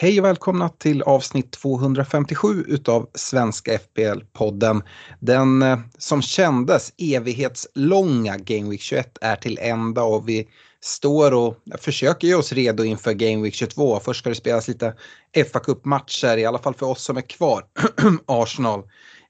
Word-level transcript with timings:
Hej 0.00 0.20
och 0.20 0.26
välkomna 0.26 0.68
till 0.68 1.02
avsnitt 1.02 1.52
257 1.52 2.64
utav 2.68 3.08
Svenska 3.14 3.78
FPL-podden. 3.78 4.82
Den 5.20 5.62
eh, 5.62 5.78
som 5.98 6.22
kändes 6.22 6.92
evighetslånga 6.98 8.36
Game 8.36 8.70
Week 8.70 8.80
21 8.80 9.18
är 9.20 9.36
till 9.36 9.58
ända 9.58 10.02
och 10.02 10.28
vi 10.28 10.48
står 10.80 11.34
och 11.34 11.56
försöker 11.78 12.28
göra 12.28 12.38
oss 12.38 12.52
redo 12.52 12.84
inför 12.84 13.12
Game 13.12 13.42
Week 13.42 13.54
22. 13.54 14.00
Först 14.00 14.20
ska 14.20 14.28
det 14.28 14.34
spelas 14.34 14.68
lite 14.68 14.94
fa 15.52 15.60
Cup-matcher, 15.60 16.36
i 16.36 16.44
alla 16.44 16.58
fall 16.58 16.74
för 16.74 16.86
oss 16.86 17.04
som 17.04 17.16
är 17.16 17.28
kvar. 17.28 17.64
Arsenal. 18.26 18.82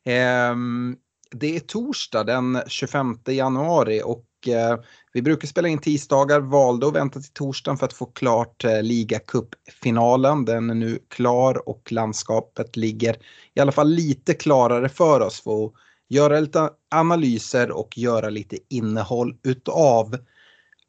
Ehm, 0.05 0.96
det 1.30 1.57
är 1.57 1.60
torsdag 1.60 2.24
den 2.24 2.62
25 2.66 3.19
januari 3.27 4.02
och 4.05 4.24
Eh, 4.47 4.78
vi 5.12 5.23
brukar 5.23 5.48
spela 5.48 5.69
in 5.69 5.78
tisdagar, 5.78 6.41
valde 6.41 6.87
att 6.87 6.95
vänta 6.95 7.20
till 7.20 7.33
torsdagen 7.33 7.79
för 7.79 7.87
att 7.87 7.92
få 7.92 8.06
klart 8.06 8.65
eh, 8.65 8.83
ligacupfinalen. 8.83 10.45
Den 10.45 10.70
är 10.70 10.74
nu 10.74 10.98
klar 11.09 11.69
och 11.69 11.92
landskapet 11.92 12.77
ligger 12.77 13.16
i 13.55 13.60
alla 13.60 13.73
fall 13.73 13.88
lite 13.88 14.34
klarare 14.34 14.88
för 14.88 15.20
oss 15.20 15.41
för 15.41 15.65
att 15.65 15.73
göra 16.09 16.41
lite 16.41 16.70
analyser 16.91 17.70
och 17.70 17.98
göra 17.98 18.30
lite 18.30 18.59
innehåll 18.69 19.37
utav. 19.43 20.16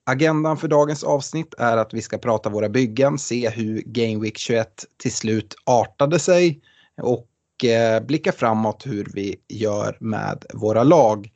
Agendan 0.05 0.57
för 0.57 0.68
dagens 0.68 1.04
avsnitt 1.04 1.54
är 1.57 1.77
att 1.77 1.93
vi 1.93 2.02
ska 2.02 2.18
prata 2.18 2.49
våra 2.49 2.70
byggen, 2.70 3.18
se 3.18 3.49
hur 3.49 3.81
Game 3.85 4.24
Week 4.24 4.37
21 4.37 4.85
till 4.98 5.13
slut 5.13 5.55
artade 5.65 6.20
sig 6.20 6.62
och 7.02 7.65
eh, 7.65 8.05
blicka 8.05 8.31
framåt 8.31 8.84
hur 8.85 9.12
vi 9.13 9.35
gör 9.48 9.98
med 9.99 10.46
våra 10.54 10.84
lag. 10.84 11.31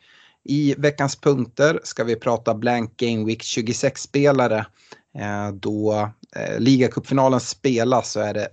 I 0.46 0.76
veckans 0.78 1.16
punkter 1.16 1.80
ska 1.84 2.04
vi 2.04 2.16
prata 2.16 2.54
Blank 2.54 2.98
Game 2.98 3.26
Week 3.26 3.42
26-spelare. 3.44 4.66
Eh, 5.20 5.52
då 5.54 6.10
eh, 6.36 6.60
ligacupfinalen 6.60 7.40
spelas 7.40 8.12
så 8.12 8.20
är 8.20 8.34
det 8.34 8.48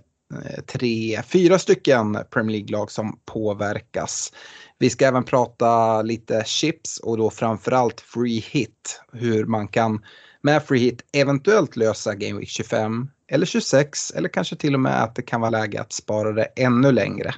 eh, 0.45 0.63
tre, 0.65 1.21
fyra 1.27 1.59
stycken 1.59 2.17
Premier 2.29 2.57
League-lag 2.57 2.91
som 2.91 3.19
påverkas. 3.25 4.33
Vi 4.79 4.89
ska 4.89 5.05
även 5.05 5.23
prata 5.23 6.01
lite 6.01 6.43
chips 6.45 6.97
och 6.97 7.17
då 7.17 7.29
framförallt 7.29 8.01
free 8.01 8.45
hit. 8.51 9.01
Hur 9.13 9.45
man 9.45 9.67
kan 9.67 10.01
med 10.41 10.63
free 10.63 10.79
hit 10.79 11.01
eventuellt 11.13 11.75
lösa 11.75 12.15
Game 12.15 12.39
Week 12.39 12.49
25 12.49 13.09
eller 13.31 13.45
26 13.45 14.11
eller 14.11 14.29
kanske 14.29 14.55
till 14.55 14.73
och 14.73 14.79
med 14.79 15.03
att 15.03 15.15
det 15.15 15.21
kan 15.21 15.41
vara 15.41 15.51
läge 15.51 15.81
att 15.81 15.93
spara 15.93 16.31
det 16.31 16.43
ännu 16.55 16.91
längre. 16.91 17.33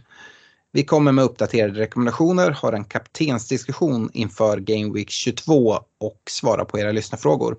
Vi 0.76 0.84
kommer 0.84 1.12
med 1.12 1.26
uppdaterade 1.26 1.80
rekommendationer, 1.80 2.52
har 2.52 2.74
en 2.74 2.84
kaptensdiskussion 2.84 4.10
inför 4.14 4.58
Game 4.58 4.94
Week 4.94 5.10
22 5.10 5.80
och 6.00 6.22
svarar 6.30 6.66
på 6.66 6.80
era 6.80 6.92
lyssnarfrågor. 6.92 7.58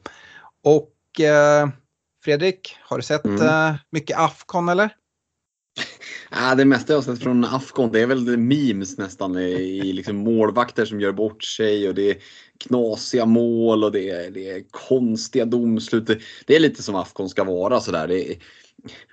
Och 0.65 1.21
eh, 1.21 1.69
Fredrik, 2.25 2.77
har 2.81 2.97
du 2.97 3.03
sett 3.03 3.25
Mm. 3.25 3.47
eh, 3.47 3.75
mycket 3.91 4.19
Afcon 4.19 4.69
eller? 4.69 4.91
Ja, 6.31 6.55
det 6.55 6.65
mesta 6.65 6.93
jag 6.93 6.99
har 6.99 7.03
sett 7.03 7.23
från 7.23 7.45
Afghan 7.45 7.93
det 7.93 8.01
är 8.01 8.07
väl 8.07 8.37
memes 8.37 8.99
nästan 8.99 9.39
i, 9.39 9.93
liksom 9.93 10.17
målvakter 10.17 10.85
som 10.85 11.01
gör 11.01 11.13
bort 11.13 11.45
sig 11.45 11.89
och 11.89 11.95
det 11.95 12.11
är 12.11 12.17
knasiga 12.59 13.27
mål 13.27 13.85
och 13.85 13.93
det 13.93 14.11
är, 14.11 14.31
det 14.31 14.51
är 14.51 14.63
konstiga 14.71 15.45
domslut. 15.45 16.07
Det, 16.47 16.57
är 16.57 16.61
lite 16.61 16.83
som 16.83 16.95
Afghan 16.95 17.29
ska 17.29 17.45
vara 17.45 17.81
sådär. 17.81 18.09
Det 18.09 18.39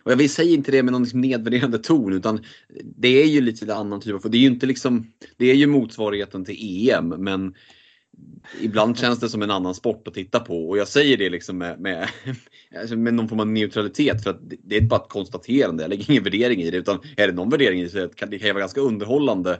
och 0.04 0.12
jag 0.12 0.18
vill 0.18 0.30
säga 0.30 0.52
inte 0.52 0.72
det 0.72 0.84
med 0.84 0.92
någon 0.92 1.04
liksom 1.04 1.22
nedvärderande 1.22 1.80
ton 1.80 2.14
utan 2.14 2.44
det 2.84 3.22
är 3.24 3.28
ju 3.28 3.42
lite 3.42 3.76
annan 3.76 4.02
typ 4.02 4.26
av, 4.26 4.32
det 4.32 4.38
är 4.38 4.42
ju 4.42 4.48
inte 4.48 4.66
liksom, 4.66 5.12
det 5.38 5.52
är 5.52 5.56
ju 5.56 5.68
motsvarigheten 5.68 6.46
till 6.46 6.90
EM 6.90 7.08
men 7.08 7.54
ibland 8.62 8.98
känns 8.98 9.20
det 9.20 9.30
som 9.30 9.42
en 9.42 9.52
annan 9.52 9.76
sport 9.76 10.08
att 10.08 10.14
titta 10.14 10.40
på 10.40 10.70
och 10.70 10.78
jag 10.78 10.88
säger 10.88 11.18
det 11.18 11.30
liksom 11.30 11.58
med, 11.58 11.80
med, 11.80 12.10
alltså 12.82 12.96
med 12.96 13.14
någon 13.14 13.30
form 13.30 13.40
av 13.40 13.48
neutralitet 13.48 14.24
för 14.24 14.30
att 14.30 14.40
det- 14.64 14.78
är 14.78 14.82
bara 14.82 15.00
ett 15.00 15.10
konstaterande. 15.10 15.84
Jag 15.84 15.90
lägger 15.90 16.12
ingen 16.12 16.24
värdering 16.24 16.62
i 16.62 16.72
det 16.72 16.78
utan 16.78 17.00
är 17.18 17.28
det 17.28 17.34
någon 17.34 17.50
värdering 17.50 17.80
i 17.80 17.84
det 17.84 17.90
så 17.90 18.10
kan 18.10 18.30
det 18.30 18.52
vara 18.52 18.60
ganska 18.60 18.82
underhållande 18.82 19.60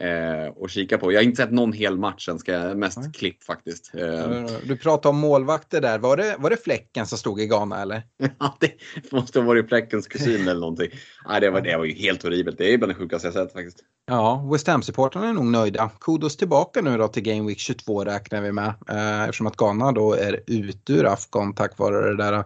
eh, 0.00 0.64
att 0.64 0.70
kika 0.70 0.98
på. 0.98 1.12
Jag 1.12 1.18
har 1.18 1.24
inte 1.24 1.42
sett 1.42 1.52
någon 1.52 1.72
hel 1.72 1.98
match 1.98 2.28
än, 2.28 2.38
ska 2.38 2.52
jag 2.52 2.78
mest 2.78 2.98
Nej. 2.98 3.12
klipp 3.12 3.42
faktiskt. 3.42 3.94
Eh, 3.94 4.46
Du 4.66 4.76
pratade 4.76 5.08
om 5.08 5.18
målvakter 5.18 5.80
där. 5.80 5.98
Var 5.98 6.16
det, 6.16 6.36
var 6.38 6.50
det 6.50 6.56
Fläcken 6.56 7.06
som 7.06 7.18
stod 7.18 7.40
i 7.40 7.46
Ghana 7.46 7.82
eller? 7.82 8.02
ja, 8.38 8.56
det 8.60 8.72
måste 9.12 9.38
ha 9.38 9.46
varit 9.46 9.68
Fläckens 9.68 10.06
kusin 10.06 10.48
eller 10.48 10.60
någonting. 10.60 10.90
Nej, 11.28 11.40
det, 11.40 11.50
var, 11.50 11.60
det 11.60 11.76
var 11.76 11.84
ju 11.84 11.94
helt 11.94 12.22
horribelt. 12.22 12.58
Det 12.58 12.72
är 12.72 12.78
bland 12.78 12.90
det 12.90 12.94
sjukaste 12.94 13.26
jag 13.26 13.34
sett 13.34 13.52
faktiskt. 13.52 13.78
Ja, 14.06 14.48
West 14.52 14.68
Ham-supportrarna 14.68 15.28
är 15.28 15.32
nog 15.32 15.46
nöjda. 15.46 15.90
Kudos 16.00 16.36
tillbaka 16.36 16.80
nu 16.82 16.98
då 16.98 17.08
till 17.08 17.22
Game 17.22 17.48
Week 17.48 17.58
22 17.58 18.04
räknar 18.04 18.40
vi 18.40 18.52
med. 18.52 18.74
Eh, 18.88 19.22
eftersom 19.22 19.46
att 19.46 19.56
Ghana 19.56 19.92
då 19.92 20.14
är 20.14 20.40
ute 20.46 20.92
ur 20.92 21.06
Afghan 21.06 21.54
tack 21.54 21.78
vare 21.78 22.08
det 22.08 22.16
där 22.16 22.44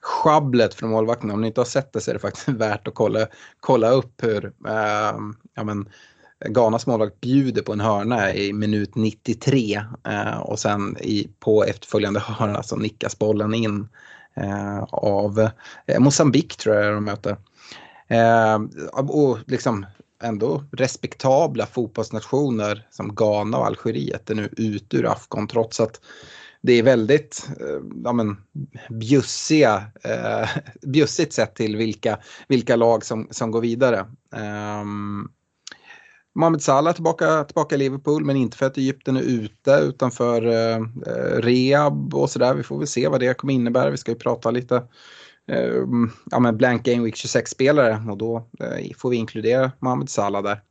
schabblet 0.00 0.74
från 0.74 0.90
målvakten. 0.90 1.30
Om 1.30 1.40
ni 1.40 1.46
inte 1.46 1.60
har 1.60 1.66
sett 1.66 1.92
det 1.92 2.00
så 2.00 2.10
är 2.10 2.14
det 2.14 2.20
faktiskt 2.20 2.48
värt 2.58 2.88
att 2.88 2.94
kolla, 2.94 3.26
kolla 3.60 3.90
upp 3.90 4.22
hur 4.22 4.44
eh, 4.44 5.16
ja, 5.54 5.64
men, 5.64 5.88
Ghanas 6.48 6.86
målvakt 6.86 7.20
bjuder 7.20 7.62
på 7.62 7.72
en 7.72 7.80
hörna 7.80 8.34
i 8.34 8.52
minut 8.52 8.94
93 8.94 9.80
eh, 10.08 10.38
och 10.38 10.58
sen 10.58 10.96
i, 11.00 11.30
på 11.40 11.64
efterföljande 11.64 12.20
hörna 12.20 12.62
så 12.62 12.76
nickas 12.76 13.18
bollen 13.18 13.54
in 13.54 13.88
eh, 14.36 14.82
av 14.82 15.48
eh, 15.86 16.00
Mosambik 16.00 16.56
tror 16.56 16.76
jag 16.76 16.94
de 16.94 17.04
möter. 17.04 17.36
Eh, 18.08 18.60
och 18.92 19.38
liksom 19.46 19.86
ändå 20.22 20.64
respektabla 20.72 21.66
fotbollsnationer 21.66 22.86
som 22.90 23.14
Ghana 23.14 23.58
och 23.58 23.66
Algeriet 23.66 24.30
är 24.30 24.34
nu 24.34 24.48
ute 24.56 24.96
ur 24.96 25.12
Afghan 25.12 25.48
trots 25.48 25.80
att 25.80 26.00
det 26.62 26.72
är 26.72 26.82
väldigt 26.82 27.48
eh, 27.60 27.80
ja, 28.04 28.12
men, 28.12 28.36
bjussiga, 28.90 29.84
eh, 30.04 30.48
bjussigt 30.82 31.32
sett 31.32 31.54
till 31.54 31.76
vilka, 31.76 32.18
vilka 32.48 32.76
lag 32.76 33.04
som, 33.04 33.28
som 33.30 33.50
går 33.50 33.60
vidare. 33.60 34.06
Um, 34.80 35.30
Mohamed 36.34 36.62
Salah 36.62 36.94
tillbaka, 36.94 37.44
tillbaka 37.44 37.74
i 37.74 37.78
Liverpool 37.78 38.24
men 38.24 38.36
inte 38.36 38.56
för 38.56 38.66
att 38.66 38.78
Egypten 38.78 39.16
är 39.16 39.22
ute 39.22 39.70
utan 39.70 40.10
för 40.10 40.46
eh, 40.46 40.76
eh, 41.06 41.40
rehab 41.40 42.14
och 42.14 42.30
sådär. 42.30 42.54
Vi 42.54 42.62
får 42.62 42.78
väl 42.78 42.86
se 42.86 43.08
vad 43.08 43.20
det 43.20 43.34
kommer 43.34 43.54
innebära. 43.54 43.90
Vi 43.90 43.96
ska 43.96 44.10
ju 44.10 44.18
prata 44.18 44.50
lite 44.50 44.76
eh, 45.48 45.84
ja, 46.30 46.40
men 46.40 46.56
blank 46.56 46.84
game 46.84 47.04
week 47.04 47.14
26-spelare 47.14 48.10
och 48.10 48.16
då 48.16 48.48
eh, 48.60 48.96
får 48.96 49.10
vi 49.10 49.16
inkludera 49.16 49.72
Mohamed 49.78 50.10
Salah 50.10 50.42
där. 50.42 50.62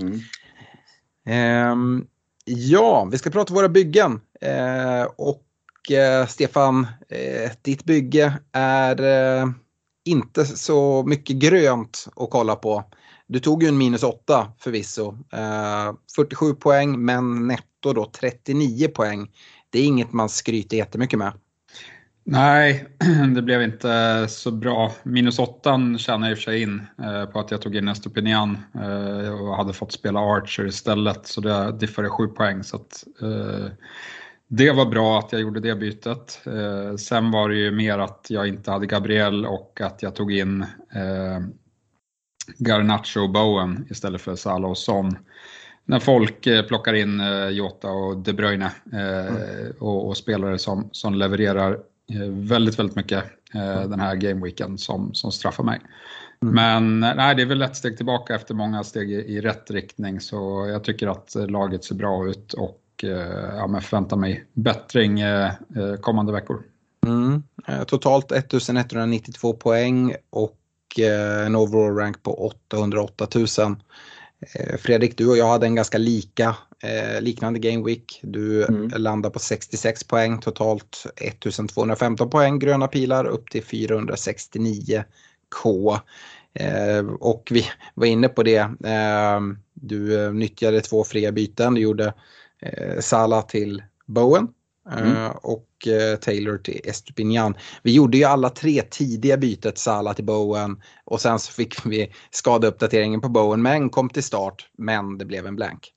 Mm. 0.00 0.20
Ehm, 1.26 2.06
ja, 2.44 3.08
vi 3.10 3.18
ska 3.18 3.30
prata 3.30 3.54
våra 3.54 3.68
byggen. 3.68 4.20
Eh, 4.40 5.02
och 5.16 5.92
eh, 5.92 6.26
Stefan, 6.26 6.86
eh, 7.08 7.50
ditt 7.62 7.84
bygge 7.84 8.38
är 8.52 9.02
eh, 9.02 9.46
inte 10.04 10.44
så 10.44 11.02
mycket 11.06 11.36
grönt 11.36 12.08
att 12.16 12.30
kolla 12.30 12.56
på. 12.56 12.84
Du 13.28 13.40
tog 13.40 13.62
ju 13.62 13.68
en 13.68 13.78
minus 13.78 14.02
8 14.02 14.52
förvisso. 14.58 15.18
Eh, 15.32 15.94
47 16.16 16.54
poäng 16.54 17.04
men 17.04 17.46
netto 17.46 17.92
då 17.92 18.10
39 18.20 18.88
poäng. 18.88 19.30
Det 19.70 19.78
är 19.78 19.84
inget 19.84 20.12
man 20.12 20.28
skryter 20.28 20.76
jättemycket 20.76 21.18
med. 21.18 21.32
Nej, 22.24 22.86
det 23.34 23.42
blev 23.42 23.62
inte 23.62 24.26
så 24.28 24.50
bra. 24.50 24.92
Minus 25.02 25.38
åttan 25.38 25.98
tjänar 25.98 26.26
jag 26.26 26.32
i 26.32 26.34
och 26.34 26.38
för 26.38 26.42
sig 26.42 26.62
in 26.62 26.86
eh, 27.02 27.24
på 27.24 27.40
att 27.40 27.50
jag 27.50 27.62
tog 27.62 27.76
in 27.76 27.88
Estopinian 27.88 28.58
eh, 28.74 29.32
och 29.32 29.56
hade 29.56 29.72
fått 29.72 29.92
spela 29.92 30.20
Archer 30.20 30.66
istället. 30.66 31.26
Så 31.26 31.40
det 31.40 31.72
diffade 31.72 32.08
sju 32.08 32.26
poäng. 32.26 32.64
Så 32.64 32.76
att, 32.76 33.04
eh, 33.22 33.72
det 34.48 34.72
var 34.72 34.86
bra 34.86 35.18
att 35.18 35.32
jag 35.32 35.40
gjorde 35.40 35.60
det 35.60 35.74
bytet. 35.74 36.40
Eh, 36.46 36.96
sen 36.96 37.30
var 37.30 37.48
det 37.48 37.56
ju 37.56 37.70
mer 37.70 37.98
att 37.98 38.26
jag 38.28 38.48
inte 38.48 38.70
hade 38.70 38.86
Gabriel 38.86 39.46
och 39.46 39.80
att 39.80 40.02
jag 40.02 40.14
tog 40.14 40.32
in 40.32 40.62
eh, 40.94 41.40
Garnacho 42.58 43.20
och 43.20 43.30
Bowen 43.30 43.86
istället 43.90 44.20
för 44.20 44.36
Salah 44.36 44.70
och 44.70 44.78
Son. 44.78 45.16
När 45.88 46.00
folk 46.00 46.46
eh, 46.46 46.62
plockar 46.62 46.94
in 46.94 47.20
eh, 47.20 47.48
Jota 47.48 47.90
och 47.90 48.16
De 48.16 48.32
Bruyne 48.32 48.72
eh, 48.92 49.70
och, 49.78 50.08
och 50.08 50.16
spelare 50.16 50.58
som, 50.58 50.88
som 50.92 51.14
levererar 51.14 51.78
väldigt, 52.30 52.78
väldigt 52.78 52.96
mycket 52.96 53.24
eh, 53.54 53.88
den 53.88 54.00
här 54.00 54.14
gameweeken 54.14 54.78
som, 54.78 55.14
som 55.14 55.32
straffar 55.32 55.64
mig. 55.64 55.80
Men 56.40 57.02
eh, 57.02 57.14
nej, 57.16 57.34
det 57.34 57.42
är 57.42 57.46
väl 57.46 57.62
ett 57.62 57.76
steg 57.76 57.96
tillbaka 57.96 58.34
efter 58.34 58.54
många 58.54 58.84
steg 58.84 59.10
i, 59.10 59.14
i 59.14 59.40
rätt 59.40 59.70
riktning 59.70 60.20
så 60.20 60.66
jag 60.68 60.84
tycker 60.84 61.06
att 61.06 61.36
laget 61.48 61.84
ser 61.84 61.94
bra 61.94 62.28
ut 62.28 62.52
och 62.52 62.80
ja, 63.56 63.66
men 63.66 63.80
förväntar 63.80 64.16
mig 64.16 64.44
bättring 64.52 65.20
kommande 66.00 66.32
veckor. 66.32 66.62
Mm. 67.06 67.42
Totalt 67.86 68.32
1192 68.32 69.52
poäng 69.52 70.14
och 70.30 70.56
en 70.98 71.56
overall 71.56 71.96
rank 71.96 72.22
på 72.22 72.46
808 72.46 73.26
000. 73.34 73.46
Eh, 74.40 74.76
Fredrik, 74.76 75.18
du 75.18 75.28
och 75.28 75.36
jag 75.36 75.48
hade 75.48 75.66
en 75.66 75.74
ganska 75.74 75.98
lika 75.98 76.56
eh, 76.82 77.20
liknande 77.20 77.58
Game 77.58 77.84
Week. 77.84 78.20
Du 78.22 78.64
mm. 78.64 78.90
landar 78.96 79.30
på 79.30 79.38
66 79.38 80.04
poäng, 80.04 80.40
totalt 80.40 81.06
1215 81.16 82.30
poäng, 82.30 82.58
gröna 82.58 82.88
pilar 82.88 83.24
upp 83.24 83.50
till 83.50 83.64
469 83.64 85.04
K. 85.62 85.98
Eh, 86.54 87.06
och 87.20 87.48
vi 87.50 87.64
var 87.94 88.06
inne 88.06 88.28
på 88.28 88.42
det, 88.42 88.58
eh, 88.84 89.40
du 89.74 90.32
nyttjade 90.32 90.80
två 90.80 91.04
fria 91.04 91.32
byten, 91.32 91.74
du 91.74 91.80
gjorde 91.80 92.14
eh, 92.60 93.00
Sala 93.00 93.42
till 93.42 93.82
Bowen 94.06 94.48
Mm. 94.92 95.16
Eh, 95.16 95.30
och 95.30 95.68
eh, 95.86 96.16
Taylor 96.16 96.58
till 96.58 96.80
Estupinian. 96.84 97.54
Vi 97.82 97.94
gjorde 97.94 98.18
ju 98.18 98.24
alla 98.24 98.50
tre 98.50 98.82
tidiga 98.82 99.36
bytet, 99.36 99.78
Salah 99.78 100.14
till 100.14 100.24
Bowen 100.24 100.82
och 101.04 101.20
sen 101.20 101.38
så 101.38 101.52
fick 101.52 101.86
vi 101.86 102.12
skadeuppdateringen 102.30 103.20
på 103.20 103.28
Bowen 103.28 103.62
men 103.62 103.90
kom 103.90 104.08
till 104.08 104.22
start 104.22 104.70
men 104.78 105.18
det 105.18 105.24
blev 105.24 105.46
en 105.46 105.56
blank. 105.56 105.92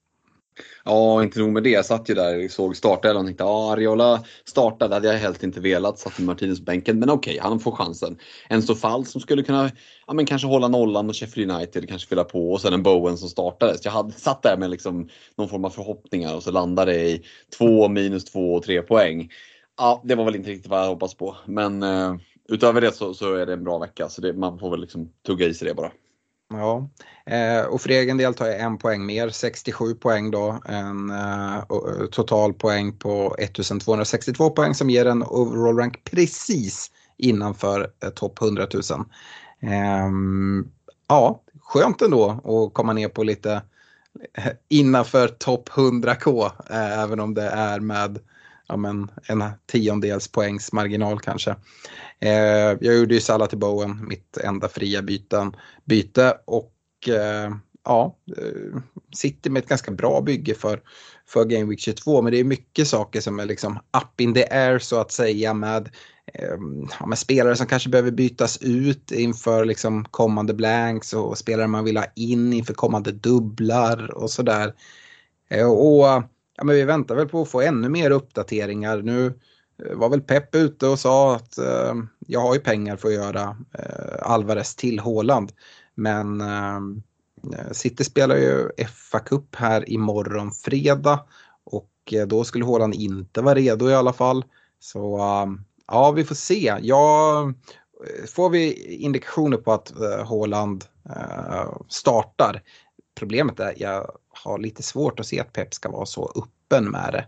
Ja, 0.86 1.24
inte 1.24 1.40
nog 1.40 1.50
med 1.50 1.64
det. 1.64 1.70
Jag 1.70 1.86
satt 1.86 2.10
ju 2.10 2.14
där 2.14 2.46
och 2.46 2.52
såg 2.52 2.78
startelvan 2.78 3.22
och 3.22 3.28
tänkte 3.28 3.44
ja, 3.44 3.72
Ariola 3.72 4.24
startade, 4.46 4.96
hade 4.96 5.08
jag 5.08 5.20
helt 5.20 5.44
inte 5.44 5.60
velat. 5.60 6.00
Satt 6.00 6.20
i 6.20 6.24
Martinez 6.24 6.62
bänken, 6.62 7.00
men 7.00 7.10
okej, 7.10 7.32
okay, 7.40 7.50
han 7.50 7.60
får 7.60 7.72
chansen. 7.72 8.18
En 8.48 8.62
Sofall 8.62 9.06
som 9.06 9.22
skulle 9.22 9.44
kunna 9.44 9.72
ja, 10.08 10.14
men 10.14 10.26
kanske 10.26 10.48
hålla 10.48 10.68
nollan 10.68 11.10
och 11.10 11.16
Sheffield 11.16 11.52
United 11.52 11.90
kanske 11.90 12.08
fylla 12.08 12.24
på 12.24 12.52
och 12.52 12.62
sen 12.62 12.74
en 12.74 12.84
Bowen 12.84 13.18
som 13.18 13.30
startade. 13.30 13.78
Så 13.78 13.88
jag 13.88 13.92
hade 13.92 14.12
satt 14.12 14.44
där 14.44 14.58
med 14.58 14.70
liksom 14.70 15.10
någon 15.38 15.50
form 15.50 15.66
av 15.66 15.70
förhoppningar 15.70 16.36
och 16.36 16.44
så 16.44 16.52
landade 16.52 16.92
det 16.92 17.10
i 17.10 17.24
två 17.58 17.88
minus 17.88 18.26
två 18.26 18.54
och 18.54 18.64
tre 18.64 18.82
poäng. 18.82 19.30
Ja, 19.78 20.02
det 20.06 20.16
var 20.16 20.26
väl 20.26 20.36
inte 20.36 20.50
riktigt 20.50 20.72
vad 20.72 20.80
jag 20.80 20.88
hoppats 20.88 21.16
på, 21.16 21.38
men 21.46 21.84
eh, 21.84 22.16
utöver 22.50 22.82
det 22.82 22.92
så, 22.92 23.14
så, 23.14 23.36
är 23.36 23.46
det 23.46 23.54
en 23.54 23.64
bra 23.64 23.78
vecka 23.80 24.10
så 24.10 24.22
det, 24.22 24.34
man 24.34 24.60
får 24.60 24.70
väl 24.72 24.82
liksom 24.82 25.10
tugga 25.26 25.46
i 25.48 25.54
sig 25.54 25.68
det 25.68 25.74
bara. 25.74 25.92
Ja, 26.52 26.90
eh, 27.26 27.66
och 27.66 27.82
för 27.82 27.90
egen 27.90 28.18
del 28.18 28.34
tar 28.34 28.46
jag 28.46 28.60
en 28.60 28.78
poäng 28.78 29.06
mer, 29.06 29.30
67 29.30 29.94
poäng 29.94 30.32
då. 30.32 30.62
En 30.66 31.10
eh, 31.10 31.56
eh 31.58 32.06
total 32.12 32.54
poäng 32.54 32.98
på 32.98 33.36
1262 33.40 34.50
poäng 34.50 34.76
som 34.76 34.90
ger 34.90 35.06
en 35.06 35.24
overall 35.24 35.78
rank 35.78 36.04
precis 36.04 36.92
innanför 37.18 37.92
eh, 38.04 38.10
topp 38.10 38.42
100 38.42 38.68
000. 38.74 38.84
Ehm, 39.62 40.68
ja, 41.08 41.42
skönt 41.62 42.02
ändå 42.02 42.30
att 42.30 42.74
komma 42.74 42.94
ner 42.94 43.08
på 43.10 43.24
lite 43.24 43.62
eh, 44.38 44.52
innanför 44.70 45.28
topp 45.28 45.70
100k, 45.70 46.52
eh, 46.70 47.00
även 47.00 47.20
om 47.20 47.34
det 47.34 47.50
är 47.50 47.80
med 47.80 48.20
ja, 48.72 48.78
men, 48.78 49.12
en 49.28 49.44
tiondels 49.66 50.28
poängs 50.28 50.74
marginal 50.74 51.20
kanske. 51.20 51.56
Eh, 52.20 52.78
jag 52.82 52.96
gjorde 52.96 53.14
ju 53.14 53.22
Salah 53.22 53.48
till 53.48 53.58
Bowen, 53.58 54.08
mitt 54.08 54.38
enda 54.38 54.70
fria 54.70 55.02
byten, 55.02 55.56
byte 55.86 56.38
och 56.46 56.74
eh, 57.08 57.56
ja, 57.86 58.18
eh, 58.38 58.82
sitter 59.16 59.50
med 59.50 59.64
ett 59.64 59.70
ganska 59.70 59.92
bra 59.92 60.22
bygge 60.22 60.54
för, 60.54 60.82
för 61.28 61.46
Game 61.46 61.66
Week 61.66 61.80
22 61.80 62.22
men 62.22 62.32
det 62.32 62.40
är 62.40 62.44
mycket 62.44 62.88
saker 62.88 63.22
som 63.22 63.40
är 63.40 63.46
liksom 63.46 63.78
up 63.78 64.22
in 64.22 64.34
the 64.34 64.46
air 64.52 64.80
så 64.80 65.00
att 65.00 65.12
säga 65.12 65.54
med, 65.54 65.90
eh, 66.34 66.56
ja, 67.00 67.06
med 67.06 67.18
spelare 67.18 67.56
som 67.56 67.68
kanske 67.68 67.90
behöver 67.90 68.12
bytas 68.12 68.58
ut 68.62 69.12
inför 69.12 69.66
liksom 69.66 70.06
kommande 70.06 70.54
blanks 70.54 71.14
och 71.14 71.38
spelare 71.38 71.68
man 71.68 71.86
vill 71.86 71.98
ha 71.98 72.06
in 72.16 72.54
inför 72.54 72.74
kommande 72.74 73.12
dubblar 73.12 74.14
och 74.14 74.32
sådär. 74.32 74.74
Eh, 75.50 75.72
och 75.72 76.24
ja, 76.62 76.66
men 76.66 76.76
vi 76.76 76.84
väntar 76.84 77.16
väl 77.16 77.30
på 77.30 77.42
att 77.42 77.50
få 77.50 77.62
ännu 77.62 77.90
mer 77.90 78.12
uppdateringar. 78.12 79.02
Nu 79.02 79.26
eh, 79.86 79.96
var 79.96 80.10
väl 80.10 80.22
Pepp 80.22 80.56
ute 80.56 80.88
och 80.88 81.00
sa 81.00 81.36
att 81.36 81.58
eh, 81.58 81.94
jag 82.20 82.40
har 82.40 82.54
ju 82.54 82.60
pengar 82.60 82.96
för 82.96 83.08
att 83.08 83.14
göra 83.14 83.58
eh, 83.74 84.32
Alvarez 84.32 84.76
till 84.76 85.00
Håland. 85.00 85.52
Men 85.96 86.42
eh, 86.42 86.76
eh, 87.54 87.72
City 87.72 88.04
spelar 88.04 88.36
ju 88.36 88.70
fa 88.88 89.20
Cup 89.20 89.56
här 89.56 89.90
imorgon 89.90 90.52
fredag 90.52 91.20
och 91.64 91.90
eh, 92.12 92.28
då 92.28 92.44
skulle 92.44 92.66
Håland 92.66 92.96
inte 92.96 93.42
vara 93.42 93.56
redo 93.56 93.90
i 93.90 93.96
alla 93.96 94.14
fall. 94.14 94.46
Så 94.80 95.18
eh, 95.18 95.46
ja, 95.88 96.12
vi 96.12 96.24
får 96.24 96.36
se. 96.36 96.76
Ja, 96.82 97.42
eh, 98.08 98.26
får 98.26 98.50
vi 98.50 98.96
indikationer 98.96 99.58
på 99.58 99.74
att 99.74 99.94
Håland 100.26 100.86
startar. 101.88 102.62
Problemet 103.16 103.60
är 103.60 103.74
jag 103.78 104.12
har 104.44 104.58
lite 104.58 104.84
svårt 104.84 105.20
att 105.20 105.26
se 105.26 105.40
att 105.40 105.54
Pep 105.54 105.74
ska 105.74 105.90
vara 105.90 106.06
så 106.06 106.32
öppen 106.36 106.92
med 106.92 107.10
det. 107.14 107.26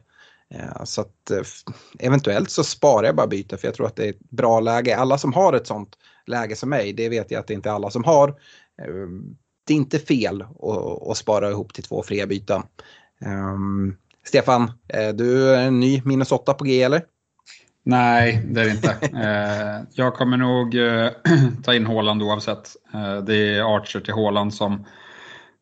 Eh, 0.53 0.83
så 0.83 1.01
att 1.01 1.31
eh, 1.31 1.41
eventuellt 1.99 2.51
så 2.51 2.63
sparar 2.63 3.05
jag 3.05 3.15
bara 3.15 3.27
byte 3.27 3.57
för 3.57 3.67
jag 3.67 3.75
tror 3.75 3.87
att 3.87 3.95
det 3.95 4.05
är 4.05 4.09
ett 4.09 4.29
bra 4.29 4.59
läge. 4.59 4.97
Alla 4.97 5.17
som 5.17 5.33
har 5.33 5.53
ett 5.53 5.67
sånt 5.67 5.97
läge 6.25 6.55
som 6.55 6.69
mig, 6.69 6.93
det 6.93 7.09
vet 7.09 7.31
jag 7.31 7.39
att 7.39 7.47
det 7.47 7.53
inte 7.53 7.69
är 7.69 7.73
alla 7.73 7.89
som 7.89 8.03
har. 8.03 8.35
Ehm, 8.81 9.35
det 9.67 9.73
är 9.73 9.77
inte 9.77 9.99
fel 9.99 10.45
att, 11.09 11.17
spara 11.17 11.49
ihop 11.49 11.73
till 11.73 11.83
två 11.83 12.03
fria 12.03 12.27
byten. 12.27 12.61
Ehm, 13.25 13.95
Stefan, 14.25 14.71
du 15.13 15.49
är 15.49 15.67
en 15.67 15.79
ny 15.79 16.01
minus 16.05 16.31
8 16.31 16.53
på 16.53 16.63
G 16.63 16.83
eller? 16.83 17.01
Nej, 17.85 18.43
det 18.45 18.61
är 18.61 18.65
det 18.65 18.71
inte. 18.71 18.97
Eh, 19.23 19.85
jag 19.93 20.13
kommer 20.13 20.37
nog 20.37 20.75
ta 21.63 21.73
in 21.73 21.85
Håland 21.85 22.23
oavsett. 22.23 22.69
det 23.25 23.35
är 23.35 23.75
Archer 23.75 23.99
till 23.99 24.13
Håland 24.13 24.53
som 24.53 24.85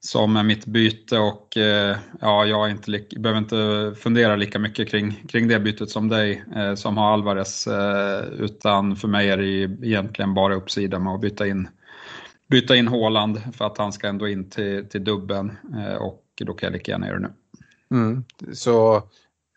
som 0.04 0.38
är 0.38 0.44
mitt 0.44 0.66
byte 0.66 1.18
och 1.18 1.58
eh, 1.58 1.98
ja, 2.22 2.46
jag 2.46 2.72
inte 2.72 3.04
behöver 3.20 3.40
inte 3.40 3.94
fundera 4.02 4.36
lika 4.36 4.60
mycket 4.60 4.90
kring, 4.90 5.24
kring 5.30 5.48
det 5.48 5.60
bytet 5.60 5.90
som 5.90 6.10
dig 6.10 6.44
eh, 6.56 6.76
som 6.76 6.98
har 6.98 7.14
Alvarez 7.14 7.68
eh, 7.68 8.24
utan 8.40 8.96
för 8.96 9.08
mig 9.08 9.30
är 9.30 9.38
det 9.38 9.48
egentligen 9.88 10.34
bara 10.34 10.56
uppsida 10.56 11.00
med 11.00 11.14
att 11.14 11.22
byta 11.22 11.48
in 11.48 11.68
byta 12.52 12.76
in 12.76 12.88
Håland 12.88 13.42
för 13.58 13.66
att 13.66 13.78
han 13.78 13.94
ska 13.94 14.08
ändå 14.08 14.28
in 14.28 14.50
till, 14.50 14.90
till 14.90 15.04
dubben 15.04 15.58
eh, 15.78 15.96
och 15.96 16.24
då 16.36 16.54
kan 16.54 16.68
jag 16.68 16.74
lika 16.74 16.92
gärna 16.92 17.08
göra 17.08 17.20
det 17.20 17.28
nu. 17.28 17.34
Mm. 17.98 18.24
Så 18.54 18.96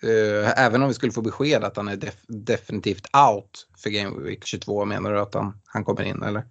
eh, 0.02 0.64
även 0.64 0.82
om 0.82 0.88
vi 0.88 0.94
skulle 0.94 1.12
få 1.12 1.22
besked 1.22 1.64
att 1.64 1.76
han 1.76 1.88
är 1.88 1.96
def 1.96 2.16
definitivt 2.26 3.06
out 3.30 3.66
för 3.76 3.90
Game 3.90 4.22
Week 4.22 4.44
22 4.44 4.84
menar 4.84 5.12
du 5.12 5.20
att 5.20 5.34
han, 5.34 5.60
han 5.66 5.84
kommer 5.84 6.02
in 6.02 6.22
eller? 6.22 6.44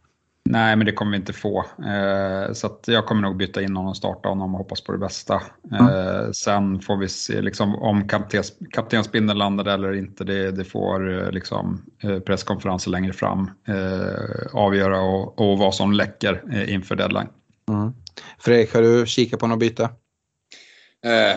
Nej, 0.50 0.76
men 0.76 0.86
det 0.86 0.92
kommer 0.92 1.12
vi 1.12 1.18
inte 1.18 1.34
få. 1.34 1.66
Eh, 1.86 2.54
så 2.54 2.80
jag 2.86 3.06
kommer 3.06 3.22
nog 3.22 3.38
byta 3.38 3.62
in 3.62 3.76
honom 3.76 3.96
starta 3.96 4.30
honom 4.30 4.54
och 4.54 4.58
hoppas 4.58 4.82
på 4.82 4.92
det 4.92 4.98
bästa. 4.98 5.42
Mm. 5.72 6.34
sen 6.34 6.80
får 6.80 6.98
vi 6.98 7.10
se 7.10 7.42
liksom, 7.42 7.76
om 7.76 8.08
kaptens, 8.08 8.54
kaptensbindeln 8.72 9.40
landar 9.40 9.66
eller 9.66 9.94
inte. 9.94 10.24
Det, 10.24 10.52
det 10.52 10.64
får 10.64 11.22
eh, 11.22 11.32
liksom, 11.32 11.86
eh, 12.04 12.20
presskonferenser 12.20 12.92
längre 12.92 13.14
fram 13.14 13.52
eh, 13.68 14.54
avgöra 14.54 15.02
och, 15.02 15.42
och, 15.42 15.58
vad 15.58 15.76
som 15.76 15.94
läcker 15.94 16.44
eh, 16.54 16.74
inför 16.74 16.96
deadline. 16.96 17.30
Mm. 17.70 17.94
Fredrik, 18.40 18.74
har 18.74 18.82
du 18.82 19.06
kikat 19.06 19.40
på 19.40 19.48
något 19.48 19.60
byte? 19.60 19.90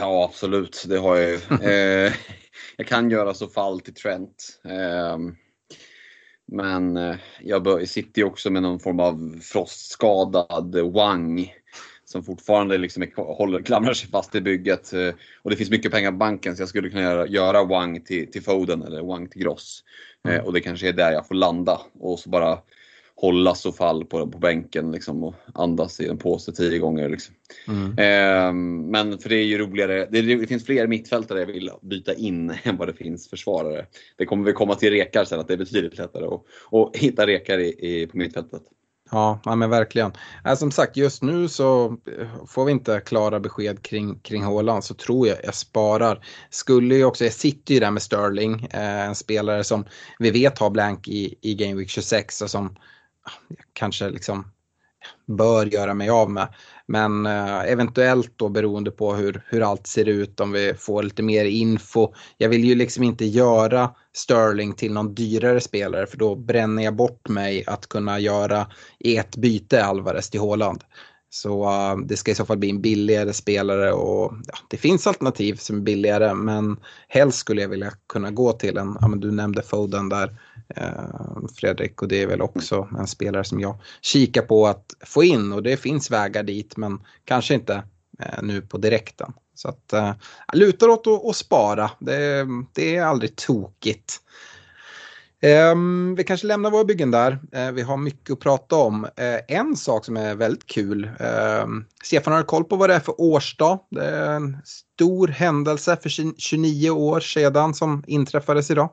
ja, 0.01 0.25
absolut. 0.31 0.85
Det 0.89 0.99
har 0.99 1.17
jag 1.17 1.31
ju. 1.31 1.39
jag 2.77 2.87
kan 2.87 3.11
göra 3.11 3.35
så 3.35 3.47
fall 3.49 3.81
till 3.81 3.95
Trent. 3.95 4.61
Men 6.47 6.97
eh, 6.97 7.17
jag 7.41 7.89
sitter 7.89 8.23
ju 8.23 8.27
också 8.27 8.51
med 8.51 8.63
någon 8.63 8.81
form 8.81 9.01
av 9.01 9.41
frostskadad 9.43 10.77
Wang 10.93 11.53
som 12.05 12.25
fortfarande 12.25 12.79
liksom 12.79 13.07
håller, 13.17 13.63
klamrar 13.63 13.93
sig 13.93 14.11
fast 14.11 14.35
i 14.35 14.41
bygget. 14.41 14.93
Eh, 14.93 15.15
och 15.43 15.51
det 15.51 15.57
finns 15.57 15.71
mycket 15.71 15.93
pengar 15.93 16.11
på 16.11 16.17
banken 16.17 16.57
så 16.57 16.63
jag 16.63 16.69
skulle 16.69 16.91
kunna 16.91 17.03
göra, 17.03 17.27
göra 17.27 17.65
Wang 17.65 18.01
till, 18.01 18.31
till 18.31 18.43
Foden 18.43 18.83
eller 18.83 19.03
Wang 19.03 19.29
till 19.29 19.43
Gross. 19.43 19.85
Mm. 20.29 20.45
och 20.45 20.53
det 20.53 20.61
kanske 20.61 20.89
är 20.89 20.93
där 20.93 21.13
jag 21.13 21.29
får 21.29 21.35
landa 21.35 21.81
och 22.01 22.19
så 22.19 22.31
bara 22.31 22.59
hålla 23.17 23.55
så 23.55 23.73
fall 23.73 24.05
på, 24.05 24.27
på 24.27 24.39
bänken 24.39 24.93
liksom, 24.93 25.25
och 25.25 25.35
andas 25.55 26.01
i 26.01 26.09
en 26.09 26.19
påse 26.19 26.53
tio 26.53 26.79
gånger. 26.79 27.09
Liksom. 27.09 27.35
Mm. 27.69 27.91
Eh, 27.91 28.53
men 28.91 29.19
för 29.19 29.29
det 29.29 29.37
är 29.37 29.45
ju 29.45 29.59
roligare, 29.59 30.09
det, 30.11 30.23
det, 30.23 30.47
finns 30.47 30.65
fler 30.65 30.87
mittfältare 30.87 31.41
jag 31.41 31.47
vill 31.47 31.71
byta 31.83 32.15
in 32.15 32.51
än 32.63 32.77
vad 32.77 32.89
det 32.89 32.95
finns 32.95 33.29
försvarare. 33.29 33.87
Det 34.17 34.27
kommer 34.27 34.45
vi 34.45 34.53
komma 34.53 34.75
till 34.75 34.91
rekar 34.91 35.25
sen, 35.25 35.41
att 35.41 35.49
det 35.49 35.55
är 35.55 35.59
betydligt 35.59 35.99
lättare 35.99 36.25
att, 36.25 36.43
att 36.73 36.97
hitta 36.97 37.27
rekar 37.27 37.59
i, 37.59 37.69
i, 37.69 38.07
på 38.07 38.17
mittfältet. 38.17 38.63
Ja, 39.11 39.41
ja 39.45 39.57
men 39.57 39.71
verkligen. 39.71 40.13
Äh, 40.45 40.55
som 40.55 40.71
sagt, 40.71 40.97
just 40.97 41.23
nu 41.23 41.49
så 41.49 41.97
får 42.47 42.65
vi 42.65 42.73
inte 42.73 43.01
klara 43.01 43.41
besked 43.41 43.83
kring, 43.83 44.19
kring 44.19 44.45
Håland 44.45 44.85
så 44.85 44.95
tror 44.95 45.29
jag 45.29 45.37
jag 45.45 45.55
sparar. 45.55 46.25
Skulle 46.51 46.95
ju 46.95 47.05
också, 47.05 47.25
jag 47.25 47.33
sitter 47.33 47.75
ju 47.75 47.81
där 47.81 47.91
med 47.91 48.03
Sterling, 48.03 48.69
eh, 48.71 49.07
en 49.07 49.15
spelare 49.15 49.65
som 49.65 49.85
vi 50.19 50.31
vet 50.31 50.59
har 50.59 50.71
blank 50.71 51.09
i, 51.09 51.35
i 51.41 51.55
Game 51.55 51.75
Week 51.75 51.89
26 51.89 52.43
och 52.43 52.51
som 52.51 52.77
kanske 53.73 54.11
liksom 54.11 54.45
bör 55.27 55.67
göra 55.67 55.95
mig 55.95 56.11
av 56.11 56.31
med. 56.31 56.49
Men 56.87 57.27
eh, 57.27 57.73
eventuellt 57.73 58.33
då 58.37 58.49
beroende 58.49 58.91
på 58.91 59.15
hur, 59.15 59.43
hur 59.47 59.71
allt 59.71 59.87
ser 59.87 60.09
ut, 60.09 60.41
om 60.41 60.53
vi 60.53 60.75
får 60.75 61.03
lite 61.03 61.23
mer 61.23 61.45
info. 61.45 62.13
Jag 62.37 62.49
vill 62.49 62.65
ju 62.65 62.75
liksom 62.75 63.03
inte 63.03 63.25
göra 63.25 63.91
Sterling 64.13 64.73
till 64.73 64.93
någon 64.93 65.15
dyrare 65.15 65.61
spelare 65.61 66.07
för 66.07 66.17
då 66.17 66.35
bränner 66.35 66.83
jag 66.83 66.97
bort 66.97 67.29
mig 67.29 67.65
att 67.67 67.87
kunna 67.87 68.19
göra 68.19 68.67
ett 68.99 69.37
byte 69.37 69.85
Alvarez 69.85 70.31
till 70.31 70.41
Håland. 70.41 70.85
Så 71.31 71.65
eh, 71.65 71.97
det 71.97 72.17
ska 72.17 72.31
i 72.31 72.35
så 72.35 72.45
fall 72.45 72.59
bli 72.59 72.71
en 72.71 72.83
billigare 72.83 73.33
spelare 73.33 73.93
och 73.93 74.33
ja, 74.47 74.59
det 74.69 74.77
finns 74.77 75.07
alternativ 75.07 75.55
som 75.55 75.77
är 75.77 75.81
billigare 75.81 76.35
men 76.35 76.77
helst 77.09 77.39
skulle 77.39 77.63
jag 77.63 77.69
vilja 77.69 77.93
kunna 78.09 78.31
gå 78.31 78.53
till 78.53 78.77
en, 78.77 78.99
ja 79.01 79.09
men 79.09 79.21
du 79.21 79.31
nämnde 79.31 79.63
Foden 79.63 80.09
där 80.09 80.37
Eh, 80.69 81.49
Fredrik 81.57 82.03
och 82.03 82.09
det 82.09 82.23
är 82.23 82.27
väl 82.27 82.43
också 82.43 82.89
en 82.99 83.07
spelare 83.07 83.45
som 83.45 83.61
jag 83.61 83.77
kikar 84.01 84.43
på 84.43 84.67
att 84.67 84.95
få 85.05 85.25
in 85.25 85.53
och 85.53 85.63
det 85.63 85.77
finns 85.77 86.11
vägar 86.11 86.43
dit 86.43 86.77
men 86.77 87.01
kanske 87.25 87.55
inte 87.55 87.83
eh, 88.19 88.43
nu 88.43 88.61
på 88.63 88.79
direkten. 88.79 89.33
Så 89.55 89.69
att 89.69 89.93
uh, 89.95 90.13
lutar 90.53 90.89
åt 90.89 91.07
att, 91.07 91.37
spara, 91.37 91.91
det, 91.99 92.47
det 92.73 92.97
är 92.97 93.05
aldrig 93.05 93.37
tokigt. 93.37 94.21
Um, 95.73 96.15
vi 96.15 96.25
kanske 96.25 96.47
lämnar 96.47 96.71
våra 96.71 96.85
byggen 96.85 97.11
där. 97.11 97.33
Uh, 97.57 97.73
vi 97.73 97.83
har 97.83 97.97
mycket 97.97 98.31
att 98.31 98.41
prata 98.41 98.77
om. 98.77 99.05
Uh, 99.05 99.11
en 99.49 99.77
sak 99.77 100.05
som 100.05 100.17
är 100.17 100.35
väldigt 100.35 100.67
kul. 100.67 101.05
Uh, 101.05 101.67
Stefan 102.05 102.33
har 102.33 102.43
koll 102.43 102.65
på 102.65 102.77
vad 102.77 102.91
det 102.91 102.95
är 102.95 103.01
för 103.01 103.21
årsdag. 103.21 103.79
Det 103.91 104.05
är 104.05 104.31
en 104.31 104.57
stor 104.65 105.29
händelse 105.29 105.97
för 106.03 106.09
29 106.39 106.91
år 106.91 107.21
sedan 107.21 107.75
som 107.75 108.05
inträffades 108.07 108.71
idag 108.71 108.91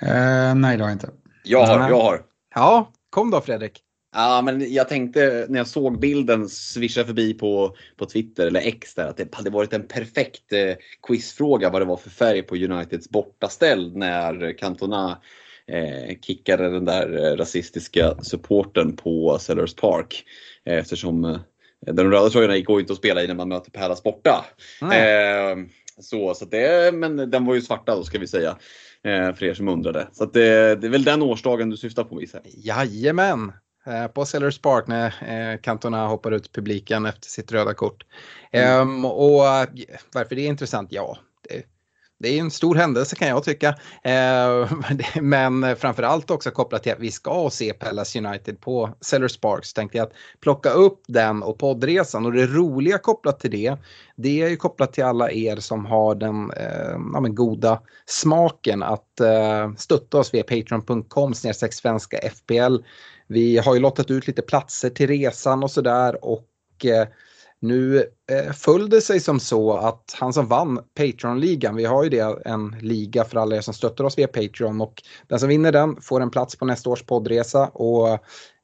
nej, 0.00 0.76
det 0.76 0.82
har 0.82 0.90
jag 0.90 0.92
inte. 0.92 1.10
Jag 1.44 1.66
har, 1.66 1.90
jag 1.90 2.00
har. 2.00 2.22
Ja, 2.54 2.92
kom 3.10 3.30
då 3.30 3.40
Fredrik. 3.40 3.82
Ja, 4.12 4.42
men 4.42 4.72
jag 4.72 4.88
tänkte 4.88 5.46
när 5.48 5.58
jag 5.58 5.66
såg 5.66 6.00
bilden 6.00 6.48
svischa 6.48 7.04
förbi 7.04 7.34
på, 7.34 7.76
på 7.96 8.06
Twitter 8.06 8.46
eller 8.46 8.60
X 8.60 8.94
där 8.94 9.06
att 9.06 9.16
det 9.16 9.34
hade 9.34 9.50
varit 9.50 9.72
en 9.72 9.88
perfekt 9.88 10.52
eh, 10.52 10.74
quizfråga 11.06 11.70
vad 11.70 11.82
det 11.82 11.86
var 11.86 11.96
för 11.96 12.10
färg 12.10 12.42
på 12.42 12.56
Uniteds 12.56 13.10
bortaställ 13.10 13.96
när 13.96 14.58
Cantona 14.58 15.18
eh, 15.66 16.18
kickade 16.20 16.70
den 16.70 16.84
där 16.84 17.24
eh, 17.24 17.36
rasistiska 17.36 18.14
supporten 18.22 18.96
på 18.96 19.38
Sellers 19.40 19.74
Park. 19.74 20.24
Eh, 20.64 20.78
eftersom 20.78 21.24
eh, 21.24 21.38
de 21.92 22.10
röda 22.10 22.30
tröjorna 22.30 22.58
går 22.58 22.80
inte 22.80 22.92
att 22.92 22.98
spela 22.98 23.22
i 23.22 23.26
när 23.26 23.34
man 23.34 23.48
möter 23.48 23.70
Pärlas 23.70 24.02
borta. 24.02 24.44
Mm. 24.82 25.68
så, 26.00 26.34
så 26.34 26.44
det, 26.44 26.94
men 26.94 27.30
den 27.30 27.44
var 27.44 27.54
ju 27.54 27.60
svarta 27.60 27.96
då 27.96 28.04
ska 28.04 28.18
vi 28.18 28.26
säga. 28.26 28.56
Eh, 29.06 29.34
för 29.34 29.44
er 29.44 29.54
som 29.54 29.68
undrade. 29.68 30.08
Så 30.12 30.24
det, 30.24 30.74
det, 30.80 30.86
är 30.86 30.90
väl 30.90 31.04
den 31.04 31.22
årsdagen 31.22 31.70
du 31.70 31.76
syftar 31.76 32.04
på 32.04 32.16
Wisse? 32.16 32.40
Jajamän! 32.44 33.52
Eh, 33.86 34.06
på 34.06 34.24
Sellers 34.24 34.58
Park 34.58 34.86
när 34.86 35.06
eh, 35.06 35.58
Cantona 35.60 36.06
hoppar 36.06 36.32
ut 36.32 36.52
publiken 36.52 37.06
efter 37.06 37.28
sitt 37.28 37.52
röda 37.52 37.74
kort. 37.74 38.04
Mm. 38.52 38.80
Um, 38.80 39.04
och 39.04 39.40
varför 40.14 40.34
det 40.34 40.40
är 40.42 40.48
intressant? 40.48 40.92
Ja, 40.92 41.18
det, 41.48 41.62
det 42.20 42.28
är 42.28 42.40
en 42.40 42.50
stor 42.50 42.74
händelse 42.74 43.16
kan 43.16 43.28
jag 43.28 43.44
tycka. 43.44 43.74
Men 44.02 44.62
eh, 44.62 45.22
men 45.22 45.76
framförallt 45.76 46.30
också 46.30 46.50
kopplat 46.50 46.82
till 46.82 46.92
att 46.92 47.00
vi 47.00 47.10
ska 47.10 47.50
se 47.52 47.72
Pallas 47.72 48.16
United 48.16 48.60
på 48.60 48.90
Sellers 49.00 49.32
Sparks. 49.32 49.74
Tänkte 49.74 49.98
jag 49.98 50.06
att 50.06 50.12
plocka 50.40 50.70
upp 50.70 51.02
den 51.08 51.42
och 51.42 51.58
poddresan. 51.58 52.26
Och 52.26 52.32
det 52.32 52.46
roliga 52.46 52.98
kopplat 52.98 53.40
till 53.40 53.50
det, 53.50 53.76
det 54.16 54.42
är 54.42 54.48
ju 54.48 54.56
kopplat 54.56 54.92
till 54.92 55.04
alla 55.04 55.30
er 55.30 55.56
som 55.56 55.86
har 55.86 56.14
den 56.14 56.50
eh, 56.50 56.98
ja, 57.12 57.20
goda 57.20 57.80
smaken 58.06 58.82
att 58.82 59.20
eh, 59.20 59.72
stötta 59.76 60.18
oss 60.18 60.34
via 60.34 60.42
patreon.com 60.42 61.34
svenska 61.34 62.18
FPL. 62.18 62.76
Vi 63.26 63.58
har 63.58 63.74
ju 63.74 63.80
lottat 63.80 64.10
ut 64.10 64.26
lite 64.26 64.42
platser 64.42 64.90
till 64.90 65.08
resan 65.08 65.62
och 65.62 65.70
sådär 65.70 66.24
och 66.24 66.46
nu 67.60 68.04
eh, 68.30 68.52
föll 68.52 68.90
det 68.90 69.00
sig 69.00 69.20
som 69.20 69.40
så 69.40 69.76
att 69.76 70.16
han 70.18 70.32
som 70.32 70.46
vann 70.46 70.80
Patreon-ligan, 70.94 71.76
vi 71.76 71.84
har 71.84 72.04
ju 72.04 72.10
det 72.10 72.46
en 72.46 72.76
liga 72.80 73.24
för 73.24 73.38
alla 73.38 73.56
er 73.56 73.60
som 73.60 73.74
stöttar 73.74 74.04
oss 74.04 74.18
via 74.18 74.26
Patreon 74.26 74.80
och 74.80 75.02
den 75.28 75.40
som 75.40 75.48
vinner 75.48 75.72
den 75.72 76.00
får 76.00 76.20
en 76.20 76.30
plats 76.30 76.56
på 76.56 76.64
nästa 76.64 76.90
års 76.90 77.02
poddresa 77.02 77.68
och 77.68 78.08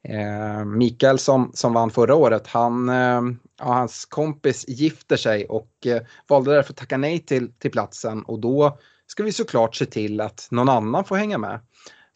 eh, 0.09 0.65
Mikael 0.65 1.19
som, 1.19 1.51
som 1.53 1.73
vann 1.73 1.91
förra 1.91 2.15
året, 2.15 2.47
han, 2.47 2.89
eh, 2.89 3.21
ja, 3.59 3.73
hans 3.73 4.05
kompis 4.05 4.65
gifter 4.67 5.17
sig 5.17 5.45
och 5.45 5.87
eh, 5.87 6.01
valde 6.27 6.53
därför 6.53 6.73
att 6.73 6.77
tacka 6.77 6.97
nej 6.97 7.19
till, 7.19 7.51
till 7.53 7.71
platsen 7.71 8.23
och 8.23 8.39
då 8.39 8.77
ska 9.07 9.23
vi 9.23 9.31
såklart 9.31 9.75
se 9.75 9.85
till 9.85 10.21
att 10.21 10.47
någon 10.51 10.69
annan 10.69 11.05
får 11.05 11.15
hänga 11.15 11.37
med. 11.37 11.59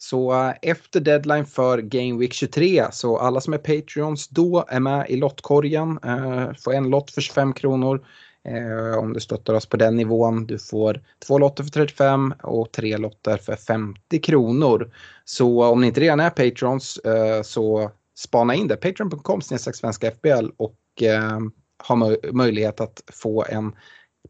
Så 0.02 0.32
eh, 0.32 0.54
efter 0.62 1.00
deadline 1.00 1.46
för 1.46 1.78
Game 1.78 2.18
Week 2.18 2.32
23 2.32 2.86
så 2.92 3.18
alla 3.18 3.40
som 3.40 3.54
är 3.54 3.58
Patreons 3.58 4.28
då 4.28 4.64
är 4.68 4.80
med 4.80 5.10
i 5.10 5.16
lottkorgen. 5.16 5.98
Eh, 6.04 6.52
får 6.64 6.74
en 6.74 6.90
lott 6.90 7.10
för 7.10 7.20
25 7.20 7.52
kronor. 7.52 8.06
Eh, 8.44 8.98
om 8.98 9.12
du 9.12 9.20
stöttar 9.20 9.54
oss 9.54 9.66
på 9.66 9.76
den 9.76 9.96
nivån. 9.96 10.46
Du 10.46 10.58
får 10.58 11.00
två 11.26 11.38
lotter 11.38 11.64
för 11.64 11.70
35 11.70 12.34
och 12.42 12.72
tre 12.72 12.96
lotter 12.96 13.36
för 13.36 13.56
50 13.56 14.20
kronor. 14.20 14.92
Så 15.24 15.64
om 15.64 15.80
ni 15.80 15.86
inte 15.86 16.00
redan 16.00 16.20
är 16.20 16.30
Patrons 16.30 17.00
så 17.42 17.90
spana 18.18 18.54
in 18.54 18.68
det. 18.68 18.76
Patreon.com 18.76 19.40
svenska 19.40 20.10
FBL 20.10 20.48
och 20.56 20.76
har 21.82 21.98
ha 21.98 22.16
möjlighet 22.32 22.80
att 22.80 23.02
få 23.12 23.44
en 23.48 23.72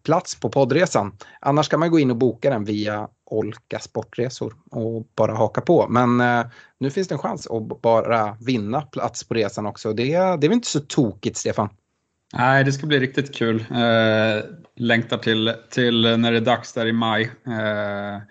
plats 0.03 0.41
på 0.41 0.49
poddresan. 0.49 1.17
Annars 1.41 1.69
kan 1.69 1.81
man 1.81 1.91
gå 1.91 1.99
in 1.99 2.11
och 2.11 2.17
boka 2.17 2.50
den 2.50 2.65
via 2.65 3.09
Olka 3.31 3.79
Sportresor 3.79 4.55
och 4.71 5.07
bara 5.17 5.35
haka 5.35 5.61
på. 5.61 5.87
Men 5.89 6.21
eh, 6.21 6.47
nu 6.79 6.91
finns 6.91 7.09
det 7.09 7.15
en 7.15 7.19
chans 7.19 7.47
att 7.47 7.83
bara 7.83 8.37
vinna 8.41 8.81
plats 8.81 9.25
på 9.25 9.35
resan 9.35 9.67
också. 9.67 9.93
Det, 9.93 10.05
det 10.05 10.17
är 10.17 10.39
väl 10.39 10.53
inte 10.53 10.69
så 10.69 10.81
tokigt, 10.81 11.37
Stefan? 11.37 11.69
Nej, 12.35 12.65
det 12.65 12.73
ska 12.73 12.87
bli 12.87 13.01
riktigt 13.01 13.35
kul. 13.35 13.65
Eh, 13.71 14.45
längtar 14.77 15.19
till, 15.19 15.55
till 15.71 16.19
när 16.19 16.33
det 16.33 16.39
är 16.39 16.41
dags 16.41 16.73
där 16.73 16.87
i 16.87 16.93
maj. 16.93 17.23
Eh, 17.47 18.23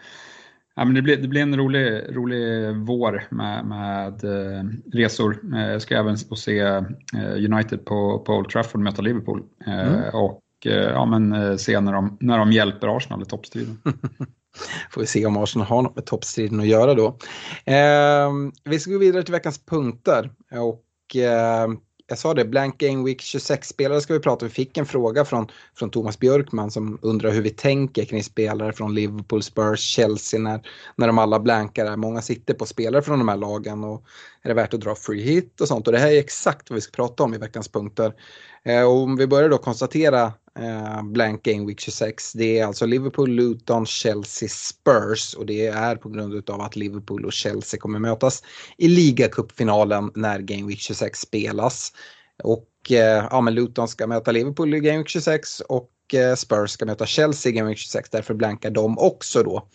ja, 0.75 0.85
men 0.85 0.93
det, 0.93 1.01
blir, 1.01 1.17
det 1.17 1.27
blir 1.27 1.41
en 1.41 1.57
rolig, 1.57 2.15
rolig 2.15 2.75
vår 2.75 3.23
med, 3.29 3.65
med 3.65 4.23
eh, 4.23 4.63
resor. 4.93 5.39
Eh, 5.55 5.71
jag 5.71 5.81
ska 5.81 5.97
även 5.97 6.17
se 6.17 6.59
eh, 6.59 6.83
United 7.51 7.85
på, 7.85 8.19
på 8.19 8.33
Old 8.33 8.49
Trafford 8.49 8.81
möta 8.81 9.01
Liverpool. 9.01 9.43
Mm. 9.65 10.01
Och 10.13 10.41
ja, 10.63 11.05
men, 11.05 11.57
se 11.59 11.79
när 11.79 11.93
de, 11.93 12.17
när 12.19 12.37
de 12.37 12.51
hjälper 12.51 12.97
Arsenal 12.97 13.21
i 13.21 13.25
toppstriden. 13.25 13.77
Får 14.91 15.01
vi 15.01 15.07
se 15.07 15.25
om 15.25 15.37
Arsenal 15.37 15.67
har 15.67 15.81
något 15.81 15.95
med 15.95 16.05
toppstriden 16.05 16.59
att 16.59 16.67
göra 16.67 16.93
då. 16.93 17.07
Eh, 17.65 18.29
vi 18.63 18.79
ska 18.79 18.91
gå 18.91 18.97
vidare 18.97 19.23
till 19.23 19.31
veckans 19.31 19.65
punkter. 19.65 20.31
Och 20.51 21.15
eh, 21.15 21.67
jag 22.09 22.17
sa 22.17 22.33
det, 22.33 22.45
Blank 22.45 22.77
Game 22.77 23.05
Week 23.05 23.21
26-spelare 23.21 24.01
ska 24.01 24.13
vi 24.13 24.19
prata 24.19 24.45
om. 24.45 24.49
Vi 24.49 24.53
fick 24.53 24.77
en 24.77 24.85
fråga 24.85 25.25
från, 25.25 25.47
från 25.75 25.89
Thomas 25.89 26.19
Björkman 26.19 26.71
som 26.71 26.99
undrar 27.01 27.31
hur 27.31 27.41
vi 27.41 27.49
tänker 27.49 28.05
kring 28.05 28.23
spelare 28.23 28.73
från 28.73 28.95
Liverpool, 28.95 29.43
Spurs, 29.43 29.79
Chelsea 29.79 30.39
när, 30.39 30.61
när 30.95 31.07
de 31.07 31.17
alla 31.17 31.39
blankar. 31.39 31.95
Många 31.95 32.21
sitter 32.21 32.53
på 32.53 32.65
spelare 32.65 33.01
från 33.01 33.19
de 33.19 33.27
här 33.27 33.37
lagen 33.37 33.83
och 33.83 34.03
är 34.41 34.49
det 34.49 34.53
värt 34.53 34.73
att 34.73 34.81
dra 34.81 34.95
free 34.95 35.21
hit 35.21 35.61
och 35.61 35.67
sånt. 35.67 35.87
Och 35.87 35.93
det 35.93 35.99
här 35.99 36.11
är 36.11 36.19
exakt 36.19 36.69
vad 36.69 36.75
vi 36.75 36.81
ska 36.81 36.91
prata 36.91 37.23
om 37.23 37.33
i 37.33 37.37
veckans 37.37 37.67
punkter. 37.67 38.13
Eh, 38.63 38.83
och 38.83 39.03
om 39.03 39.15
vi 39.15 39.27
börjar 39.27 39.49
då 39.49 39.57
konstatera 39.57 40.33
eh, 40.59 41.03
blank 41.03 41.43
game 41.43 41.65
week 41.65 41.79
26. 41.79 42.33
Det 42.33 42.59
är 42.59 42.65
alltså 42.65 42.85
Liverpool, 42.85 43.29
Luton, 43.29 43.85
Chelsea, 43.85 44.49
Spurs 44.49 45.33
och 45.33 45.45
det 45.45 45.67
är 45.67 45.95
på 45.95 46.09
grund 46.09 46.49
av 46.49 46.61
att 46.61 46.75
Liverpool 46.75 47.25
och 47.25 47.33
Chelsea 47.33 47.79
kommer 47.79 47.99
mötas 47.99 48.43
i 48.77 48.87
ligacupfinalen 48.87 50.11
när 50.15 50.39
game 50.39 50.67
week 50.67 50.79
26 50.79 51.19
spelas. 51.19 51.93
Och 52.43 52.91
eh, 52.91 53.27
ja, 53.31 53.41
men 53.41 53.55
Luton 53.55 53.87
ska 53.87 54.07
möta 54.07 54.31
Liverpool 54.31 54.73
i 54.73 54.79
game 54.79 54.97
week 54.97 55.09
26 55.09 55.59
och 55.59 55.91
eh, 56.13 56.35
Spurs 56.35 56.71
ska 56.71 56.85
möta 56.85 57.05
Chelsea 57.05 57.51
i 57.51 57.55
game 57.55 57.69
week 57.69 57.77
26. 57.77 58.09
Därför 58.09 58.33
blankar 58.33 58.69
de 58.69 58.99
också 58.99 59.43
då. 59.43 59.67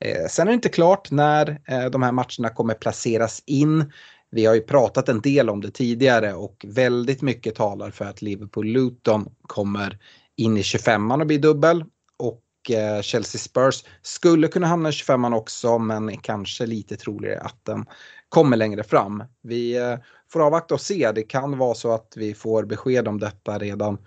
Eh, 0.00 0.26
sen 0.28 0.46
är 0.46 0.50
det 0.50 0.54
inte 0.54 0.68
klart 0.68 1.10
när 1.10 1.60
eh, 1.68 1.84
de 1.84 2.02
här 2.02 2.12
matcherna 2.12 2.48
kommer 2.54 2.74
placeras 2.74 3.42
in. 3.46 3.92
Vi 4.30 4.46
har 4.46 4.54
ju 4.54 4.60
pratat 4.60 5.08
en 5.08 5.20
del 5.20 5.50
om 5.50 5.60
det 5.60 5.70
tidigare 5.70 6.34
och 6.34 6.64
väldigt 6.68 7.22
mycket 7.22 7.54
talar 7.54 7.90
för 7.90 8.04
att 8.04 8.22
Liverpool-Luton 8.22 9.28
kommer 9.42 9.98
in 10.36 10.56
i 10.56 10.62
25an 10.62 11.20
och 11.20 11.26
bli 11.26 11.38
dubbel. 11.38 11.84
Och 12.16 12.70
eh, 12.70 13.02
Chelsea 13.02 13.38
Spurs 13.38 13.84
skulle 14.02 14.48
kunna 14.48 14.66
hamna 14.66 14.88
i 14.88 14.92
25an 14.92 15.34
också 15.34 15.78
men 15.78 16.16
kanske 16.16 16.66
lite 16.66 16.96
troligare 16.96 17.40
att 17.40 17.64
den 17.64 17.84
kommer 18.28 18.56
längre 18.56 18.82
fram. 18.82 19.24
Vi 19.42 19.76
eh, 19.76 19.96
får 20.32 20.46
avvakta 20.46 20.74
och 20.74 20.80
se. 20.80 21.12
Det 21.12 21.22
kan 21.22 21.58
vara 21.58 21.74
så 21.74 21.92
att 21.92 22.12
vi 22.16 22.34
får 22.34 22.64
besked 22.64 23.08
om 23.08 23.20
detta 23.20 23.58
redan 23.58 23.98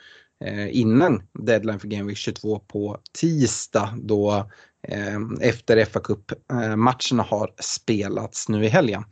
eh, 0.46 0.78
innan 0.78 1.22
deadline 1.34 1.80
för 1.80 1.88
Game 1.88 2.04
Week 2.04 2.18
22 2.18 2.60
på 2.60 2.98
tisdag 3.20 3.94
då 3.98 4.52
eh, 4.88 5.20
efter 5.42 5.86
fa 5.86 6.00
Cup-matcherna 6.00 7.24
eh, 7.24 7.28
har 7.28 7.54
spelats 7.60 8.50
nu 8.50 8.66
i 8.66 8.68
helgen. 8.68 9.04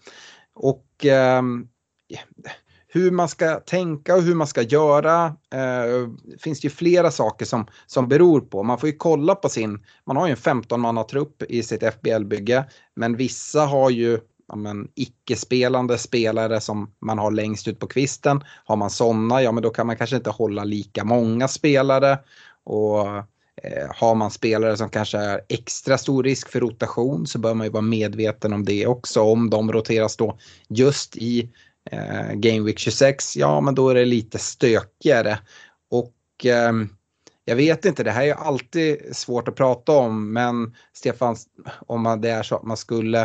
Och 0.53 1.05
eh, 1.05 1.41
hur 2.95 3.11
man 3.11 3.29
ska 3.29 3.59
tänka 3.59 4.15
och 4.15 4.21
hur 4.21 4.35
man 4.35 4.47
ska 4.47 4.61
göra 4.61 5.25
eh, 5.53 6.09
finns 6.39 6.61
det 6.61 6.65
ju 6.65 6.69
flera 6.69 7.11
saker 7.11 7.45
som, 7.45 7.67
som 7.85 8.07
beror 8.07 8.41
på. 8.41 8.63
Man 8.63 8.79
får 8.79 8.89
ju 8.89 8.95
kolla 8.95 9.35
på 9.35 9.49
sin, 9.49 9.83
man 10.05 10.17
har 10.17 10.27
ju 10.27 10.31
en 10.31 10.37
15-mannatrupp 10.37 11.43
i 11.49 11.63
sitt 11.63 11.83
FBL-bygge, 11.83 12.65
men 12.95 13.17
vissa 13.17 13.65
har 13.65 13.89
ju 13.89 14.19
ja, 14.47 14.55
men, 14.55 14.87
icke-spelande 14.95 15.97
spelare 15.97 16.61
som 16.61 16.91
man 16.99 17.19
har 17.19 17.31
längst 17.31 17.67
ut 17.67 17.79
på 17.79 17.87
kvisten. 17.87 18.43
Har 18.65 18.75
man 18.75 18.89
sådana, 18.89 19.41
ja 19.41 19.51
men 19.51 19.63
då 19.63 19.69
kan 19.69 19.87
man 19.87 19.97
kanske 19.97 20.15
inte 20.15 20.29
hålla 20.29 20.63
lika 20.63 21.03
många 21.03 21.47
spelare. 21.47 22.19
Och 22.63 23.07
Eh, 23.63 23.87
har 23.95 24.15
man 24.15 24.31
spelare 24.31 24.77
som 24.77 24.89
kanske 24.89 25.17
är 25.17 25.41
extra 25.49 25.97
stor 25.97 26.23
risk 26.23 26.49
för 26.49 26.59
rotation 26.59 27.27
så 27.27 27.39
bör 27.39 27.53
man 27.53 27.67
ju 27.67 27.71
vara 27.71 27.81
medveten 27.81 28.53
om 28.53 28.65
det 28.65 28.87
också. 28.87 29.21
Om 29.21 29.49
de 29.49 29.71
roteras 29.71 30.17
då 30.17 30.37
just 30.67 31.17
i 31.17 31.49
eh, 31.91 32.33
Game 32.33 32.65
Week 32.65 32.79
26, 32.79 33.37
ja 33.37 33.61
men 33.61 33.75
då 33.75 33.89
är 33.89 33.95
det 33.95 34.05
lite 34.05 34.37
stökigare. 34.37 35.39
Och 35.89 36.45
eh, 36.45 36.73
jag 37.45 37.55
vet 37.55 37.85
inte, 37.85 38.03
det 38.03 38.11
här 38.11 38.27
är 38.27 38.33
alltid 38.33 39.15
svårt 39.15 39.47
att 39.47 39.55
prata 39.55 39.91
om 39.91 40.33
men 40.33 40.75
Stefan, 40.93 41.35
om 41.87 42.19
det 42.21 42.29
är 42.29 42.43
så 42.43 42.55
att 42.55 42.63
man 42.63 42.77
skulle 42.77 43.21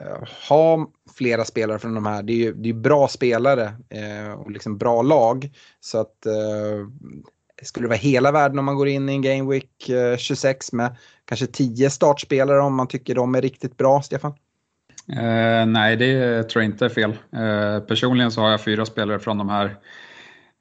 eh, 0.00 0.28
ha 0.48 0.90
flera 1.16 1.44
spelare 1.44 1.78
från 1.78 1.94
de 1.94 2.06
här, 2.06 2.22
det 2.22 2.32
är 2.32 2.36
ju 2.36 2.54
det 2.54 2.68
är 2.68 2.74
bra 2.74 3.08
spelare 3.08 3.74
eh, 3.88 4.32
och 4.32 4.50
liksom 4.50 4.78
bra 4.78 5.02
lag. 5.02 5.50
Så 5.80 5.98
att 5.98 6.26
eh, 6.26 6.86
skulle 7.62 7.84
det 7.84 7.88
vara 7.88 7.98
hela 7.98 8.32
världen 8.32 8.58
om 8.58 8.64
man 8.64 8.76
går 8.76 8.88
in 8.88 9.08
i 9.08 9.12
en 9.12 9.22
Game 9.22 9.50
Week 9.50 9.88
eh, 9.88 10.16
26 10.16 10.72
med 10.72 10.96
kanske 11.24 11.46
10 11.46 11.90
startspelare 11.90 12.60
om 12.60 12.74
man 12.74 12.88
tycker 12.88 13.14
de 13.14 13.34
är 13.34 13.42
riktigt 13.42 13.76
bra, 13.76 14.02
Stefan? 14.02 14.34
Eh, 15.12 15.66
nej, 15.66 15.96
det 15.96 16.42
tror 16.42 16.62
jag 16.62 16.72
inte 16.72 16.84
är 16.84 16.88
fel. 16.88 17.10
Eh, 17.32 17.80
personligen 17.80 18.30
så 18.30 18.40
har 18.40 18.50
jag 18.50 18.60
fyra 18.60 18.86
spelare 18.86 19.18
från 19.18 19.38
de 19.38 19.48
här 19.48 19.76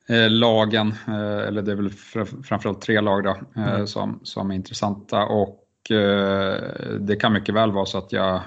eh, 0.10 0.30
lagen, 0.30 0.94
eh, 1.08 1.48
eller 1.48 1.62
det 1.62 1.72
är 1.72 1.76
väl 1.76 1.90
fr 1.90 2.44
framförallt 2.44 2.82
tre 2.82 3.02
lag 3.02 3.24
då, 3.24 3.38
eh, 3.56 3.74
mm. 3.74 3.88
som, 3.88 4.20
som 4.24 4.52
är 4.52 4.56
intressanta. 4.56 5.24
Och 5.24 5.92
eh, 5.92 6.60
det 7.00 7.16
kan 7.16 7.34
mycket 7.34 7.56
väl 7.56 7.72
vara 7.72 7.86
så 7.86 7.98
att 7.98 8.12
jag 8.12 8.42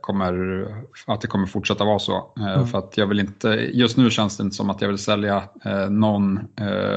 kommer, 0.00 0.62
att 1.06 1.20
det 1.20 1.26
kommer 1.26 1.46
fortsätta 1.46 1.84
vara 1.84 1.98
så. 1.98 2.32
Mm. 2.38 2.66
För 2.66 2.78
att 2.78 2.98
jag 2.98 3.06
vill 3.06 3.20
inte, 3.20 3.48
just 3.72 3.96
nu 3.96 4.10
känns 4.10 4.36
det 4.36 4.42
inte 4.42 4.56
som 4.56 4.70
att 4.70 4.80
jag 4.80 4.88
vill 4.88 4.98
sälja 4.98 5.42
någon 5.90 6.40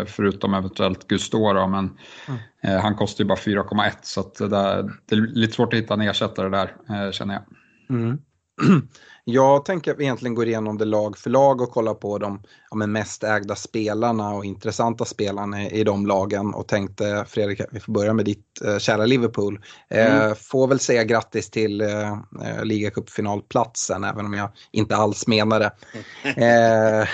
förutom 0.05 0.53
eventuellt 0.53 1.07
Gustora 1.07 1.67
men 1.67 1.97
mm. 2.27 2.81
han 2.81 2.95
kostar 2.95 3.23
ju 3.23 3.27
bara 3.27 3.37
4,1 3.37 3.91
så 4.01 4.31
det, 4.37 4.47
där, 4.47 4.89
det 5.05 5.15
är 5.15 5.19
lite 5.19 5.53
svårt 5.53 5.73
att 5.73 5.79
hitta 5.79 5.93
en 5.93 6.01
ersättare 6.01 6.49
där 6.49 7.11
känner 7.11 7.33
jag. 7.33 7.43
Mm. 7.89 8.17
Jag 9.31 9.65
tänker 9.65 9.91
att 9.91 9.99
vi 9.99 10.03
egentligen 10.03 10.35
går 10.35 10.47
igenom 10.47 10.77
det 10.77 10.85
lag 10.85 11.17
för 11.17 11.29
lag 11.29 11.61
och 11.61 11.71
kollar 11.71 11.93
på 11.93 12.17
de 12.17 12.41
ja, 12.71 12.75
mest 12.75 13.23
ägda 13.23 13.55
spelarna 13.55 14.33
och 14.33 14.45
intressanta 14.45 15.05
spelarna 15.05 15.63
i, 15.63 15.79
i 15.79 15.83
de 15.83 16.05
lagen 16.05 16.53
och 16.53 16.67
tänkte 16.67 17.25
Fredrik, 17.27 17.61
vi 17.71 17.79
får 17.79 17.93
börja 17.93 18.13
med 18.13 18.25
ditt 18.25 18.61
eh, 18.65 18.77
kära 18.77 19.05
Liverpool. 19.05 19.59
Eh, 19.89 20.15
mm. 20.15 20.35
får 20.35 20.67
väl 20.67 20.79
säga 20.79 21.03
grattis 21.03 21.49
till 21.49 21.81
eh, 21.81 22.11
eh 22.11 22.63
ligacupfinalplatsen 22.63 24.03
även 24.03 24.25
om 24.25 24.33
jag 24.33 24.49
inte 24.71 24.95
alls 24.95 25.27
menar 25.27 25.59
det. 25.59 25.71
Eh, 26.23 27.07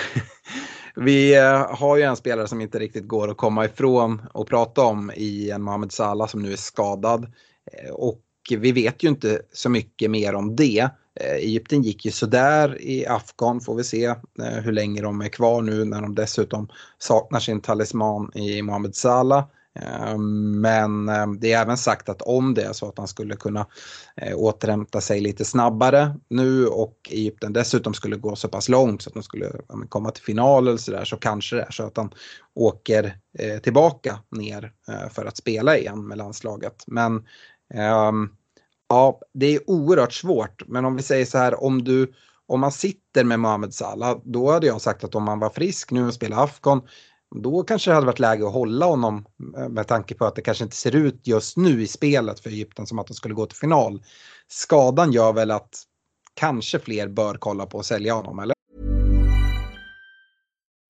vi 1.04 1.36
eh, 1.36 1.76
har 1.76 1.96
ju 1.96 2.02
en 2.02 2.16
spelare 2.16 2.48
som 2.48 2.60
inte 2.60 2.78
riktigt 2.78 3.08
går 3.08 3.30
att 3.30 3.36
komma 3.36 3.64
ifrån 3.64 4.22
och 4.32 4.48
prata 4.48 4.82
om 4.82 5.12
i 5.16 5.50
en 5.50 5.62
Mohamed 5.62 5.92
Salah 5.92 6.26
som 6.26 6.42
nu 6.42 6.52
är 6.52 6.56
skadad. 6.56 7.32
Eh, 7.72 7.90
och 7.90 8.20
vi 8.50 8.72
vet 8.72 9.02
ju 9.02 9.08
inte 9.08 9.42
så 9.52 9.68
mycket 9.68 10.10
mer 10.10 10.34
om 10.34 10.56
det. 10.56 10.90
Eh, 11.20 11.34
Egypten 11.34 11.82
gick 11.82 12.04
ju 12.04 12.10
sådär 12.10 12.82
i 12.82 13.06
Afghan, 13.06 13.60
får 13.60 13.74
vi 13.74 13.84
se 13.84 14.04
eh, 14.04 14.62
hur 14.62 14.72
länge 14.72 15.02
de 15.02 15.20
är 15.20 15.28
kvar 15.28 15.62
nu 15.62 15.84
när 15.84 16.02
de 16.02 16.14
dessutom 16.14 16.68
saknar 16.98 17.40
sin 17.40 17.60
talisman 17.60 18.30
i 18.34 18.62
Mohamed 18.62 18.94
Salah. 18.94 19.44
Eh, 19.80 20.18
men 20.18 21.06
det 21.40 21.52
är 21.52 21.62
även 21.62 21.76
sagt 21.76 22.08
att 22.08 22.22
om 22.22 22.54
det 22.54 22.62
är 22.62 22.72
så 22.72 22.88
att 22.88 22.98
han 22.98 23.08
skulle 23.08 23.36
kunna 23.36 23.66
återhämta 24.36 25.00
sig 25.00 25.20
lite 25.20 25.44
snabbare 25.44 26.16
nu 26.28 26.66
och 26.66 26.96
Egypten 27.10 27.52
dessutom 27.52 27.94
skulle 27.94 28.16
gå 28.16 28.36
så 28.36 28.48
pass 28.48 28.68
långt 28.68 29.02
så 29.02 29.10
att 29.10 29.14
de 29.14 29.22
skulle 29.22 29.52
komma 29.88 30.10
till 30.10 30.22
final 30.24 30.68
eller 30.68 30.78
sådär 30.78 31.04
så 31.04 31.16
kanske 31.16 31.56
det 31.56 31.62
är 31.62 31.70
så 31.70 31.82
att 31.82 31.96
han 31.96 32.10
åker 32.54 33.18
tillbaka 33.62 34.18
ner 34.30 34.72
för 35.10 35.24
att 35.24 35.36
spela 35.36 35.78
igen 35.78 36.06
med 36.06 36.18
landslaget. 36.18 36.84
Men 36.86 37.24
Ehm, 37.74 38.28
ja, 38.88 39.20
det 39.34 39.46
är 39.54 39.70
oerhört 39.70 40.12
svårt, 40.12 40.62
men 40.68 40.84
om 40.84 40.96
vi 40.96 41.02
säger 41.02 41.24
så 41.24 41.38
här, 41.38 41.64
om 41.64 41.84
du 41.84 42.12
om 42.48 42.60
man 42.60 42.72
sitter 42.72 43.24
med 43.24 43.40
Mohamed 43.40 43.74
Salah, 43.74 44.18
då 44.24 44.52
hade 44.52 44.66
jag 44.66 44.80
sagt 44.80 45.04
att 45.04 45.14
om 45.14 45.28
han 45.28 45.38
var 45.38 45.50
frisk 45.50 45.90
nu 45.90 46.06
och 46.06 46.14
spelar 46.14 46.44
Afghan, 46.44 46.82
då 47.42 47.62
kanske 47.62 47.90
det 47.90 47.94
hade 47.94 48.06
varit 48.06 48.18
läge 48.18 48.46
att 48.46 48.52
hålla 48.52 48.86
honom 48.86 49.26
eh, 49.56 49.68
med 49.68 49.86
tanke 49.86 50.14
på 50.14 50.24
att 50.24 50.34
det 50.34 50.42
kanske 50.42 50.64
inte 50.64 50.76
ser 50.76 50.96
ut 50.96 51.26
just 51.26 51.56
nu 51.56 51.82
i 51.82 51.86
spelet 51.86 52.40
för 52.40 52.50
Egypten 52.50 52.86
som 52.86 52.98
att 52.98 53.06
de 53.06 53.14
skulle 53.14 53.34
gå 53.34 53.46
till 53.46 53.58
final. 53.58 54.02
Skadan 54.48 55.12
gör 55.12 55.32
väl 55.32 55.50
att 55.50 55.82
kanske 56.34 56.78
fler 56.78 57.08
bör 57.08 57.34
kolla 57.34 57.66
på 57.66 57.78
att 57.78 57.86
sälja 57.86 58.14
honom, 58.14 58.38
eller? 58.38 58.55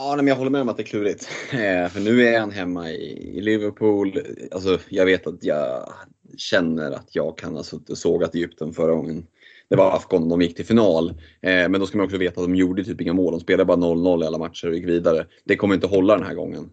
Ja, 0.00 0.16
men 0.16 0.26
jag 0.26 0.36
håller 0.36 0.50
med 0.50 0.60
om 0.60 0.68
att 0.68 0.76
det 0.76 0.82
är 0.82 0.84
klurigt. 0.84 1.28
Eh, 1.52 1.88
för 1.88 2.00
nu 2.00 2.26
är 2.26 2.40
han 2.40 2.50
hemma 2.50 2.90
i, 2.90 3.40
Liverpool. 3.40 4.22
Alltså, 4.50 4.78
jag 4.88 5.06
vet 5.06 5.26
att 5.26 5.44
jag 5.44 5.92
känner 6.36 6.90
att 6.90 7.08
jag 7.12 7.38
kan 7.38 7.56
ha 7.56 7.62
suttit 7.62 7.90
och 7.90 7.98
sågat 7.98 8.34
Egypten 8.34 8.72
förra 8.72 8.94
gången. 8.94 9.26
Det 9.70 9.76
var 9.76 9.96
Afghan, 9.96 10.28
de 10.28 10.42
gick 10.42 10.56
till 10.56 10.66
final. 10.66 11.08
Eh, 11.40 11.68
men 11.68 11.72
då 11.72 11.86
ska 11.86 11.98
man 11.98 12.04
också 12.04 12.18
veta 12.18 12.40
att 12.40 12.46
de 12.46 12.56
gjorde 12.56 12.84
typ 12.84 13.00
inga 13.00 13.12
mål. 13.12 13.32
De 13.32 13.40
spelade 13.40 13.64
bara 13.64 13.76
0-0 13.76 14.24
i 14.24 14.26
alla 14.26 14.38
matcher 14.38 14.68
och 14.68 14.74
gick 14.74 14.88
vidare. 14.88 15.26
Det 15.44 15.56
kommer 15.56 15.74
inte 15.74 15.86
hålla 15.86 16.16
den 16.16 16.26
här 16.26 16.34
gången. 16.34 16.70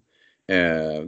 Eh, 0.47 1.05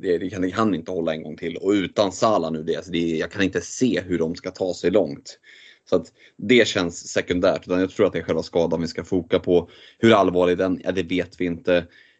det, 0.00 0.18
det, 0.18 0.30
kan, 0.30 0.42
det 0.42 0.50
kan 0.50 0.74
inte 0.74 0.90
hålla 0.90 1.14
en 1.14 1.22
gång 1.22 1.36
till. 1.36 1.56
Och 1.56 1.70
utan 1.70 2.12
Salah 2.12 2.52
nu, 2.52 2.62
det, 2.62 2.76
alltså 2.76 2.92
det, 2.92 2.98
jag 2.98 3.30
kan 3.30 3.42
inte 3.42 3.60
se 3.60 4.00
hur 4.00 4.18
de 4.18 4.34
ska 4.34 4.50
ta 4.50 4.74
sig 4.74 4.90
långt. 4.90 5.38
Så 5.90 5.96
att 5.96 6.12
det 6.36 6.68
känns 6.68 7.08
sekundärt. 7.08 7.66
Utan 7.66 7.80
jag 7.80 7.90
tror 7.90 8.06
att 8.06 8.12
det 8.12 8.18
är 8.18 8.22
själva 8.22 8.42
skadan 8.42 8.80
vi 8.80 8.86
ska 8.86 9.04
foka 9.04 9.38
på. 9.38 9.70
Hur 9.98 10.12
allvarlig 10.12 10.58
den 10.58 10.80
ja, 10.84 10.92
det 10.92 11.02
vet 11.02 11.40
vi 11.40 11.44
inte. 11.44 11.76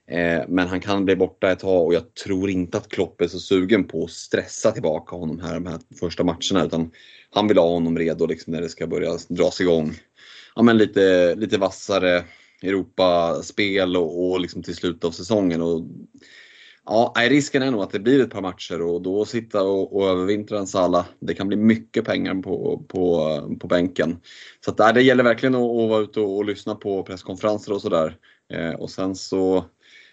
Eh, 0.09 0.43
men 0.49 0.69
han 0.69 0.81
kan 0.81 1.05
bli 1.05 1.17
borta 1.17 1.53
ett 1.53 1.59
tag 1.59 1.87
och 1.87 1.95
jag 1.95 2.15
tror 2.15 2.51
inte 2.51 2.79
att 2.79 2.89
Klopp 2.89 3.21
är 3.21 3.29
så 3.29 3.39
sugen 3.39 3.85
på 3.85 4.05
att 4.05 4.11
stressa 4.11 4.73
tillbaka 4.73 5.17
honom 5.17 5.41
här 5.41 5.55
de 5.55 5.67
här 5.67 5.81
första 6.01 6.25
matcherna. 6.25 6.65
Utan 6.65 6.91
han 7.31 7.49
vill 7.49 7.59
ha 7.59 7.69
honom 7.69 7.99
redo 7.99 8.27
liksom 8.27 8.53
när 8.53 8.61
det 8.61 8.69
ska 8.69 8.87
börja 8.87 9.19
dras 9.29 9.61
igång. 9.61 9.95
Ja, 10.57 10.63
men 10.63 10.79
lite, 10.79 11.35
lite 11.35 11.59
vassare 11.59 12.25
Europaspel 12.63 13.97
och, 13.97 14.31
och 14.31 14.41
liksom 14.41 14.63
till 14.63 14.77
slutet 14.77 15.05
av 15.05 15.11
säsongen. 15.11 15.63
Och 15.63 15.83
Ja, 16.87 17.15
risken 17.17 17.63
är 17.63 17.71
nog 17.71 17.83
att 17.83 17.91
det 17.91 18.01
blir 18.01 18.23
ett 18.23 18.31
par 18.31 18.43
matcher 18.43 18.83
och 18.83 19.03
då 19.03 19.25
sitta 19.25 19.63
och, 19.63 19.97
och 19.97 20.09
övervintra 20.09 20.59
en 20.59 20.67
Sala. 20.67 21.07
Det 21.21 21.35
kan 21.35 21.49
bli 21.49 21.57
mycket 21.57 22.05
pengar 22.05 22.35
på, 22.35 22.85
på, 22.89 23.57
på 23.61 23.67
bänken. 23.67 24.21
Så 24.65 24.71
att, 24.71 24.95
det 24.95 25.03
gäller 25.03 25.25
verkligen 25.25 25.55
att, 25.55 25.61
att 25.61 25.89
vara 25.89 26.01
ute 26.01 26.21
och, 26.21 26.37
och 26.37 26.45
lyssna 26.45 26.75
på 26.75 27.03
presskonferenser 27.03 27.73
och 27.73 27.83
sådär. 27.83 28.17
Eh, 28.53 28.71
och 28.71 28.91
sen 28.91 29.15
så 29.15 29.65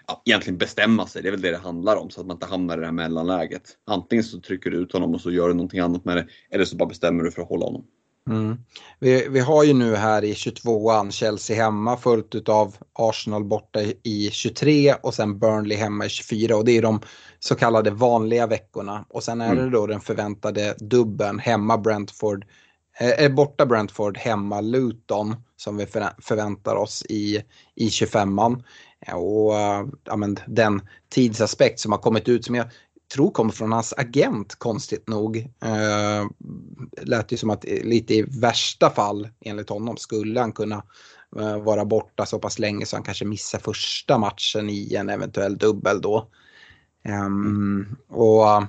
ja, 0.07 0.21
egentligen 0.25 0.57
bestämma 0.57 1.07
sig, 1.07 1.21
det 1.21 1.29
är 1.29 1.31
väl 1.31 1.41
det 1.41 1.51
det 1.51 1.57
handlar 1.57 1.95
om 1.95 2.09
så 2.09 2.21
att 2.21 2.27
man 2.27 2.35
inte 2.35 2.45
hamnar 2.45 2.77
i 2.77 2.79
det 2.79 2.85
här 2.85 2.93
mellanläget. 2.93 3.77
Antingen 3.85 4.23
så 4.23 4.39
trycker 4.39 4.71
du 4.71 4.77
ut 4.77 4.93
honom 4.93 5.13
och 5.13 5.21
så 5.21 5.31
gör 5.31 5.47
du 5.47 5.53
någonting 5.53 5.79
annat 5.79 6.05
med 6.05 6.17
det 6.17 6.27
eller 6.49 6.65
så 6.65 6.75
bara 6.75 6.89
bestämmer 6.89 7.23
du 7.23 7.31
för 7.31 7.41
att 7.41 7.49
hålla 7.49 7.65
honom. 7.65 7.85
Mm. 8.29 8.57
Vi, 8.99 9.27
vi, 9.29 9.39
har 9.39 9.63
ju 9.63 9.73
nu 9.73 9.95
här 9.95 10.23
i 10.23 10.33
22an 10.33 11.11
Chelsea 11.11 11.63
hemma 11.63 11.97
följt 11.97 12.49
av 12.49 12.75
Arsenal 12.93 13.43
borta 13.43 13.81
i 14.03 14.29
23 14.31 14.93
och 14.93 15.13
sen 15.13 15.39
Burnley 15.39 15.77
hemma 15.77 16.05
i 16.05 16.09
24 16.09 16.55
och 16.55 16.65
det 16.65 16.77
är 16.77 16.81
de 16.81 16.99
så 17.39 17.55
kallade 17.55 17.91
vanliga 17.91 18.47
veckorna. 18.47 19.05
Och 19.09 19.23
sen 19.23 19.41
är 19.41 19.51
mm. 19.51 19.63
det 19.65 19.69
då 19.69 19.87
den 19.87 20.01
förväntade 20.01 20.75
dubben 20.79 21.39
hemma 21.39 21.77
Brentford, 21.77 22.45
eh, 22.99 23.31
borta 23.31 23.65
Brentford, 23.65 24.17
hemma 24.17 24.61
Luton 24.61 25.35
som 25.57 25.77
vi 25.77 25.85
förväntar 26.21 26.75
oss 26.75 27.05
i, 27.09 27.43
i 27.75 27.87
25an. 27.87 28.63
Och 29.13 29.53
ja, 30.03 30.15
men, 30.17 30.37
den 30.47 30.81
tidsaspekt 31.09 31.79
som 31.79 31.91
har 31.91 31.99
kommit 31.99 32.29
ut 32.29 32.45
som 32.45 32.55
jag 32.55 32.65
tror 33.13 33.31
kommer 33.31 33.51
från 33.51 33.71
hans 33.71 33.93
agent 33.97 34.55
konstigt 34.55 35.07
nog. 35.07 35.37
Eh, 35.37 36.25
lät 37.01 37.31
ju 37.31 37.37
som 37.37 37.49
att 37.49 37.63
lite 37.63 38.13
i 38.13 38.21
värsta 38.21 38.89
fall 38.89 39.29
enligt 39.45 39.69
honom 39.69 39.97
skulle 39.97 40.39
han 40.39 40.51
kunna 40.51 40.83
eh, 41.39 41.57
vara 41.57 41.85
borta 41.85 42.25
så 42.25 42.39
pass 42.39 42.59
länge 42.59 42.85
så 42.85 42.95
han 42.95 43.03
kanske 43.03 43.25
missar 43.25 43.59
första 43.59 44.17
matchen 44.17 44.69
i 44.69 44.95
en 44.95 45.09
eventuell 45.09 45.57
dubbel 45.57 46.01
då. 46.01 46.27
Eh, 47.03 47.29
och 48.17 48.67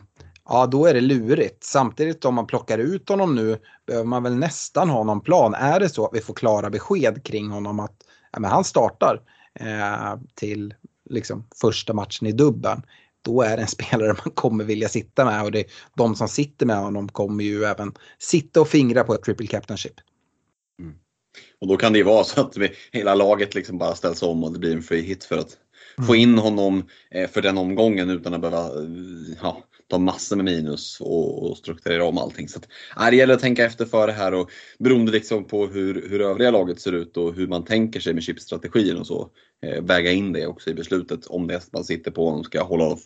ja, 0.49 0.67
då 0.67 0.87
är 0.87 0.95
det 0.95 1.01
lurigt. 1.01 1.65
Samtidigt 1.65 2.25
om 2.25 2.35
man 2.35 2.47
plockar 2.47 2.79
ut 2.79 3.09
honom 3.09 3.35
nu 3.35 3.59
behöver 3.87 4.07
man 4.07 4.23
väl 4.23 4.37
nästan 4.37 4.91
ha 4.91 5.05
någon 5.05 5.21
plan. 5.21 5.55
Är 5.55 5.81
det 5.81 5.89
så 5.89 6.07
att 6.07 6.15
vi 6.15 6.21
får 6.21 6.35
klara 6.35 6.71
besked 6.71 7.25
kring 7.25 7.51
honom 7.51 7.81
att 7.81 7.97
ja, 8.33 8.41
men 8.41 8.51
han 8.51 8.65
startar 8.65 9.21
eh, 9.55 10.21
till 10.35 10.75
liksom, 11.11 11.45
första 11.61 11.95
matchen 11.95 12.27
i 12.27 12.33
dubben 12.33 12.83
då 13.23 13.43
är 13.43 13.57
det 13.57 13.63
en 13.63 13.69
spelare 13.79 14.17
man 14.25 14.35
kommer 14.35 14.65
vilja 14.65 14.89
sitta 14.89 15.25
med 15.25 15.43
och 15.43 15.53
det, 15.53 15.65
de 15.97 16.15
som 16.15 16.29
sitter 16.29 16.67
med 16.67 16.77
honom 16.77 17.09
kommer 17.09 17.45
ju 17.45 17.65
även 17.65 17.95
sitta 18.19 18.61
och 18.61 18.69
fingra 18.69 19.05
på 19.05 19.15
ett 19.15 19.23
triple 19.23 19.47
captainship. 19.47 19.95
Mm. 20.81 20.95
Och 21.61 21.69
då 21.69 21.77
kan 21.77 21.93
det 21.93 21.99
ju 21.99 22.05
vara 22.05 22.25
så 22.25 22.41
att 22.41 22.57
vi, 22.57 22.73
hela 22.93 23.15
laget 23.15 23.55
liksom 23.55 23.79
bara 23.79 23.95
ställs 23.95 24.23
om 24.23 24.45
och 24.45 24.53
det 24.53 24.59
blir 24.59 24.73
en 24.73 24.83
free 24.83 25.03
hit 25.03 25.25
för 25.25 25.39
att 25.39 25.57
mm. 25.99 26.07
få 26.07 26.17
in 26.17 26.39
honom 26.39 26.89
eh, 27.11 27.31
för 27.31 27.43
den 27.43 27.59
omgången 27.59 28.11
utan 28.11 28.35
att 28.35 28.41
behöva 28.41 28.71
ja, 29.43 29.63
ta 29.93 29.99
massor 29.99 30.37
med 30.37 30.45
minus 30.45 31.01
och, 31.01 31.51
och 31.51 31.57
strukturera 31.57 32.05
om 32.05 32.19
allting. 32.19 32.49
Så 32.49 32.59
att, 32.59 32.69
äh, 33.05 33.11
det 33.11 33.17
gäller 33.17 33.35
att 33.35 33.41
tänka 33.41 33.65
efter 33.65 33.85
före 33.85 34.13
här 34.13 34.35
och 34.35 34.51
beroende 34.79 35.13
liksom 35.13 35.45
på 35.45 35.67
hur, 35.67 36.09
hur 36.09 36.21
övriga 36.21 36.51
laget 36.51 36.81
ser 36.81 36.93
ut 36.93 37.17
och 37.17 37.35
hur 37.35 37.47
man 37.47 37.65
tänker 37.65 38.01
sig 38.01 38.15
med 38.15 38.23
chipstrategin 38.23 38.97
och 38.97 39.07
så, 39.07 39.31
eh, 39.63 39.83
väga 39.83 40.11
in 40.11 40.33
det 40.33 40.47
också 40.47 40.71
i 40.71 40.75
beslutet 40.75 41.27
om 41.27 41.47
det 41.47 41.73
man 41.73 41.85
sitter 41.85 42.11
på 42.11 42.29
honom, 42.29 42.45
ska 42.45 42.63
hålla 42.63 42.97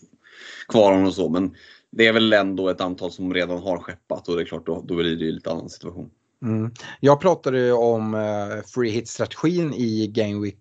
kvar 0.68 0.92
honom 0.92 1.06
och 1.06 1.14
så. 1.14 1.28
Men 1.28 1.54
det 1.92 2.06
är 2.06 2.12
väl 2.12 2.32
ändå 2.32 2.68
ett 2.68 2.80
antal 2.80 3.12
som 3.12 3.34
redan 3.34 3.58
har 3.58 3.78
skeppat 3.78 4.28
och 4.28 4.36
det 4.36 4.42
är 4.42 4.46
klart 4.46 4.66
då, 4.66 4.84
då 4.88 4.94
blir 4.94 5.16
det 5.16 5.24
ju 5.24 5.32
lite 5.32 5.50
annan 5.50 5.70
situation. 5.70 6.10
Mm. 6.42 6.70
Jag 7.00 7.20
pratade 7.20 7.72
om 7.72 8.14
eh, 8.14 8.64
free 8.74 8.90
hit-strategin 8.90 9.74
i 9.74 10.06
Game 10.06 10.42
Week 10.42 10.58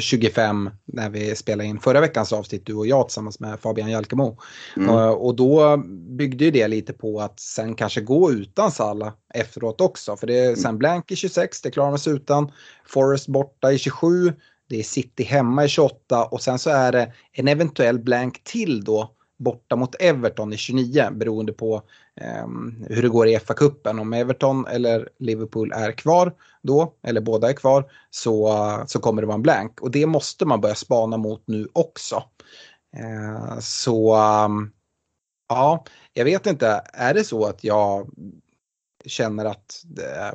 25 0.00 0.66
eh, 0.66 0.72
när 0.84 1.10
vi 1.10 1.36
spelade 1.36 1.68
in 1.68 1.80
förra 1.80 2.00
veckans 2.00 2.32
avsnitt, 2.32 2.66
du 2.66 2.74
och 2.74 2.86
jag 2.86 3.08
tillsammans 3.08 3.40
med 3.40 3.60
Fabian 3.60 3.90
Jalkemo. 3.90 4.38
Mm. 4.76 4.88
Uh, 4.88 5.08
och 5.08 5.36
då 5.36 5.76
byggde 6.18 6.44
ju 6.44 6.50
det 6.50 6.68
lite 6.68 6.92
på 6.92 7.20
att 7.20 7.40
sen 7.40 7.74
kanske 7.74 8.00
gå 8.00 8.32
utan 8.32 8.70
Salla 8.70 9.12
efteråt 9.34 9.80
också. 9.80 10.16
För 10.16 10.26
det 10.26 10.38
är 10.38 10.54
sen 10.54 10.78
Blank 10.78 11.10
i 11.10 11.16
26, 11.16 11.62
det 11.62 11.70
klarar 11.70 11.90
man 11.90 11.98
sig 11.98 12.12
utan. 12.12 12.52
Forest 12.86 13.28
borta 13.28 13.72
i 13.72 13.78
27, 13.78 14.32
det 14.68 14.78
är 14.78 14.82
City 14.82 15.24
hemma 15.24 15.64
i 15.64 15.68
28 15.68 16.24
och 16.24 16.42
sen 16.42 16.58
så 16.58 16.70
är 16.70 16.92
det 16.92 17.12
en 17.32 17.48
eventuell 17.48 17.98
blank 17.98 18.44
till 18.44 18.84
då 18.84 19.10
borta 19.42 19.76
mot 19.76 19.94
Everton 19.94 20.52
i 20.52 20.56
29 20.56 21.10
beroende 21.12 21.52
på 21.52 21.82
eh, 22.20 22.46
hur 22.88 23.02
det 23.02 23.08
går 23.08 23.28
i 23.28 23.38
FA-cupen. 23.38 24.00
Om 24.00 24.12
Everton 24.12 24.66
eller 24.66 25.08
Liverpool 25.18 25.72
är 25.72 25.92
kvar 25.92 26.32
då, 26.62 26.94
eller 27.02 27.20
båda 27.20 27.48
är 27.48 27.52
kvar, 27.52 27.90
så, 28.10 28.54
så 28.86 29.00
kommer 29.00 29.22
det 29.22 29.26
vara 29.26 29.34
en 29.34 29.42
blank. 29.42 29.80
Och 29.80 29.90
det 29.90 30.06
måste 30.06 30.44
man 30.44 30.60
börja 30.60 30.74
spana 30.74 31.16
mot 31.16 31.42
nu 31.46 31.68
också. 31.72 32.22
Eh, 32.96 33.58
så 33.58 34.14
ehm, 34.14 34.70
ja, 35.48 35.84
jag 36.12 36.24
vet 36.24 36.46
inte, 36.46 36.82
är 36.92 37.14
det 37.14 37.24
så 37.24 37.44
att 37.44 37.64
jag 37.64 38.10
känner 39.06 39.44
att 39.44 39.82
det, 39.84 40.34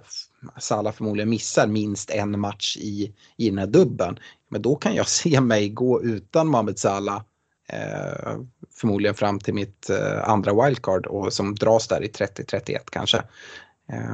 Salah 0.59 0.93
förmodligen 0.93 1.29
missar 1.29 1.67
minst 1.67 2.09
en 2.09 2.39
match 2.39 2.77
i, 2.77 3.15
i 3.37 3.49
den 3.49 3.57
här 3.57 3.67
dubben, 3.67 4.19
men 4.49 4.61
då 4.61 4.75
kan 4.75 4.95
jag 4.95 5.07
se 5.09 5.41
mig 5.41 5.69
gå 5.69 6.03
utan 6.03 6.47
Mohamed 6.47 6.79
Salah 6.79 7.21
eh, 7.67 8.37
förmodligen 8.75 9.15
fram 9.15 9.39
till 9.39 9.53
mitt 9.53 9.89
eh, 9.89 10.29
andra 10.29 10.65
wildcard 10.65 11.05
och 11.05 11.33
som 11.33 11.55
dras 11.55 11.87
där 11.87 12.03
i 12.03 12.07
30-31 12.07 12.77
kanske. 12.91 13.23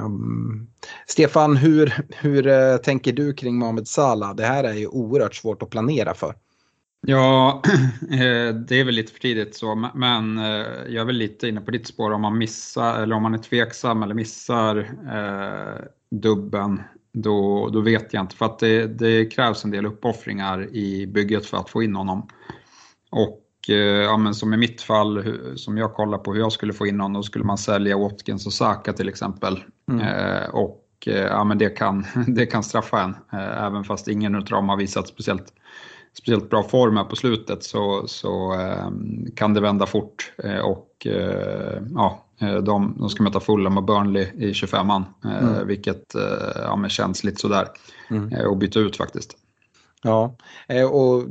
Um, 0.05 0.67
Stefan, 1.07 1.57
hur, 1.57 1.93
hur 2.09 2.47
uh, 2.47 2.77
tänker 2.77 3.13
du 3.13 3.33
kring 3.33 3.55
Mohamed 3.55 3.87
Salah? 3.87 4.35
Det 4.35 4.45
här 4.45 4.63
är 4.63 4.73
ju 4.73 4.87
oerhört 4.87 5.35
svårt 5.35 5.63
att 5.63 5.69
planera 5.69 6.13
för. 6.13 6.35
Ja, 7.07 7.61
eh, 8.11 8.55
det 8.55 8.79
är 8.79 8.83
väl 8.83 8.95
lite 8.95 9.13
för 9.13 9.19
tidigt 9.19 9.55
så, 9.55 9.89
men 9.95 10.37
eh, 10.37 10.67
jag 10.87 10.95
är 10.95 11.05
väl 11.05 11.15
lite 11.15 11.47
inne 11.47 11.61
på 11.61 11.71
ditt 11.71 11.87
spår 11.87 12.11
om 12.11 12.21
man 12.21 12.37
missar 12.37 13.01
eller 13.01 13.15
om 13.15 13.23
man 13.23 13.33
är 13.33 13.37
tveksam 13.37 14.03
eller 14.03 14.15
missar 14.15 14.91
dubben. 16.11 16.81
Då, 17.13 17.69
då 17.69 17.81
vet 17.81 18.13
jag 18.13 18.23
inte, 18.23 18.35
för 18.35 18.45
att 18.45 18.59
det, 18.59 18.87
det 18.87 19.25
krävs 19.25 19.65
en 19.65 19.71
del 19.71 19.85
uppoffringar 19.85 20.75
i 20.75 21.07
bygget 21.07 21.45
för 21.45 21.57
att 21.57 21.69
få 21.69 21.83
in 21.83 21.95
honom. 21.95 22.27
Och 23.11 23.42
ja, 23.67 24.17
men 24.17 24.35
som 24.35 24.53
i 24.53 24.57
mitt 24.57 24.81
fall, 24.81 25.37
som 25.55 25.77
jag 25.77 25.93
kollar 25.93 26.17
på 26.17 26.33
hur 26.33 26.39
jag 26.39 26.51
skulle 26.51 26.73
få 26.73 26.87
in 26.87 26.97
någon, 26.97 27.13
då 27.13 27.23
skulle 27.23 27.45
man 27.45 27.57
sälja 27.57 27.97
Watkins 27.97 28.45
och 28.45 28.53
Saka 28.53 28.93
till 28.93 29.09
exempel. 29.09 29.63
Mm. 29.91 30.01
Eh, 30.01 30.49
och 30.49 30.83
eh, 31.05 31.15
ja, 31.15 31.43
men 31.43 31.57
det, 31.57 31.69
kan, 31.69 32.05
det 32.27 32.45
kan 32.45 32.63
straffa 32.63 33.01
en, 33.01 33.15
eh, 33.33 33.63
även 33.63 33.83
fast 33.83 34.07
ingen 34.07 34.35
av 34.35 34.43
dem 34.43 34.69
har 34.69 34.77
visat 34.77 35.07
speciellt, 35.07 35.53
speciellt 36.17 36.49
bra 36.49 36.63
form 36.63 36.97
här 36.97 37.03
på 37.03 37.15
slutet 37.15 37.63
så, 37.63 38.07
så 38.07 38.53
eh, 38.53 38.89
kan 39.35 39.53
det 39.53 39.61
vända 39.61 39.85
fort. 39.85 40.33
Eh, 40.43 40.59
och 40.59 41.07
ja, 41.95 42.25
de, 42.39 42.95
de 42.99 43.09
ska 43.09 43.23
möta 43.23 43.39
Fulham 43.39 43.77
och 43.77 43.83
Burnley 43.83 44.27
i 44.35 44.51
25an, 44.51 45.03
mm. 45.23 45.67
vilket 45.67 46.15
ja, 46.55 46.85
känns 46.89 47.23
lite 47.23 47.41
sådär 47.41 47.67
mm. 48.09 48.51
att 48.51 48.59
byta 48.59 48.79
ut 48.79 48.97
faktiskt. 48.97 49.37
Ja, 50.05 50.35
eh, 50.67 50.85
och 50.85 51.23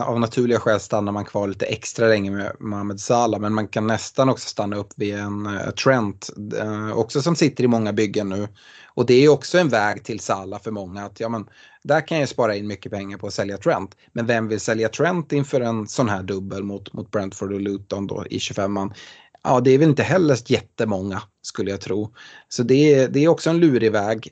av 0.00 0.20
naturliga 0.20 0.60
skäl 0.60 0.80
stannar 0.80 1.12
man 1.12 1.24
kvar 1.24 1.48
lite 1.48 1.66
extra 1.66 2.06
länge 2.08 2.30
med 2.30 2.52
Mohamed 2.60 3.00
Salah 3.00 3.40
men 3.40 3.54
man 3.54 3.68
kan 3.68 3.86
nästan 3.86 4.28
också 4.28 4.48
stanna 4.48 4.76
upp 4.76 4.92
vid 4.96 5.14
en 5.14 5.46
eh, 5.46 5.70
Trent, 5.70 6.30
eh, 6.58 6.92
också 6.92 7.22
som 7.22 7.36
sitter 7.36 7.64
i 7.64 7.66
många 7.66 7.92
byggen 7.92 8.28
nu. 8.28 8.48
Och 8.94 9.06
det 9.06 9.24
är 9.24 9.28
också 9.28 9.58
en 9.58 9.68
väg 9.68 10.04
till 10.04 10.20
Salah 10.20 10.60
för 10.60 10.70
många 10.70 11.04
att 11.04 11.20
ja 11.20 11.28
men 11.28 11.46
där 11.84 12.06
kan 12.06 12.20
jag 12.20 12.28
spara 12.28 12.56
in 12.56 12.66
mycket 12.66 12.92
pengar 12.92 13.18
på 13.18 13.26
att 13.26 13.34
sälja 13.34 13.56
Trent. 13.56 13.96
Men 14.12 14.26
vem 14.26 14.48
vill 14.48 14.60
sälja 14.60 14.88
Trent 14.88 15.32
inför 15.32 15.60
en 15.60 15.88
sån 15.88 16.08
här 16.08 16.22
dubbel 16.22 16.62
mot, 16.62 16.92
mot 16.92 17.10
Brentford 17.10 17.52
och 17.52 17.60
Luton 17.60 18.06
då 18.06 18.26
i 18.30 18.38
25an? 18.38 18.94
Ja, 19.42 19.60
det 19.60 19.70
är 19.70 19.78
väl 19.78 19.88
inte 19.88 20.02
heller 20.02 20.38
jättemånga 20.46 21.22
skulle 21.42 21.70
jag 21.70 21.80
tro. 21.80 22.14
Så 22.48 22.62
det, 22.62 23.06
det 23.06 23.24
är 23.24 23.28
också 23.28 23.50
en 23.50 23.58
lurig 23.58 23.92
väg. 23.92 24.28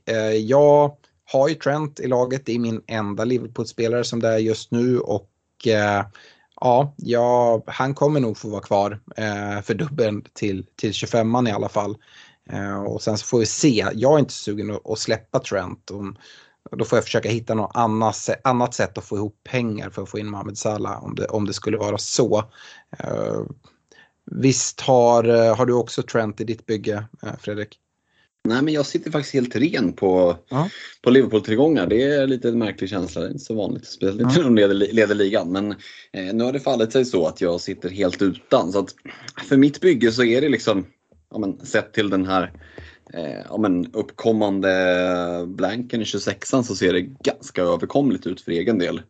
Jag 0.46 0.96
har 1.32 1.48
ju 1.48 1.54
Trent 1.54 2.00
i 2.00 2.06
laget, 2.06 2.46
det 2.46 2.54
är 2.54 2.58
min 2.58 2.82
enda 2.86 3.24
Liverpool-spelare 3.24 4.04
som 4.04 4.20
det 4.20 4.28
är 4.28 4.38
just 4.38 4.70
nu 4.70 5.00
och 5.00 5.30
eh, 5.66 6.04
ja, 6.60 6.94
ja, 6.96 7.62
han 7.66 7.94
kommer 7.94 8.20
nog 8.20 8.38
få 8.38 8.48
vara 8.48 8.62
kvar 8.62 9.00
eh, 9.16 9.62
för 9.62 9.74
dubbeln 9.74 10.24
till, 10.32 10.66
till 10.76 10.90
25an 10.92 11.48
i 11.48 11.52
alla 11.52 11.68
fall. 11.68 11.96
Eh, 12.50 12.82
och 12.82 13.02
sen 13.02 13.18
så 13.18 13.26
får 13.26 13.38
vi 13.38 13.46
se, 13.46 13.86
jag 13.94 14.14
är 14.14 14.18
inte 14.18 14.32
sugen 14.32 14.70
att, 14.70 14.90
att 14.90 14.98
släppa 14.98 15.38
Trent. 15.38 15.90
Och, 15.90 16.04
då 16.78 16.84
får 16.84 16.96
jag 16.96 17.04
försöka 17.04 17.28
hitta 17.28 17.54
något 17.54 17.70
annat, 17.74 18.28
annat 18.44 18.74
sätt 18.74 18.98
att 18.98 19.04
få 19.04 19.16
ihop 19.16 19.40
pengar 19.44 19.90
för 19.90 20.02
att 20.02 20.08
få 20.08 20.18
in 20.18 20.30
Mohamed 20.30 20.58
Salah 20.58 21.04
om 21.04 21.14
det, 21.14 21.26
om 21.26 21.46
det 21.46 21.52
skulle 21.52 21.76
vara 21.76 21.98
så. 21.98 22.38
Eh, 22.98 23.40
visst 24.24 24.80
har, 24.80 25.24
eh, 25.24 25.56
har 25.56 25.66
du 25.66 25.72
också 25.72 26.02
Trent 26.02 26.40
i 26.40 26.44
ditt 26.44 26.66
bygge, 26.66 27.04
eh, 27.22 27.36
Fredrik? 27.40 27.78
Nej 28.44 28.62
men 28.62 28.74
jag 28.74 28.86
sitter 28.86 29.10
faktiskt 29.10 29.34
helt 29.34 29.56
ren 29.56 29.92
på, 29.92 30.36
ja. 30.48 30.68
på 31.02 31.10
Liverpool-tillgångar. 31.10 31.86
Det 31.86 32.02
är 32.02 32.26
lite 32.26 32.48
en 32.48 32.58
märklig 32.58 32.90
känsla, 32.90 33.20
det 33.20 33.26
är 33.26 33.30
inte 33.30 33.44
så 33.44 33.54
vanligt. 33.54 33.86
Speciellt 33.86 34.20
inte 34.20 34.36
när 34.36 34.44
de 34.44 34.54
leder, 34.54 34.74
leder 34.74 35.14
ligan. 35.14 35.52
Men 35.52 35.70
eh, 36.12 36.34
nu 36.34 36.44
har 36.44 36.52
det 36.52 36.60
fallit 36.60 36.92
sig 36.92 37.04
så 37.04 37.26
att 37.26 37.40
jag 37.40 37.60
sitter 37.60 37.88
helt 37.88 38.22
utan. 38.22 38.72
Så 38.72 38.78
att 38.78 38.94
för 39.48 39.56
mitt 39.56 39.80
bygge 39.80 40.12
så 40.12 40.24
är 40.24 40.40
det 40.40 40.48
liksom, 40.48 40.86
ja, 41.30 41.38
men, 41.38 41.66
sett 41.66 41.92
till 41.92 42.10
den 42.10 42.26
här 42.26 42.52
eh, 43.14 43.44
ja, 43.48 43.58
men, 43.58 43.86
uppkommande 43.92 45.44
blanken 45.46 46.00
i 46.00 46.04
26an 46.04 46.62
så 46.62 46.76
ser 46.76 46.92
det 46.92 47.00
ganska 47.00 47.62
överkomligt 47.62 48.26
ut 48.26 48.40
för 48.40 48.52
egen 48.52 48.78
del. 48.78 49.02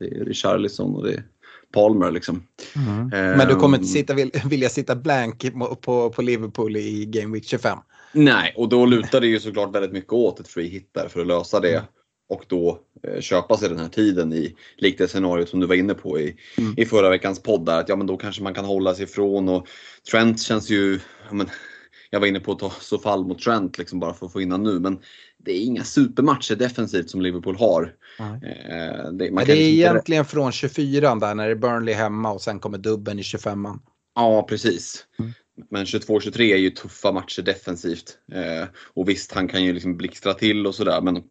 Det 0.00 0.06
är 0.06 0.24
Richarlison 0.24 0.94
och 0.94 1.06
det 1.06 1.14
är 1.14 1.24
Palmer 1.72 2.10
liksom. 2.10 2.42
Mm. 2.76 3.08
Men 3.38 3.48
du 3.48 3.54
kommer 3.54 3.78
inte 3.78 3.88
sitta, 3.88 4.14
vilja 4.48 4.68
sitta 4.68 4.96
blank 4.96 5.46
på, 5.80 6.10
på 6.10 6.22
Liverpool 6.22 6.76
i 6.76 7.06
Game 7.06 7.34
Week 7.34 7.44
25? 7.44 7.78
Nej, 8.12 8.54
och 8.56 8.68
då 8.68 8.86
lutar 8.86 9.20
det 9.20 9.26
ju 9.26 9.40
såklart 9.40 9.74
väldigt 9.74 9.92
mycket 9.92 10.12
åt 10.12 10.40
ett 10.40 10.48
free 10.48 10.68
hit 10.68 10.90
där 10.92 11.08
för 11.08 11.20
att 11.20 11.26
lösa 11.26 11.60
det. 11.60 11.72
Mm. 11.72 11.84
Och 12.28 12.44
då 12.46 12.78
eh, 13.02 13.20
köpa 13.20 13.56
sig 13.56 13.68
den 13.68 13.78
här 13.78 13.88
tiden 13.88 14.32
i, 14.32 14.56
likt 14.76 14.98
det 14.98 15.08
scenariot 15.08 15.48
som 15.48 15.60
du 15.60 15.66
var 15.66 15.74
inne 15.74 15.94
på 15.94 16.18
i, 16.18 16.36
mm. 16.58 16.74
i 16.76 16.84
förra 16.84 17.10
veckans 17.10 17.42
podd 17.42 17.66
där, 17.66 17.80
att 17.80 17.88
ja 17.88 17.96
men 17.96 18.06
då 18.06 18.16
kanske 18.16 18.42
man 18.42 18.54
kan 18.54 18.64
hålla 18.64 18.94
sig 18.94 19.04
ifrån 19.04 19.48
och 19.48 19.68
Trent 20.10 20.42
känns 20.42 20.70
ju, 20.70 21.00
ja, 21.28 21.34
men, 21.34 21.50
jag 22.10 22.20
var 22.20 22.26
inne 22.26 22.40
på 22.40 22.52
att 22.52 22.58
ta 22.58 22.72
så 22.80 22.98
fall 22.98 23.24
mot 23.24 23.38
Trent 23.38 23.78
liksom 23.78 24.00
bara 24.00 24.14
för 24.14 24.26
att 24.26 24.32
få 24.32 24.40
in 24.40 24.48
nu 24.48 24.80
men 24.80 24.98
det 25.38 25.52
är 25.52 25.60
inga 25.64 25.84
supermatcher 25.84 26.54
defensivt 26.54 27.10
som 27.10 27.22
Liverpool 27.22 27.56
har. 27.56 27.94
Mm. 28.18 28.34
Eh, 28.34 29.12
det, 29.12 29.18
det 29.18 29.26
är 29.26 29.30
liksom 29.30 29.56
egentligen 29.56 30.24
från 30.24 30.52
24 30.52 31.14
där 31.14 31.34
när 31.34 31.46
det 31.46 31.52
är 31.52 31.54
Burnley 31.54 31.94
hemma 31.94 32.32
och 32.32 32.42
sen 32.42 32.60
kommer 32.60 32.78
dubben 32.78 33.18
i 33.18 33.22
25an. 33.22 33.78
Ja 34.14 34.46
precis. 34.48 35.06
Mm. 35.18 35.32
Men 35.70 35.84
22-23 35.84 36.40
är 36.40 36.56
ju 36.56 36.70
tuffa 36.70 37.12
matcher 37.12 37.42
defensivt. 37.42 38.18
Eh, 38.32 38.64
och 38.74 39.08
visst, 39.08 39.32
han 39.32 39.48
kan 39.48 39.64
ju 39.64 39.72
liksom 39.72 39.96
blixtra 39.96 40.34
till 40.34 40.66
och 40.66 40.74
sådär 40.74 41.00
men 41.00 41.22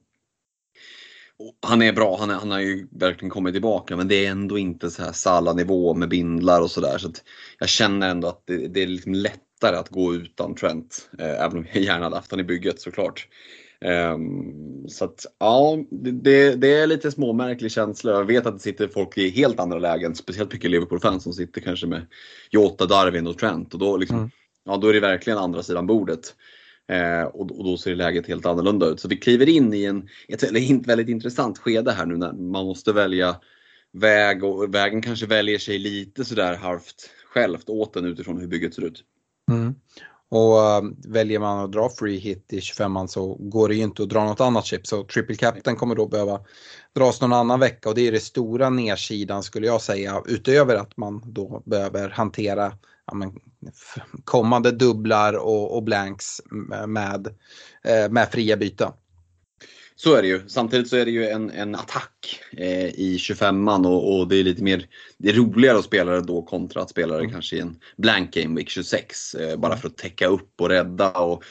han 1.62 1.82
är 1.82 1.94
bra, 1.94 2.17
han, 2.20 2.30
är, 2.30 2.34
han 2.34 2.52
har 2.52 2.60
ju 2.60 2.88
verkligen 2.91 3.30
kommit 3.30 3.54
tillbaka 3.54 3.96
men 3.96 4.08
det 4.08 4.26
är 4.26 4.32
ändå 4.32 4.58
inte 4.58 4.91
så 4.91 5.04
här 5.04 5.12
Salla-nivå 5.12 5.94
med 5.94 6.10
bindlar 6.10 6.62
och 6.62 6.72
sådär. 6.72 6.98
Så, 6.98 7.12
jag 7.60 7.70
känner 7.70 8.10
ändå 8.10 8.28
att 8.28 8.44
det, 8.46 8.67
det 8.67 8.84
är 8.84 8.88
liksom 8.88 9.13
lättare 9.13 9.76
att 9.76 9.89
gå 9.89 10.15
utan 10.15 10.56
Trent. 10.56 11.10
Eh, 11.20 11.44
även 11.44 11.58
om 11.58 11.65
jag 11.74 11.84
gärna 11.84 12.04
hade 12.04 12.15
haft 12.15 12.32
honom 12.32 12.44
i 12.44 12.48
bygget 12.48 12.82
såklart. 12.82 13.28
Um, 13.86 14.88
så 14.89 15.06
att 15.06 15.26
ja, 15.39 15.78
det, 15.91 16.56
det, 16.56 16.74
är 16.74 16.88
lite 16.88 17.12
småmärklig 17.12 17.72
känsla. 17.72 18.12
Jag 18.12 18.26
vet 18.26 18.46
att 18.46 18.54
det 18.54 18.60
sitter 18.60 18.88
folk 18.88 19.17
i 19.17 19.30
helt 19.30 19.60
andra 19.60 19.80
lägen, 19.80 20.15
speciellt 20.15 20.54
mycket 20.54 20.72
Liverpool-fans 20.72 21.24
som 21.24 21.34
sitter 21.34 21.62
kanske 21.62 21.88
med 21.88 22.06
Jota, 22.52 22.86
Darwin 22.86 23.28
och 23.28 23.38
Trent 23.38 23.74
och 23.74 23.80
då, 23.80 23.98
liksom, 23.98 24.17
mm. 24.17 24.30
ja, 24.65 24.78
då 24.78 24.88
är 24.88 24.94
det 24.94 25.00
verkligen 25.00 25.39
andra 25.39 25.63
sidan 25.63 25.88
bordet. 25.88 26.36
Eh, 26.88 27.24
och, 27.24 27.60
och, 27.60 27.63
då 27.63 27.78
ser 27.78 27.96
läget 27.96 28.28
helt 28.28 28.46
annorlunda 28.46 28.86
ut. 28.86 29.00
Så 29.00 29.08
vi 29.08 29.17
kliver 29.17 29.50
in 29.50 29.74
i 29.74 29.86
en, 29.86 30.10
ett 30.28 30.44
väldigt, 30.44 30.88
väldigt 30.88 31.10
intressant 31.10 31.58
skede 31.58 31.91
här 31.91 32.06
nu 32.06 32.17
när 32.17 32.34
man 32.34 32.65
måste 32.65 32.94
välja 32.94 33.36
väg 33.94 34.44
och 34.44 34.76
vägen 34.76 35.02
kanske 35.02 35.26
väljer 35.26 35.58
sig 35.58 35.80
lite 35.80 36.26
sådär 36.26 36.56
halvt 36.56 37.10
självt 37.26 37.70
åt 37.70 37.94
den 37.94 38.06
utifrån 38.06 38.39
hur 38.39 38.48
bygget 38.48 38.74
ser 38.74 38.86
ut. 38.86 39.04
Mm. 39.52 39.76
Och 40.32 40.56
uh, 40.56 40.91
väljer 41.08 41.39
man 41.39 41.60
att 41.60 41.72
dra 41.72 41.89
free 41.89 42.17
hit 42.17 42.54
i 42.54 42.60
25an 42.60 43.08
så 43.08 43.36
går 43.39 43.70
det 43.70 43.76
ju 43.76 43.84
inte 43.84 44.04
att 44.04 44.10
dra 44.10 44.24
något 44.24 44.41
annat 44.41 44.65
chip. 44.65 44.88
Så 44.88 45.04
triple 45.04 45.36
captain 45.36 45.76
kommer 45.76 45.96
då 45.96 46.08
behöva 46.08 46.39
dras 46.96 47.22
någon 47.22 47.34
annan 47.34 47.60
vecka 47.60 47.89
och 47.89 47.96
det 47.96 48.08
är 48.08 48.12
det 48.12 48.20
stora 48.20 48.70
nedsidan 48.70 49.44
skulle 49.44 49.67
jag 49.67 49.82
säga. 49.82 50.22
Utöver 50.26 50.76
att 50.76 50.98
man 50.98 51.24
då 51.26 51.63
behöver 51.65 52.10
hantera 52.10 52.74
ja, 53.08 53.13
men, 53.13 53.32
kommande 54.24 54.72
dubblar 54.72 55.34
och, 55.34 55.76
och 55.76 55.84
blanks 55.84 56.41
med, 56.88 57.28
eh, 57.84 58.12
med 58.12 58.28
fria 58.32 58.58
byten. 58.58 58.91
Så 59.95 60.15
är 60.15 60.21
det 60.21 60.27
ju. 60.27 60.41
Samtidigt 60.47 60.88
så 60.88 60.97
är 60.97 61.06
det 61.06 61.12
ju 61.12 61.27
en, 61.27 61.49
en 61.49 61.75
attack 61.75 62.41
eh, 62.58 62.86
i 62.86 63.17
25an 63.19 63.88
och, 63.88 64.19
och, 64.19 64.27
det 64.27 64.36
är 64.36 64.43
lite 64.43 64.63
mer 64.63 64.86
det 65.17 65.30
är 65.30 65.34
roligare 65.34 65.77
att 65.77 65.86
spela 65.86 66.12
det 66.12 66.21
då 66.21 66.41
kontra 66.41 66.82
att 66.82 66.89
spela 66.89 67.13
det 67.13 67.19
mm. 67.19 67.32
kanske 67.32 67.56
i 67.56 67.60
en 67.60 67.80
blank 67.97 68.34
game 68.34 68.56
week 68.56 68.69
26. 68.69 69.36
Eh, 69.36 69.58
bara 69.58 69.77
för 69.77 69.88
att 69.88 69.97
täcka 69.97 70.27
upp 70.27 70.62
och 70.62 70.69
rädda. 70.69 71.12
Och, 71.12 71.43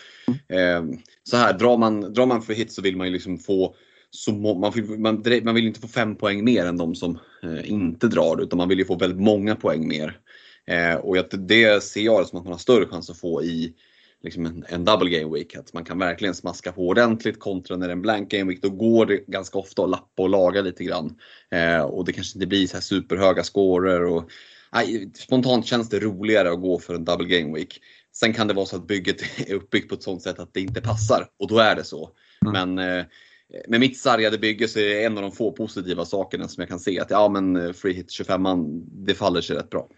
eh, 0.53 0.85
så 1.23 1.37
här, 1.37 1.59
drar 1.59 1.79
man, 1.79 2.15
drar 2.15 2.27
man 2.27 2.43
för 2.43 2.55
hit 2.55 2.73
så 2.73 2.83
vill 2.83 2.97
man 2.97 3.07
ju 3.07 3.13
liksom 3.13 3.39
få 3.39 3.75
så 4.11 4.33
man, 4.33 4.73
man, 4.99 5.23
man 5.43 5.55
vill 5.55 5.67
inte 5.67 5.81
få 5.81 5.89
fem 5.89 6.17
poäng 6.17 6.45
mer 6.45 6.67
än 6.67 6.77
de 6.77 6.95
som 6.95 7.19
eh, 7.43 7.71
inte 7.71 8.09
drar 8.09 8.43
utan 8.43 8.57
man 8.57 8.69
vill 8.69 8.79
ju 8.79 8.85
få 8.85 8.97
väldigt 8.97 9.21
många 9.21 9.57
poäng 9.57 9.89
mer. 9.89 10.19
Eh, 10.67 10.95
och 10.95 11.17
det 11.33 11.83
ser 11.83 12.01
jag 12.01 12.27
som 12.27 12.39
att 12.39 12.45
man 12.45 12.53
har 12.53 12.59
större 12.59 12.87
chans 12.87 13.11
att 13.11 13.21
få 13.21 13.43
i 13.43 13.75
liksom 14.23 14.47
en, 14.47 14.65
en, 14.69 14.85
double 14.85 15.11
game 15.11 15.35
week. 15.35 15.57
Att 15.57 15.73
man 15.73 15.85
kan 15.85 15.99
verkligen 15.99 16.35
smaska 16.35 16.73
på 16.73 16.89
ordentligt 16.89 17.41
kontra 17.41 17.77
när 17.77 17.87
det 17.87 17.91
är 17.91 17.97
en 17.97 18.03
blank 18.03 18.31
game 18.31 18.51
week. 18.51 18.63
Då 18.63 18.71
går 18.71 19.07
det 19.07 19.27
ganska 19.27 19.59
ofta 19.59 19.83
att 19.83 19.91
lappa 19.91 20.23
och 20.23 20.29
laga 20.29 20.61
lite 20.61 20.85
grann. 20.85 21.17
Eh, 21.51 21.83
och 21.83 22.05
det 22.05 22.13
kanske 22.13 22.39
inte 22.39 22.47
blir 22.47 22.67
så 22.67 22.77
här 22.77 22.81
superhöga 22.81 23.43
scorer. 23.43 24.05
Och, 24.05 24.31
nej, 24.73 25.13
spontant 25.15 25.67
känns 25.67 25.89
det 25.89 26.01
roligare 26.01 26.51
att 26.51 26.61
gå 26.61 26.79
för 26.79 26.95
en 26.95 27.05
double 27.05 27.39
game 27.39 27.59
week. 27.59 27.81
Sen 28.13 28.33
kan 28.33 28.49
det 28.49 28.55
vara 28.55 28.67
så 28.67 28.77
att 28.77 28.87
bygget 28.87 29.23
är 29.49 29.55
uppbyggt 29.55 29.89
på 29.89 29.95
ett 29.95 30.03
sånt 30.03 30.23
sätt 30.23 30.39
att 30.39 30.55
det 30.55 30.61
inte 30.61 30.81
passar 30.81 31.27
och 31.39 31.49
då 31.49 31.59
är 31.59 31.77
det 31.77 31.85
så. 31.85 32.11
Mm. 32.47 32.75
Men 32.75 32.99
eh, 32.99 33.05
med 33.69 33.81
mitt 33.81 33.99
sargade 33.99 34.39
bygge 34.39 34.69
så 34.69 34.79
är 34.79 34.85
det 34.85 35.05
en 35.05 35.17
av 35.17 35.23
de 35.23 35.33
få 35.33 35.53
positiva 35.53 36.05
sakerna 36.05 36.49
som 36.49 36.61
jag 36.61 36.69
kan 36.69 36.81
se 36.81 37.01
att 37.01 37.11
ja 37.11 37.29
men 37.29 37.57
eh, 37.57 37.73
free 37.73 37.93
hit 37.93 38.11
25 38.11 38.43
man 38.43 38.85
det 39.05 39.15
faller 39.15 39.41
sig 39.41 39.57
rätt 39.57 39.71
bra. 39.71 39.89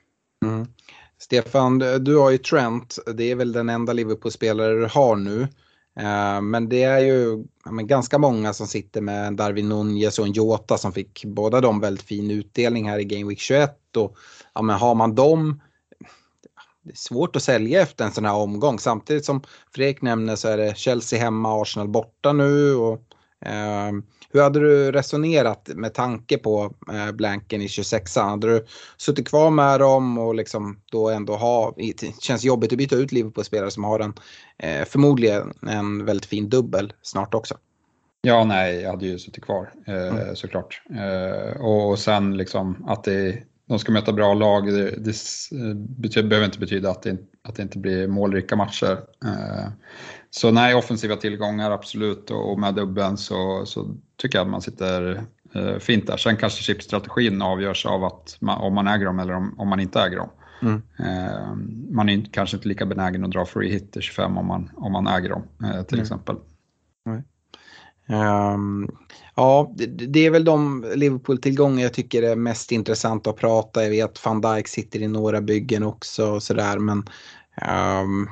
Stefan, 1.23 1.79
du 1.79 2.17
har 2.17 2.31
ju 2.31 2.39
Trent, 2.39 2.99
det 3.15 3.31
är 3.31 3.35
väl 3.35 3.53
den 3.53 3.69
enda 3.69 3.93
Liverpool-spelare 3.93 4.75
du 4.75 4.87
har 4.87 5.17
nu. 5.17 5.43
Eh, 5.99 6.41
men 6.41 6.69
det 6.69 6.83
är 6.83 6.99
ju 6.99 7.45
ganska 7.69 8.19
många 8.19 8.53
som 8.53 8.67
sitter 8.67 9.01
med 9.01 9.37
Darwin 9.37 9.69
Nunez 9.69 10.19
och 10.19 10.27
en 10.27 10.33
Jota 10.33 10.79
som 10.79 10.93
fick 10.93 11.25
båda 11.25 11.61
de 11.61 11.81
väldigt 11.81 12.07
fin 12.07 12.31
utdelning 12.31 12.89
här 12.89 12.99
i 12.99 13.05
Game 13.05 13.29
Week 13.29 13.39
21. 13.39 13.97
Och, 13.97 14.17
ja, 14.55 14.63
men 14.63 14.77
har 14.77 14.95
man 14.95 15.15
dem, 15.15 15.61
det 16.83 16.91
är 16.91 16.97
svårt 16.97 17.37
att 17.37 17.43
sälja 17.43 17.83
efter 17.83 18.05
en 18.05 18.13
sån 18.13 18.25
här 18.25 18.35
omgång. 18.35 18.79
Samtidigt 18.79 19.25
som 19.25 19.43
Fredrik 19.75 20.03
nämner 20.03 20.37
så 20.37 20.49
är 20.49 20.57
det 20.57 20.77
Chelsea 20.77 21.19
hemma, 21.19 21.63
Arsenal 21.63 21.89
borta 21.89 22.33
nu. 22.33 22.75
Och 22.75 23.01
hur 24.33 24.43
hade 24.43 24.61
du 24.61 24.93
resonerat 24.93 25.69
med 25.75 25.95
tanke 25.95 26.39
på 26.39 26.75
eh, 26.93 27.13
blanken 27.13 27.63
i 27.63 27.67
26an? 27.67 28.31
Hade 28.31 28.47
du 28.47 28.67
suttit 28.97 29.29
kvar 29.29 29.51
med 29.51 29.81
dem 29.81 30.19
och 30.19 30.35
liksom 30.35 30.81
då 30.93 31.11
ändå 31.11 31.37
ha, 31.37 31.75
det 31.77 32.23
känns 32.23 32.45
jobbigt 32.45 32.73
att 32.73 32.79
byta 32.79 32.97
ut 32.97 33.13
Liverpool-spelare 33.13 33.71
som 33.71 33.85
har 33.85 34.01
en, 34.01 34.15
eh, 34.59 34.85
förmodligen 34.85 35.53
en 35.71 36.05
väldigt 36.05 36.27
fin 36.27 36.49
dubbel 36.49 36.93
snart 37.03 37.35
också. 37.35 37.55
Ja, 38.23 38.45
nej, 38.45 38.81
jag 38.81 38.91
hade 38.91 39.07
ju 39.07 39.19
suttit 39.19 39.45
kvar 39.45 39.73
eh, 39.87 40.09
mm. 40.09 40.37
såklart. 40.37 40.83
och 41.59 41.99
sen 41.99 42.37
liksom 42.37 42.85
att 42.89 43.05
det, 43.05 43.43
de 43.69 43.79
ska 43.79 43.93
möta 43.93 44.13
bra 44.13 44.35
lag, 44.35 44.67
det, 44.67 44.91
det 44.91 45.15
betyder, 45.99 46.29
behöver 46.29 46.47
inte 46.47 46.59
betyda 46.59 46.91
att 46.91 47.03
det, 47.03 47.17
att 47.43 47.55
det 47.55 47.63
inte 47.63 47.79
blir 47.79 48.09
målrika 48.09 48.57
matcher. 48.57 48.99
Så 50.31 50.51
nej, 50.51 50.75
offensiva 50.75 51.17
tillgångar 51.17 51.71
absolut 51.71 52.31
och 52.31 52.59
med 52.59 52.75
dubben 52.75 53.17
så, 53.17 53.67
så 53.67 53.97
tycker 54.17 54.39
jag 54.39 54.45
att 54.45 54.51
man 54.51 54.63
sitter 54.63 55.25
eh, 55.55 55.79
fint 55.79 56.07
där. 56.07 56.17
Sen 56.17 56.37
kanske 56.37 56.63
chipstrategin 56.63 57.43
avgörs 57.43 57.87
av 57.87 58.05
att 58.05 58.37
man, 58.41 58.61
om 58.61 58.75
man 58.75 58.89
äger 58.89 59.05
dem 59.07 59.19
eller 59.19 59.35
om, 59.35 59.55
om 59.59 59.69
man 59.69 59.81
inte 59.81 60.01
äger 60.01 60.17
dem. 60.17 60.29
Mm. 60.63 60.83
Eh, 60.99 61.55
man 61.91 62.09
är 62.09 62.25
kanske 62.33 62.57
inte 62.57 62.69
lika 62.69 62.87
benägen 62.87 63.25
att 63.25 63.31
dra 63.31 63.47
free 63.47 63.73
hit 63.73 63.93
till 63.93 64.03
25 64.03 64.39
om 64.39 64.47
man, 64.47 64.71
om 64.77 64.93
man 64.93 65.07
äger 65.07 65.29
dem 65.29 65.43
eh, 65.65 65.83
till 65.83 65.99
mm. 65.99 66.03
exempel. 66.03 66.37
Mm. 67.07 67.23
Um, 68.55 68.97
ja, 69.35 69.75
det, 70.09 70.27
är 70.27 70.31
väl 70.31 70.45
de 70.45 70.87
Liverpool-tillgångar 70.95 71.83
jag 71.83 71.95
tycker 71.95 72.23
är 72.23 72.37
mest 72.37 72.73
intressant 72.73 73.27
att 73.27 73.37
prata. 73.37 73.83
Jag 73.83 73.91
vet 73.91 74.25
van 74.25 74.41
Dijk 74.41 74.69
sitter 74.69 75.03
i 75.03 75.09
några 75.09 75.41
byggen 75.41 75.83
också 75.83 76.27
och 76.27 76.43
sådär 76.43 76.79
men 76.79 76.99
um, 77.69 78.29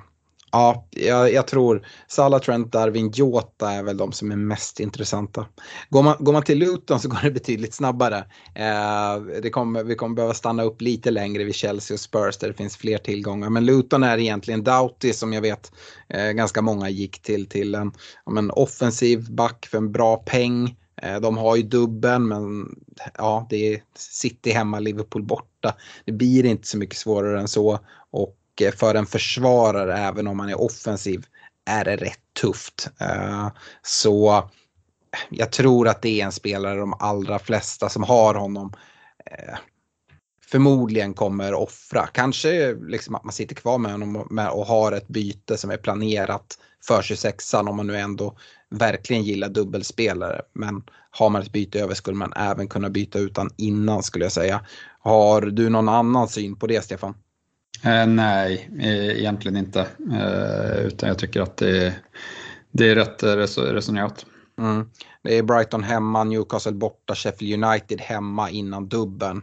Ja, 0.53 0.87
jag, 0.91 1.33
jag, 1.33 1.47
tror 1.47 1.87
Salah, 2.09 2.41
Trent, 2.41 2.73
Darwin, 2.73 3.11
Jota 3.15 3.71
är 3.71 3.83
väl 3.83 3.97
de 3.97 4.13
som 4.13 4.33
är 4.33 4.37
mest 4.37 4.81
intressanta. 4.81 5.47
Går 5.91 6.03
man, 6.03 6.17
går 6.19 6.33
man 6.33 6.43
till 6.43 6.59
Luton 6.59 7.01
så 7.01 7.09
går 7.09 7.19
det 7.23 7.31
betydligt 7.31 7.75
snabbare. 7.75 8.19
Uh, 8.19 9.41
det 9.43 9.51
kommer, 9.51 9.85
vi 9.85 9.95
kommer 9.95 10.17
behöva 10.17 10.35
stanna 10.35 10.63
upp 10.63 10.81
lite 10.81 11.11
längre 11.11 11.45
vid 11.45 11.55
Chelsea 11.55 11.95
och 11.95 12.01
Spurs 12.01 12.39
där 12.39 12.49
det 12.49 12.55
finns 12.55 12.77
fler 12.77 12.99
tillgångar. 12.99 13.51
Men 13.51 13.67
Luton 13.67 14.03
är 14.03 14.19
egentligen 14.19 14.65
Doughty 14.65 15.13
som 15.13 15.33
jag 15.33 15.43
vet 15.43 15.73
eh, 16.09 16.31
ganska 16.31 16.63
många 16.63 16.89
gick 16.89 17.23
till, 17.23 17.47
till 17.47 17.75
en, 17.75 17.93
en 18.39 18.51
offensiv 18.51 19.31
back 19.35 19.67
för 19.71 19.79
en 19.79 19.93
bra 19.93 20.17
peng. 20.17 20.77
Eh, 21.03 21.21
de 21.21 21.39
har 21.39 21.57
ju 21.57 21.63
dubben 21.63 22.29
men 22.29 22.75
ja, 23.19 23.47
det 23.51 23.75
är 23.75 23.83
City 23.97 24.51
hemma, 24.51 24.79
Liverpool 24.79 25.23
borta. 25.23 25.75
Det 26.05 26.13
blir 26.13 26.45
inte 26.45 26.69
så 26.69 26.79
mycket 26.79 26.97
svårare 26.97 27.41
än 27.41 27.49
så. 27.49 27.79
Och 28.11 28.39
eh, 28.61 28.73
för 28.73 28.95
en 28.95 29.07
försvarare, 29.07 29.99
även 29.99 30.27
om 30.27 30.37
man 30.37 30.49
är 30.49 30.61
offensiv, 30.61 31.27
är 31.67 31.85
det 31.85 31.97
rätt 31.97 32.35
tufft. 32.41 32.91
Eh, 33.01 33.49
så 33.83 34.51
jag 35.31 35.53
tror 35.53 35.89
att 35.89 36.03
det 36.03 36.21
är 36.21 36.25
en 36.25 36.33
spelare 36.33 36.81
de 36.81 36.95
allra 36.99 37.39
flesta 37.39 37.89
som 37.89 38.03
har 38.03 38.35
honom 38.35 38.73
förmodligen 40.51 41.15
kommer 41.15 41.55
offra. 41.55 42.07
Kanske 42.07 42.75
liksom 42.75 43.15
att 43.15 43.25
man 43.25 43.33
sitter 43.33 43.55
kvar 43.55 43.79
med 43.79 43.93
honom 43.93 44.17
och 44.53 44.67
har 44.67 44.93
ett 44.93 45.09
byte 45.09 45.57
som 45.57 45.71
är 45.71 45.77
planerat 45.77 46.59
för 46.87 47.03
26an 47.03 47.69
om 47.69 47.77
man 47.77 47.87
nu 47.87 47.97
ändå 47.97 48.37
verkligen 48.71 49.23
gillar 49.23 49.49
dubbelspelare. 49.49 50.43
Men 50.53 50.83
har 51.11 51.31
man 51.31 51.43
ett 51.43 51.53
byte 51.53 51.81
över 51.81 51.95
skulle 51.95 52.17
man 52.17 52.33
även 52.33 52.69
kunna 52.69 52.91
byta 52.91 53.19
utan 53.19 53.51
innan 53.57 54.03
skulle 54.03 54.25
jag 54.25 54.33
säga. 54.33 54.61
Har 55.01 55.41
du 55.41 55.69
någon 55.69 55.89
annan 55.89 56.29
syn 56.29 56.57
på 56.57 56.67
det 56.67 56.85
Stefan? 56.85 57.15
Eh, 57.85 58.07
nej, 58.07 58.71
eh, 58.81 59.19
egentligen 59.19 59.57
inte. 59.57 59.81
Eh, 60.13 60.87
utan 60.87 61.09
jag 61.09 61.19
tycker 61.19 61.41
att 61.41 61.57
det, 61.57 61.95
det 62.71 62.89
är 62.89 62.95
rätt 62.95 63.23
resonerat. 63.57 64.27
Mm. 64.59 64.89
Det 65.23 65.39
är 65.39 65.43
Brighton 65.43 65.83
hemma, 65.83 66.25
Newcastle 66.25 66.73
borta, 66.73 67.15
Sheffield 67.15 67.65
United 67.65 68.01
hemma 68.01 68.51
innan 68.51 68.89
dubben. 68.89 69.43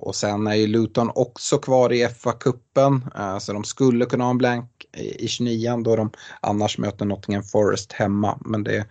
Och 0.00 0.16
sen 0.16 0.46
är 0.46 0.54
ju 0.54 0.66
Luton 0.66 1.10
också 1.14 1.58
kvar 1.58 1.92
i 1.92 2.06
FA-cupen. 2.08 3.18
Eh, 3.18 3.38
så 3.38 3.52
de 3.52 3.64
skulle 3.64 4.06
kunna 4.06 4.24
ha 4.24 4.30
en 4.30 4.38
blank 4.38 4.70
i, 4.96 5.28
29 5.28 5.76
då 5.76 5.96
de 5.96 6.10
annars 6.40 6.78
möter 6.78 7.04
Nottingham 7.04 7.42
Forest 7.42 7.92
hemma. 7.92 8.38
Men 8.44 8.64
det, 8.64 8.86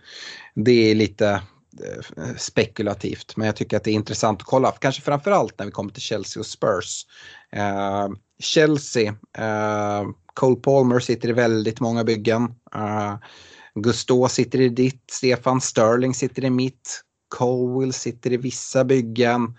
det 0.54 0.90
är 0.90 0.94
lite 0.94 1.28
eh, 2.16 2.36
spekulativt. 2.36 3.36
Men 3.36 3.46
jag 3.46 3.56
tycker 3.56 3.76
att 3.76 3.84
det 3.84 3.90
är 3.90 3.94
intressant 3.94 4.40
att 4.40 4.46
kolla, 4.46 4.72
kanske 4.72 5.02
framförallt 5.02 5.58
när 5.58 5.66
vi 5.66 5.72
kommer 5.72 5.92
till 5.92 6.02
Chelsea 6.02 6.40
och 6.40 6.46
Spurs. 6.46 7.06
Eh, 7.52 8.08
Chelsea, 8.42 9.14
Cole 10.34 10.56
Palmer 10.56 11.00
sitter 11.00 11.28
i 11.28 11.32
väldigt 11.32 11.80
många 11.80 12.04
byggen. 12.04 12.42
Uh, 12.74 13.16
Gusto 13.74 14.28
sitter 14.28 14.60
i 14.60 14.68
ditt, 14.68 15.04
Stefan 15.10 15.60
Sterling 15.60 16.14
sitter 16.14 16.44
i 16.44 16.50
mitt, 16.50 17.02
Cowell 17.38 17.92
sitter 17.92 18.32
i 18.32 18.36
vissa 18.36 18.84
byggen. 18.84 19.54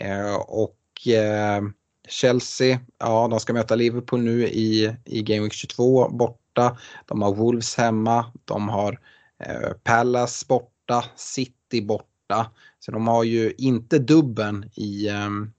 Eh, 0.00 0.34
och 0.34 1.08
eh, 1.08 1.62
Chelsea, 2.08 2.80
ja 2.98 3.28
de 3.28 3.40
ska 3.40 3.52
möta 3.52 3.74
Liverpool 3.74 4.20
nu 4.20 4.46
i, 4.48 4.96
i 5.04 5.22
Game 5.22 5.42
Week 5.42 5.52
22 5.52 6.08
borta. 6.08 6.78
De 7.06 7.22
har 7.22 7.34
Wolves 7.34 7.76
hemma, 7.76 8.32
de 8.44 8.68
har 8.68 9.00
eh, 9.44 9.70
Palace 9.84 10.46
borta 10.48 11.04
City 11.16 11.82
borta. 11.82 12.50
Så 12.78 12.92
de 12.92 13.06
har 13.06 13.24
ju 13.24 13.52
inte 13.58 13.98
dubben 13.98 14.70
i, 14.74 15.08
ehm, 15.08 15.52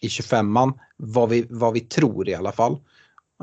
i 0.00 0.08
25an, 0.08 0.78
vad 0.96 1.28
vi, 1.28 1.46
vad 1.50 1.72
vi 1.72 1.80
tror 1.80 2.28
i 2.28 2.34
alla 2.34 2.52
fall. 2.52 2.78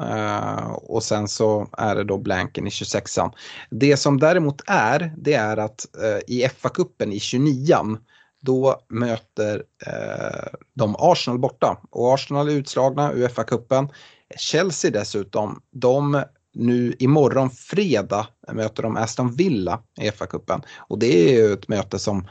Uh, 0.01 0.71
och 0.71 1.03
sen 1.03 1.27
så 1.27 1.69
är 1.77 1.95
det 1.95 2.03
då 2.03 2.17
blanken 2.17 2.67
i 2.67 2.69
26an. 2.69 3.31
Det 3.69 3.97
som 3.97 4.19
däremot 4.19 4.61
är, 4.67 5.13
det 5.17 5.33
är 5.33 5.57
att 5.57 5.85
uh, 5.97 6.35
i 6.35 6.47
FA-cupen 6.47 7.11
i 7.11 7.17
29an, 7.17 7.97
då 8.45 8.81
möter 8.89 9.63
eh, 9.87 10.47
de 10.73 10.95
Arsenal 10.99 11.39
borta. 11.39 11.77
Och 11.89 12.13
Arsenal 12.13 12.49
är 12.49 12.53
utslagna 12.53 13.11
ur 13.11 13.27
FA-cupen. 13.27 13.89
Chelsea 14.37 14.91
dessutom, 14.91 15.61
de 15.71 16.23
nu 16.53 16.95
imorgon 16.99 17.49
fredag 17.49 18.27
möter 18.51 18.83
de 18.83 18.97
Aston 18.97 19.35
Villa 19.35 19.79
i 20.01 20.09
FA-cupen. 20.09 20.61
Och 20.77 20.99
det 20.99 21.29
är 21.29 21.33
ju 21.33 21.53
ett 21.53 21.67
möte 21.67 21.99
som 21.99 22.27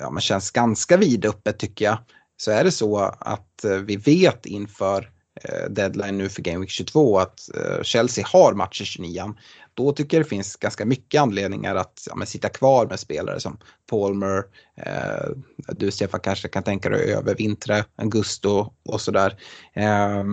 ja, 0.00 0.20
känns 0.20 0.50
ganska 0.50 0.96
vidöppet 0.96 1.58
tycker 1.58 1.84
jag. 1.84 1.98
Så 2.36 2.50
är 2.50 2.64
det 2.64 2.70
så 2.70 2.98
att 3.18 3.64
eh, 3.64 3.70
vi 3.70 3.96
vet 3.96 4.46
inför 4.46 5.10
Eh, 5.44 5.70
deadline 5.70 6.18
nu 6.18 6.28
för 6.28 6.42
Game 6.42 6.58
Week 6.58 6.70
22 6.70 7.18
att 7.18 7.50
eh, 7.54 7.82
Chelsea 7.82 8.26
har 8.26 8.54
matcher 8.54 8.84
29 8.84 9.34
då 9.74 9.92
tycker 9.92 10.16
jag 10.16 10.26
det 10.26 10.28
finns 10.28 10.56
ganska 10.56 10.84
mycket 10.84 11.20
anledningar 11.20 11.74
att 11.74 12.08
ja, 12.10 12.26
sitta 12.26 12.48
kvar 12.48 12.86
med 12.86 13.00
spelare 13.00 13.40
som 13.40 13.58
Palmer, 13.90 14.42
eh, 14.76 15.30
du 15.68 15.90
Stefan 15.90 16.20
kanske 16.20 16.48
kan 16.48 16.62
tänka 16.62 16.88
dig 16.88 17.14
övervintra, 17.14 17.84
Augusto 17.96 18.72
och 18.84 19.00
sådär. 19.00 19.36
Eh, 19.72 20.24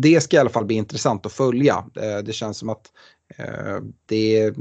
det 0.00 0.20
ska 0.20 0.36
i 0.36 0.40
alla 0.40 0.50
fall 0.50 0.64
bli 0.64 0.76
intressant 0.76 1.26
att 1.26 1.32
följa. 1.32 1.84
Eh, 1.96 2.18
det 2.18 2.32
känns 2.32 2.58
som 2.58 2.68
att 2.68 2.86
eh, 3.36 3.76
det 4.06 4.54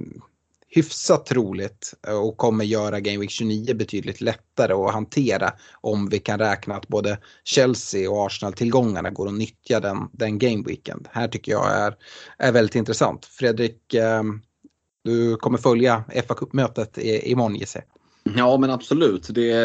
hyfsat 0.76 1.26
troligt 1.26 1.94
och 2.24 2.38
kommer 2.38 2.66
göra 2.66 3.00
Game 3.00 3.18
Week 3.18 3.30
29 3.30 3.74
betydligt 3.74 4.22
lättare 4.22 4.74
att 4.74 4.94
hantera 4.94 5.54
om 5.82 6.10
vi 6.10 6.20
kan 6.20 6.40
räkna 6.40 6.76
att 6.76 6.88
både 6.88 7.18
Chelsea 7.44 8.12
och 8.12 8.26
Arsenal-tillgångarna 8.26 9.10
går 9.10 9.28
att 9.28 9.34
nyttja 9.34 9.80
den, 9.80 9.98
den 10.12 10.40
Game 10.40 10.64
Weekend. 10.68 11.08
Här 11.12 11.28
tycker 11.28 11.52
jag 11.52 11.72
är, 11.72 11.96
är 12.38 12.52
väldigt 12.52 12.76
intressant. 12.76 13.26
Fredrik, 13.26 13.94
ehm, 13.94 14.42
du 15.04 15.36
kommer 15.36 15.58
följa 15.58 16.04
fa 16.28 16.34
Cup-mötet 16.34 16.98
imorgon 16.98 17.56
gissar 17.56 17.84
Ja 18.36 18.58
men 18.58 18.70
absolut. 18.70 19.28
Det, 19.30 19.64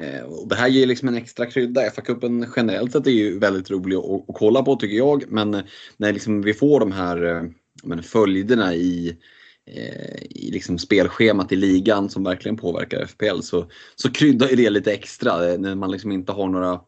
eh, 0.00 0.46
det 0.48 0.54
här 0.54 0.68
ger 0.68 0.86
liksom 0.86 1.08
en 1.08 1.16
extra 1.16 1.46
krydda. 1.46 1.90
FA-cupen 1.90 2.46
generellt 2.56 2.92
sett 2.92 3.06
är 3.06 3.10
ju 3.10 3.38
väldigt 3.38 3.70
rolig 3.70 3.96
att, 3.96 4.04
att 4.04 4.34
kolla 4.34 4.62
på 4.62 4.76
tycker 4.76 4.96
jag. 4.96 5.24
Men 5.28 5.62
när 5.96 6.12
liksom 6.12 6.42
vi 6.42 6.54
får 6.54 6.80
de 6.80 6.92
här 6.92 7.24
eh, 7.24 7.42
men, 7.84 8.02
följderna 8.02 8.74
i 8.74 9.16
Eh, 9.66 10.22
i 10.30 10.50
liksom 10.52 10.78
spelschemat 10.78 11.52
i 11.52 11.56
ligan 11.56 12.10
som 12.10 12.24
verkligen 12.24 12.56
påverkar 12.56 13.06
FPL 13.06 13.40
så, 13.40 13.66
så 13.96 14.10
kryddar 14.10 14.48
ju 14.48 14.56
det 14.56 14.70
lite 14.70 14.92
extra 14.92 15.50
eh, 15.50 15.58
när 15.58 15.74
man 15.74 15.90
liksom 15.90 16.12
inte 16.12 16.32
har 16.32 16.48
några, 16.48 16.80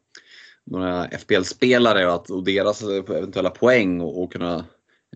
några 0.66 1.08
FPL-spelare 1.08 2.12
och, 2.12 2.30
och 2.30 2.44
deras 2.44 2.82
eventuella 2.82 3.50
poäng 3.50 4.00
och, 4.00 4.22
och 4.22 4.32
kunna 4.32 4.64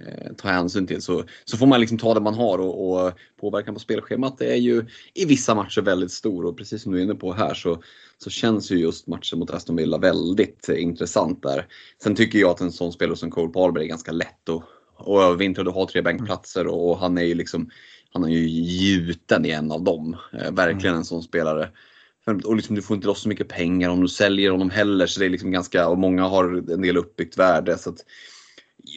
eh, 0.01 0.33
ta 0.37 0.49
hänsyn 0.49 0.87
till 0.87 1.03
så, 1.03 1.25
så 1.45 1.57
får 1.57 1.67
man 1.67 1.81
liksom 1.81 1.99
ta 1.99 2.15
det 2.15 2.21
man 2.21 2.35
har 2.35 2.59
och, 2.59 3.07
och 3.07 3.13
påverkan 3.41 3.75
på 3.75 3.81
spelschemat 3.81 4.41
är 4.41 4.57
ju 4.57 4.87
i 5.15 5.25
vissa 5.25 5.55
matcher 5.55 5.81
väldigt 5.81 6.13
stor 6.13 6.45
och 6.45 6.57
precis 6.57 6.83
som 6.83 6.93
du 6.93 6.99
är 6.99 7.03
inne 7.03 7.15
på 7.15 7.33
här 7.33 7.55
så, 7.55 7.83
så 8.19 8.31
känns 8.31 8.71
ju 8.71 8.77
just 8.79 9.07
matchen 9.07 9.39
mot 9.39 9.51
Aston 9.51 9.77
Villa 9.77 9.99
väldigt 9.99 10.69
eh, 10.69 10.83
intressant 10.83 11.43
där. 11.43 11.67
Sen 12.03 12.15
tycker 12.15 12.39
jag 12.39 12.51
att 12.51 12.61
en 12.61 12.73
sån 12.73 12.93
spelare 12.93 13.17
som 13.17 13.31
Cole 13.31 13.53
Palmer 13.53 13.81
är 13.81 13.85
ganska 13.85 14.13
lätt 14.13 14.49
att 14.49 14.65
och 14.99 15.23
övervintra, 15.23 15.65
du 15.65 15.71
har 15.71 15.87
tre 15.87 16.03
bänkplatser 16.03 16.67
och 16.67 16.99
han 16.99 17.19
är 17.19 17.23
ju 17.23 17.35
liksom, 17.35 17.71
han 18.13 18.25
är 18.25 18.29
ju 18.29 18.49
gjuten 18.49 19.47
i 19.47 19.51
en 19.51 19.73
av 19.73 19.83
dem. 19.83 20.17
Eh, 20.33 20.53
verkligen 20.53 20.97
en 20.97 21.05
sån 21.05 21.23
spelare. 21.23 21.71
Och 22.45 22.57
liksom, 22.57 22.77
du 22.77 22.83
får 22.83 22.95
inte 22.97 23.07
loss 23.07 23.23
så 23.23 23.29
mycket 23.29 23.49
pengar 23.49 23.91
om 23.91 24.01
du 24.01 24.09
säljer 24.09 24.51
honom 24.51 24.71
heller 24.71 25.07
så 25.07 25.21
det 25.21 25.27
är 25.27 25.31
liksom 25.31 25.51
ganska, 25.51 25.89
och 25.89 25.99
många 25.99 26.25
har 26.25 26.73
en 26.73 26.83
del 26.83 26.97
uppbyggt 26.97 27.39
värde. 27.39 27.79
Så 27.79 27.91
att, 27.91 28.05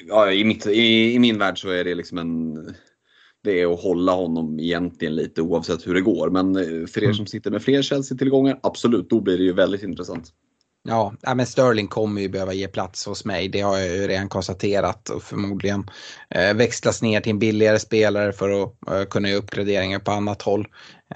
ja, 0.08 0.32
i, 0.32 0.44
mitt, 0.44 0.68
i, 0.68 1.14
i, 1.14 1.20
min 1.20 1.38
värld 1.38 1.62
så 1.62 1.70
är 1.70 1.84
det 1.84 1.96
liksom 1.96 2.18
en 2.18 2.58
det 3.44 3.62
är 3.62 3.74
att 3.74 3.82
hålla 3.82 4.12
honom 4.12 4.60
egentligen 4.60 5.16
lite 5.16 5.42
oavsett 5.42 5.88
hur 5.88 5.94
det 5.94 6.02
går. 6.02 6.30
Men 6.30 6.56
eh, 6.56 6.88
för 6.88 7.02
er 7.02 7.04
mm. 7.04 7.16
som 7.16 7.28
sitter 7.28 7.52
med 7.52 7.62
fler 7.62 7.82
Chelsea-tillgångar, 7.82 8.60
absolut, 8.64 9.10
då 9.10 9.22
blir 9.22 9.38
det 9.38 9.44
ju 9.44 9.54
väldigt 9.54 9.84
intressant. 9.84 10.34
Ja, 10.84 11.14
men 11.36 11.46
Sterling 11.46 11.88
kommer 11.88 12.22
ju 12.22 12.30
behöva 12.30 12.54
ge 12.54 12.68
plats 12.68 13.06
hos 13.06 13.26
mig. 13.26 13.48
Det 13.50 13.62
har 13.62 13.78
jag 13.78 13.88
ju 13.88 14.08
redan 14.08 14.30
konstaterat 14.30 15.10
och 15.10 15.24
förmodligen 15.24 15.90
eh, 16.30 16.54
växlas 16.54 17.02
ner 17.02 17.22
till 17.22 17.30
en 17.30 17.40
billigare 17.40 17.80
spelare 17.80 18.34
för 18.34 18.64
att 18.64 18.88
eh, 18.92 19.04
kunna 19.04 19.30
göra 19.30 19.40
uppgraderingar 19.40 20.00
på 20.00 20.12
annat 20.12 20.42
håll. 20.42 20.68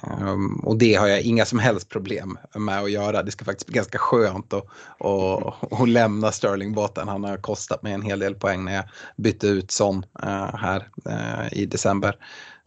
Ehm, 0.04 0.56
och 0.56 0.78
det 0.78 0.96
har 0.96 1.08
jag 1.08 1.22
inga 1.22 1.46
som 1.46 1.60
helst 1.60 1.90
problem 1.90 2.38
med 2.56 2.80
att 2.80 2.92
göra. 2.92 3.24
Det 3.24 3.32
ska 3.32 3.46
faktiskt 3.46 3.68
bli 3.68 3.76
ganska 3.76 3.98
skönt 3.98 4.54
att, 4.54 4.66
att, 5.00 5.74
att 5.74 5.90
lämna 5.90 6.32
Sterling-båten. 6.32 7.08
Han 7.08 7.24
har 7.24 7.38
kostat 7.38 7.84
mig 7.84 7.94
en 7.94 8.02
hel 8.02 8.20
del 8.20 8.36
poäng 8.36 8.66
när 8.66 8.76
jag 8.76 8.86
bytte 9.18 9.48
ut 9.48 9.72
Son 9.72 10.06
eh, 10.24 10.56
här 10.56 10.90
i 11.52 11.66
december. 11.66 12.16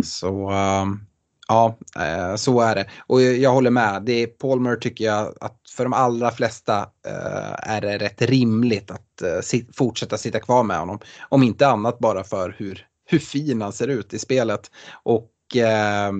Så 0.04 0.50
um, 0.50 1.07
Ja, 1.48 1.78
eh, 1.96 2.36
så 2.36 2.60
är 2.60 2.74
det. 2.74 2.86
Och 3.06 3.22
jag 3.22 3.52
håller 3.52 3.70
med. 3.70 4.02
Det 4.02 4.22
är 4.22 4.26
Palmer 4.26 4.76
tycker 4.76 5.04
jag 5.04 5.34
att 5.40 5.60
för 5.76 5.84
de 5.84 5.92
allra 5.92 6.30
flesta 6.30 6.78
eh, 7.06 7.70
är 7.72 7.80
det 7.80 7.98
rätt 7.98 8.22
rimligt 8.22 8.90
att 8.90 9.22
eh, 9.22 9.58
fortsätta 9.74 10.16
sitta 10.16 10.40
kvar 10.40 10.62
med 10.62 10.78
honom. 10.78 10.98
Om 11.28 11.42
inte 11.42 11.68
annat 11.68 11.98
bara 11.98 12.24
för 12.24 12.54
hur, 12.58 12.86
hur 13.06 13.18
fin 13.18 13.62
han 13.62 13.72
ser 13.72 13.88
ut 13.88 14.14
i 14.14 14.18
spelet. 14.18 14.70
Och 15.02 15.56
eh, 15.56 16.12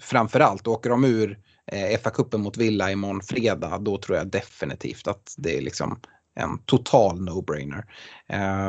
framförallt, 0.00 0.66
åker 0.66 0.90
de 0.90 1.04
ur 1.04 1.38
eh, 1.66 1.98
FA-cupen 2.00 2.38
mot 2.38 2.56
Villa 2.56 2.90
imorgon 2.90 3.20
fredag, 3.20 3.78
då 3.78 3.98
tror 3.98 4.18
jag 4.18 4.26
definitivt 4.26 5.08
att 5.08 5.34
det 5.36 5.58
är 5.58 5.62
liksom 5.62 6.00
en 6.34 6.58
total 6.58 7.20
no-brainer. 7.20 7.84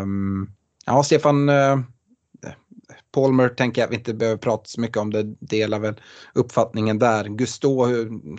Um, 0.02 0.52
ja, 0.86 1.04
Stefan, 1.04 1.50
Palmer 3.12 3.50
tänker 3.50 3.82
jag 3.82 3.90
vi 3.90 3.96
inte 3.96 4.14
behöver 4.14 4.38
prata 4.38 4.64
så 4.66 4.82
mycket 4.82 4.98
om 4.98 5.14
det, 5.14 5.24
delar 5.24 5.80
väl 5.80 6.02
uppfattningen 6.34 7.00
där. 7.00 7.26
Gusto, 7.26 7.86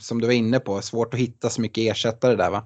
som 0.00 0.20
du 0.20 0.26
var 0.26 0.34
inne 0.34 0.60
på, 0.60 0.82
svårt 0.82 1.14
att 1.14 1.20
hitta 1.20 1.50
så 1.50 1.60
mycket 1.60 1.92
ersättare 1.92 2.36
där 2.36 2.50
va? 2.50 2.64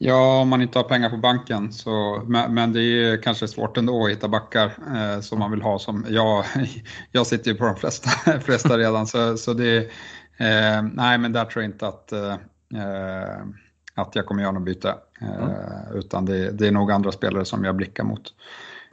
Ja, 0.00 0.40
om 0.40 0.48
man 0.48 0.62
inte 0.62 0.78
har 0.78 0.84
pengar 0.84 1.10
på 1.10 1.16
banken. 1.16 1.72
Så, 1.72 2.22
men, 2.26 2.54
men 2.54 2.72
det 2.72 2.82
är 2.82 3.22
kanske 3.22 3.48
svårt 3.48 3.76
ändå 3.76 4.04
att 4.04 4.10
hitta 4.10 4.28
backar 4.28 4.66
eh, 4.96 5.20
som 5.20 5.38
man 5.38 5.50
vill 5.50 5.62
ha. 5.62 5.78
Som, 5.78 6.06
jag, 6.08 6.44
jag 7.12 7.26
sitter 7.26 7.50
ju 7.50 7.56
på 7.56 7.64
de 7.64 7.76
flesta, 7.76 8.10
flesta 8.40 8.78
redan, 8.78 9.06
så, 9.06 9.36
så 9.36 9.52
det, 9.52 9.76
eh, 10.36 10.82
nej 10.92 11.18
men 11.18 11.32
där 11.32 11.44
tror 11.44 11.62
jag 11.62 11.72
inte 11.72 11.88
att, 11.88 12.12
eh, 12.12 12.34
att 13.94 14.16
jag 14.16 14.26
kommer 14.26 14.42
göra 14.42 14.52
något 14.52 14.64
byte. 14.64 14.94
Mm. 15.20 15.50
Utan 15.94 16.24
det, 16.24 16.50
det, 16.50 16.66
är 16.66 16.72
nog 16.72 16.92
andra 16.92 17.12
spelare 17.12 17.44
som 17.44 17.64
jag 17.64 17.76
blickar 17.76 18.04
mot. 18.04 18.34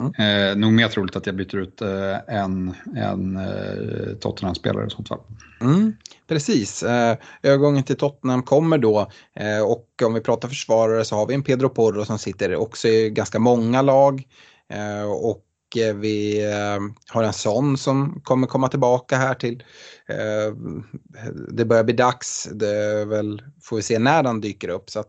Mm. 0.00 0.12
Eh, 0.18 0.56
nog 0.56 0.72
mer 0.72 0.88
troligt 0.88 1.16
att 1.16 1.26
jag 1.26 1.36
byter 1.36 1.56
ut 1.56 1.82
eh, 1.82 2.16
en, 2.26 2.74
en 2.96 3.36
eh, 3.36 4.16
Tottenham-spelare 4.20 4.86
i 4.86 4.90
sånt 4.90 5.08
fall. 5.08 5.20
Mm, 5.60 5.96
precis, 6.28 6.82
eh, 6.82 7.16
övergången 7.42 7.84
till 7.84 7.96
Tottenham 7.96 8.42
kommer 8.42 8.78
då 8.78 9.10
eh, 9.34 9.62
och 9.62 9.88
om 10.04 10.14
vi 10.14 10.20
pratar 10.20 10.48
försvarare 10.48 11.04
så 11.04 11.16
har 11.16 11.26
vi 11.26 11.34
en 11.34 11.42
Pedro 11.42 11.68
Porro 11.68 12.04
som 12.04 12.18
sitter 12.18 12.56
också 12.56 12.88
i 12.88 13.10
ganska 13.10 13.38
många 13.38 13.82
lag. 13.82 14.22
Eh, 14.72 15.10
och 15.10 15.42
vi 15.94 16.42
har 17.08 17.22
en 17.22 17.32
sån 17.32 17.78
som 17.78 18.20
kommer 18.24 18.46
komma 18.46 18.68
tillbaka 18.68 19.16
här 19.16 19.34
till. 19.34 19.62
Det 21.48 21.64
börjar 21.64 21.84
bli 21.84 21.94
dags, 21.94 22.48
det 22.52 23.04
väl, 23.04 23.42
får 23.62 23.76
vi 23.76 23.82
se 23.82 23.98
när 23.98 24.22
den 24.22 24.40
dyker 24.40 24.68
upp. 24.68 24.90
Så 24.90 25.00
att, 25.00 25.08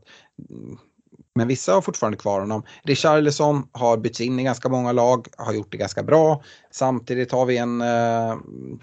men 1.38 1.48
vissa 1.48 1.74
har 1.74 1.82
fortfarande 1.82 2.18
kvar 2.18 2.40
honom. 2.40 2.64
Richarlison 2.84 3.68
har 3.72 3.98
bytts 3.98 4.22
in 4.22 4.40
i 4.40 4.44
ganska 4.44 4.70
många 4.70 4.92
lag, 4.92 5.28
har 5.38 5.54
gjort 5.54 5.72
det 5.72 5.78
ganska 5.78 6.04
bra. 6.04 6.44
Samtidigt 6.72 7.32
har 7.32 7.46
vi 7.46 7.58
en 7.58 7.82
uh, 7.82 8.38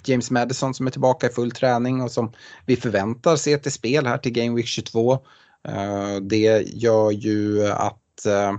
James 0.05 0.31
Madison 0.31 0.75
som 0.75 0.87
är 0.87 0.91
tillbaka 0.91 1.27
i 1.27 1.31
full 1.31 1.51
träning 1.51 2.03
och 2.03 2.11
som 2.11 2.33
vi 2.67 2.77
förväntar 2.77 3.37
se 3.37 3.59
till 3.59 3.73
spel 3.73 4.07
här 4.07 4.19
till 4.19 4.33
Game 4.33 4.57
Week 4.57 4.67
22. 4.67 5.13
Uh, 5.13 5.75
eh, 5.75 6.17
det 6.17 6.63
gör 6.67 7.11
ju 7.11 7.67
att, 7.67 8.27
uh, 8.27 8.59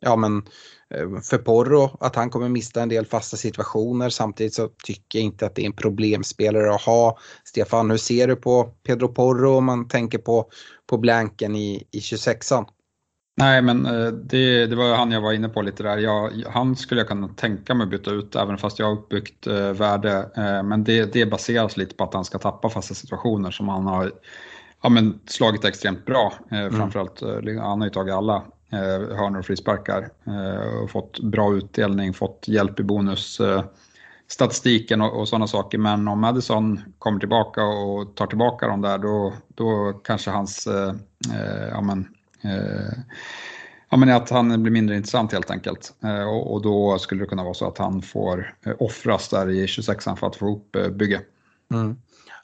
ja 0.00 0.16
men 0.16 0.42
för 1.22 1.38
Porro 1.38 1.96
att 2.00 2.16
han 2.16 2.30
kommer 2.30 2.48
mista 2.48 2.82
en 2.82 2.88
del 2.88 3.06
fasta 3.06 3.36
situationer. 3.36 4.10
Samtidigt 4.10 4.54
så 4.54 4.68
tycker 4.84 5.18
jag 5.18 5.24
inte 5.24 5.46
att 5.46 5.54
det 5.54 5.62
är 5.62 5.66
en 5.66 5.72
problemspelare 5.72 6.74
att 6.74 6.82
ha. 6.82 7.18
Stefan, 7.44 7.90
hur 7.90 7.98
ser 7.98 8.28
du 8.28 8.36
på 8.36 8.64
Pedro 8.86 9.08
Porro 9.08 9.56
om 9.56 9.64
man 9.64 9.88
tänker 9.88 10.18
på, 10.18 10.50
på 10.86 10.98
blanken 10.98 11.56
i, 11.56 11.86
i 11.90 11.98
26an? 11.98 12.66
Nej, 13.40 13.62
men 13.62 13.86
eh, 13.86 14.06
det, 14.12 14.66
det 14.66 14.76
var 14.76 14.94
han 14.94 15.12
jag 15.12 15.20
var 15.20 15.32
inne 15.32 15.48
på 15.48 15.62
lite 15.62 15.82
där. 15.82 15.98
Jag, 15.98 16.30
han 16.48 16.76
skulle 16.76 17.00
jag 17.00 17.08
kunna 17.08 17.28
tänka 17.28 17.74
mig 17.74 17.86
byta 17.86 18.10
ut 18.10 18.36
även 18.36 18.58
fast 18.58 18.78
jag 18.78 18.86
har 18.86 18.92
uppbyggt 18.92 19.46
eh, 19.46 19.70
värde. 19.70 20.30
Eh, 20.36 20.62
men 20.62 20.84
det, 20.84 21.12
det 21.12 21.26
baseras 21.26 21.76
lite 21.76 21.94
på 21.94 22.04
att 22.04 22.14
han 22.14 22.24
ska 22.24 22.38
tappa 22.38 22.68
fasta 22.68 22.94
situationer 22.94 23.50
som 23.50 23.68
han 23.68 23.86
har 23.86 24.12
ja, 24.82 24.88
men 24.88 25.20
slagit 25.26 25.64
extremt 25.64 26.06
bra. 26.06 26.32
Eh, 26.50 26.58
mm. 26.60 26.72
Framförallt, 26.72 27.22
eh, 27.22 27.62
han 27.62 27.80
har 27.80 27.86
ju 27.86 27.90
tagit 27.90 28.14
alla 28.14 28.36
eh, 28.72 29.16
hörnor 29.16 29.38
och 29.38 29.46
frisparkar 29.46 30.08
eh, 30.26 30.82
och 30.82 30.90
fått 30.90 31.20
bra 31.20 31.54
utdelning, 31.54 32.14
fått 32.14 32.44
hjälp 32.48 32.80
i 32.80 32.82
bonus 32.82 33.40
statistiken 34.28 35.00
och, 35.00 35.20
och 35.20 35.28
sådana 35.28 35.46
saker. 35.46 35.78
Men 35.78 36.08
om 36.08 36.20
Madison 36.20 36.80
kommer 36.98 37.20
tillbaka 37.20 37.64
och 37.64 38.16
tar 38.16 38.26
tillbaka 38.26 38.68
dem 38.68 38.80
där 38.80 38.98
då, 38.98 39.32
då 39.54 39.92
kanske 40.04 40.30
hans 40.30 40.66
eh, 40.66 40.94
ja, 41.70 41.80
men, 41.80 42.08
Eh, 42.08 42.19
Eh, 42.42 42.98
ja, 43.90 43.96
men 43.96 44.10
att 44.10 44.30
han 44.30 44.62
blir 44.62 44.72
mindre 44.72 44.96
intressant 44.96 45.32
helt 45.32 45.50
enkelt. 45.50 45.94
Eh, 46.04 46.28
och, 46.28 46.62
då 46.62 46.98
skulle 46.98 47.22
det 47.22 47.28
kunna 47.28 47.44
vara 47.44 47.54
så 47.54 47.68
att 47.68 47.78
han 47.78 48.02
får 48.02 48.54
eh, 48.62 48.72
offras 48.78 49.28
där 49.28 49.50
i 49.50 49.66
26an 49.66 50.16
för 50.16 50.26
att 50.26 50.36
få 50.36 50.46
ihop 50.46 50.76
bygge. 50.92 51.20
Mm. 51.74 51.96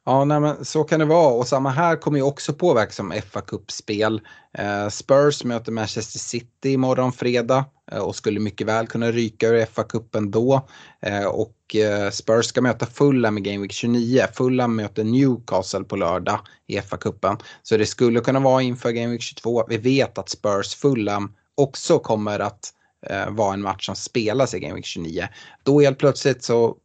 Ja, 0.08 0.24
nej, 0.24 0.40
men 0.40 0.64
så 0.64 0.84
kan 0.84 1.00
det 1.00 1.06
vara 1.06 1.34
och 1.34 1.48
samma 1.48 1.70
här 1.70 1.96
kommer 1.96 2.18
ju 2.18 2.22
också 2.22 2.52
påverkas 2.52 2.96
som 2.96 3.14
fa 3.30 3.40
Cup-spel. 3.40 4.20
Eh, 4.58 4.88
Spurs 4.88 5.44
möter 5.44 5.72
Manchester 5.72 6.18
City 6.18 6.72
imorgon 6.72 7.12
fredag 7.12 7.64
eh, 7.92 7.98
och 7.98 8.16
skulle 8.16 8.40
mycket 8.40 8.66
väl 8.66 8.86
kunna 8.86 9.12
ryka 9.12 9.48
ur 9.48 9.66
FA-cupen 9.66 10.30
då. 10.30 10.68
Eh, 11.02 11.24
och 11.24 11.76
eh, 11.76 12.10
Spurs 12.10 12.46
ska 12.46 12.62
möta 12.62 12.86
Fulham 12.86 13.38
i 13.38 13.40
Game 13.40 13.62
Week 13.62 13.72
29. 13.72 14.26
Fulham 14.34 14.76
möter 14.76 15.04
Newcastle 15.04 15.84
på 15.84 15.96
lördag 15.96 16.40
i 16.66 16.78
FA-cupen. 16.78 17.38
Så 17.62 17.76
det 17.76 17.86
skulle 17.86 18.20
kunna 18.20 18.40
vara 18.40 18.62
inför 18.62 18.90
Game 18.90 19.12
Week 19.12 19.22
22. 19.22 19.64
Vi 19.68 19.76
vet 19.76 20.18
att 20.18 20.28
Spurs 20.28 20.74
Fulham 20.74 21.32
också 21.54 21.98
kommer 21.98 22.40
att 22.40 22.72
eh, 23.06 23.30
vara 23.30 23.54
en 23.54 23.62
match 23.62 23.86
som 23.86 23.96
spelas 23.96 24.54
i 24.54 24.60
Game 24.60 24.74
Week 24.74 24.86
29. 24.86 25.28
Då 25.62 25.80
helt 25.80 25.98
plötsligt 25.98 26.42
så 26.44 26.76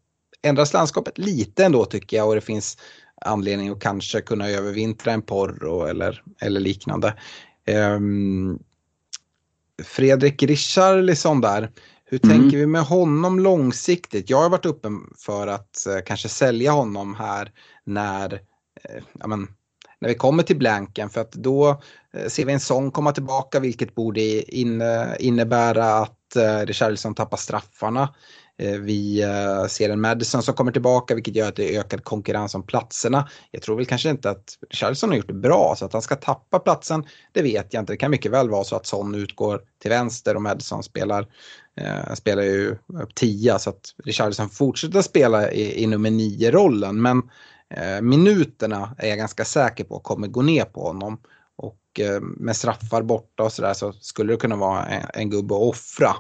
ändras 0.44 0.74
landskapet 0.74 1.18
lite 1.18 1.66
ändå 1.66 1.86
tycker 1.86 2.18
jag 2.18 2.28
och 2.28 2.36
det 2.36 2.42
finns 2.42 2.78
anledning 3.26 3.70
att 3.70 3.80
kanske 3.80 4.22
kunna 4.22 4.50
övervintra 4.50 5.12
en 5.12 5.22
porro 5.22 5.86
eller, 5.86 6.24
eller 6.40 6.60
liknande. 6.60 7.14
Um, 7.68 8.60
Fredrik 9.84 10.44
Richarlison 10.44 11.42
där, 11.42 11.72
hur 12.06 12.26
mm. 12.26 12.40
tänker 12.40 12.58
vi 12.58 12.66
med 12.66 12.82
honom 12.82 13.40
långsiktigt? 13.40 14.30
Jag 14.30 14.42
har 14.42 14.50
varit 14.50 14.66
öppen 14.66 15.14
för 15.18 15.48
att 15.48 15.88
eh, 15.88 16.04
kanske 16.06 16.30
sälja 16.30 16.72
honom 16.72 17.16
här 17.16 17.52
när, 17.84 18.34
eh, 18.84 19.04
ja, 19.20 19.28
men, 19.28 19.48
när 20.00 20.10
vi 20.10 20.16
kommer 20.16 20.44
till 20.44 20.58
blanken 20.58 21.10
för 21.10 21.22
att 21.22 21.32
då 21.32 21.82
eh, 22.14 22.28
ser 22.28 22.46
vi 22.46 22.54
en 22.54 22.60
sång 22.60 22.92
komma 22.92 23.12
tillbaka 23.12 23.60
vilket 23.60 23.96
borde 23.96 24.22
in, 24.58 24.84
innebära 25.20 25.94
att 25.94 26.36
eh, 26.36 26.60
Richarlison 26.66 27.16
tappar 27.16 27.38
straffarna. 27.38 28.14
Eh, 28.62 28.80
vi 28.80 29.22
eh, 29.22 29.66
ser 29.68 29.90
en 29.90 30.02
Madison 30.02 30.44
som 30.44 30.54
kommer 30.54 30.72
tillbaka 30.72 31.16
vilket 31.16 31.36
gör 31.36 31.48
att 31.48 31.56
det 31.56 31.76
är 31.76 31.80
ökad 31.80 32.04
konkurrens 32.04 32.56
om 32.56 32.64
platserna. 32.64 33.30
Jag 33.52 33.62
tror 33.62 33.76
väl 33.76 33.86
kanske 33.86 34.10
inte 34.10 34.30
att 34.30 34.58
Richarlison 34.70 35.10
har 35.10 35.18
gjort 35.18 35.28
det 35.28 35.34
bra 35.34 35.76
så 35.78 35.86
att 35.86 35.94
han 35.94 36.02
ska 36.02 36.16
tappa 36.16 36.60
platsen, 36.60 37.06
det 37.32 37.42
vet 37.42 37.74
jag 37.74 37.82
inte. 37.82 37.94
Det 37.94 37.98
kan 37.98 38.12
mycket 38.12 38.32
väl 38.32 38.50
vara 38.50 38.64
så 38.64 38.76
att 38.76 38.86
Son 38.86 39.16
utgår 39.16 39.62
till 39.82 39.90
vänster 39.90 40.36
och 40.36 40.42
Madison 40.42 40.84
spelar, 40.84 41.28
eh, 41.78 42.14
spelar 42.14 42.44
ju 42.44 42.78
upp 43.02 43.16
tia 43.16 43.60
så 43.60 43.70
att 43.70 43.96
Richarlison 44.04 44.50
fortsätter 44.50 45.02
spela 45.02 45.52
i, 45.52 45.84
i 45.84 45.88
nummer 45.88 46.12
nio 46.12 46.52
rollen. 46.52 47.02
Men 47.02 47.22
eh, 47.70 48.02
minuterna 48.02 48.96
är 48.98 49.10
jag 49.10 49.18
ganska 49.18 49.46
säker 49.46 49.84
på 49.84 50.00
kommer 50.00 50.28
gå 50.28 50.42
ner 50.42 50.66
på 50.66 50.82
honom. 50.84 51.22
Och 51.58 52.00
eh, 52.00 52.22
med 52.22 52.56
straffar 52.56 53.02
borta 53.02 53.44
och 53.44 53.52
sådär 53.52 53.74
så 53.74 53.94
skulle 53.94 54.34
det 54.34 54.38
kunna 54.38 54.56
vara 54.56 54.86
en, 54.86 55.08
en 55.14 55.30
gubbe 55.30 55.56
att 55.56 55.62
offra. 55.62 56.16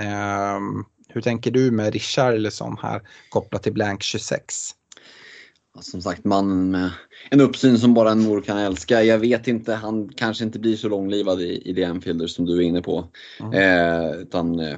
Um, 0.00 0.84
hur 1.14 1.20
tänker 1.20 1.50
du 1.50 1.70
med 1.70 1.92
Richarlison 1.92 2.76
här 2.82 3.02
kopplat 3.28 3.62
till 3.62 3.72
Blank 3.72 4.02
26? 4.02 4.74
Som 5.80 6.02
sagt, 6.02 6.24
mannen 6.24 6.70
med 6.70 6.90
en 7.30 7.40
uppsyn 7.40 7.78
som 7.78 7.94
bara 7.94 8.10
en 8.10 8.20
mor 8.22 8.40
kan 8.40 8.58
älska. 8.58 9.02
Jag 9.02 9.18
vet 9.18 9.48
inte, 9.48 9.74
han 9.74 10.08
kanske 10.08 10.44
inte 10.44 10.58
blir 10.58 10.76
så 10.76 10.88
långlivad 10.88 11.40
i, 11.40 11.62
i 11.64 11.72
det 11.72 11.84
Anfielder 11.84 12.26
som 12.26 12.46
du 12.46 12.56
är 12.56 12.60
inne 12.60 12.82
på. 12.82 13.08
Mm. 13.40 13.52
Eh, 13.52 14.12
utan 14.12 14.60
eh, 14.60 14.76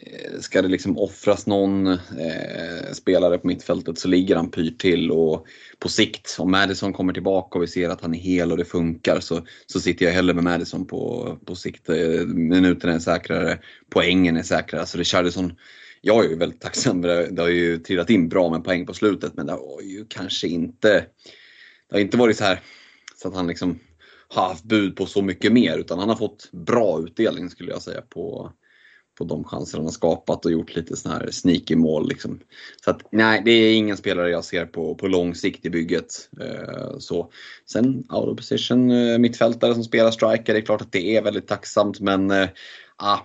Eh, 0.00 0.40
ska 0.40 0.62
det 0.62 0.68
liksom 0.68 0.98
offras 0.98 1.46
någon 1.46 1.86
eh, 1.86 2.92
spelare 2.92 3.38
på 3.38 3.46
mittfältet 3.46 3.98
så 3.98 4.08
ligger 4.08 4.36
han 4.36 4.50
pyrt 4.50 4.80
till 4.80 5.10
och 5.10 5.46
på 5.78 5.88
sikt 5.88 6.36
om 6.38 6.50
Madison 6.50 6.92
kommer 6.92 7.12
tillbaka 7.12 7.58
och 7.58 7.62
vi 7.62 7.66
ser 7.66 7.88
att 7.88 8.00
han 8.00 8.14
är 8.14 8.18
hel 8.18 8.52
och 8.52 8.58
det 8.58 8.64
funkar 8.64 9.20
så, 9.20 9.46
så 9.66 9.80
sitter 9.80 10.06
jag 10.06 10.12
hellre 10.12 10.34
med 10.34 10.44
Madison 10.44 10.86
på, 10.86 11.38
på 11.46 11.54
sikt. 11.54 11.88
Eh, 11.88 12.26
minuterna 12.26 12.94
är 12.94 12.98
säkrare, 12.98 13.58
poängen 13.90 14.36
är 14.36 14.42
säkrare. 14.42 14.80
Alltså, 14.80 14.92
så 14.92 14.98
Richardison, 14.98 15.52
jag 16.00 16.24
är 16.24 16.28
ju 16.28 16.36
väldigt 16.36 16.60
tacksam 16.60 17.00
det, 17.00 17.26
det 17.30 17.42
har 17.42 17.48
ju 17.48 17.78
trillat 17.78 18.10
in 18.10 18.28
bra 18.28 18.50
med 18.50 18.64
poäng 18.64 18.86
på 18.86 18.94
slutet 18.94 19.34
men 19.34 19.46
det 19.46 19.52
har 19.52 19.82
ju 19.82 20.04
kanske 20.08 20.48
inte, 20.48 21.06
det 21.88 21.96
har 21.96 22.00
inte 22.00 22.16
varit 22.16 22.36
så 22.36 22.44
här 22.44 22.60
så 23.16 23.28
att 23.28 23.34
han 23.34 23.46
liksom 23.46 23.78
har 24.28 24.48
haft 24.48 24.64
bud 24.64 24.96
på 24.96 25.06
så 25.06 25.22
mycket 25.22 25.52
mer 25.52 25.78
utan 25.78 25.98
han 25.98 26.08
har 26.08 26.16
fått 26.16 26.52
bra 26.52 27.00
utdelning 27.00 27.50
skulle 27.50 27.70
jag 27.70 27.82
säga 27.82 28.00
på, 28.00 28.52
på 29.18 29.24
de 29.24 29.44
chanser 29.44 29.78
han 29.78 29.84
har 29.84 29.92
skapat 29.92 30.44
och 30.44 30.52
gjort 30.52 30.76
lite 30.76 30.96
sådana 30.96 31.18
här 31.18 31.30
sneaky 31.30 31.76
mål. 31.76 32.08
Liksom. 32.08 32.40
Så 32.84 32.90
att, 32.90 33.12
nej, 33.12 33.42
det 33.44 33.50
är 33.50 33.74
ingen 33.74 33.96
spelare 33.96 34.30
jag 34.30 34.44
ser 34.44 34.66
på, 34.66 34.94
på 34.94 35.06
lång 35.06 35.34
sikt 35.34 35.66
i 35.66 35.70
bygget. 35.70 36.28
Eh, 36.40 36.98
så. 36.98 37.32
Sen 37.72 38.04
out 38.10 38.28
of 38.28 38.36
position 38.36 38.90
eh, 38.90 39.18
mittfältare 39.18 39.74
som 39.74 39.84
spelar 39.84 40.10
striker, 40.10 40.52
det 40.52 40.58
är 40.58 40.64
klart 40.64 40.80
att 40.80 40.92
det 40.92 41.16
är 41.16 41.22
väldigt 41.22 41.48
tacksamt 41.48 42.00
men 42.00 42.30
eh, 42.30 42.48
ah, 42.96 43.18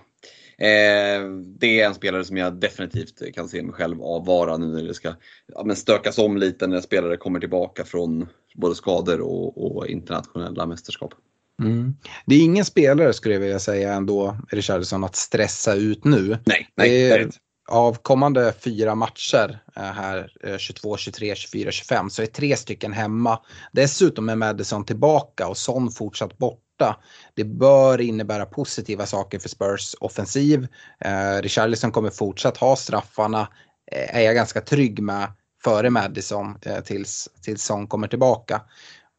eh, 0.58 1.28
det 1.58 1.80
är 1.80 1.86
en 1.86 1.94
spelare 1.94 2.24
som 2.24 2.36
jag 2.36 2.54
definitivt 2.54 3.34
kan 3.34 3.48
se 3.48 3.62
mig 3.62 3.72
själv 3.72 4.02
avvara 4.02 4.56
nu 4.56 4.66
när 4.66 4.82
det 4.82 4.94
ska 4.94 5.14
ja, 5.54 5.64
men 5.64 5.76
stökas 5.76 6.18
om 6.18 6.36
lite 6.36 6.66
när 6.66 6.80
spelare 6.80 7.16
kommer 7.16 7.40
tillbaka 7.40 7.84
från 7.84 8.28
både 8.54 8.74
skador 8.74 9.20
och, 9.20 9.76
och 9.76 9.86
internationella 9.86 10.66
mästerskap. 10.66 11.14
Mm. 11.62 11.96
Det 12.26 12.34
är 12.34 12.44
ingen 12.44 12.64
spelare 12.64 13.12
skulle 13.12 13.34
jag 13.34 13.40
vilja 13.40 13.58
säga 13.58 13.92
ändå, 13.92 14.36
Richardson, 14.50 15.04
att 15.04 15.16
stressa 15.16 15.74
ut 15.74 16.04
nu. 16.04 16.38
Nej, 16.46 16.68
nej, 16.76 17.10
är, 17.10 17.30
av 17.68 17.94
kommande 17.94 18.54
fyra 18.58 18.94
matcher 18.94 19.58
eh, 19.76 19.82
här 19.82 20.30
22, 20.58 20.96
23, 20.96 21.34
24, 21.34 21.70
25 21.70 22.10
så 22.10 22.22
är 22.22 22.26
tre 22.26 22.56
stycken 22.56 22.92
hemma. 22.92 23.40
Dessutom 23.72 24.28
är 24.28 24.36
Madison 24.36 24.84
tillbaka 24.84 25.48
och 25.48 25.56
Son 25.56 25.90
fortsatt 25.90 26.38
borta. 26.38 26.96
Det 27.34 27.44
bör 27.44 28.00
innebära 28.00 28.46
positiva 28.46 29.06
saker 29.06 29.38
för 29.38 29.48
Spurs 29.48 29.94
offensiv. 30.00 30.68
Eh, 31.00 31.42
Richarlison 31.42 31.92
kommer 31.92 32.10
fortsatt 32.10 32.56
ha 32.56 32.76
straffarna, 32.76 33.48
eh, 33.92 34.16
är 34.16 34.20
jag 34.20 34.34
ganska 34.34 34.60
trygg 34.60 35.02
med, 35.02 35.32
före 35.64 35.90
Madison 35.90 36.58
eh, 36.62 36.80
tills, 36.80 37.28
tills 37.42 37.62
Son 37.62 37.86
kommer 37.86 38.08
tillbaka. 38.08 38.60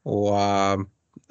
Och 0.04 0.40
eh, 0.40 0.78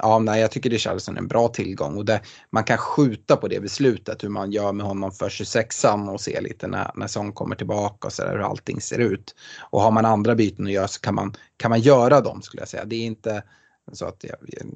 ja, 0.03 0.19
nej, 0.19 0.41
jag 0.41 0.51
tycker 0.51 0.71
Richarlison 0.71 1.17
är 1.17 1.21
en 1.21 1.29
bra 1.29 1.49
tillgång 1.49 1.97
och 1.97 2.05
det, 2.05 2.21
man 2.51 2.65
kan 2.65 2.79
skjuta 2.79 3.37
på 3.37 3.49
det 3.49 3.61
beslutet 3.61 4.25
hur 4.25 4.29
man 4.29 4.53
gör 4.53 4.73
med 4.73 4.87
honom 4.87 5.13
för 5.13 5.29
26an 5.29 6.13
och 6.13 6.21
se 6.21 6.41
lite 6.41 6.67
när, 6.67 6.91
när 6.95 7.07
Son 7.07 7.33
kommer 7.33 7.57
tillbaka 7.57 8.07
och 8.07 8.13
så 8.13 8.23
där, 8.23 8.33
hur 8.33 8.51
allting 8.51 8.81
ser 8.81 8.99
ut. 8.99 9.35
Och 9.71 9.81
har 9.81 9.91
man 9.91 10.05
andra 10.05 10.35
byten 10.35 10.67
att 10.67 10.73
göra 10.73 10.89
så 10.89 11.01
kan 11.01 11.15
man, 11.15 11.35
kan 11.57 11.71
man 11.71 11.81
göra 11.81 12.21
dem 12.21 12.43
skulle 12.43 12.61
jag 12.61 12.69
säga. 12.69 12.85
Det 12.85 12.97
är 12.97 13.07
inte, 13.07 13.43
så 13.93 14.07
att 14.07 14.25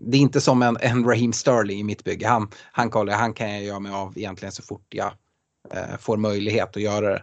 det 0.01 0.16
är 0.16 0.20
inte 0.20 0.41
som 0.41 0.62
en, 0.62 0.77
en 0.81 1.05
Raheem 1.05 1.33
Sterling 1.33 1.81
i 1.81 1.85
mitt 1.85 2.05
bygge. 2.05 2.29
Han, 2.29 2.51
han, 2.73 2.91
kollar, 2.91 3.14
han 3.14 3.35
kan 3.35 3.53
jag 3.53 3.62
göra 3.62 3.81
mig 3.81 3.93
av 3.93 4.18
egentligen 4.18 4.53
så 4.53 4.62
fort 4.62 4.87
jag 4.89 5.12
eh, 5.70 5.99
får 6.01 6.16
möjlighet 6.16 6.77
att 6.77 6.83
göra 6.83 7.11
det. 7.11 7.23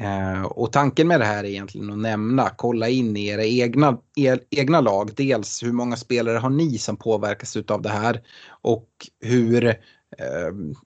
Eh, 0.00 0.42
och 0.42 0.72
tanken 0.72 1.08
med 1.08 1.20
det 1.20 1.26
här 1.26 1.44
är 1.44 1.48
egentligen 1.48 1.90
att 1.90 1.98
nämna, 1.98 2.50
kolla 2.56 2.88
in 2.88 3.16
i 3.16 3.26
era 3.26 3.44
egna, 3.44 3.98
er, 4.16 4.40
egna 4.50 4.80
lag. 4.80 5.10
Dels 5.16 5.62
hur 5.62 5.72
många 5.72 5.96
spelare 5.96 6.38
har 6.38 6.50
ni 6.50 6.78
som 6.78 6.96
påverkas 6.96 7.56
av 7.56 7.82
det 7.82 7.88
här 7.88 8.22
och 8.62 8.88
hur, 9.20 9.66
eh, 9.66 9.74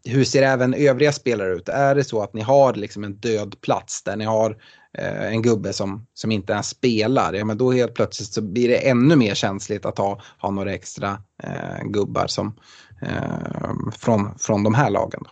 hur 0.05 0.25
ser 0.25 0.43
även 0.43 0.75
övriga 0.75 1.13
spelare 1.13 1.53
ut? 1.53 1.69
Är 1.69 1.95
det 1.95 2.05
så 2.05 2.23
att 2.23 2.35
ni 2.35 2.41
har 2.41 2.75
liksom 2.75 3.05
en 3.05 3.17
död 3.17 3.61
plats 3.61 4.03
där 4.03 4.17
ni 4.17 4.25
har 4.25 4.57
eh, 4.99 5.27
en 5.27 5.43
gubbe 5.43 5.73
som, 5.73 6.07
som 6.15 6.33
inte 6.33 6.53
ens 6.53 6.69
spelar, 6.69 7.33
ja 7.33 7.45
men 7.45 7.59
då 7.59 7.73
helt 7.73 7.95
plötsligt 7.95 8.33
så 8.33 8.43
blir 8.43 8.69
det 8.69 8.89
ännu 8.89 9.17
mer 9.17 9.35
känsligt 9.35 9.87
att 9.87 9.99
ha, 9.99 10.21
ha 10.39 10.51
några 10.51 10.73
extra 10.73 11.23
eh, 11.43 11.85
gubbar 11.85 12.27
som, 12.27 12.59
eh, 13.03 13.93
från, 13.99 14.39
från 14.39 14.65
de 14.65 14.75
här 14.75 14.91
lagen. 14.91 15.21
Då. 15.25 15.31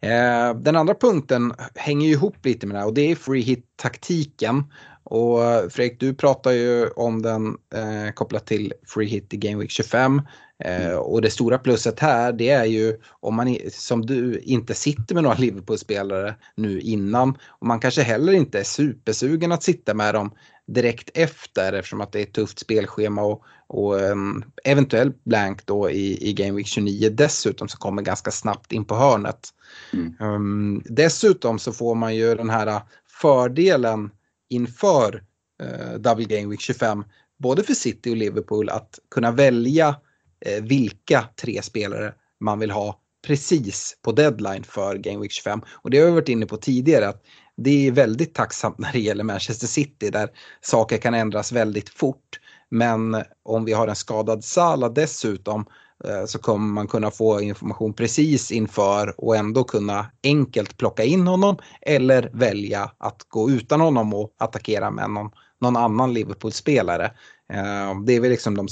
Eh, 0.00 0.54
den 0.54 0.76
andra 0.76 0.94
punkten 0.94 1.54
hänger 1.74 2.06
ju 2.06 2.12
ihop 2.12 2.36
lite 2.44 2.66
med 2.66 2.76
det 2.76 2.80
här 2.80 2.86
och 2.86 2.94
det 2.94 3.10
är 3.10 3.14
free 3.14 3.42
hit-taktiken. 3.42 4.64
Och 5.04 5.44
eh, 5.44 5.68
Fredrik, 5.68 6.00
du 6.00 6.14
pratar 6.14 6.50
ju 6.50 6.88
om 6.88 7.22
den 7.22 7.46
eh, 7.74 8.12
kopplat 8.14 8.46
till 8.46 8.72
free 8.86 9.08
hit 9.08 9.34
i 9.34 9.36
Game 9.36 9.58
Week 9.60 9.70
25. 9.70 10.22
Eh, 10.64 10.94
och 10.94 11.22
det 11.22 11.30
stora 11.30 11.58
plusset 11.58 12.00
här 12.00 12.32
det 12.32 12.48
är 12.48 12.64
ju 12.64 12.96
om 13.20 13.34
man 13.34 13.56
som 13.70 14.06
du 14.06 14.38
inte 14.38 14.74
sitter 14.74 15.14
med 15.14 15.22
några 15.22 15.36
Liverpool-spelare 15.36 16.34
nu 16.56 16.80
innan 16.80 17.38
och 17.48 17.66
man 17.66 17.80
kanske 17.80 18.02
heller 18.02 18.32
inte 18.32 18.60
är 18.60 18.64
supersugen 18.64 19.52
att 19.52 19.62
sitta 19.62 19.94
med 19.94 20.14
dem 20.14 20.30
direkt 20.66 21.10
efter 21.14 21.72
eftersom 21.72 22.00
att 22.00 22.12
det 22.12 22.18
är 22.18 22.22
ett 22.22 22.34
tufft 22.34 22.58
spelschema 22.58 23.22
och, 23.22 23.44
och 23.72 24.00
um, 24.00 24.44
eventuellt 24.64 25.24
blank 25.24 25.66
då 25.66 25.90
i, 25.90 26.28
i 26.28 26.32
Game 26.32 26.52
Week 26.52 26.66
29 26.66 27.10
dessutom 27.10 27.68
som 27.68 27.78
kommer 27.78 28.02
ganska 28.02 28.30
snabbt 28.30 28.72
in 28.72 28.84
på 28.84 28.94
hörnet. 28.94 29.48
Mm. 29.92 30.14
Um, 30.20 30.82
dessutom 30.84 31.58
så 31.58 31.72
får 31.72 31.94
man 31.94 32.16
ju 32.16 32.34
den 32.34 32.50
här 32.50 32.80
fördelen 33.20 34.10
inför 34.50 35.22
uh, 35.62 35.98
Double 35.98 36.24
Game 36.24 36.48
Week 36.48 36.60
25 36.60 37.04
både 37.38 37.62
för 37.62 37.74
City 37.74 38.12
och 38.12 38.16
Liverpool 38.16 38.68
att 38.68 38.98
kunna 39.10 39.30
välja 39.30 39.88
uh, 39.88 40.64
vilka 40.64 41.28
tre 41.42 41.62
spelare 41.62 42.14
man 42.40 42.58
vill 42.58 42.70
ha 42.70 42.98
precis 43.26 43.96
på 44.02 44.12
deadline 44.12 44.64
för 44.64 44.96
Game 44.96 45.20
Week 45.20 45.32
25. 45.32 45.62
Och 45.68 45.90
det 45.90 45.98
har 45.98 46.06
vi 46.06 46.12
varit 46.12 46.28
inne 46.28 46.46
på 46.46 46.56
tidigare 46.56 47.08
att 47.08 47.22
det 47.56 47.86
är 47.86 47.92
väldigt 47.92 48.34
tacksamt 48.34 48.78
när 48.78 48.92
det 48.92 49.00
gäller 49.00 49.24
Manchester 49.24 49.66
City 49.66 50.10
där 50.10 50.28
saker 50.60 50.98
kan 50.98 51.14
ändras 51.14 51.52
väldigt 51.52 51.88
fort. 51.88 52.40
Men 52.72 53.16
om 53.42 53.64
vi 53.64 53.72
har 53.72 53.88
en 53.88 53.96
skadad 53.96 54.44
Salah 54.44 54.92
dessutom 54.92 55.64
eh, 56.04 56.24
så 56.26 56.38
kommer 56.38 56.72
man 56.72 56.88
kunna 56.88 57.10
få 57.10 57.40
information 57.40 57.92
precis 57.92 58.52
inför 58.52 59.14
och 59.24 59.36
ändå 59.36 59.64
kunna 59.64 60.06
enkelt 60.24 60.76
plocka 60.76 61.04
in 61.04 61.26
honom 61.26 61.56
eller 61.80 62.30
välja 62.32 62.90
att 62.98 63.24
gå 63.28 63.50
utan 63.50 63.80
honom 63.80 64.14
och 64.14 64.34
attackera 64.38 64.90
med 64.90 65.10
någon, 65.10 65.30
någon 65.60 65.76
annan 65.76 66.14
Liverpool-spelare. 66.14 67.04
Eh, 67.52 68.00
det 68.06 68.12
är 68.12 68.20
väl 68.20 68.30
liksom 68.30 68.56
de, 68.56 68.68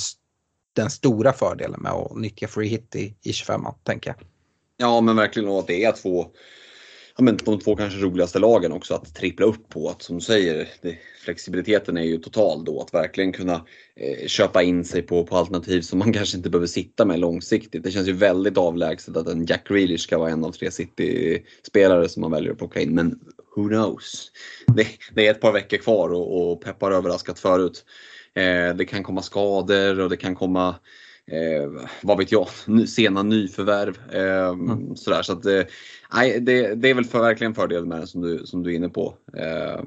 den 0.77 0.91
stora 0.91 1.33
fördelen 1.33 1.81
med 1.81 1.93
att 1.93 2.17
nyttja 2.17 2.49
free 2.49 2.69
hit 2.69 2.97
i, 2.97 3.17
i 3.23 3.33
25 3.33 3.63
tänker 3.85 4.11
jag. 4.11 4.27
Ja 4.77 5.01
men 5.01 5.17
verkligen 5.17 5.49
och 5.49 5.59
att 5.59 5.67
det 5.67 5.85
är 5.85 5.93
två 5.93 6.27
ja, 7.21 7.25
men 7.25 7.37
de 7.37 7.59
två 7.59 7.77
kanske 7.77 7.99
roligaste 7.99 8.39
lagen 8.39 8.73
också 8.73 8.95
att 8.95 9.15
trippla 9.15 9.47
upp 9.47 9.69
på. 9.69 9.89
Att 9.89 10.03
som 10.03 10.17
du 10.17 10.25
säger, 10.25 10.69
det, 10.83 10.99
flexibiliteten 11.25 11.97
är 11.97 12.03
ju 12.03 12.19
total 12.19 12.65
då. 12.65 12.81
Att 12.81 12.95
verkligen 12.95 13.33
kunna 13.33 13.67
eh, 13.97 14.27
köpa 14.27 14.63
in 14.63 14.85
sig 14.85 15.03
på, 15.03 15.27
på 15.27 15.37
alternativ 15.37 15.81
som 15.81 15.99
man 15.99 16.13
kanske 16.13 16.37
inte 16.37 16.51
behöver 16.51 16.67
sitta 16.67 17.05
med 17.05 17.21
långsiktigt. 17.21 17.83
Det 17.83 17.91
känns 17.91 18.09
ju 18.09 18.13
väldigt 18.13 18.59
avlägset 18.59 19.17
att 19.17 19.29
en 19.29 19.47
Jack 19.47 19.69
Grealish 19.69 20.01
ska 20.01 20.19
vara 20.19 20.31
en 20.31 20.45
av 20.45 20.53
tre 20.53 20.71
City-spelare 20.71 22.09
som 22.09 22.21
man 22.21 22.31
väljer 22.31 22.53
att 22.53 22.59
plocka 22.59 22.81
in. 22.81 22.95
Men 22.95 23.21
who 23.57 23.69
knows? 23.69 24.31
Det, 24.67 24.87
det 25.15 25.27
är 25.27 25.31
ett 25.31 25.41
par 25.41 25.53
veckor 25.53 25.77
kvar 25.77 26.13
och, 26.13 26.53
och 26.53 26.63
Pep 26.63 26.81
har 26.81 26.91
överraskat 26.91 27.39
förut. 27.39 27.85
Eh, 28.35 28.77
det 28.77 28.85
kan 28.85 29.03
komma 29.03 29.23
skador 29.23 30.01
och 30.01 30.11
det 30.11 30.17
kan 30.17 30.35
komma 30.35 30.75
eh, 31.31 31.89
vad 32.03 32.19
vet 32.19 32.33
jag, 32.33 32.49
sena 32.89 33.23
nyförvärv. 33.23 33.99
Eh, 34.13 34.49
mm. 34.49 34.97
sådär, 34.97 35.23
så 35.23 35.33
att, 35.33 35.47
eh, 35.47 35.63
det, 36.41 36.75
det 36.75 36.89
är 36.89 36.95
väl 36.95 37.05
för, 37.05 37.21
verkligen 37.21 37.55
fördel 37.55 37.87
med 37.87 38.01
det 38.01 38.07
som 38.07 38.21
du, 38.21 38.47
som 38.47 38.63
du 38.63 38.71
är 38.71 38.77
inne 38.77 38.89
på. 38.89 39.15
Eh, 39.37 39.81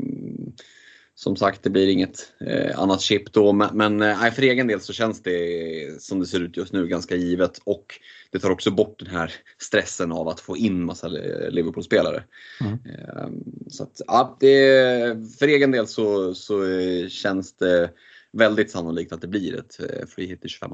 som 1.16 1.36
sagt, 1.36 1.64
det 1.64 1.70
blir 1.70 1.88
inget 1.88 2.34
eh, 2.40 2.80
annat 2.80 3.02
chip 3.02 3.34
då, 3.34 3.54
men, 3.54 4.02
eh, 4.02 4.32
för 4.32 4.42
egen 4.42 4.68
del 4.68 4.82
så 4.82 4.94
känns 4.94 5.24
det 5.24 6.02
som 6.02 6.20
det 6.20 6.26
ser 6.26 6.40
ut 6.40 6.58
just 6.58 6.74
nu 6.74 6.88
ganska 6.88 7.16
givet 7.16 7.60
och 7.64 8.00
det 8.32 8.40
tar 8.40 8.50
också 8.50 8.72
bort 8.72 9.00
den 9.00 9.08
här 9.08 9.34
stressen 9.58 10.12
av 10.12 10.28
att 10.28 10.40
få 10.40 10.58
in 10.58 10.86
massa 10.86 11.08
Liverpool-spelare. 11.08 12.24
Mm. 12.62 12.74
Eh, 12.74 13.30
så 13.70 13.84
att, 13.84 14.02
ja, 14.08 14.38
det, 14.40 15.38
för 15.40 15.48
egen 15.48 15.72
del 15.72 15.88
så, 15.88 16.34
så 16.34 16.68
eh, 16.70 17.08
känns 17.08 17.58
det 17.58 17.90
väldigt 18.32 18.72
sannolikt 18.72 19.14
att 19.14 19.22
det 19.22 19.28
blir 19.28 19.60
ett 19.60 19.80
eh, 19.80 20.08
free 20.08 20.28
hit 20.28 20.46
i 20.46 20.50
25 20.50 20.72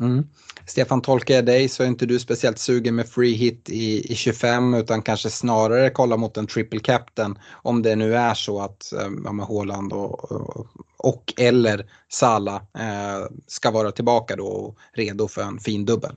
Mm. 0.00 0.26
Stefan, 0.66 1.02
tolkar 1.02 1.34
jag 1.34 1.46
dig 1.46 1.68
så 1.68 1.82
är 1.82 1.86
inte 1.86 2.06
du 2.06 2.18
speciellt 2.18 2.58
sugen 2.58 2.94
med 2.94 3.08
free 3.08 3.34
hit 3.34 3.70
i, 3.70 4.12
i 4.12 4.14
25 4.14 4.74
utan 4.74 5.02
kanske 5.02 5.30
snarare 5.30 5.90
kolla 5.90 6.16
mot 6.16 6.36
en 6.36 6.46
triple 6.46 6.80
captain 6.80 7.38
om 7.52 7.82
det 7.82 7.96
nu 7.96 8.16
är 8.16 8.34
så 8.34 8.60
att 8.60 8.92
eh, 8.92 9.08
ja, 9.24 9.32
med 9.32 9.46
Håland 9.46 9.92
och, 9.92 10.32
och, 10.32 10.66
och, 10.96 11.34
eller 11.36 11.86
Sala 12.08 12.54
eh, 12.54 13.26
ska 13.46 13.70
vara 13.70 13.90
tillbaka 13.90 14.36
då 14.36 14.46
och 14.46 14.78
redo 14.92 15.28
för 15.28 15.42
en 15.42 15.58
fin 15.58 15.84
dubbel. 15.84 16.12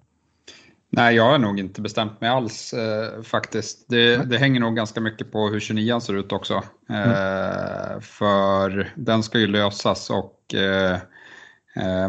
Nej, 0.93 1.15
jag 1.15 1.23
har 1.23 1.37
nog 1.37 1.59
inte 1.59 1.81
bestämt 1.81 2.21
mig 2.21 2.29
alls 2.29 2.73
eh, 2.73 3.21
faktiskt. 3.21 3.85
Det, 3.89 4.15
mm. 4.15 4.29
det, 4.29 4.37
hänger 4.37 4.59
nog 4.59 4.75
ganska 4.75 5.01
mycket 5.01 5.31
på 5.31 5.47
hur 5.47 5.59
29 5.59 5.99
ser 5.99 6.13
ut 6.13 6.31
också. 6.31 6.63
Eh, 6.89 7.91
mm. 7.91 8.01
För 8.01 8.93
den 8.95 9.23
ska 9.23 9.39
ju 9.39 9.47
lösas 9.47 10.09
och 10.09 10.37
Eh, 10.53 10.97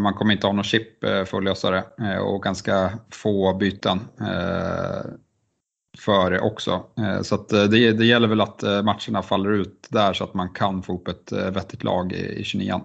man 0.00 0.14
kommer 0.14 0.32
inte 0.32 0.46
ha 0.46 0.52
någon 0.52 0.64
chip 0.64 1.04
eh, 1.04 1.24
för 1.24 1.38
att 1.38 1.44
lösa 1.44 1.70
det 1.70 1.84
eh, 1.98 2.18
och 2.18 2.42
ganska 2.42 2.98
få 3.10 3.54
byten 3.54 4.00
för 5.98 6.30
det 6.30 6.40
också. 6.40 6.84
Så 7.22 7.36
det, 7.36 7.92
det 7.92 8.06
gäller 8.06 8.28
väl 8.28 8.40
att 8.40 8.62
matcherna 8.62 9.22
faller 9.22 9.50
ut 9.50 9.86
där 9.90 10.12
så 10.12 10.24
att 10.24 10.34
man 10.34 10.48
kan 10.48 10.82
få 10.82 10.94
upp 10.94 11.08
ett 11.08 11.32
vettigt 11.32 11.84
lag 11.84 12.12
i 12.12 12.44
29 12.44 12.80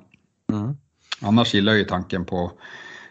mm. 0.51 0.78
Annars 1.21 1.53
gillar 1.53 1.71
jag 1.71 1.80
ju 1.80 1.86
tanken 1.86 2.25
på 2.25 2.51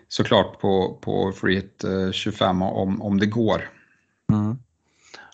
såklart 0.09 0.61
på, 0.61 0.99
på 1.01 1.33
free 1.33 1.55
hit 1.55 1.85
25 2.13 2.63
om, 2.63 3.03
om 3.03 3.21
det 3.21 3.27
går. 3.27 3.71
Mm. 4.33 4.59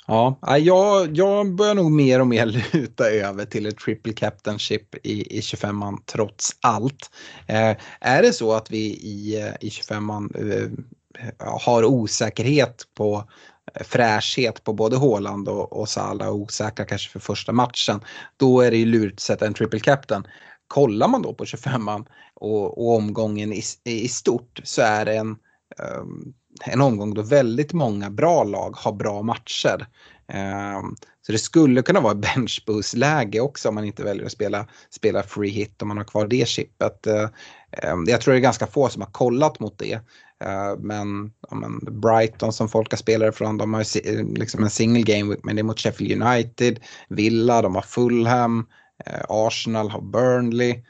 Ja, 0.07 0.38
jag, 0.59 1.16
jag 1.16 1.55
börjar 1.55 1.74
nog 1.74 1.92
mer 1.92 2.20
och 2.20 2.26
mer 2.26 2.46
luta 2.72 3.11
över 3.11 3.44
till 3.44 3.66
ett 3.66 3.78
triple 3.78 4.12
captainship 4.12 4.94
i, 5.07 5.38
i 5.38 5.40
25an 5.40 5.98
trots 6.07 6.57
allt. 6.61 7.11
Eh, 7.46 7.76
är 8.00 8.22
det 8.22 8.32
så 8.32 8.53
att 8.53 8.70
vi 8.70 8.78
i, 8.78 9.40
eh, 9.40 9.55
i 9.61 9.68
25an 9.68 10.30
eh, 10.38 10.62
eh, 11.24 11.61
har 11.61 11.84
osäkerhet 11.84 12.82
på 12.94 13.24
eh, 13.74 13.82
fräschhet 13.84 14.64
på 14.64 14.72
både 14.72 14.96
Håland 14.96 15.48
och, 15.48 15.72
och 15.72 15.88
Salah 15.88 16.28
och 16.28 16.34
osäkra 16.34 16.84
kanske 16.84 17.11
för 17.11 17.20
första 17.20 17.53
matchen, 17.53 18.00
då 18.36 18.61
är 18.61 18.70
det 18.70 18.76
ju 18.76 18.86
lurt 18.86 19.12
att 19.12 19.20
sätta 19.20 19.46
en 19.46 19.55
triple 19.55 19.80
captain. 19.80 20.26
Kollar 20.66 21.09
man 21.09 21.22
då 21.22 21.34
på 21.34 21.44
25an 21.44 22.07
och, 22.34 22.78
och 22.78 22.96
omgången 22.96 23.53
i, 23.53 23.62
i 23.84 24.09
stort 24.09 24.61
så 24.64 24.82
är 24.82 25.05
det 25.05 25.16
en 25.16 25.36
um, 26.00 26.34
en 26.61 26.80
omgång 26.80 27.14
då 27.14 27.22
väldigt 27.22 27.72
många 27.72 28.11
bra 28.11 28.44
lag 28.44 28.76
har 28.76 28.92
bra 28.92 29.22
matcher. 29.22 29.86
Ehm, 30.28 30.96
så 31.26 31.32
det 31.32 31.38
skulle 31.38 31.82
kunna 31.82 32.00
vara 32.00 32.14
benchboost-läge 32.14 33.40
också 33.40 33.68
om 33.68 33.74
man 33.74 33.84
inte 33.84 34.05
väljer 34.05 34.26
att 34.26 34.32
spela, 34.32 34.66
spela 34.90 35.22
free 35.22 35.50
hit 35.50 35.82
om 35.82 35.88
man 35.88 35.96
har 35.96 36.05
kvar 36.05 36.26
det 36.26 36.48
chippet. 36.48 37.07
Ehm, 37.07 38.05
jag 38.07 38.20
tror 38.20 38.32
det 38.32 38.38
är 38.38 38.42
ganska 38.42 38.66
få 38.66 38.88
som 38.88 39.03
har 39.03 39.11
kollat 39.11 39.61
mot 39.61 39.78
det. 39.78 40.00
Ehm, 40.44 40.78
men, 40.80 41.32
ja, 41.50 41.57
men 41.57 42.00
Brighton 42.00 42.53
som 42.53 42.68
folk 42.68 42.92
har 42.92 42.98
spelat 42.98 43.34
ifrån, 43.34 43.59
de 43.59 43.74
har 43.74 44.38
liksom 44.38 44.62
en 44.62 44.70
single 44.70 45.03
game 45.03 45.36
men 45.42 45.57
det 45.57 45.61
är 45.61 45.64
mot 45.64 45.80
Sheffield 45.80 46.22
United, 46.22 46.80
Villa, 47.09 47.62
de 47.62 47.74
har 47.74 47.82
Fulham, 47.82 48.66
eh, 49.07 49.22
Arsenal 49.28 49.90
har 49.90 50.00
Burnley. 50.00 50.82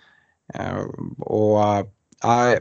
Och 1.18 1.64
eh, 2.24 2.58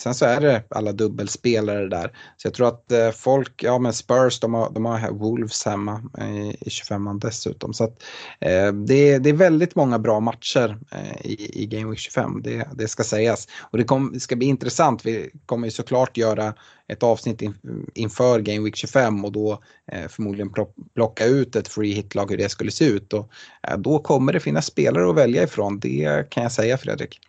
Sen 0.00 0.14
så 0.14 0.24
är 0.24 0.40
det 0.40 0.62
alla 0.70 0.92
dubbelspelare 0.92 1.88
där. 1.88 2.12
Så 2.36 2.46
jag 2.46 2.54
tror 2.54 2.68
att 2.68 2.92
eh, 2.92 3.10
folk, 3.10 3.62
ja 3.62 3.78
men 3.78 3.92
Spurs, 3.92 4.40
de 4.40 4.54
har, 4.54 4.70
de 4.70 4.84
har 4.84 5.10
Wolves 5.10 5.66
hemma 5.66 6.02
i, 6.18 6.56
i 6.60 6.68
25an 6.68 7.20
dessutom. 7.20 7.74
Så 7.74 7.84
att 7.84 8.02
eh, 8.40 8.72
det, 8.72 9.18
det 9.18 9.28
är 9.28 9.32
väldigt 9.32 9.74
många 9.74 9.98
bra 9.98 10.20
matcher 10.20 10.78
eh, 10.90 11.26
i, 11.26 11.62
i 11.62 11.66
Game 11.66 11.90
Week 11.90 11.98
25, 11.98 12.42
det, 12.42 12.68
det 12.74 12.88
ska 12.88 13.04
sägas. 13.04 13.48
Och 13.60 13.78
det, 13.78 13.84
kom, 13.84 14.10
det 14.12 14.20
ska 14.20 14.36
bli 14.36 14.46
intressant, 14.46 15.06
vi 15.06 15.30
kommer 15.46 15.66
ju 15.66 15.70
såklart 15.70 16.16
göra 16.16 16.54
ett 16.88 17.02
avsnitt 17.02 17.42
in, 17.42 17.54
inför 17.94 18.40
Game 18.40 18.64
Week 18.64 18.76
25 18.76 19.24
och 19.24 19.32
då 19.32 19.62
eh, 19.92 20.08
förmodligen 20.08 20.52
plocka 20.94 21.24
ut 21.24 21.56
ett 21.56 21.68
free 21.68 21.92
hit-lag 21.92 22.30
hur 22.30 22.36
det 22.36 22.48
skulle 22.48 22.70
se 22.70 22.84
ut. 22.84 23.12
Och, 23.12 23.28
eh, 23.68 23.78
då 23.78 23.98
kommer 23.98 24.32
det 24.32 24.40
finnas 24.40 24.66
spelare 24.66 25.10
att 25.10 25.16
välja 25.16 25.42
ifrån, 25.42 25.80
det 25.80 26.30
kan 26.30 26.42
jag 26.42 26.52
säga 26.52 26.78
Fredrik. 26.78 27.20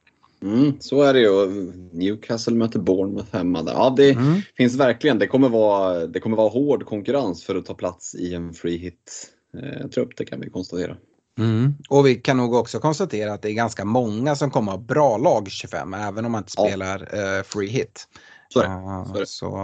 Mm, 0.43 0.73
så 0.79 1.01
är 1.01 1.13
det 1.13 1.19
ju. 1.19 1.47
Newcastle 1.91 2.55
möter 2.55 2.79
Bournemouth 2.79 3.35
hemma. 3.35 3.63
Där. 3.63 3.73
Ja, 3.73 3.93
det 3.97 4.11
mm. 4.11 4.41
finns 4.57 4.75
verkligen. 4.75 5.19
Det 5.19 5.27
kommer, 5.27 5.49
vara, 5.49 6.07
det 6.07 6.19
kommer 6.19 6.37
vara 6.37 6.49
hård 6.49 6.85
konkurrens 6.85 7.43
för 7.43 7.55
att 7.55 7.65
ta 7.65 7.73
plats 7.73 8.15
i 8.15 8.33
en 8.33 8.53
free 8.53 8.77
hit-trupp, 8.77 10.09
eh, 10.09 10.13
det 10.17 10.25
kan 10.25 10.39
vi 10.39 10.49
konstatera. 10.49 10.97
Mm. 11.39 11.73
Och 11.89 12.07
vi 12.07 12.15
kan 12.15 12.37
nog 12.37 12.53
också 12.53 12.79
konstatera 12.79 13.33
att 13.33 13.41
det 13.41 13.49
är 13.49 13.53
ganska 13.53 13.85
många 13.85 14.35
som 14.35 14.51
kommer 14.51 14.71
ha 14.71 14.79
bra 14.79 15.17
lag 15.17 15.47
25, 15.49 15.93
även 15.93 16.25
om 16.25 16.31
man 16.31 16.39
inte 16.39 16.51
spelar 16.51 17.09
ja. 17.11 17.37
uh, 17.37 17.43
free 17.43 17.69
hit. 17.69 18.07
Så 18.49 18.59
är 18.59 18.63
det. 18.63 19.05
Så, 19.07 19.15
är 19.15 19.19
det. 19.19 19.25
så 19.25 19.57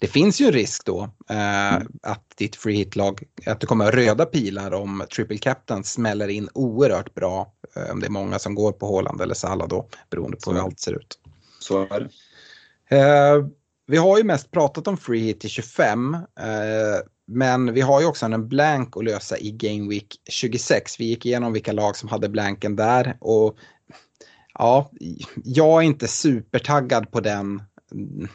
det 0.00 0.06
finns 0.06 0.40
ju 0.40 0.46
en 0.46 0.52
risk 0.52 0.84
då 0.84 1.00
uh, 1.30 1.74
mm. 1.74 1.86
att 2.02 2.24
ditt 2.36 2.56
free 2.56 2.76
hit-lag, 2.76 3.22
att 3.46 3.60
det 3.60 3.66
kommer 3.66 3.92
röda 3.92 4.26
pilar 4.26 4.74
om 4.74 5.04
triple 5.14 5.38
captain 5.38 5.84
smäller 5.84 6.28
in 6.28 6.48
oerhört 6.54 7.14
bra. 7.14 7.52
om 7.92 8.00
det 8.00 8.06
är 8.06 8.10
många 8.10 8.38
som 8.38 8.54
går 8.54 8.72
på 8.72 8.86
Håland 8.86 9.20
eller 9.20 9.34
Salah 9.34 9.68
då, 9.68 9.88
beroende 10.10 10.36
på 10.44 10.52
hur 10.52 10.60
allt 10.60 10.80
ser 10.80 10.92
ut. 10.92 11.18
Så 11.58 11.82
är 11.82 12.00
det. 12.00 12.08
vi 13.86 13.96
har 13.96 14.18
ju 14.18 14.24
mest 14.24 14.50
pratat 14.50 14.86
om 14.86 14.96
free 14.96 15.20
hit 15.20 15.44
i 15.44 15.48
25. 15.48 16.16
Men 17.26 17.72
vi 17.72 17.80
har 17.80 18.00
ju 18.00 18.06
också 18.06 18.26
en 18.26 18.48
blank 18.48 18.96
att 18.96 19.04
lösa 19.04 19.38
i 19.38 19.50
Game 19.50 19.88
Week 19.88 20.16
26. 20.30 21.00
Vi 21.00 21.04
gick 21.04 21.26
igenom 21.26 21.52
vilka 21.52 21.72
lag 21.72 21.96
som 21.96 22.08
hade 22.08 22.28
blanken 22.28 22.76
där 22.76 23.16
och 23.20 23.56
ja, 24.54 24.90
jag 25.44 25.82
är 25.82 25.86
inte 25.86 26.08
supertaggad 26.08 27.10
på 27.10 27.20
den, 27.20 27.62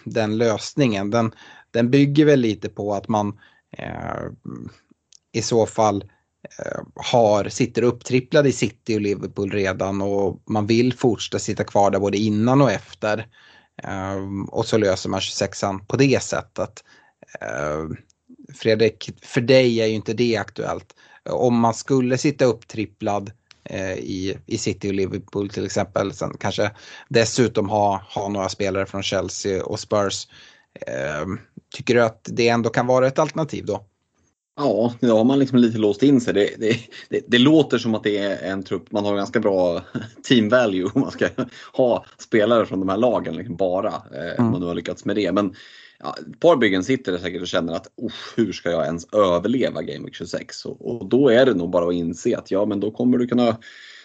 den 0.04 0.38
lösningen. 0.38 1.10
Den, 1.10 1.32
den 1.72 1.92
bygger 1.92 2.26
väl 2.26 2.40
lite 2.40 2.70
på 2.70 2.94
att 2.94 3.08
man 3.08 3.40
eh, 3.78 4.26
i 5.32 5.42
så 5.42 5.66
fall 5.66 6.04
eh, 6.60 6.82
har, 6.96 7.50
sitter 7.50 7.82
upptripplad 7.82 8.48
i 8.48 8.52
City 8.52 8.98
och 8.98 9.02
Liverpool 9.02 9.52
redan 9.52 10.02
och 10.02 10.42
man 10.46 10.68
vill 10.68 10.94
fortsätta 10.94 11.40
sitta 11.40 11.64
kvar 11.64 11.92
där 11.92 12.00
både 12.00 12.18
innan 12.18 12.62
och 12.62 12.72
efter. 12.72 13.28
Eh, 13.84 14.48
och 14.50 14.66
så 14.66 14.78
löser 14.78 15.10
man 15.10 15.20
26an 15.20 15.86
på 15.86 15.98
det 15.98 16.24
sättet. 16.24 16.84
Eh, 17.42 17.86
Fredrik, 18.56 19.10
för 19.22 19.42
dig 19.42 19.82
är 19.82 19.86
ju 19.86 19.94
inte 19.94 20.14
det 20.14 20.38
aktuellt. 20.38 20.96
Om 21.30 21.60
man 21.60 21.74
skulle 21.74 22.18
sitta 22.18 22.46
upptripplad 22.46 23.28
eh, 23.30 23.34
i, 23.98 24.38
i 24.46 24.58
City 24.58 24.90
och 24.90 24.94
Liverpool 24.94 25.50
till 25.50 25.66
exempel, 25.66 26.14
sen 26.14 26.38
kanske 26.40 26.72
dessutom 27.10 27.70
ha, 27.70 28.02
ha 28.16 28.30
några 28.30 28.50
spelare 28.50 28.86
från 28.86 29.04
Chelsea 29.04 29.64
och 29.64 29.80
Spurs. 29.80 30.28
Eh, 30.88 31.26
tycker 31.76 31.96
du 31.96 32.04
att 32.04 32.30
det 32.32 32.50
ändå 32.50 32.70
kan 32.70 32.88
vara 32.88 33.08
ett 33.08 33.20
alternativ 33.20 33.66
då? 33.66 33.86
Ja, 34.60 34.94
då 35.00 35.18
har 35.18 35.24
man 35.24 35.40
liksom 35.40 35.58
lite 35.58 35.78
låst 35.78 36.04
in 36.04 36.22
sig. 36.22 36.34
Det, 36.34 36.50
det, 36.58 36.78
det, 37.10 37.22
det, 37.28 37.38
låter 37.38 37.78
som 37.78 37.96
att 37.96 38.04
det 38.04 38.18
är 38.18 38.52
en 38.52 38.64
trupp, 38.64 38.92
man 38.92 39.06
har 39.06 39.16
ganska 39.16 39.40
bra 39.40 39.82
team 40.24 40.50
value 40.50 40.90
om 40.94 41.02
man 41.02 41.12
ska 41.12 41.28
ha 41.74 42.06
spelare 42.18 42.66
från 42.66 42.80
de 42.80 42.90
här 42.90 42.98
lagen 42.98 43.36
liksom 43.36 43.56
bara. 43.56 43.94
Eh, 44.14 44.22
mm. 44.22 44.46
Om 44.46 44.52
man 44.52 44.62
nu 44.62 44.68
har 44.68 44.76
lyckats 44.76 45.06
med 45.06 45.16
det. 45.16 45.32
Men 45.32 45.56
ja, 46.00 46.16
ett 46.20 46.40
par 46.40 46.58
byggen 46.58 46.84
sitter 46.84 47.12
det 47.12 47.20
säkert 47.20 47.42
och 47.42 47.48
känner 47.48 47.74
att 47.74 47.88
hur 48.36 48.52
ska 48.52 48.72
jag 48.72 48.86
ens 48.86 49.14
överleva 49.14 49.82
Game 49.82 50.06
Week 50.06 50.16
26? 50.16 50.66
Och, 50.66 50.96
och, 50.96 51.10
då 51.10 51.30
är 51.30 51.46
det 51.46 51.54
nog 51.54 51.70
bara 51.70 51.88
att 51.88 51.94
inse 51.94 52.38
att 52.38 52.52
ja, 52.52 52.66
men 52.66 52.80
då 52.80 52.92
kommer 52.92 53.18
du 53.18 53.28
kunna 53.28 53.58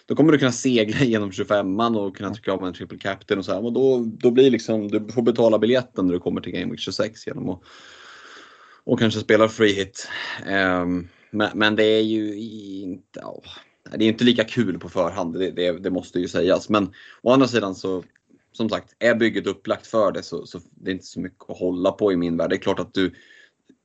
då 0.07 0.17
kommer 0.17 0.33
du 0.33 0.39
kunna 0.39 0.53
segla 0.53 0.99
genom 1.05 1.31
25an 1.31 1.97
och 1.97 2.17
kunna 2.17 2.35
trycka 2.35 2.53
av 2.53 2.67
en 2.67 2.75
triple 2.75 2.99
captain 2.99 3.39
och 3.39 3.45
så 3.45 3.53
här. 3.53 3.65
Och 3.65 3.73
då, 3.73 4.05
då 4.19 4.31
blir 4.31 4.51
liksom, 4.51 4.89
du 4.89 5.13
får 5.13 5.23
betala 5.23 5.59
biljetten 5.59 6.07
när 6.07 6.15
du 6.15 6.21
kommer 6.21 6.41
till 6.41 6.53
Game 6.53 6.71
Week 6.71 6.81
26 6.81 7.27
genom 7.27 7.49
att 7.49 7.61
och 8.85 8.99
kanske 8.99 9.21
spela 9.21 9.49
free 9.49 9.73
hit. 9.73 10.09
Um, 10.47 11.09
men, 11.31 11.51
men, 11.55 11.77
det 11.77 11.85
är 11.85 12.03
ju 12.03 12.37
inte, 12.37 13.21
oh, 13.21 13.45
det 13.97 14.05
är 14.05 14.09
inte 14.09 14.25
lika 14.25 14.45
kul 14.45 14.79
på 14.79 14.89
förhand, 14.89 15.39
det, 15.39 15.51
det, 15.51 15.73
det, 15.73 15.91
måste 15.91 16.21
ju 16.21 16.29
sägas. 16.29 16.69
Men 16.69 16.93
å 17.23 17.33
andra 17.33 17.49
sidan 17.49 17.75
så, 17.75 18.05
som 18.53 18.69
sagt, 18.69 18.95
är 18.99 19.15
bygget 19.15 19.47
upplagt 19.47 19.87
för 19.87 20.13
det 20.13 20.23
så, 20.23 20.47
så 20.47 20.61
det 20.71 20.91
är 20.91 20.93
inte 20.93 21.07
så 21.07 21.21
mycket 21.21 21.51
att 21.51 21.59
hålla 21.59 21.93
på 21.93 22.13
i 22.13 22.17
min 22.17 22.37
värld. 22.37 22.51
Det 22.51 22.57
är 22.57 22.61
klart 22.61 22.79
att 22.79 22.95
du, 22.95 23.15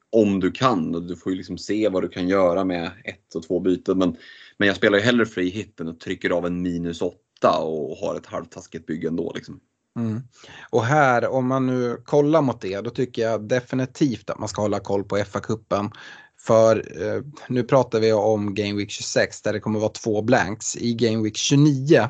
om 0.09 0.39
du 0.39 0.51
kan, 0.51 0.95
och 0.95 1.03
du 1.03 1.15
får 1.15 1.31
ju 1.31 1.37
liksom 1.37 1.57
se 1.57 1.89
vad 1.89 2.03
du 2.03 2.09
kan 2.09 2.27
göra 2.27 2.63
med 2.63 2.91
ett 3.03 3.35
och 3.35 3.43
två 3.43 3.59
byten. 3.59 3.97
Men, 3.97 4.17
men 4.57 4.67
jag 4.67 4.77
spelar 4.77 4.97
ju 4.97 5.03
hellre 5.03 5.25
free 5.25 5.49
hit 5.49 5.79
än 5.79 5.87
att 5.87 5.99
trycker 5.99 6.29
av 6.29 6.45
en 6.45 6.61
minus 6.61 7.01
åtta 7.01 7.59
och 7.59 7.97
har 7.97 8.15
ett 8.15 8.25
halvtaskigt 8.25 8.85
bygge 8.85 9.07
ändå. 9.07 9.31
Liksom. 9.35 9.59
Mm. 9.97 10.21
Och 10.69 10.85
här, 10.85 11.27
om 11.27 11.47
man 11.47 11.67
nu 11.67 12.01
kollar 12.05 12.41
mot 12.41 12.61
det, 12.61 12.81
då 12.81 12.89
tycker 12.89 13.21
jag 13.21 13.43
definitivt 13.43 14.29
att 14.29 14.39
man 14.39 14.49
ska 14.49 14.61
hålla 14.61 14.79
koll 14.79 15.03
på 15.03 15.17
FA-cupen. 15.17 15.91
För 16.39 17.01
eh, 17.01 17.21
nu 17.47 17.63
pratar 17.63 17.99
vi 17.99 18.13
om 18.13 18.53
Game 18.53 18.73
Week 18.73 18.91
26 18.91 19.41
där 19.41 19.53
det 19.53 19.59
kommer 19.59 19.79
vara 19.79 19.89
två 19.89 20.21
blanks. 20.21 20.77
I 20.77 20.93
Game 20.93 21.23
Week 21.23 21.37
29, 21.37 22.09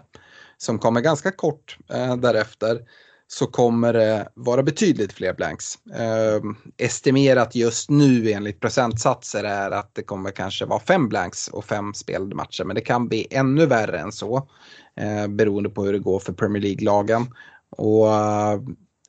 som 0.58 0.80
kommer 0.80 1.01
ganska 1.01 1.32
kort 1.32 1.78
eh, 1.93 2.16
därefter, 2.16 2.82
så 3.28 3.47
kommer 3.47 3.93
det 3.93 4.28
vara 4.34 4.64
betydligt 4.64 5.14
fler 5.14 5.34
blanks. 5.34 5.86
Eh, 5.86 6.41
estimerat 6.78 7.55
just 7.55 7.89
nu 7.89 8.32
enligt 8.32 8.60
procentsatser 8.60 9.43
är 9.43 9.72
att 9.72 9.95
det 9.95 10.03
kommer 10.03 10.32
kanske 10.32 10.66
vara 10.66 10.80
fem 10.80 11.10
blanks 11.10 11.47
och 11.47 11.66
fem 11.66 11.93
spelade 11.93 12.36
matcher. 12.36 12.64
Men 12.64 12.76
det 12.76 12.82
kan 12.82 13.08
bli 13.08 13.28
ännu 13.32 13.66
värre 13.66 13.99
än 13.99 14.12
så. 14.12 14.49
Eh, 14.95 15.28
beroende 15.28 15.70
på 15.70 15.84
hur 15.84 15.93
det 15.93 15.99
går 15.99 16.20
för 16.20 16.34
Premier 16.34 16.64
League-lagen. 16.64 17.26
Och 17.70 18.14
eh, 18.14 18.62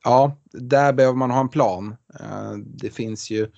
ja, 0.05 0.36
där 0.53 0.92
behöver 0.92 1.16
man 1.16 1.30
ha 1.30 1.40
en 1.40 1.49
plan. 1.49 1.96
Eh, 2.20 2.53
det 2.53 2.90
finns 2.90 3.30
ju, 3.30 3.49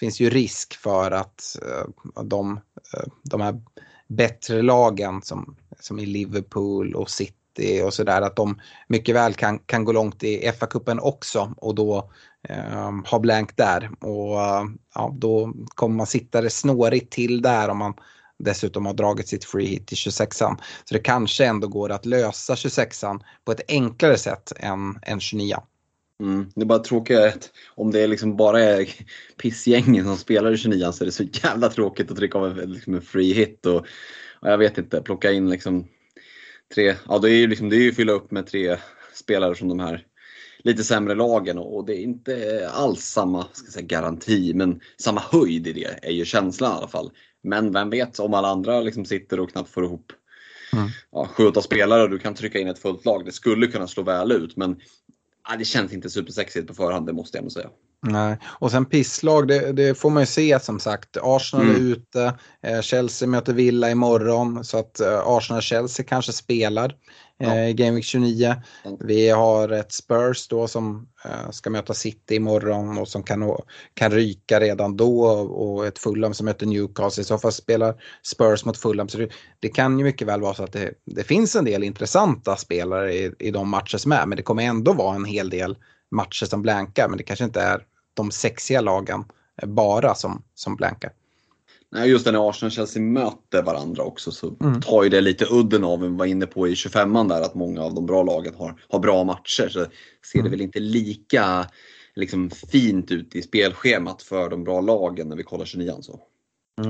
finns 0.00 0.20
ju 0.20 0.30
risk 0.30 0.74
för 0.74 1.10
att 1.10 1.56
eh, 1.62 2.22
de, 2.24 2.60
eh, 2.94 3.12
de 3.22 3.40
här 3.40 3.62
bättre 4.08 4.62
lagen 4.62 5.22
som, 5.22 5.56
som 5.82 5.98
i 5.98 6.06
Liverpool 6.06 6.94
och 6.94 7.10
City 7.10 7.82
och 7.84 7.94
sådär 7.94 8.22
att 8.22 8.36
de 8.36 8.60
mycket 8.88 9.14
väl 9.14 9.34
kan, 9.34 9.58
kan 9.58 9.84
gå 9.84 9.92
långt 9.92 10.24
i 10.24 10.50
FA-cupen 10.50 10.98
också 11.00 11.54
och 11.56 11.74
då 11.74 12.10
eh, 12.48 12.92
ha 13.10 13.18
blank 13.18 13.56
där. 13.56 13.90
Och 14.00 14.38
ja, 14.94 15.14
då 15.18 15.54
kommer 15.74 15.96
man 15.96 16.06
sitta 16.06 16.40
det 16.40 16.50
snårigt 16.50 17.12
till 17.12 17.42
där 17.42 17.68
om 17.68 17.78
man 17.78 17.94
dessutom 18.38 18.86
har 18.86 18.94
dragit 18.94 19.28
sitt 19.28 19.44
free 19.44 19.66
hit 19.66 19.86
till 19.86 19.96
26an. 19.96 20.56
Så 20.84 20.94
det 20.94 21.00
kanske 21.00 21.44
ändå 21.44 21.68
går 21.68 21.92
att 21.92 22.06
lösa 22.06 22.54
26an 22.54 23.20
på 23.44 23.52
ett 23.52 23.60
enklare 23.68 24.18
sätt 24.18 24.52
än, 24.56 24.98
än 25.02 25.20
29 25.20 25.56
Mm. 26.22 26.46
Det 26.54 26.60
är 26.60 26.66
bara 26.66 26.78
tråkigt 26.78 27.18
att 27.18 27.50
om 27.74 27.90
det 27.90 28.06
liksom 28.06 28.36
bara 28.36 28.60
är 28.60 28.88
pissgängen 29.36 30.04
som 30.04 30.16
spelar 30.16 30.52
i 30.52 30.56
29 30.56 30.92
så 30.92 31.04
är 31.04 31.06
det 31.06 31.12
så 31.12 31.24
jävla 31.42 31.68
tråkigt 31.68 32.10
att 32.10 32.16
trycka 32.16 32.38
av 32.38 32.58
en, 32.58 32.72
liksom 32.72 32.94
en 32.94 33.02
free 33.02 33.32
hit 33.32 33.66
och, 33.66 33.86
jag 34.50 34.58
vet 34.58 34.78
inte, 34.78 35.02
plocka 35.02 35.32
in 35.32 35.50
liksom 35.50 35.88
tre, 36.74 36.94
ja 37.08 37.18
det 37.18 37.30
är 37.30 37.36
ju 37.36 37.46
liksom, 37.46 37.68
det 37.68 37.76
är 37.76 37.82
ju 37.82 37.92
fylla 37.92 38.12
upp 38.12 38.30
med 38.30 38.46
tre 38.46 38.76
spelare 39.14 39.54
från 39.54 39.68
de 39.68 39.80
här 39.80 40.06
lite 40.58 40.84
sämre 40.84 41.14
lagen 41.14 41.58
och 41.58 41.86
det 41.86 41.96
är 41.96 42.02
inte 42.02 42.68
alls 42.72 43.00
samma 43.00 43.46
ska 43.52 43.70
säga, 43.70 43.86
garanti 43.86 44.54
men 44.54 44.80
samma 44.98 45.20
höjd 45.20 45.66
i 45.66 45.72
det 45.72 45.98
är 46.02 46.10
ju 46.10 46.24
känslan 46.24 46.72
i 46.72 46.76
alla 46.76 46.88
fall. 46.88 47.10
Men 47.42 47.72
vem 47.72 47.90
vet 47.90 48.18
om 48.18 48.34
alla 48.34 48.48
andra 48.48 48.80
liksom 48.80 49.04
sitter 49.04 49.40
och 49.40 49.50
knappt 49.50 49.70
får 49.70 49.84
ihop 49.84 50.12
mm. 50.72 50.88
ja, 51.10 51.26
sju, 51.26 51.52
spelare 51.62 52.02
och 52.02 52.10
du 52.10 52.18
kan 52.18 52.34
trycka 52.34 52.58
in 52.58 52.68
ett 52.68 52.78
fullt 52.78 53.04
lag. 53.04 53.24
Det 53.24 53.32
skulle 53.32 53.66
kunna 53.66 53.86
slå 53.86 54.02
väl 54.02 54.32
ut 54.32 54.56
men 54.56 54.80
ja, 55.48 55.56
det 55.56 55.64
känns 55.64 55.92
inte 55.92 56.10
supersexigt 56.10 56.66
på 56.66 56.74
förhand, 56.74 57.06
det 57.06 57.12
måste 57.12 57.38
jag 57.38 57.42
nog 57.42 57.52
säga. 57.52 57.70
Nej, 58.06 58.38
och 58.44 58.70
sen 58.70 58.84
pisslag, 58.84 59.48
det, 59.48 59.72
det, 59.72 59.94
får 59.94 60.10
man 60.10 60.22
ju 60.22 60.26
se 60.26 60.60
som 60.60 60.80
sagt. 60.80 61.16
Arsenal 61.22 61.66
mm. 61.66 61.76
är 61.76 61.80
ute, 61.80 62.34
eh, 62.62 62.80
Chelsea 62.80 63.28
möter 63.28 63.52
Villa 63.52 63.90
imorgon 63.90 64.64
så 64.64 64.78
att 64.78 65.00
eh, 65.00 65.26
Arsenal-Chelsea 65.26 66.06
kanske 66.08 66.32
spelar 66.32 66.96
ja. 67.38 67.54
Eh, 67.54 67.68
i 67.68 67.74
Game 67.74 67.90
Week 67.90 68.04
29. 68.04 68.54
Mm. 68.84 68.96
Vi 69.00 69.28
har 69.28 69.68
ett 69.68 69.92
Spurs 69.92 70.48
då 70.48 70.68
som 70.68 71.08
ska 71.50 71.70
möta 71.70 71.94
City 71.94 72.34
imorgon 72.34 72.98
och 72.98 73.08
som 73.08 73.22
kan, 73.22 73.56
kan 73.94 74.12
ryka 74.12 74.60
redan 74.60 74.96
då 74.96 75.24
och 75.26 75.86
ett 75.86 75.98
Fulham 75.98 76.34
som 76.34 76.44
möter 76.44 76.66
Newcastle. 76.66 77.20
I 77.20 77.24
så 77.24 77.38
fall 77.38 77.52
spelar 77.52 77.94
Spurs 78.22 78.64
mot 78.64 78.78
Fulham. 78.78 79.08
Så 79.08 79.18
det, 79.18 79.28
det 79.60 79.68
kan 79.68 79.98
ju 79.98 80.04
mycket 80.04 80.28
väl 80.28 80.40
vara 80.40 80.54
så 80.54 80.64
att 80.64 80.72
det, 80.72 80.90
det 81.04 81.24
finns 81.24 81.56
en 81.56 81.64
del 81.64 81.84
intressanta 81.84 82.56
spelare 82.56 83.14
i, 83.14 83.32
i 83.38 83.50
de 83.50 83.68
matcher 83.68 83.98
som 83.98 84.12
är 84.12 84.26
men 84.26 84.36
det 84.36 84.42
kommer 84.42 84.62
ändå 84.62 84.92
vara 84.92 85.14
en 85.14 85.24
hel 85.24 85.50
del 85.50 85.76
matcher 86.10 86.46
som 86.46 86.62
blankar 86.62 87.08
men 87.08 87.18
det 87.18 87.24
kanske 87.24 87.44
inte 87.44 87.60
är 87.60 87.82
de 88.14 88.30
sexiga 88.30 88.80
lagen 88.80 89.24
bara 89.66 90.14
som, 90.14 90.42
som 90.54 90.76
blankar. 90.76 91.12
Nej, 91.90 92.10
just 92.10 92.26
när 92.26 92.48
Arsenal 92.48 92.68
och 92.68 92.72
Chelsea 92.72 93.02
möter 93.02 93.62
varandra 93.62 94.02
också 94.02 94.30
så 94.30 94.56
mm. 94.60 94.80
tar 94.80 95.02
ju 95.02 95.08
det 95.08 95.20
lite 95.20 95.46
udden 95.50 95.84
av, 95.84 96.00
vi 96.00 96.08
var 96.08 96.26
inne 96.26 96.46
på 96.46 96.68
i 96.68 96.74
25an 96.74 97.28
där, 97.28 97.40
att 97.40 97.54
många 97.54 97.82
av 97.82 97.94
de 97.94 98.06
bra 98.06 98.22
lagen 98.22 98.54
har, 98.54 98.82
har 98.88 98.98
bra 98.98 99.24
matcher. 99.24 99.68
Så 99.68 99.86
ser 100.32 100.38
mm. 100.38 100.44
det 100.44 100.50
väl 100.50 100.60
inte 100.60 100.80
lika 100.80 101.66
liksom, 102.14 102.50
fint 102.50 103.10
ut 103.10 103.36
i 103.36 103.42
spelschemat 103.42 104.22
för 104.22 104.50
de 104.50 104.64
bra 104.64 104.80
lagen 104.80 105.28
när 105.28 105.36
vi 105.36 105.42
kollar 105.42 105.64
29an. 105.64 106.02
Så. 106.02 106.20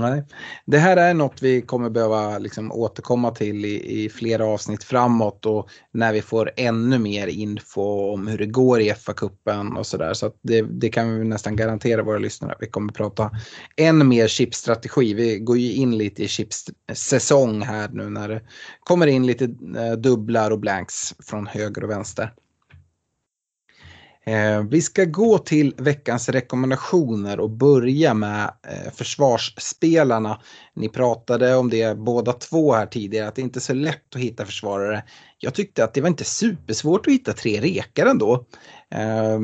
Nej. 0.00 0.24
Det 0.66 0.78
här 0.78 0.96
är 0.96 1.14
något 1.14 1.42
vi 1.42 1.62
kommer 1.62 1.90
behöva 1.90 2.38
liksom 2.38 2.72
återkomma 2.72 3.30
till 3.30 3.64
i, 3.64 4.04
i, 4.04 4.08
flera 4.08 4.46
avsnitt 4.46 4.84
framåt 4.84 5.46
och 5.46 5.68
när 5.92 6.12
vi 6.12 6.22
får 6.22 6.50
ännu 6.56 6.98
mer 6.98 7.26
info 7.26 8.12
om 8.12 8.26
hur 8.26 8.38
det 8.38 8.46
går 8.46 8.80
i 8.80 8.92
FA-cupen 8.92 9.76
och 9.76 9.86
sådär. 9.86 10.14
Så, 10.14 10.26
så 10.26 10.36
det, 10.42 10.62
det, 10.62 10.88
kan 10.88 11.18
vi 11.18 11.24
nästan 11.24 11.56
garantera 11.56 12.02
våra 12.02 12.18
lyssnare. 12.18 12.56
Vi 12.60 12.66
kommer 12.66 12.92
prata 12.92 13.30
än 13.76 14.08
mer 14.08 14.28
chipstrategi. 14.28 15.14
Vi 15.14 15.38
går 15.38 15.58
ju 15.58 15.72
in 15.72 15.98
lite 15.98 16.24
i 16.24 16.28
chipssäsong 16.28 17.62
här 17.62 17.88
nu 17.92 18.10
när 18.10 18.28
det 18.28 18.40
kommer 18.80 19.06
in 19.06 19.26
lite 19.26 19.44
eh, 19.76 19.92
dubblar 19.92 20.50
och 20.50 20.58
blanks 20.58 21.14
från 21.18 21.46
höger 21.46 21.84
och 21.84 21.90
vänster. 21.90 22.32
Eh, 24.24 24.62
vi 24.62 24.82
ska 24.82 25.04
gå 25.04 25.38
till 25.38 25.74
veckans 25.78 26.28
rekommendationer 26.28 27.40
och 27.40 27.50
börja 27.50 28.14
med 28.14 28.44
eh, 28.44 28.92
försvarsspelarna. 28.92 30.40
Ni 30.74 30.88
pratade 30.88 31.56
om 31.56 31.70
det 31.70 31.98
båda 31.98 32.32
två 32.32 32.72
här 32.72 32.86
tidigare, 32.86 33.28
att 33.28 33.34
det 33.34 33.42
inte 33.42 33.58
är 33.58 33.60
så 33.60 33.74
lätt 33.74 34.14
att 34.14 34.20
hitta 34.20 34.44
försvarare. 34.44 35.02
Jag 35.38 35.54
tyckte 35.54 35.84
att 35.84 35.94
det 35.94 36.00
var 36.00 36.08
inte 36.08 36.24
supersvårt 36.24 37.06
att 37.06 37.12
hitta 37.12 37.32
tre 37.32 37.60
rekar 37.60 38.06
ändå. 38.06 38.46
Eh, 38.90 39.40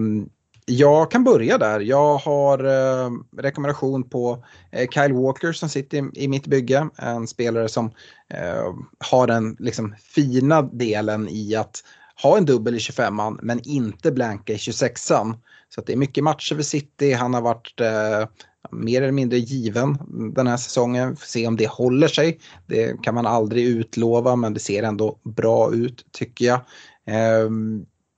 jag 0.71 1.11
kan 1.11 1.25
börja 1.25 1.59
där. 1.59 1.81
Jag 1.81 2.19
har 2.19 2.65
eh, 2.65 3.11
rekommendation 3.37 4.09
på 4.09 4.45
eh, 4.73 4.89
Kyle 4.89 5.13
Walker 5.13 5.53
som 5.53 5.69
sitter 5.69 5.99
i, 5.99 6.25
i, 6.25 6.29
mitt 6.29 6.47
bygge. 6.47 6.89
En 6.97 7.27
spelare 7.27 7.69
som 7.69 7.87
eh, 8.35 8.75
har 9.11 9.27
den 9.27 9.57
liksom, 9.59 9.95
fina 10.15 10.63
delen 10.63 11.29
i 11.29 11.55
att 11.55 11.83
ha 12.23 12.37
en 12.39 12.45
dubbel 12.45 12.75
i 12.75 12.79
25an 12.79 13.39
men 13.43 13.61
inte 13.65 14.13
blanka 14.13 14.53
i 14.53 14.57
26an. 14.57 15.35
Så 15.69 15.81
det 15.81 15.93
är 15.93 15.97
mycket 15.97 16.25
matcher 16.25 16.55
för 16.55 16.63
City. 16.63 17.13
Han 17.13 17.35
har 17.35 17.41
varit 17.41 17.81
eh, 17.81 18.29
mer 18.71 19.03
eller 19.03 19.13
mindre 19.13 19.39
given 19.39 19.99
den 20.35 20.47
här 20.47 20.57
säsongen. 20.57 21.17
Får 21.17 21.27
Se 21.27 21.47
om 21.47 21.57
det 21.57 21.69
håller 21.69 22.09
sig. 22.09 22.41
Det 22.67 23.03
kan 23.03 23.15
man 23.15 23.27
aldrig 23.27 23.65
utlova 23.65 24.37
men 24.37 24.55
det 24.55 24.61
ser 24.61 24.83
ändå 24.83 25.19
bra 25.25 25.75
ut 25.75 26.07
tycker 26.13 26.45
jag. 26.45 26.61
Eh, 27.07 27.51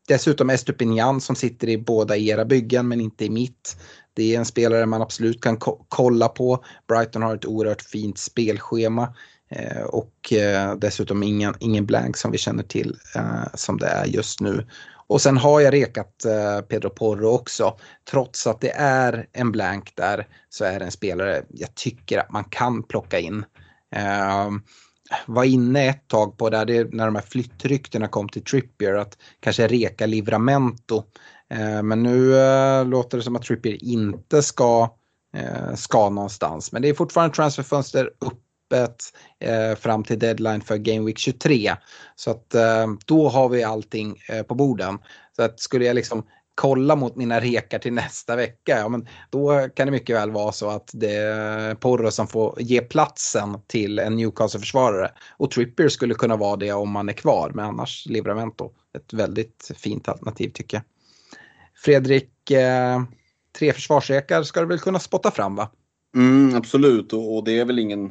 dessutom 0.09 0.51
Estupinian 0.51 1.21
som 1.21 1.37
sitter 1.37 1.69
i 1.69 1.79
båda 1.79 2.17
era 2.17 2.45
byggen 2.45 2.89
men 2.89 3.01
inte 3.01 3.25
i 3.25 3.31
mitt. 3.31 3.77
Det 4.15 4.35
är 4.35 4.39
en 4.39 4.45
spelare 4.45 4.87
man 4.87 5.03
absolut 5.03 5.41
kan 5.41 5.57
ko 5.57 5.87
kolla 5.89 6.29
på. 6.29 6.65
Brighton 6.89 7.23
har 7.23 7.35
ett 7.35 7.47
oerhört 7.47 7.83
fint 7.83 8.19
spelschema. 8.19 9.15
Eh, 9.51 9.83
och 9.83 10.33
eh, 10.33 10.75
dessutom 10.75 11.23
ingen, 11.23 11.55
ingen 11.61 11.87
blank 11.87 12.17
som 12.17 12.31
vi 12.31 12.39
känner 12.39 12.63
till 12.63 12.97
eh, 13.17 13.55
som 13.55 13.79
det 13.79 13.87
är 13.87 14.05
just 14.05 14.41
nu. 14.41 14.67
Och 15.07 15.21
sen 15.21 15.37
har 15.37 15.61
jag 15.61 15.75
rekat 15.75 16.27
Pedro 16.69 16.91
Porro 16.91 17.29
också. 17.29 17.77
Trots 18.11 18.47
att 18.47 18.61
det 18.61 18.71
är 18.77 19.27
en 19.33 19.53
blank 19.53 19.93
där 19.95 20.27
så 20.49 20.65
är 20.65 20.79
det 20.79 20.85
en 20.85 20.91
spelare 20.91 21.43
jag 21.49 21.75
tycker 21.75 22.19
att 22.19 22.31
man 22.31 22.45
kan 22.45 22.83
plocka 22.83 23.19
in. 23.19 23.45
var 25.27 25.45
inne 25.45 25.89
ett 25.89 26.09
tag 26.09 26.39
på 26.39 26.51
där 26.51 26.65
det, 26.65 26.93
när 26.93 27.07
de 27.07 27.15
här 27.15 27.23
flyttryktena 27.23 28.09
kom 28.09 28.29
till 28.29 28.45
Trippier 28.45 28.95
att 28.95 29.19
kanske 29.41 29.67
reka 29.67 30.07
Livramento. 30.07 31.05
men 31.83 32.03
nu 32.03 32.35
låter 32.85 33.17
det 33.17 33.25
som 33.25 33.37
att 33.37 33.43
Trippier 33.43 33.85
inte 33.85 34.43
ska 34.43 34.97
ska 35.75 36.09
någonstans. 36.09 36.73
Men 36.73 36.83
det 36.83 36.89
är 36.89 36.95
fortfarande 36.95 37.35
transferfönster 37.35 38.11
öppet 38.71 39.13
eh, 39.41 39.77
fram 39.77 40.05
till 40.05 40.19
deadline 40.19 40.61
för 40.61 40.77
Game 40.77 41.07
Week 41.07 41.19
23. 41.19 41.77
Så 42.17 42.31
att 42.31 42.55
eh, 42.55 42.87
då 43.07 43.29
har 43.29 43.49
vi 43.49 43.65
allting 43.65 44.17
eh, 44.29 44.43
på 44.43 44.55
borden. 44.55 44.99
Så 45.37 45.43
att 45.43 45.61
skulle 45.61 45.85
jag 45.85 45.95
liksom 45.95 46.27
kolla 46.55 46.97
mot 46.97 47.17
mina 47.17 47.41
rekar 47.41 47.79
till 47.79 47.93
nästa 47.93 48.37
vecka, 48.37 48.79
ja, 48.79 48.89
men 48.89 49.09
då 49.31 49.69
kan 49.69 49.87
det 49.87 49.91
mycket 49.91 50.17
väl 50.17 50.31
vara 50.31 50.53
så 50.53 50.71
att 50.71 50.91
det 50.93 51.15
är 51.15 51.75
Porro 51.75 52.11
som 52.11 52.27
får 52.27 52.63
ge 52.63 52.81
platsen 52.81 53.59
till 53.67 53.99
en 53.99 54.17
Newcastle-försvarare. 54.17 55.11
Och 55.37 55.51
Trippier 55.51 55.89
skulle 55.89 56.15
kunna 56.15 56.37
vara 56.37 56.57
det 56.57 56.73
om 56.73 56.91
man 56.91 57.09
är 57.09 57.13
kvar, 57.13 57.51
men 57.55 57.65
annars 57.65 58.07
Livramento. 58.07 58.71
Ett 58.97 59.13
väldigt 59.13 59.71
fint 59.77 60.09
alternativ 60.09 60.51
tycker 60.55 60.77
jag. 60.77 60.85
Fredrik, 61.85 62.51
eh, 62.51 63.03
tre 63.59 63.73
försvarsrekar 63.73 64.43
ska 64.43 64.61
du 64.61 64.67
väl 64.67 64.79
kunna 64.79 64.99
spotta 64.99 65.31
fram 65.31 65.57
va? 65.57 65.71
Mm, 66.17 66.57
absolut, 66.57 67.13
och, 67.13 67.37
och 67.37 67.45
det 67.45 67.59
är 67.59 67.65
väl 67.65 67.79
ingen 67.79 68.11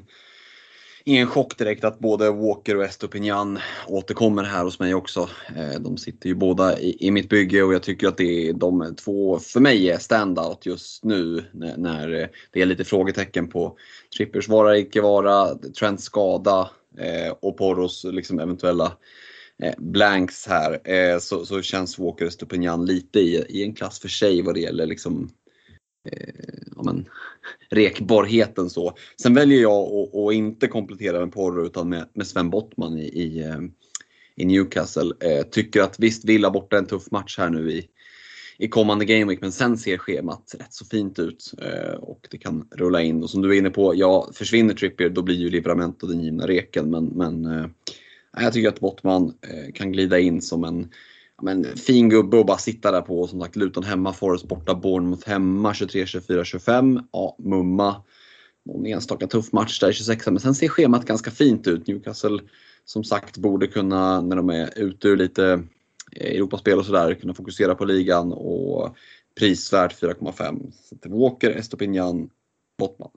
ingen 1.10 1.28
chock 1.28 1.58
direkt 1.58 1.84
att 1.84 2.00
både 2.00 2.32
Walker 2.32 2.78
och 2.78 2.84
Estopinian 2.84 3.60
återkommer 3.88 4.44
här 4.44 4.64
hos 4.64 4.80
mig 4.80 4.94
också. 4.94 5.30
Eh, 5.56 5.80
de 5.80 5.98
sitter 5.98 6.30
ju 6.30 6.36
båda 6.36 6.80
i, 6.80 7.08
i 7.08 7.12
mitt 7.12 7.30
bygge 7.30 7.64
och 7.64 7.74
jag 7.74 7.84
tycker 7.84 8.08
att 8.08 8.18
det 8.18 8.50
är 8.50 8.54
de 8.54 8.96
två, 8.96 9.40
för 9.40 9.60
mig, 9.60 9.90
är 9.90 9.98
standout 9.98 10.66
just 10.66 11.04
nu 11.04 11.46
när, 11.52 11.78
när 11.78 12.30
det 12.52 12.62
är 12.62 12.66
lite 12.66 12.84
frågetecken 12.84 13.48
på 13.48 13.78
Trippers 14.18 14.48
vara 14.48 14.78
icke 14.78 15.02
vara, 15.02 15.56
Trents 15.56 16.04
skada 16.04 16.70
eh, 16.98 17.34
och 17.40 17.58
Poros 17.58 18.04
liksom 18.04 18.40
eventuella 18.40 18.98
eh, 19.64 19.74
blanks 19.78 20.48
här 20.48 20.92
eh, 20.92 21.20
så, 21.20 21.46
så 21.46 21.62
känns 21.62 22.00
Walker 22.00 22.26
och 22.26 22.32
Estopinian 22.32 22.86
lite 22.86 23.20
i, 23.20 23.46
i 23.50 23.64
en 23.64 23.74
klass 23.74 24.00
för 24.00 24.10
sig 24.10 24.42
vad 24.42 24.56
det 24.56 24.62
gäller 24.62 24.86
liksom 24.86 25.30
eh, 26.12 26.34
ja, 26.76 26.84
men, 26.84 27.06
rekbarheten 27.70 28.70
så. 28.70 28.94
Sen 29.22 29.34
väljer 29.34 29.62
jag 29.62 29.82
att, 29.82 30.16
att 30.16 30.34
inte 30.34 30.68
komplettera 30.68 31.20
med 31.20 31.34
Porro 31.34 31.66
utan 31.66 31.90
med, 31.90 32.10
med 32.14 32.28
Sven 32.28 32.50
Bottman 32.50 32.98
i, 32.98 33.06
i, 33.06 33.42
eh, 33.42 33.60
i 34.36 34.46
Newcastle. 34.46 35.14
Eh, 35.20 35.44
tycker 35.44 35.82
att 35.82 36.00
visst, 36.00 36.26
Villa 36.26 36.52
borta 36.52 36.78
en 36.78 36.86
tuff 36.86 37.12
match 37.12 37.38
här 37.38 37.50
nu 37.50 37.72
i, 37.72 37.88
i 38.58 38.68
kommande 38.68 39.06
Gameweek 39.06 39.42
men 39.42 39.52
sen 39.52 39.78
ser 39.78 39.98
schemat 39.98 40.56
rätt 40.60 40.74
så 40.74 40.86
fint 40.86 41.20
ut 41.20 41.54
eh, 41.62 41.94
och 41.94 42.28
det 42.32 42.38
kan 42.38 42.68
rulla 42.72 43.02
in. 43.02 43.24
Och 43.24 43.30
som 43.30 43.42
du 43.42 43.54
är 43.54 43.58
inne 43.58 43.70
på, 43.70 43.96
ja, 43.96 44.30
försvinner 44.34 44.74
Trippier 44.74 45.10
då 45.10 45.22
blir 45.22 45.36
ju 45.36 45.50
Livramento 45.50 46.08
den 46.08 46.24
givna 46.24 46.48
reken 46.48 46.90
men, 46.90 47.06
men 47.06 47.46
eh, 47.46 47.66
jag 48.38 48.54
tycker 48.54 48.70
att 48.70 48.80
Bottman 48.80 49.34
eh, 49.42 49.74
kan 49.74 49.92
glida 49.92 50.20
in 50.20 50.42
som 50.42 50.64
en 50.64 50.90
men, 51.42 51.78
fin 51.78 52.10
gubbe 52.10 52.40
att 52.40 52.46
bara 52.46 52.58
sitta 52.58 52.92
där 52.92 53.02
på. 53.02 53.28
Som 53.28 53.42
sagt, 53.42 53.56
Luton 53.56 53.84
hemma, 53.84 54.14
Forest 54.14 54.48
borta, 54.48 54.76
Bournemouth 54.76 55.30
hemma 55.30 55.74
23, 55.74 56.06
24, 56.06 56.46
25. 56.46 57.00
Ja, 57.12 57.36
mumma. 57.40 58.04
Någon 58.66 58.86
enstaka 58.86 59.28
tuff 59.28 59.52
match 59.52 59.80
där 59.80 59.90
i 59.90 59.94
26 59.94 60.26
men 60.26 60.40
sen 60.40 60.56
ser 60.56 60.68
schemat 60.68 61.06
ganska 61.06 61.32
fint 61.32 61.68
ut. 61.68 61.88
Newcastle 61.88 62.40
som 62.86 63.04
sagt 63.04 63.38
borde 63.38 63.68
kunna, 63.68 64.22
när 64.22 64.36
de 64.36 64.50
är 64.50 64.80
ute 64.80 65.08
ur 65.08 65.18
lite 65.18 65.64
eh, 66.12 66.36
Europaspel 66.36 66.80
och 66.80 66.86
sådär, 66.86 67.14
kunna 67.14 67.34
fokusera 67.34 67.76
på 67.76 67.86
ligan 67.86 68.34
och 68.34 68.96
prisvärt 69.40 70.02
4,5. 70.02 70.72
Så 70.72 71.10
Walker, 71.10 71.52
Estopinian, 71.52 72.30
Bottman. 72.78 73.10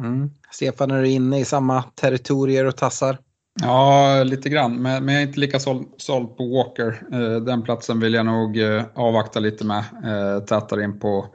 Mm. 0.00 0.30
Stefan, 0.50 0.90
är 0.90 1.02
du 1.02 1.08
inne 1.08 1.40
i 1.40 1.44
samma 1.44 1.82
territorier 1.82 2.64
och 2.64 2.76
tassar? 2.76 3.18
Ja, 3.60 4.22
lite 4.24 4.48
grann, 4.48 4.82
men, 4.82 5.04
men 5.04 5.14
jag 5.14 5.22
är 5.22 5.26
inte 5.26 5.40
lika 5.40 5.58
såld, 5.58 5.86
såld 5.96 6.36
på 6.36 6.48
Walker. 6.48 7.02
Eh, 7.12 7.44
den 7.44 7.62
platsen 7.62 8.00
vill 8.00 8.14
jag 8.14 8.26
nog 8.26 8.58
eh, 8.58 8.84
avvakta 8.94 9.40
lite 9.40 9.64
med. 9.66 9.84
Eh, 10.04 10.44
tätare 10.44 10.84
in 10.84 10.98
på, 10.98 11.26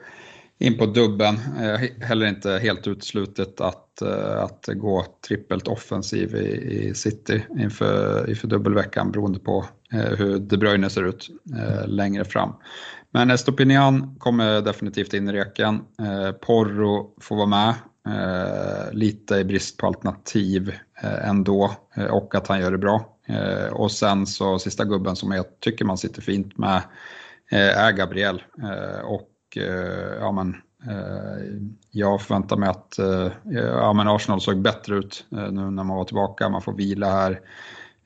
in 0.59 0.77
på 0.77 0.85
dubben. 0.85 1.35
Eh, 1.59 2.05
heller 2.05 2.25
inte 2.27 2.51
helt 2.51 2.87
uteslutet 2.87 3.61
att, 3.61 4.01
eh, 4.01 4.43
att 4.43 4.69
gå 4.73 5.05
trippelt 5.27 5.67
offensiv 5.67 6.35
i, 6.35 6.87
i 6.87 6.93
City 6.93 7.45
inför, 7.59 8.29
inför 8.29 8.47
dubbelveckan 8.47 9.11
beroende 9.11 9.39
på 9.39 9.65
eh, 9.93 10.17
hur 10.17 10.39
De 10.39 10.57
Bruyne 10.57 10.89
ser 10.89 11.03
ut 11.03 11.27
eh, 11.57 11.87
längre 11.87 12.25
fram. 12.25 12.53
Men 13.11 13.31
Estopinian 13.31 14.15
kommer 14.19 14.61
definitivt 14.61 15.13
in 15.13 15.29
i 15.29 15.31
reken. 15.31 15.75
Eh, 15.75 16.31
Porro 16.31 17.13
får 17.21 17.35
vara 17.35 17.47
med. 17.47 17.73
Eh, 18.07 18.93
lite 18.93 19.35
i 19.35 19.43
brist 19.43 19.77
på 19.77 19.87
alternativ 19.87 20.75
eh, 21.01 21.29
ändå 21.29 21.71
eh, 21.95 22.05
och 22.05 22.35
att 22.35 22.47
han 22.47 22.59
gör 22.59 22.71
det 22.71 22.77
bra. 22.77 23.13
Och 23.71 23.91
sen 23.91 24.27
så 24.27 24.59
sista 24.59 24.85
gubben 24.85 25.15
som 25.15 25.31
jag 25.31 25.45
tycker 25.59 25.85
man 25.85 25.97
sitter 25.97 26.21
fint 26.21 26.57
med 26.57 26.81
är 27.51 27.91
Gabriel. 27.91 28.43
Och 29.03 29.57
ja, 30.19 30.31
men, 30.31 30.55
jag 31.91 32.21
förväntar 32.21 32.57
mig 32.57 32.69
att 32.69 32.95
ja, 33.53 33.93
men 33.93 34.07
Arsenal 34.07 34.41
såg 34.41 34.61
bättre 34.61 34.95
ut 34.95 35.25
nu 35.29 35.51
när 35.51 35.83
man 35.83 35.97
var 35.97 36.03
tillbaka. 36.03 36.49
Man 36.49 36.61
får 36.61 36.73
vila 36.73 37.11
här. 37.11 37.41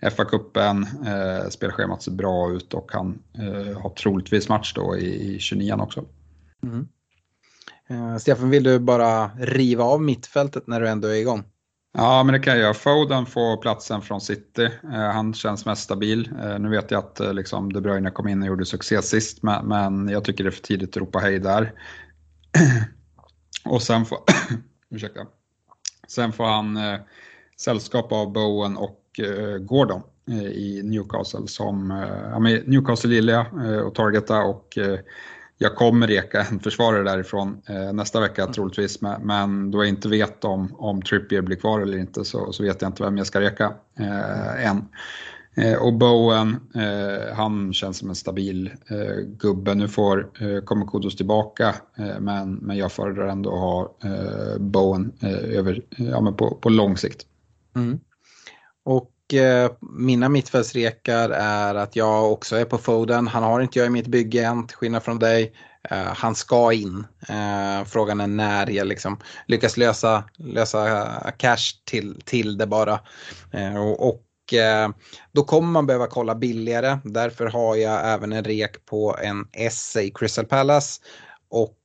FA-cupen, 0.01 0.85
eh, 1.05 1.49
spelschemat 1.49 2.03
ser 2.03 2.11
bra 2.11 2.51
ut 2.51 2.73
och 2.73 2.91
han 2.93 3.19
eh, 3.33 3.81
har 3.81 3.89
troligtvis 3.89 4.49
match 4.49 4.73
då 4.73 4.97
i, 4.97 5.35
i 5.35 5.39
29 5.39 5.73
också. 5.73 6.05
Mm. 6.63 6.87
Eh, 7.91 8.17
Stefan, 8.17 8.49
vill 8.49 8.63
du 8.63 8.79
bara 8.79 9.27
riva 9.27 9.83
av 9.83 10.01
mittfältet 10.01 10.67
när 10.67 10.81
du 10.81 10.89
ändå 10.89 11.07
är 11.07 11.15
igång? 11.15 11.43
Ja, 11.93 12.23
men 12.23 12.33
det 12.33 12.39
kan 12.39 12.53
jag 12.53 12.61
göra. 12.61 12.73
Foden 12.73 13.25
får 13.25 13.57
platsen 13.57 14.01
från 14.01 14.21
City. 14.21 14.69
Eh, 14.83 15.11
han 15.11 15.33
känns 15.33 15.65
mest 15.65 15.83
stabil. 15.83 16.31
Eh, 16.43 16.59
nu 16.59 16.69
vet 16.69 16.91
jag 16.91 16.99
att 16.99 17.35
liksom, 17.35 17.73
De 17.73 17.81
Bruyne 17.81 18.11
kom 18.11 18.27
in 18.27 18.41
och 18.41 18.47
gjorde 18.47 18.65
succé 18.65 19.01
sist, 19.01 19.43
men, 19.43 19.67
men 19.67 20.09
jag 20.09 20.23
tycker 20.23 20.43
det 20.43 20.49
är 20.49 20.51
för 20.51 20.61
tidigt 20.61 20.89
att 20.89 20.97
ropa 20.97 21.19
hej 21.19 21.39
där. 21.39 21.73
och 23.65 23.81
sen 23.81 24.05
får, 24.05 24.19
ursäkta. 24.89 25.19
Sen 26.07 26.31
får 26.33 26.45
han 26.45 26.79
sällskap 27.61 28.11
av 28.11 28.33
Bowen 28.33 28.77
och 28.77 29.19
Gordon 29.59 30.01
i 30.53 30.81
Newcastle 30.83 31.47
som, 31.47 31.89
ja, 32.31 32.39
Newcastle 32.39 33.13
gillar 33.13 33.33
jag 33.33 33.87
och 33.87 33.95
targeta 33.95 34.43
och 34.43 34.77
jag 35.61 35.75
kommer 35.75 36.07
reka 36.07 36.41
en 36.41 36.59
försvarare 36.59 37.03
därifrån 37.03 37.61
eh, 37.67 37.93
nästa 37.93 38.19
vecka 38.19 38.41
mm. 38.41 38.53
troligtvis, 38.53 39.01
men, 39.01 39.21
men 39.21 39.71
då 39.71 39.77
jag 39.77 39.89
inte 39.89 40.09
vet 40.09 40.43
om, 40.43 40.75
om 40.75 41.01
Trippier 41.01 41.41
blir 41.41 41.57
kvar 41.57 41.81
eller 41.81 41.97
inte 41.97 42.25
så, 42.25 42.53
så 42.53 42.63
vet 42.63 42.81
jag 42.81 42.89
inte 42.89 43.03
vem 43.03 43.17
jag 43.17 43.27
ska 43.27 43.41
reka 43.41 43.73
eh, 43.99 44.69
än. 44.69 44.87
Eh, 45.55 45.81
och 45.81 45.93
Bowen, 45.93 46.59
eh, 46.75 47.35
han 47.35 47.73
känns 47.73 47.97
som 47.97 48.09
en 48.09 48.15
stabil 48.15 48.71
eh, 48.87 49.23
gubbe. 49.25 49.75
Nu 49.75 49.87
får, 49.87 50.29
eh, 50.41 50.63
kommer 50.63 50.85
Kudos 50.85 51.15
tillbaka, 51.15 51.75
eh, 51.97 52.19
men, 52.19 52.53
men 52.53 52.77
jag 52.77 52.91
föredrar 52.91 53.27
ändå 53.27 53.53
att 53.53 53.59
ha 53.59 53.95
Bowen 54.59 55.11
över, 55.43 55.81
ja, 55.89 56.21
men 56.21 56.35
på, 56.35 56.55
på 56.55 56.69
lång 56.69 56.97
sikt. 56.97 57.25
Mm. 57.75 57.99
Och 58.83 59.11
Eh, 59.11 59.20
Eh, 59.33 59.71
mina 59.81 60.29
mittfältsrekar 60.29 61.29
är 61.29 61.75
att 61.75 61.95
jag 61.95 62.31
också 62.31 62.55
är 62.55 62.65
på 62.65 62.77
Foden. 62.77 63.27
Han 63.27 63.43
har 63.43 63.61
inte 63.61 63.79
jag 63.79 63.85
i 63.85 63.89
mitt 63.89 64.07
bygge 64.07 64.45
än, 64.45 64.67
till 64.67 64.77
skillnad 64.77 65.03
från 65.03 65.19
dig. 65.19 65.53
Uh, 65.91 65.97
han 65.97 66.35
ska 66.35 66.73
in. 66.73 67.05
Uh, 67.29 67.85
frågan 67.85 68.21
är 68.21 68.27
när 68.27 68.69
jag 68.69 68.87
liksom 68.87 69.19
lyckas 69.47 69.77
lösa, 69.77 70.23
lösa 70.37 71.33
cash 71.37 71.83
till, 71.85 72.21
till 72.25 72.57
det 72.57 72.67
bara. 72.67 72.99
Uh, 73.55 73.91
och, 73.91 74.27
då 75.31 75.43
kommer 75.43 75.67
man 75.67 75.85
behöva 75.85 76.07
kolla 76.07 76.35
billigare. 76.35 76.97
Därför 77.03 77.45
har 77.45 77.75
jag 77.75 78.13
även 78.13 78.33
en 78.33 78.43
rek 78.43 78.85
på 78.85 79.17
en 79.21 79.47
Essay 79.53 80.11
Crystal 80.15 80.45
Palace. 80.45 81.01
Och 81.49 81.77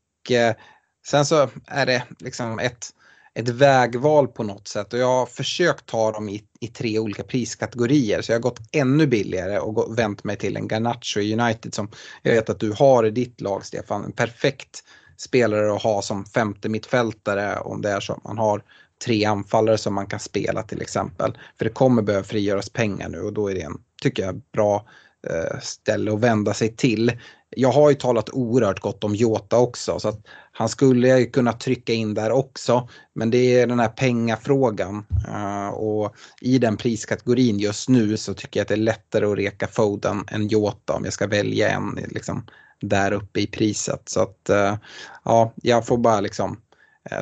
sen 1.06 1.26
så 1.26 1.48
är 1.66 1.86
det 1.86 2.02
liksom 2.18 2.58
ett 2.58 2.90
ett 3.38 3.48
vägval 3.48 4.28
på 4.28 4.42
något 4.42 4.68
sätt 4.68 4.92
och 4.92 4.98
jag 4.98 5.06
har 5.06 5.26
försökt 5.26 5.86
ta 5.86 6.12
dem 6.12 6.28
i, 6.28 6.42
i 6.60 6.66
tre 6.66 6.98
olika 6.98 7.22
priskategorier 7.22 8.22
så 8.22 8.32
jag 8.32 8.36
har 8.36 8.42
gått 8.42 8.60
ännu 8.72 9.06
billigare 9.06 9.58
och 9.58 9.74
gått, 9.74 9.98
vänt 9.98 10.24
mig 10.24 10.36
till 10.36 10.56
en 10.56 10.68
Garnacho 10.68 11.20
i 11.20 11.40
United 11.40 11.74
som 11.74 11.90
jag 12.22 12.32
vet 12.32 12.50
att 12.50 12.60
du 12.60 12.72
har 12.72 13.06
i 13.06 13.10
ditt 13.10 13.40
lag 13.40 13.66
Stefan. 13.66 14.04
En 14.04 14.12
perfekt 14.12 14.84
spelare 15.16 15.74
att 15.74 15.82
ha 15.82 16.02
som 16.02 16.24
femte 16.24 16.68
mittfältare 16.68 17.58
om 17.58 17.82
det 17.82 17.90
är 17.90 18.00
så 18.00 18.12
att 18.12 18.24
man 18.24 18.38
har 18.38 18.62
tre 19.04 19.24
anfallare 19.24 19.78
som 19.78 19.94
man 19.94 20.06
kan 20.06 20.20
spela 20.20 20.62
till 20.62 20.82
exempel. 20.82 21.38
För 21.58 21.64
det 21.64 21.70
kommer 21.70 22.02
behöva 22.02 22.24
frigöras 22.24 22.70
pengar 22.70 23.08
nu 23.08 23.20
och 23.20 23.32
då 23.32 23.50
är 23.50 23.54
det 23.54 23.62
en, 23.62 23.78
tycker 24.02 24.22
jag, 24.22 24.40
bra 24.52 24.86
Eh, 25.30 25.58
ställe 25.62 26.12
att 26.12 26.20
vända 26.20 26.54
sig 26.54 26.76
till 26.76 27.12
jag 27.50 27.72
har 27.72 27.90
ju 27.90 27.96
talat 27.96 28.30
oerhört 28.30 28.80
gott 28.80 29.04
om 29.04 29.14
Jota 29.14 29.58
också 29.58 29.98
så 29.98 30.08
att 30.08 30.20
han 30.52 30.68
skulle 30.68 31.18
ju 31.18 31.26
kunna 31.30 31.52
trycka 31.52 31.92
in 31.92 32.14
där 32.14 32.30
också. 32.30 32.88
Men 33.12 33.30
det 33.30 33.60
är 33.60 33.66
den 33.66 33.80
här 33.80 33.88
pengafrågan 33.88 35.06
eh, 35.28 35.68
och 35.68 36.14
i 36.40 36.58
den 36.58 36.76
priskategorin 36.76 37.58
just 37.58 37.88
nu 37.88 38.16
så 38.16 38.34
tycker 38.34 38.60
jag 38.60 38.64
att 38.64 38.68
det 38.68 38.74
är 38.74 38.78
lättare 38.78 39.26
att 39.26 39.38
reka 39.38 39.66
Foden 39.66 40.24
än 40.28 40.48
Jota 40.48 40.92
om 40.92 41.04
jag 41.04 41.12
ska 41.12 41.26
välja 41.26 41.70
en 41.70 41.98
liksom, 42.08 42.46
där 42.80 43.12
uppe 43.12 43.40
i 43.40 43.46
priset. 43.46 44.08
Så 44.08 44.20
att 44.20 44.48
eh, 44.48 44.76
ja, 45.24 45.52
jag 45.56 45.86
får 45.86 45.98
bara 45.98 46.20
liksom 46.20 46.60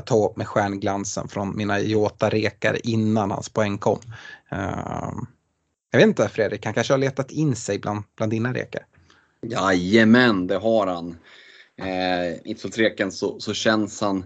ta 0.04 0.26
upp 0.26 0.36
med 0.36 0.48
stjärnglansen 0.48 1.28
från 1.28 1.56
mina 1.56 1.80
Jota-rekar 1.80 2.86
innan 2.86 3.30
hans 3.30 3.48
poäng 3.48 3.78
kom 3.78 3.98
jag 5.94 5.98
vet 5.98 6.08
inte 6.08 6.28
Fredrik, 6.28 6.64
han 6.64 6.74
kanske 6.74 6.92
har 6.92 6.98
letat 6.98 7.30
in 7.30 7.56
sig 7.56 7.78
bland, 7.78 8.02
bland 8.16 8.32
dina 8.32 8.54
rekar. 8.54 8.86
Jajamän, 9.42 10.46
det 10.46 10.56
har 10.56 10.86
han. 10.86 11.16
Eh, 11.76 12.50
I 12.50 12.56
så, 13.10 13.40
så 13.40 13.54
känns 13.54 14.00
han 14.00 14.24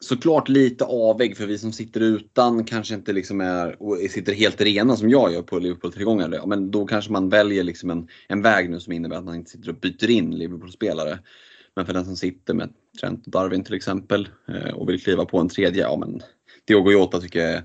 såklart 0.00 0.48
lite 0.48 0.84
avig. 0.84 1.36
för 1.36 1.46
vi 1.46 1.58
som 1.58 1.72
sitter 1.72 2.00
utan 2.00 2.64
kanske 2.64 2.94
inte 2.94 3.12
liksom 3.12 3.40
är, 3.40 3.82
och 3.82 3.98
sitter 4.10 4.32
helt 4.32 4.60
rena 4.60 4.96
som 4.96 5.10
jag 5.10 5.32
gör 5.32 5.42
på 5.42 5.58
Liverpool 5.58 5.92
tillgångar. 5.92 6.32
Ja, 6.32 6.46
men 6.46 6.70
då 6.70 6.86
kanske 6.86 7.12
man 7.12 7.28
väljer 7.28 7.64
liksom 7.64 7.90
en, 7.90 8.08
en 8.28 8.42
väg 8.42 8.70
nu 8.70 8.80
som 8.80 8.92
innebär 8.92 9.16
att 9.16 9.24
man 9.24 9.34
inte 9.34 9.50
sitter 9.50 9.68
och 9.68 9.76
byter 9.76 10.10
in 10.10 10.38
Liverpool-spelare. 10.38 11.18
Men 11.76 11.86
för 11.86 11.92
den 11.92 12.04
som 12.04 12.16
sitter 12.16 12.54
med 12.54 12.72
Trent 13.00 13.26
och 13.26 13.32
Darwin 13.32 13.64
till 13.64 13.74
exempel 13.74 14.28
eh, 14.48 14.74
och 14.74 14.88
vill 14.88 15.02
kliva 15.02 15.24
på 15.24 15.38
en 15.38 15.48
tredje, 15.48 15.82
ja 15.82 15.96
men 15.96 16.22
Diogo 16.64 16.92
Jota 16.92 17.20
tycker 17.20 17.40
jag 17.40 17.62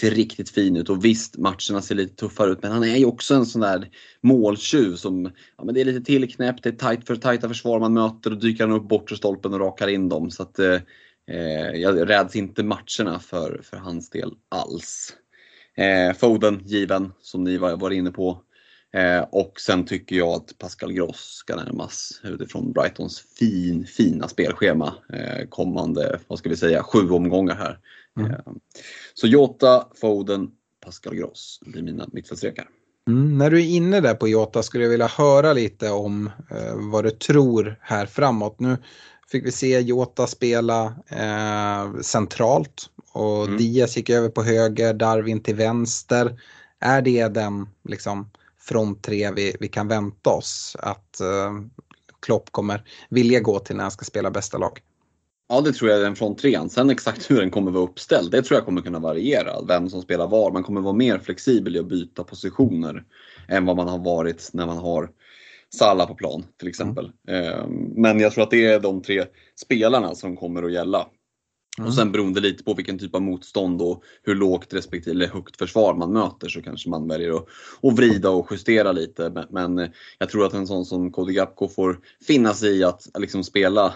ser 0.00 0.10
riktigt 0.10 0.50
fin 0.50 0.76
ut 0.76 0.90
och 0.90 1.04
visst 1.04 1.36
matcherna 1.36 1.82
ser 1.82 1.94
lite 1.94 2.14
tuffare 2.14 2.50
ut 2.50 2.62
men 2.62 2.72
han 2.72 2.84
är 2.84 2.96
ju 2.96 3.04
också 3.04 3.34
en 3.34 3.46
sån 3.46 3.60
där 3.60 3.88
måltjuv 4.20 4.96
som, 4.96 5.30
ja 5.56 5.64
men 5.64 5.74
det 5.74 5.80
är 5.80 5.84
lite 5.84 6.04
tillknäppt, 6.04 6.62
det 6.62 6.68
är 6.68 6.72
tajt 6.72 7.06
för 7.06 7.16
tajta 7.16 7.48
försvar 7.48 7.80
man 7.80 7.92
möter 7.92 8.30
och 8.30 8.38
dyker 8.38 8.66
han 8.66 8.76
upp 8.76 8.88
bortre 8.88 9.16
stolpen 9.16 9.54
och 9.54 9.60
rakar 9.60 9.88
in 9.88 10.08
dem 10.08 10.30
så 10.30 10.42
att 10.42 10.58
eh, 10.58 10.80
eh, 11.30 11.70
jag 11.74 12.10
räds 12.10 12.36
inte 12.36 12.62
matcherna 12.62 13.18
för, 13.20 13.60
för 13.62 13.76
hans 13.76 14.10
del 14.10 14.32
alls. 14.48 15.16
Eh, 15.76 16.16
Foden 16.16 16.62
given 16.64 17.12
som 17.20 17.44
ni 17.44 17.56
var, 17.56 17.76
var 17.76 17.90
inne 17.90 18.10
på. 18.10 18.42
Eh, 18.92 19.20
och 19.20 19.60
sen 19.60 19.84
tycker 19.84 20.16
jag 20.16 20.28
att 20.28 20.58
Pascal 20.58 20.92
Gross 20.92 21.20
ska 21.20 21.56
närmas 21.56 22.20
utifrån 22.24 22.72
Brightons 22.72 23.20
fin, 23.38 23.86
fina 23.86 24.28
spelschema 24.28 24.94
eh, 25.12 25.48
kommande, 25.48 26.20
vad 26.28 26.38
ska 26.38 26.48
vi 26.48 26.56
säga, 26.56 26.82
sju 26.82 27.10
omgångar 27.10 27.54
här. 27.54 27.78
Mm. 28.18 28.30
Eh, 28.30 28.38
så 29.14 29.26
Jota, 29.26 29.86
Foden, 30.00 30.50
Pascal 30.84 31.14
Gross 31.14 31.60
blir 31.66 31.82
mina 31.82 32.08
mittfältsrekar. 32.12 32.68
Mm, 33.08 33.38
när 33.38 33.50
du 33.50 33.60
är 33.60 33.66
inne 33.66 34.00
där 34.00 34.14
på 34.14 34.28
Jota 34.28 34.62
skulle 34.62 34.84
jag 34.84 34.90
vilja 34.90 35.06
höra 35.06 35.52
lite 35.52 35.90
om 35.90 36.30
eh, 36.50 36.74
vad 36.74 37.04
du 37.04 37.10
tror 37.10 37.78
här 37.80 38.06
framåt. 38.06 38.60
Nu 38.60 38.76
fick 39.30 39.46
vi 39.46 39.52
se 39.52 39.80
Jota 39.80 40.26
spela 40.26 40.84
eh, 41.08 42.00
centralt 42.00 42.90
och 43.12 43.44
mm. 43.44 43.56
Diaz 43.56 43.96
gick 43.96 44.10
över 44.10 44.28
på 44.28 44.42
höger, 44.42 44.94
Darwin 44.94 45.42
till 45.42 45.54
vänster. 45.54 46.40
Är 46.80 47.02
det 47.02 47.28
den 47.28 47.68
liksom, 47.84 48.30
front 48.60 49.02
tre 49.02 49.30
vi, 49.30 49.56
vi 49.60 49.68
kan 49.68 49.88
vänta 49.88 50.30
oss 50.30 50.76
att 50.78 51.20
eh, 51.20 51.52
Klopp 52.20 52.52
kommer 52.52 52.84
vilja 53.10 53.40
gå 53.40 53.58
till 53.58 53.76
när 53.76 53.82
han 53.84 53.90
ska 53.90 54.04
spela 54.04 54.30
bästa 54.30 54.58
lag? 54.58 54.80
Ja, 55.48 55.60
det 55.60 55.72
tror 55.72 55.90
jag 55.90 56.00
är 56.00 56.04
den 56.04 56.16
front 56.16 56.38
trean. 56.38 56.70
Sen 56.70 56.90
exakt 56.90 57.30
hur 57.30 57.40
den 57.40 57.50
kommer 57.50 57.70
vara 57.70 57.84
uppställd, 57.84 58.30
det 58.30 58.42
tror 58.42 58.56
jag 58.58 58.64
kommer 58.64 58.82
kunna 58.82 58.98
variera. 58.98 59.62
Vem 59.68 59.90
som 59.90 60.02
spelar 60.02 60.26
var. 60.26 60.52
Man 60.52 60.62
kommer 60.62 60.80
vara 60.80 60.92
mer 60.92 61.18
flexibel 61.18 61.76
i 61.76 61.78
att 61.78 61.88
byta 61.88 62.24
positioner 62.24 63.04
än 63.48 63.66
vad 63.66 63.76
man 63.76 63.88
har 63.88 63.98
varit 63.98 64.50
när 64.52 64.66
man 64.66 64.78
har 64.78 65.10
Salla 65.74 66.06
på 66.06 66.14
plan 66.14 66.44
till 66.58 66.68
exempel. 66.68 67.12
Mm. 67.28 67.70
Men 67.96 68.20
jag 68.20 68.32
tror 68.32 68.44
att 68.44 68.50
det 68.50 68.66
är 68.66 68.80
de 68.80 69.02
tre 69.02 69.24
spelarna 69.56 70.14
som 70.14 70.36
kommer 70.36 70.62
att 70.62 70.72
gälla. 70.72 71.06
Mm. 71.78 71.88
Och 71.88 71.94
sen 71.94 72.12
beroende 72.12 72.40
lite 72.40 72.64
på 72.64 72.74
vilken 72.74 72.98
typ 72.98 73.14
av 73.14 73.22
motstånd 73.22 73.82
och 73.82 74.02
hur 74.22 74.34
lågt 74.34 74.74
respektive 74.74 75.26
högt 75.26 75.56
försvar 75.56 75.94
man 75.94 76.12
möter 76.12 76.48
så 76.48 76.62
kanske 76.62 76.90
man 76.90 77.08
väljer 77.08 77.36
att, 77.36 77.46
att 77.82 77.96
vrida 77.96 78.30
och 78.30 78.48
justera 78.50 78.92
lite. 78.92 79.46
Men 79.50 79.88
jag 80.18 80.28
tror 80.28 80.46
att 80.46 80.54
en 80.54 80.66
sån 80.66 80.84
som 80.84 81.12
Cody 81.12 81.32
Gapko 81.32 81.68
får 81.68 81.98
finna 82.26 82.54
sig 82.54 82.78
i 82.78 82.84
att 82.84 83.08
liksom 83.18 83.44
spela 83.44 83.94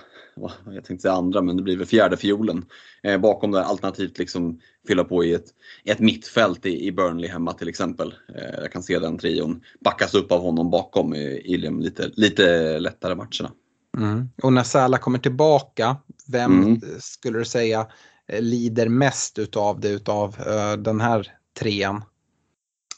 jag 0.64 0.84
tänkte 0.84 1.02
säga 1.02 1.14
andra, 1.14 1.42
men 1.42 1.56
det 1.56 1.62
blir 1.62 1.76
väl 1.76 1.86
fjärde 1.86 2.16
fiolen 2.16 2.64
eh, 3.02 3.18
bakom 3.18 3.50
det. 3.50 3.64
Alternativt 3.64 4.18
liksom 4.18 4.60
fylla 4.88 5.04
på 5.04 5.24
i 5.24 5.34
ett, 5.34 5.46
ett 5.84 5.98
mittfält 5.98 6.66
i, 6.66 6.86
i 6.86 6.92
Burnley 6.92 7.30
hemma 7.30 7.52
till 7.52 7.68
exempel. 7.68 8.14
Eh, 8.34 8.60
jag 8.60 8.72
kan 8.72 8.82
se 8.82 8.98
den 8.98 9.18
trion 9.18 9.62
backas 9.80 10.14
upp 10.14 10.32
av 10.32 10.40
honom 10.40 10.70
bakom 10.70 11.14
i, 11.14 11.24
i 11.44 11.56
lite, 11.56 12.10
lite 12.14 12.78
lättare 12.78 13.14
matcherna. 13.14 13.52
Mm. 13.98 14.28
Och 14.42 14.52
när 14.52 14.62
Salah 14.62 15.00
kommer 15.00 15.18
tillbaka, 15.18 15.96
vem 16.32 16.62
mm. 16.62 16.80
skulle 17.00 17.38
du 17.38 17.44
säga 17.44 17.86
eh, 18.28 18.42
lider 18.42 18.88
mest 18.88 19.38
utav 19.38 19.80
det 19.80 19.88
utav 19.88 20.36
uh, 20.40 20.82
den 20.82 21.00
här 21.00 21.26
trean? 21.60 22.04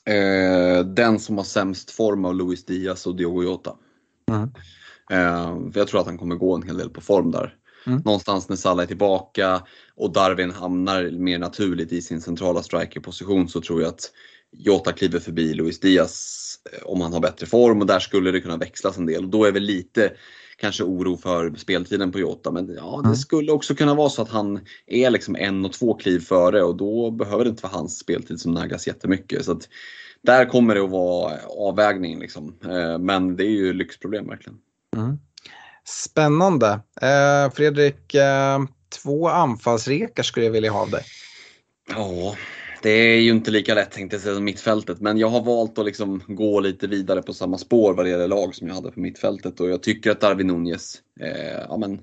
Eh, 0.06 0.84
den 0.84 1.18
som 1.18 1.36
har 1.36 1.44
sämst 1.44 1.90
form 1.90 2.24
av 2.24 2.34
Luis 2.34 2.64
Diaz 2.64 3.06
och 3.06 3.16
Diogo 3.16 3.42
Jota. 3.42 3.76
Mm. 4.28 4.50
Eh, 5.10 5.70
jag 5.74 5.88
tror 5.88 6.00
att 6.00 6.06
han 6.06 6.18
kommer 6.18 6.36
gå 6.36 6.54
en 6.54 6.62
hel 6.62 6.76
del 6.76 6.90
på 6.90 7.00
form 7.00 7.30
där. 7.30 7.56
Mm. 7.86 8.02
Någonstans 8.04 8.48
när 8.48 8.56
Salah 8.56 8.82
är 8.82 8.86
tillbaka 8.86 9.62
och 9.96 10.12
Darwin 10.12 10.50
hamnar 10.50 11.10
mer 11.10 11.38
naturligt 11.38 11.92
i 11.92 12.02
sin 12.02 12.20
centrala 12.20 12.62
strikerposition 12.62 13.48
så 13.48 13.60
tror 13.60 13.82
jag 13.82 13.88
att 13.88 14.10
Jota 14.58 14.92
kliver 14.92 15.20
förbi 15.20 15.54
Luis 15.54 15.80
Diaz 15.80 16.44
eh, 16.72 16.86
om 16.86 17.00
han 17.00 17.12
har 17.12 17.20
bättre 17.20 17.46
form 17.46 17.80
och 17.80 17.86
där 17.86 17.98
skulle 18.00 18.30
det 18.30 18.40
kunna 18.40 18.56
växlas 18.56 18.98
en 18.98 19.06
del. 19.06 19.24
Och 19.24 19.30
då 19.30 19.44
är 19.44 19.52
väl 19.52 19.62
lite 19.62 20.12
kanske 20.56 20.84
oro 20.84 21.16
för 21.16 21.54
speltiden 21.54 22.12
på 22.12 22.18
Jota. 22.18 22.50
Men 22.50 22.74
ja, 22.74 23.00
det 23.02 23.08
mm. 23.08 23.16
skulle 23.16 23.52
också 23.52 23.74
kunna 23.74 23.94
vara 23.94 24.08
så 24.08 24.22
att 24.22 24.30
han 24.30 24.60
är 24.86 25.10
liksom 25.10 25.36
en 25.36 25.64
och 25.64 25.72
två 25.72 25.94
kliv 25.94 26.20
före 26.20 26.62
och 26.62 26.76
då 26.76 27.10
behöver 27.10 27.44
det 27.44 27.50
inte 27.50 27.62
vara 27.62 27.72
hans 27.72 27.98
speltid 27.98 28.40
som 28.40 28.52
naggas 28.52 28.86
jättemycket. 28.86 29.44
Så 29.44 29.52
att 29.52 29.68
där 30.22 30.44
kommer 30.44 30.74
det 30.74 30.84
att 30.84 30.90
vara 30.90 31.38
avvägning. 31.46 32.18
Liksom. 32.18 32.54
Eh, 32.64 32.98
men 32.98 33.36
det 33.36 33.44
är 33.44 33.50
ju 33.50 33.72
lyxproblem 33.72 34.26
verkligen. 34.26 34.58
Mm. 34.96 35.18
Spännande. 35.84 36.80
Eh, 37.02 37.52
Fredrik, 37.54 38.16
två 39.02 39.28
anfallsrekar 39.28 40.22
skulle 40.22 40.46
jag 40.46 40.52
vilja 40.52 40.72
ha 40.72 40.80
av 40.80 40.90
dig. 40.90 41.02
Ja, 41.88 42.36
det 42.84 42.90
är 42.90 43.20
ju 43.20 43.30
inte 43.30 43.50
lika 43.50 43.74
lätt 43.74 43.90
tänkte 43.90 44.14
jag 44.16 44.22
säga 44.22 44.34
som 44.34 44.44
mittfältet, 44.44 45.00
men 45.00 45.18
jag 45.18 45.28
har 45.28 45.42
valt 45.42 45.78
att 45.78 45.86
liksom 45.86 46.22
gå 46.26 46.60
lite 46.60 46.86
vidare 46.86 47.22
på 47.22 47.32
samma 47.32 47.58
spår 47.58 47.94
vad 47.94 48.06
det 48.06 48.10
gäller 48.10 48.28
lag 48.28 48.54
som 48.54 48.68
jag 48.68 48.74
hade 48.74 48.90
på 48.90 49.00
mittfältet 49.00 49.60
och 49.60 49.70
jag 49.70 49.82
tycker 49.82 50.10
att 50.10 50.20
Darwin 50.20 50.46
Nunez, 50.46 51.02
eh, 51.20 51.60
ja 51.68 51.76
men 51.76 52.00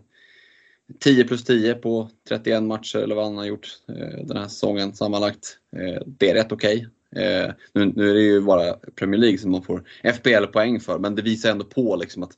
10 1.00 1.24
plus 1.24 1.44
10 1.44 1.74
på 1.74 2.10
31 2.30 2.64
matcher 2.64 3.00
eller 3.00 3.16
vad 3.16 3.26
han 3.26 3.38
har 3.38 3.46
gjort 3.46 3.68
eh, 3.90 4.26
den 4.26 4.38
här 4.38 4.48
säsongen 4.48 4.94
sammanlagt. 4.94 5.58
Eh, 5.76 6.02
det 6.06 6.30
är 6.30 6.34
rätt 6.34 6.52
okej. 6.52 6.88
Okay. 7.12 7.24
Eh, 7.26 7.52
nu, 7.74 7.86
nu, 7.96 8.10
är 8.10 8.14
det 8.14 8.22
ju 8.22 8.42
bara 8.42 8.74
Premier 8.96 9.22
League 9.22 9.38
som 9.38 9.52
man 9.52 9.64
får 9.64 9.84
FPL-poäng 10.04 10.80
för, 10.80 11.00
men 11.00 11.16
det 11.16 11.22
visar 11.22 11.52
ändå 11.52 11.66
på 11.66 11.96
liksom 11.96 12.24
att 12.24 12.32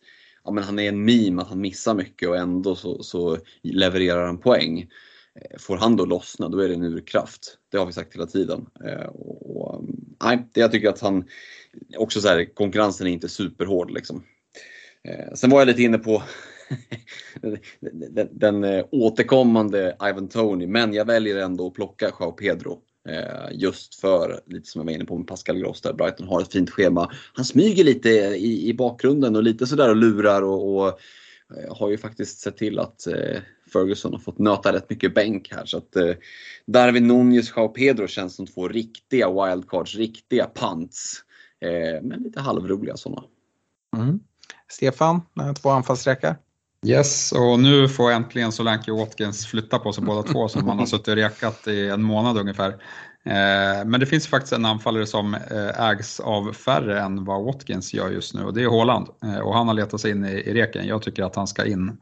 ja, 0.44 0.52
men 0.52 0.64
han 0.64 0.80
är 0.80 0.89
en 0.89 1.06
meme, 1.06 1.41
att 1.41 1.50
han 1.50 1.62
missar 1.62 1.94
mycket 1.94 2.30
och 2.30 2.38
ändå 2.38 2.76
så, 2.76 3.04
så 3.04 3.38
levererar 3.62 4.26
han 4.26 4.38
poäng. 4.38 4.89
Eh, 5.41 5.59
får 5.59 5.77
han 5.77 5.95
då 5.95 6.05
lossna, 6.05 6.49
då 6.49 6.59
är 6.59 6.67
det 6.67 6.73
en 6.73 6.84
urkraft. 6.84 7.57
Det 7.71 7.77
har 7.77 7.86
vi 7.86 7.91
sagt 7.91 8.15
hela 8.15 8.25
tiden. 8.25 8.65
Eh, 8.86 9.05
och, 9.05 9.57
och, 9.57 9.86
nej, 10.23 10.47
jag 10.53 10.71
tycker 10.71 10.89
att 10.89 10.99
han, 10.99 11.25
också 11.97 12.21
så 12.21 12.27
här, 12.27 12.55
konkurrensen 12.55 13.07
är 13.07 13.11
inte 13.11 13.29
superhård 13.29 13.91
liksom. 13.91 14.23
Eh, 15.03 15.34
sen 15.34 15.49
var 15.49 15.59
jag 15.59 15.67
lite 15.67 15.84
inne 15.84 15.97
på 15.97 16.23
den, 18.11 18.29
den 18.31 18.84
återkommande 18.91 19.97
Ivan 20.09 20.27
Tony, 20.27 20.67
men 20.67 20.93
jag 20.93 21.05
väljer 21.05 21.38
ändå 21.38 21.67
att 21.67 21.73
plocka 21.73 22.11
Jao 22.19 22.31
Pedro. 22.31 22.79
Just 23.51 23.95
för, 23.95 24.41
lite 24.45 24.69
som 24.69 24.79
jag 24.79 24.86
var 24.86 24.91
inne 24.91 25.05
på 25.05 25.17
med 25.17 25.27
Pascal 25.27 25.57
Gross 25.57 25.81
där, 25.81 25.93
Brighton 25.93 26.27
har 26.27 26.41
ett 26.41 26.51
fint 26.51 26.69
schema. 26.69 27.11
Han 27.34 27.45
smyger 27.45 27.84
lite 27.84 28.09
i, 28.09 28.69
i 28.69 28.73
bakgrunden 28.73 29.36
och 29.36 29.43
lite 29.43 29.67
sådär 29.67 29.89
och 29.89 29.95
lurar 29.95 30.41
och, 30.41 30.77
och 30.77 30.99
har 31.70 31.89
ju 31.89 31.98
faktiskt 31.98 32.39
sett 32.39 32.58
till 32.58 32.80
att 32.80 33.08
eh, 33.08 33.41
Ferguson 33.74 34.12
har 34.12 34.20
fått 34.20 34.39
nöta 34.39 34.74
rätt 34.74 34.89
mycket 34.89 35.16
bänk 35.16 35.52
här. 35.52 35.66
Så 35.66 35.78
att 35.78 35.96
Darwin 36.68 37.08
Nunez, 37.08 37.54
Joao 37.56 37.68
Pedro 37.68 38.08
känns 38.08 38.36
som 38.36 38.48
två 38.48 38.68
riktiga 38.68 39.30
wildcards, 39.30 39.96
riktiga 39.96 40.50
punts. 40.56 41.24
men 42.02 42.20
lite 42.24 42.39
halvroliga 42.39 42.98
sådana. 42.98 43.24
Mm. 43.98 44.20
Stefan, 44.68 45.22
två 45.62 45.70
anfallsräkar? 45.70 46.36
Yes, 46.86 47.32
och 47.32 47.60
nu 47.60 47.89
får 47.89 48.12
äntligen 48.12 48.52
Solanke 48.52 48.91
och 48.91 48.98
Watkins 48.98 49.46
flytta 49.46 49.80
på 49.80 49.94
sig 49.94 50.04
båda 50.04 50.24
två 50.24 50.48
som 50.48 50.66
man 50.66 50.80
har 50.80 50.86
suttit 50.86 51.08
och 51.08 51.16
rekat 51.16 51.68
i 51.68 51.89
en 51.89 52.04
månad 52.04 52.38
ungefär. 52.38 52.84
Eh, 53.26 53.86
men 53.86 53.99
det 53.99 54.05
finns 54.05 54.28
faktiskt 54.28 54.53
en 54.53 54.65
anfallare 54.65 55.05
som 55.05 55.34
eh, 55.34 55.89
ägs 55.89 56.19
av 56.19 56.53
färre 56.53 57.01
än 57.01 57.26
vad 57.26 57.43
Watkins 57.43 57.93
gör 57.93 58.09
just 58.09 58.34
nu 58.34 58.43
och 58.43 58.53
det 58.53 58.63
är 58.63 58.69
Haaland. 58.69 59.07
Eh, 59.24 59.39
och 59.39 59.53
han 59.53 59.67
har 59.67 59.74
letat 59.74 60.01
sig 60.01 60.11
in 60.11 60.26
i 60.26 60.53
reken, 60.53 60.88
jag 60.88 61.01
tycker 61.01 61.24
att 61.24 61.36
han 61.36 61.47
ska 61.47 61.65
in. 61.65 61.97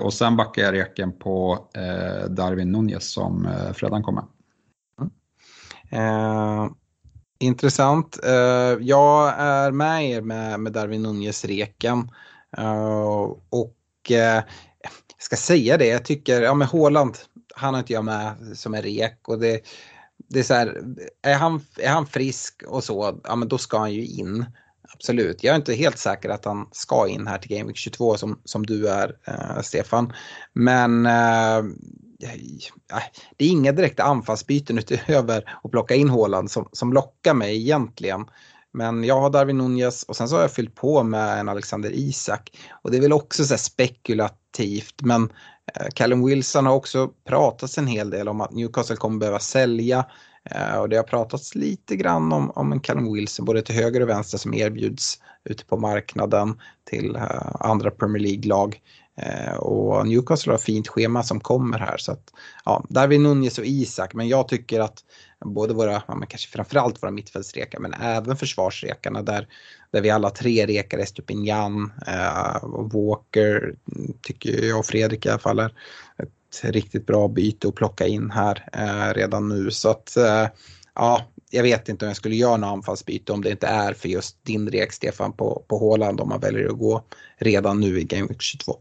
Och 0.00 0.14
sen 0.14 0.36
backar 0.36 0.62
jag 0.62 0.74
reken 0.74 1.12
på 1.12 1.68
Darwin 2.28 2.72
Nunez 2.72 3.12
som 3.12 3.48
Fredan 3.74 4.02
kommer. 4.02 4.24
Mm. 5.90 6.74
intressant. 7.38 8.18
jag 8.80 9.34
är 9.38 9.70
med 9.70 10.10
er 10.10 10.20
med, 10.20 10.60
med 10.60 10.72
Darwin 10.72 11.02
Nunez-reken. 11.02 12.10
och 13.50 14.10
eh, 14.10 14.42
jag 15.16 15.22
ska 15.22 15.36
säga 15.36 15.76
det, 15.76 15.86
jag 15.86 16.04
tycker, 16.04 16.42
ja 16.42 16.54
men 16.54 16.68
Håland, 16.68 17.16
han 17.54 17.74
har 17.74 17.78
inte 17.78 17.92
jag 17.92 18.04
med 18.04 18.34
som 18.54 18.74
är 18.74 18.82
rek 18.82 19.28
och 19.28 19.38
det, 19.38 19.60
det 20.28 20.38
är 20.38 20.42
så 20.42 20.54
här, 20.54 20.82
är 21.22 21.34
han, 21.34 21.60
är 21.78 21.88
han 21.88 22.06
frisk 22.06 22.62
och 22.66 22.84
så, 22.84 23.20
ja 23.24 23.36
men 23.36 23.48
då 23.48 23.58
ska 23.58 23.78
han 23.78 23.92
ju 23.92 24.06
in. 24.06 24.46
Absolut, 24.94 25.44
jag 25.44 25.52
är 25.52 25.56
inte 25.56 25.74
helt 25.74 25.98
säker 25.98 26.28
att 26.28 26.44
han 26.44 26.68
ska 26.72 27.08
in 27.08 27.26
här 27.26 27.38
till 27.38 27.56
Game 27.56 27.66
Week 27.66 27.76
22 27.76 28.16
som, 28.16 28.40
som 28.44 28.66
du 28.66 28.88
är, 28.88 29.16
eh, 29.26 29.60
Stefan. 29.62 30.12
Men 30.52 31.06
eh, 31.06 31.62
det 33.36 33.44
är 33.44 33.48
inga 33.48 33.72
direkta 33.72 34.02
anfallsbyten 34.02 34.78
utöver 34.78 35.58
att 35.64 35.70
plocka 35.70 35.94
in 35.94 36.08
Håland 36.08 36.50
som, 36.50 36.68
som 36.72 36.92
lockar 36.92 37.34
mig 37.34 37.56
egentligen. 37.56 38.26
Men 38.72 39.04
jag 39.04 39.20
har 39.20 39.30
Darwin 39.30 39.58
Nunez 39.58 40.02
och 40.02 40.16
sen 40.16 40.28
så 40.28 40.34
har 40.34 40.42
jag 40.42 40.52
fyllt 40.52 40.74
på 40.74 41.02
med 41.02 41.40
en 41.40 41.48
Alexander 41.48 41.90
Isak. 41.94 42.50
Och 42.82 42.90
det 42.90 42.96
är 42.96 43.00
väl 43.00 43.12
också 43.12 43.44
så 43.44 43.58
spekulativt 43.58 45.02
men 45.02 45.32
Eh, 45.74 45.86
Callum 45.94 46.26
Wilson 46.26 46.66
har 46.66 46.74
också 46.74 47.08
pratat 47.28 47.76
en 47.76 47.86
hel 47.86 48.10
del 48.10 48.28
om 48.28 48.40
att 48.40 48.52
Newcastle 48.52 48.96
kommer 48.96 49.18
behöva 49.18 49.38
sälja. 49.38 50.06
Eh, 50.50 50.78
och 50.78 50.88
det 50.88 50.96
har 50.96 51.04
pratats 51.04 51.54
lite 51.54 51.96
grann 51.96 52.32
om, 52.32 52.50
om 52.50 52.72
en 52.72 52.80
Callum 52.80 53.12
Wilson 53.12 53.44
både 53.44 53.62
till 53.62 53.74
höger 53.74 54.00
och 54.00 54.08
vänster 54.08 54.38
som 54.38 54.54
erbjuds 54.54 55.18
ute 55.44 55.64
på 55.64 55.76
marknaden 55.76 56.60
till 56.84 57.16
eh, 57.16 57.56
andra 57.60 57.90
Premier 57.90 58.22
League-lag. 58.22 58.80
Och 59.58 60.06
Newcastle 60.06 60.52
har 60.52 60.58
fint 60.58 60.88
schema 60.88 61.22
som 61.22 61.40
kommer 61.40 61.78
här. 61.78 61.96
Så 61.96 62.12
att, 62.12 62.32
ja, 62.64 62.84
Darwin 62.88 63.22
Nunez 63.22 63.58
och 63.58 63.66
Isak, 63.66 64.14
men 64.14 64.28
jag 64.28 64.48
tycker 64.48 64.80
att 64.80 65.04
både 65.44 65.74
våra, 65.74 65.92
ja, 65.92 66.14
men 66.14 66.28
kanske 66.28 66.48
framförallt 66.48 67.02
våra 67.02 67.10
mittfältsrekar, 67.10 67.78
men 67.78 67.94
även 67.94 68.36
försvarsrekarna 68.36 69.22
där, 69.22 69.48
där 69.90 70.00
vi 70.00 70.10
alla 70.10 70.30
tre 70.30 70.66
rekar 70.66 70.98
Estupinjan. 70.98 71.92
eh, 72.06 72.56
Walker, 72.92 73.74
tycker 74.22 74.64
jag 74.64 74.78
och 74.78 74.86
Fredrik 74.86 75.26
i 75.26 75.28
alla 75.28 75.38
fall 75.38 75.58
är 75.58 75.72
ett 76.18 76.64
riktigt 76.64 77.06
bra 77.06 77.28
byte 77.28 77.68
att 77.68 77.74
plocka 77.74 78.06
in 78.06 78.30
här 78.30 78.68
eh, 78.72 79.14
redan 79.14 79.48
nu. 79.48 79.70
Så 79.70 79.90
att 79.90 80.16
eh, 80.16 80.46
ja, 80.94 81.22
jag 81.50 81.62
vet 81.62 81.88
inte 81.88 82.04
om 82.04 82.08
jag 82.08 82.16
skulle 82.16 82.36
göra 82.36 82.56
något 82.56 82.72
anfallsbyte 82.72 83.32
om 83.32 83.42
det 83.42 83.50
inte 83.50 83.66
är 83.66 83.94
för 83.94 84.08
just 84.08 84.44
din 84.44 84.68
rek 84.68 84.92
Stefan 84.92 85.32
på, 85.32 85.64
på 85.68 85.78
Håland 85.78 86.20
om 86.20 86.28
man 86.28 86.40
väljer 86.40 86.66
att 86.68 86.78
gå 86.78 87.04
redan 87.38 87.80
nu 87.80 88.00
i 88.00 88.04
Game 88.04 88.26
Week 88.26 88.42
22. 88.42 88.78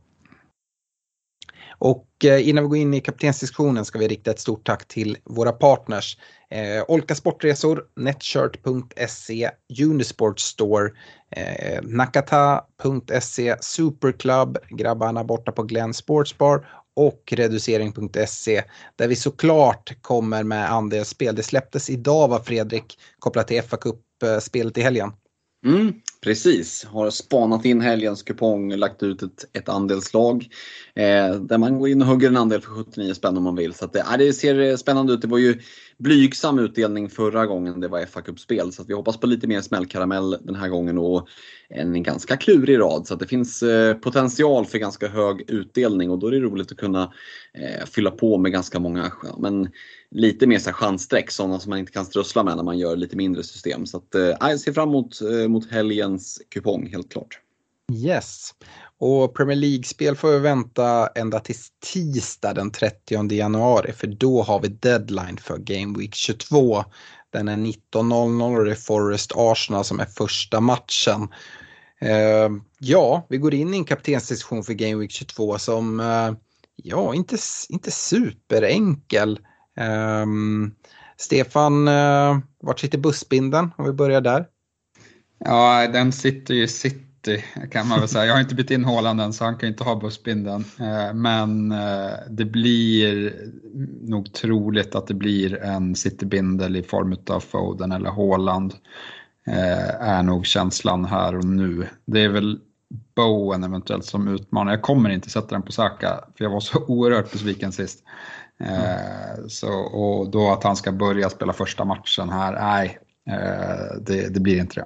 Och 1.78 2.08
eh, 2.26 2.50
innan 2.50 2.64
vi 2.64 2.68
går 2.68 2.78
in 2.78 2.94
i 2.94 3.02
kaptensdiskussionen 3.02 3.86
ska 3.86 4.00
vi 4.00 4.08
rikta 4.08 4.32
ett 4.32 4.40
stort 4.40 4.66
tack 4.66 4.88
till 4.88 5.18
våra 5.24 5.52
partners. 5.52 6.18
Eh, 6.50 6.84
Olka 6.88 7.16
Sportresor, 7.16 7.84
Netshirt.se, 7.96 9.50
Unisport 9.82 10.40
Store, 10.40 10.90
eh, 11.32 11.82
Nakata.se, 11.84 13.56
Superclub, 13.62 14.58
grabbarna 14.70 15.24
borta 15.24 15.52
på 15.52 15.64
Glenn 15.64 15.94
Sportsbar 15.94 16.68
och 16.96 17.34
reducering.se 17.36 18.64
där 18.96 19.08
vi 19.08 19.16
såklart 19.16 19.98
kommer 20.02 20.44
med 20.44 20.72
andelsspel. 20.72 21.36
Det 21.36 21.44
släpptes 21.44 21.90
idag 21.90 22.28
var 22.28 22.40
Fredrik 22.40 23.00
kopplat 23.20 23.48
till 23.48 23.64
fa 23.64 23.78
Cup-spelet 23.78 24.78
eh, 24.78 24.82
i 24.82 24.84
helgen. 24.84 25.12
Mm, 25.66 25.94
precis, 26.22 26.86
har 26.86 27.10
spanat 27.10 27.66
in 27.66 27.82
helgens 27.82 28.24
kupong, 28.24 28.76
lagt 28.76 29.04
ut 29.04 29.24
ett, 29.24 29.46
ett 29.54 29.70
andelslag 29.70 30.48
eh, 30.96 31.36
där 31.36 31.58
man 31.58 31.80
går 31.80 31.90
in 31.90 32.02
och 32.02 32.08
hugger 32.08 32.28
en 32.28 32.38
andel 32.38 32.62
för 32.62 32.70
79 32.70 33.14
spänn 33.14 33.38
om 33.38 33.44
man 33.44 33.56
vill. 33.56 33.74
Så 33.74 33.86
att, 33.86 33.96
eh, 33.96 34.18
det 34.18 34.34
ser 34.34 34.60
eh, 34.60 34.76
spännande 34.76 35.14
ut. 35.14 35.22
Det 35.22 35.28
var 35.28 35.38
ju 35.38 35.60
blygsam 35.98 36.60
utdelning 36.60 37.10
förra 37.10 37.46
gången 37.46 37.80
det 37.80 37.88
var 37.88 38.06
fa 38.06 38.22
Cup-spel 38.22 38.72
så 38.72 38.82
att 38.82 38.90
vi 38.90 38.94
hoppas 38.94 39.18
på 39.18 39.28
lite 39.28 39.48
mer 39.48 39.62
smällkaramell 39.62 40.38
den 40.42 40.56
här 40.56 40.70
gången 40.70 40.98
och 40.98 41.28
en 41.70 42.04
ganska 42.04 42.38
klurig 42.38 42.80
rad. 42.80 43.08
Så 43.08 43.14
att 43.14 43.20
det 43.20 43.28
finns 43.28 43.64
eh, 43.64 43.96
potential 43.98 44.66
för 44.66 44.78
ganska 44.78 45.08
hög 45.08 45.44
utdelning 45.48 46.10
och 46.10 46.20
då 46.20 46.28
är 46.28 46.32
det 46.32 46.40
roligt 46.40 46.72
att 46.72 46.78
kunna 46.78 47.14
eh, 47.54 47.86
fylla 47.86 48.12
på 48.12 48.38
med 48.38 48.52
ganska 48.52 48.80
många 48.80 49.12
men 49.38 49.70
lite 50.16 50.48
mer 50.48 50.60
så 50.60 50.72
chansstreck, 50.72 51.32
sådana 51.32 51.60
som 51.60 51.70
man 51.70 51.80
inte 51.80 51.92
kan 51.92 52.06
strössla 52.06 52.44
med 52.44 52.56
när 52.56 52.64
man 52.64 52.78
gör 52.78 52.96
lite 52.96 53.16
mindre 53.16 53.44
system. 53.44 53.86
Så 53.86 53.98
att, 53.98 54.16
eh, 54.16 54.22
jag 54.40 54.60
ser 54.60 54.74
fram 54.74 54.90
emot 54.90 55.22
eh, 55.22 55.48
mot 55.48 55.72
helgens 55.72 56.42
kupong 56.50 56.90
helt 56.92 57.12
klart. 57.12 57.40
Yes. 57.94 58.52
Och 59.00 59.36
Premier 59.36 59.58
League-spel 59.58 60.16
får 60.16 60.32
vi 60.32 60.40
vänta 60.40 61.08
ända 61.08 61.40
till 61.40 61.56
tisdag 61.94 62.54
den 62.54 62.72
30 62.72 63.34
januari 63.34 63.92
för 63.94 64.08
då 64.08 64.44
har 64.44 64.60
vi 64.60 64.68
deadline 64.68 65.38
för 65.38 65.58
Game 65.58 66.00
Week 66.00 66.16
22. 66.16 66.84
Den 67.30 67.48
är 67.48 67.58
19.00 67.58 68.58
och 68.58 68.66
det 68.66 68.72
är 68.72 68.76
Forest 68.76 69.32
Arsenal 69.36 69.86
som 69.86 70.00
är 70.00 70.06
första 70.06 70.60
matchen. 70.60 71.28
Eh, 72.02 72.50
ja, 72.80 73.26
vi 73.30 73.38
går 73.38 73.54
in 73.54 73.74
i 73.74 73.78
en 73.78 73.86
kaptensdiskussion 73.86 74.64
för 74.64 74.74
Game 74.74 74.96
Week 74.96 75.12
22 75.12 75.58
som, 75.58 76.00
eh, 76.00 76.32
ja, 76.76 77.16
inte, 77.16 77.38
inte 77.70 77.92
superenkel. 77.92 79.40
Um, 79.80 80.76
Stefan, 81.18 81.88
uh, 81.88 82.40
vart 82.60 82.80
sitter 82.80 82.98
bussbinden 82.98 83.72
om 83.78 83.86
vi 83.86 83.92
börjar 83.92 84.22
där? 84.22 84.46
Ja, 85.40 85.88
den 85.88 86.12
sitter 86.12 86.54
ju 86.54 86.64
i 86.64 86.68
city 86.68 87.44
kan 87.72 87.88
man 87.88 88.00
väl 88.00 88.10
säga. 88.10 88.26
Jag 88.26 88.34
har 88.34 88.42
inte 88.42 88.56
bytt 88.56 88.72
in 88.72 88.86
Håland 88.86 89.22
än 89.22 89.34
så 89.34 89.44
han 89.44 89.58
kan 89.58 89.70
inte 89.70 89.84
ha 89.84 89.96
bussbinden. 89.96 90.66
Uh, 90.82 91.14
men 91.14 91.72
uh, 91.72 92.14
det 92.30 92.46
blir 92.46 93.34
nog 94.02 94.34
troligt 94.34 94.96
att 94.96 95.08
det 95.08 95.14
blir 95.14 95.64
en 95.64 95.96
citybindel 95.96 96.76
i 96.76 96.84
form 96.84 97.18
av 97.30 97.40
Foden 97.40 97.92
eller 97.92 98.10
Håland. 98.10 98.74
Är 99.48 100.24
nog 100.24 100.46
känslan 100.46 101.06
här 101.06 101.36
och 101.36 101.46
nu. 101.46 101.88
Det 102.06 102.24
är 102.24 102.30
väl 102.30 102.60
Bowen 103.16 103.64
eventuellt 103.64 104.06
som 104.06 104.28
utmanar. 104.28 104.72
Jag 104.72 104.82
kommer 104.82 105.10
inte 105.10 105.30
sätta 105.30 105.48
den 105.48 105.62
på 105.62 105.72
Saka 105.72 106.24
för 106.38 106.44
jag 106.44 106.52
var 106.52 106.60
så 106.60 106.84
oerhört 106.88 107.32
besviken 107.32 107.72
sist. 107.72 108.04
Mm. 108.60 109.50
Så, 109.50 109.74
och 109.74 110.30
då 110.30 110.52
att 110.52 110.64
han 110.64 110.76
ska 110.76 110.92
börja 110.92 111.30
spela 111.30 111.54
första 111.54 111.86
matchen 111.86 112.30
här, 112.30 112.54
nej, 112.54 113.00
eh, 113.30 114.02
det, 114.02 114.34
det 114.34 114.40
blir 114.40 114.60
inte 114.60 114.76
det. 114.76 114.86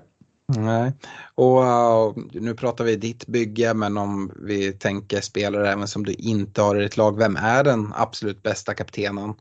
Nej, 0.58 0.94
och 1.36 1.62
uh, 1.62 2.24
nu 2.34 2.54
pratar 2.54 2.84
vi 2.84 2.96
ditt 2.96 3.28
bygge 3.28 3.74
men 3.74 3.98
om 3.98 4.32
vi 4.36 4.72
tänker 4.72 5.22
spelare 5.22 5.72
även 5.72 5.88
som 5.88 6.06
du 6.06 6.14
inte 6.14 6.62
har 6.62 6.76
i 6.76 6.84
ditt 6.84 6.98
lag, 6.98 7.18
vem 7.18 7.36
är 7.36 7.64
den 7.64 7.94
absolut 7.96 8.44
bästa 8.44 8.74
kaptenen? 8.74 9.34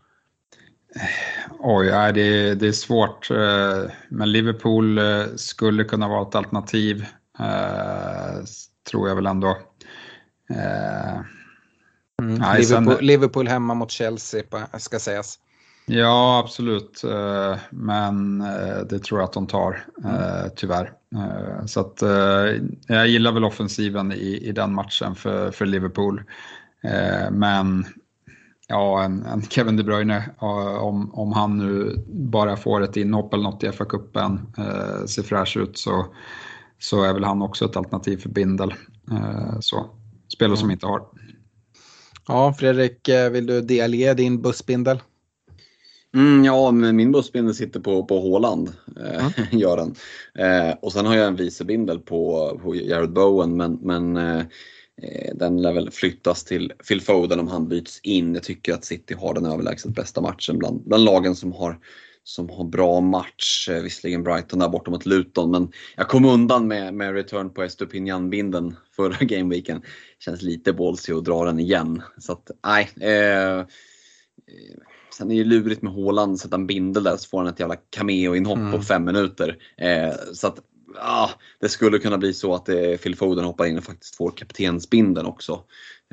Oj, 1.60 1.90
nej, 1.90 2.12
det, 2.12 2.54
det 2.54 2.68
är 2.68 2.72
svårt. 2.72 3.30
Men 4.08 4.32
Liverpool 4.32 5.00
skulle 5.36 5.84
kunna 5.84 6.08
vara 6.08 6.28
ett 6.28 6.34
alternativ, 6.34 7.06
tror 8.90 9.08
jag 9.08 9.16
väl 9.16 9.26
ändå. 9.26 9.58
Mm. 12.22 12.34
Nej, 12.34 12.60
Liverpool, 12.60 12.96
sen... 12.96 13.06
Liverpool, 13.06 13.48
hemma 13.48 13.74
mot 13.74 13.90
Chelsea 13.90 14.42
ska 14.78 14.98
sägas. 14.98 15.38
Ja, 15.86 16.42
absolut. 16.44 17.04
Eh, 17.04 17.56
men 17.70 18.40
eh, 18.40 18.78
det 18.90 18.98
tror 18.98 19.20
jag 19.20 19.26
att 19.26 19.32
de 19.32 19.46
tar, 19.46 19.84
mm. 20.04 20.50
tyvärr. 20.56 20.92
Så 21.66 21.80
att, 21.80 22.02
jag 22.86 23.08
gillar 23.08 23.32
väl 23.32 23.44
offensiven 23.44 24.12
i, 24.12 24.40
i 24.44 24.52
den 24.52 24.74
matchen 24.74 25.14
för, 25.14 25.50
för 25.50 25.66
Liverpool. 25.66 26.22
Men 27.30 27.86
ja, 28.66 29.02
en, 29.02 29.22
en 29.22 29.42
Kevin 29.42 29.76
De 29.76 29.82
Bruyne, 29.82 30.30
om, 30.38 31.14
om 31.14 31.32
han 31.32 31.58
nu 31.58 32.04
bara 32.08 32.56
får 32.56 32.82
ett 32.82 32.96
inhopp 32.96 33.34
eller 33.34 33.44
något 33.44 33.64
i 33.64 33.70
FA-cupen, 33.70 34.38
ser 35.06 35.22
fräsch 35.22 35.56
ut 35.56 35.78
så, 35.78 36.06
så 36.78 37.02
är 37.02 37.14
väl 37.14 37.24
han 37.24 37.42
också 37.42 37.64
ett 37.64 37.76
alternativ 37.76 38.16
för 38.16 38.28
Bindel. 38.28 38.74
Så, 39.60 39.90
spelare 40.28 40.56
som 40.56 40.70
inte 40.70 40.86
har. 40.86 41.02
Ja, 42.28 42.54
Fredrik, 42.58 43.08
eh, 43.08 43.30
vill 43.30 43.46
du 43.46 43.60
delge 43.60 44.14
din 44.14 44.42
bussbindel? 44.42 45.00
Mm, 46.14 46.44
ja, 46.44 46.70
men 46.70 46.96
min 46.96 47.12
bussbindel 47.12 47.54
sitter 47.54 47.80
på, 47.80 48.04
på 48.04 48.20
Håland, 48.20 48.72
eh, 49.00 49.38
mm. 49.38 49.60
gör 49.60 49.76
den. 49.76 49.94
Eh, 50.34 50.74
och 50.82 50.92
sen 50.92 51.06
har 51.06 51.16
jag 51.16 51.26
en 51.26 51.36
vicebindel 51.36 51.98
på, 51.98 52.52
på 52.62 52.74
Jared 52.74 53.12
Bowen, 53.12 53.56
men, 53.56 53.78
men 53.82 54.16
eh, 54.16 54.38
eh, 55.02 55.34
den 55.34 55.62
lär 55.62 55.72
väl 55.72 55.90
flyttas 55.90 56.44
till 56.44 56.72
Phil 56.88 57.00
Foden 57.00 57.40
om 57.40 57.48
han 57.48 57.68
byts 57.68 58.00
in. 58.00 58.34
Jag 58.34 58.42
tycker 58.42 58.74
att 58.74 58.84
City 58.84 59.14
har 59.14 59.34
den 59.34 59.46
överlägset 59.46 59.94
bästa 59.94 60.20
matchen 60.20 60.58
bland, 60.58 60.82
bland 60.84 61.04
lagen 61.04 61.36
som 61.36 61.52
har 61.52 61.78
som 62.28 62.50
har 62.50 62.64
bra 62.64 63.00
match. 63.00 63.68
Eh, 63.68 63.82
visserligen 63.82 64.22
Brighton 64.22 64.58
där 64.58 64.68
borta 64.68 64.90
mot 64.90 65.06
Luton, 65.06 65.50
men 65.50 65.72
jag 65.96 66.08
kom 66.08 66.24
undan 66.24 66.68
med, 66.68 66.94
med 66.94 67.14
return 67.14 67.50
på 67.50 67.62
Estupinian-binden 67.62 68.76
förra 68.96 69.16
gameweeken. 69.20 69.82
Känns 70.18 70.42
lite 70.42 70.72
ballsy 70.72 71.12
att 71.12 71.24
dra 71.24 71.44
den 71.44 71.60
igen. 71.60 72.02
Så 72.18 72.32
att, 72.32 72.50
nej. 72.66 72.88
Eh, 73.10 73.66
sen 75.14 75.26
är 75.26 75.28
det 75.28 75.34
ju 75.34 75.44
lurigt 75.44 75.82
med 75.82 75.92
Håland, 75.92 76.40
sätta 76.40 76.56
en 76.56 76.66
bindel 76.66 77.04
där 77.04 77.16
så 77.16 77.28
får 77.28 77.38
han 77.38 77.46
ett 77.46 77.60
jävla 77.60 77.76
cameo-inhopp 77.76 78.58
mm. 78.58 78.72
på 78.72 78.82
fem 78.82 79.04
minuter. 79.04 79.56
Eh, 79.76 80.14
så 80.32 80.46
att, 80.46 80.58
ah, 81.00 81.28
det 81.60 81.68
skulle 81.68 81.98
kunna 81.98 82.18
bli 82.18 82.32
så 82.32 82.54
att 82.54 82.68
eh, 82.68 82.96
Phil 83.02 83.16
Foden 83.16 83.44
hoppar 83.44 83.66
in 83.66 83.78
och 83.78 83.84
faktiskt 83.84 84.16
får 84.16 84.30
kaptensbinden 84.30 85.26
också. 85.26 85.60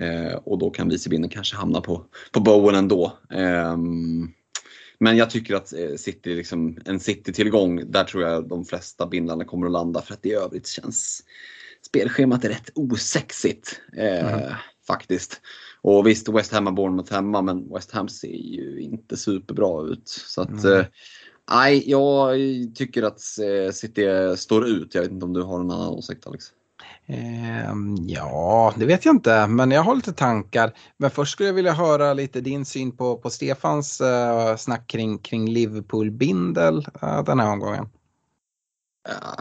Eh, 0.02 0.36
och 0.36 0.58
då 0.58 0.70
kan 0.70 0.90
vicebinden 0.90 1.30
kanske 1.30 1.56
hamna 1.56 1.82
på, 1.82 2.06
på 2.32 2.40
Bowen 2.40 2.76
ändå. 2.76 3.18
Eh, 3.32 3.78
men 5.00 5.18
jag 5.18 5.30
tycker 5.30 5.56
att 5.56 5.74
eh, 5.74 5.96
City, 5.96 6.36
liksom, 6.36 6.78
en 6.86 7.00
City-tillgång, 7.00 7.92
där 7.92 8.04
tror 8.04 8.24
jag 8.24 8.50
de 8.50 8.66
flesta 8.66 9.08
bindlarna 9.08 9.46
kommer 9.46 9.66
att 9.66 9.72
landa 9.72 10.02
för 10.02 10.14
att 10.14 10.26
i 10.26 10.34
övrigt 10.34 10.68
känns 10.68 11.24
spelschemat 11.86 12.46
är 12.46 12.50
rätt 12.50 12.70
osexigt. 12.76 13.82
Eh, 13.98 14.34
mm. 14.34 14.54
Faktiskt. 14.88 15.42
Och 15.82 16.08
visst, 16.08 16.30
West 16.30 16.52
Ham 16.52 16.66
har 16.66 16.74
Bournemouth 16.74 17.14
hemma, 17.14 17.42
men 17.42 17.74
West 17.74 17.92
Ham 17.92 18.08
ser 18.08 18.28
ju 18.28 18.80
inte 18.82 19.18
superbra 19.18 19.88
ut. 19.88 20.08
Så 20.08 20.42
att, 20.42 20.64
mm. 20.64 20.80
eh, 20.80 20.86
Nej, 21.52 21.90
jag 21.90 22.38
tycker 22.76 23.04
att 23.04 23.22
eh, 23.40 23.72
City 23.72 24.08
står 24.38 24.68
ut. 24.68 24.96
Jag 24.96 25.02
vet 25.02 25.12
inte 25.12 25.26
om 25.26 25.34
du 25.34 25.42
har 25.42 25.58
någon 25.58 25.72
annan 25.72 25.90
åsikt 25.90 26.28
Alex? 26.28 26.46
Eh, 27.08 27.74
ja, 28.08 28.74
det 28.78 28.86
vet 28.86 29.06
jag 29.06 29.16
inte, 29.16 29.48
men 29.48 29.72
jag 29.72 29.82
har 29.82 29.96
lite 29.96 30.14
tankar. 30.14 30.74
Men 30.98 31.12
först 31.12 31.32
skulle 31.32 31.50
jag 31.50 31.54
vilja 31.54 31.74
höra 31.74 32.14
lite 32.14 32.42
din 32.42 32.66
syn 32.66 32.98
på, 32.98 33.18
på 33.18 33.30
Stefans 33.30 34.02
eh, 34.02 34.56
snack 34.56 34.88
kring, 34.88 35.18
kring 35.18 35.50
Liverpool-bindel 35.50 36.88
eh, 37.02 37.24
den 37.24 37.40
här 37.40 37.52
omgången. 37.52 37.90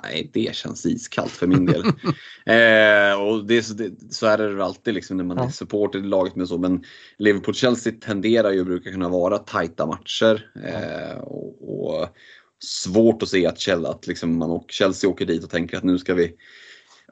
Nej, 0.03 0.31
det 0.33 0.55
känns 0.55 0.87
iskallt 0.87 1.31
för 1.31 1.47
min 1.47 1.67
del. 1.67 1.85
eh, 2.47 3.23
och 3.23 3.45
det, 3.45 3.62
så 4.11 4.27
är 4.27 4.39
det 4.39 4.65
alltid 4.65 4.95
liksom 4.95 5.17
när 5.17 5.25
man 5.25 5.37
ja. 5.37 5.45
är 5.45 5.51
supporter 5.51 5.99
i 5.99 6.03
laget 6.03 6.37
med 6.37 6.49
så. 6.49 6.59
Men 6.59 6.85
Liverpool-Chelsea 7.19 7.93
tenderar 8.01 8.51
ju 8.51 8.65
brukar 8.65 8.91
kunna 8.91 9.09
vara 9.09 9.39
tajta 9.39 9.87
matcher. 9.87 10.51
Eh, 10.65 11.19
och, 11.19 11.87
och, 11.87 12.09
svårt 12.65 13.23
att 13.23 13.29
se 13.29 13.47
att, 13.47 13.59
Chelsea, 13.59 13.91
att 13.91 14.07
liksom 14.07 14.39
man 14.39 14.51
och 14.51 14.67
Chelsea 14.69 15.11
åker 15.11 15.27
dit 15.27 15.45
och 15.45 15.51
tänker 15.51 15.77
att 15.77 15.85
nu 15.85 15.99
ska 15.99 16.15
vi 16.15 16.35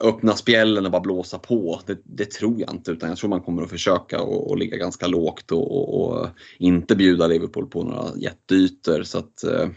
öppna 0.01 0.35
spjällen 0.35 0.85
och 0.85 0.91
bara 0.91 1.01
blåsa 1.01 1.39
på. 1.39 1.81
Det, 1.85 1.97
det, 2.03 2.31
tror 2.31 2.59
jag 2.59 2.73
inte 2.73 2.91
utan 2.91 3.09
jag 3.09 3.17
tror 3.17 3.29
man 3.29 3.41
kommer 3.41 3.63
att 3.63 3.69
försöka 3.69 4.21
och, 4.21 4.49
och 4.49 4.57
ligga 4.57 4.77
ganska 4.77 5.07
lågt 5.07 5.51
och, 5.51 5.71
och, 5.77 6.01
och, 6.01 6.27
inte 6.57 6.95
bjuda 6.95 7.27
Liverpool 7.27 7.67
på 7.67 7.83
några 7.83 8.17
jätteytor. 8.17 9.03
Så 9.03 9.17
att, 9.17 9.43
eh, 9.43 9.69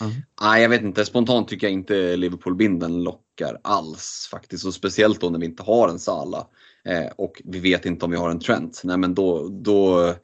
mm. 0.00 0.12
nej, 0.42 0.62
jag 0.62 0.68
vet 0.68 0.82
inte, 0.82 1.04
spontant 1.04 1.48
tycker 1.48 1.66
jag 1.66 1.72
inte 1.72 2.16
Liverpool-binden 2.16 3.02
lockar 3.02 3.58
alls 3.62 4.28
faktiskt. 4.30 4.66
Och 4.66 4.74
speciellt 4.74 5.20
då 5.20 5.30
när 5.30 5.38
vi 5.38 5.46
inte 5.46 5.62
har 5.62 5.88
en 5.88 5.98
Sala 5.98 6.46
eh, 6.84 7.12
och 7.16 7.42
vi 7.44 7.58
vet 7.58 7.86
inte 7.86 8.04
om 8.04 8.10
vi 8.10 8.16
har 8.16 8.30
en 8.30 8.40
Trent. 8.40 8.80
Nej 8.84 8.98
men 8.98 9.14
då, 9.14 9.48
då 9.48 10.14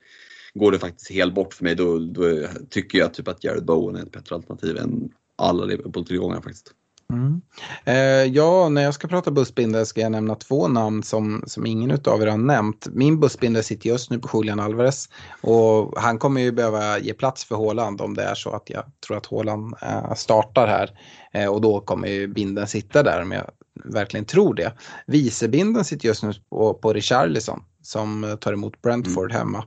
går 0.55 0.73
det 0.73 0.79
faktiskt 0.79 1.11
helt 1.11 1.35
bort 1.35 1.55
för 1.55 1.65
mig. 1.65 1.75
Då, 1.75 1.99
då 1.99 2.47
tycker 2.71 2.99
jag 2.99 3.15
typ 3.15 3.29
att 3.29 3.45
Jared 3.45 3.65
Bowen 3.65 3.97
är 3.97 4.03
ett 4.03 4.13
bättre 4.13 4.35
alternativ 4.35 4.77
än 4.77 5.11
alla 5.37 5.65
Liverpool-tillgångar 5.65 6.41
faktiskt. 6.41 6.75
Mm. 7.13 7.41
Eh, 7.85 8.33
ja, 8.35 8.69
när 8.69 8.83
jag 8.83 8.95
ska 8.95 9.09
prata 9.09 9.31
bussbindare 9.31 9.87
ska 9.87 10.01
jag 10.01 10.13
nämna 10.13 10.35
två 10.35 10.69
namn 10.69 11.03
som, 11.03 11.43
som 11.47 11.67
ingen 11.67 11.91
av 11.91 12.23
er 12.23 12.27
har 12.27 12.37
nämnt. 12.37 12.87
Min 12.93 13.21
bussbindare 13.21 13.63
sitter 13.63 13.89
just 13.89 14.11
nu 14.11 14.19
på 14.19 14.29
Julian 14.39 14.61
Alvarez 14.61 15.09
och 15.41 16.01
han 16.01 16.19
kommer 16.19 16.41
ju 16.41 16.53
behöva 16.53 16.99
ge 16.99 17.15
plats 17.15 17.45
för 17.45 17.55
Håland 17.55 18.01
om 18.01 18.15
det 18.15 18.23
är 18.23 18.35
så 18.35 18.51
att 18.51 18.71
jag 18.71 18.85
tror 19.07 19.17
att 19.17 19.27
Håland 19.27 19.75
eh, 19.83 20.15
startar 20.15 20.67
här. 20.67 20.91
Eh, 21.33 21.53
och 21.53 21.61
då 21.61 21.81
kommer 21.81 22.09
ju 22.09 22.29
binden 22.29 22.67
sitta 22.67 23.03
där 23.03 23.23
om 23.23 23.33
jag 23.33 23.51
verkligen 23.85 24.27
tror 24.27 24.55
det. 24.55 24.73
Vicebinden 25.07 25.85
sitter 25.85 26.09
just 26.09 26.23
nu 26.23 26.33
på, 26.51 26.75
på 26.75 26.93
Richarlison 26.93 27.63
som 27.83 28.37
tar 28.41 28.53
emot 28.53 28.83
Brentford 28.83 29.31
mm. 29.31 29.37
hemma. 29.37 29.65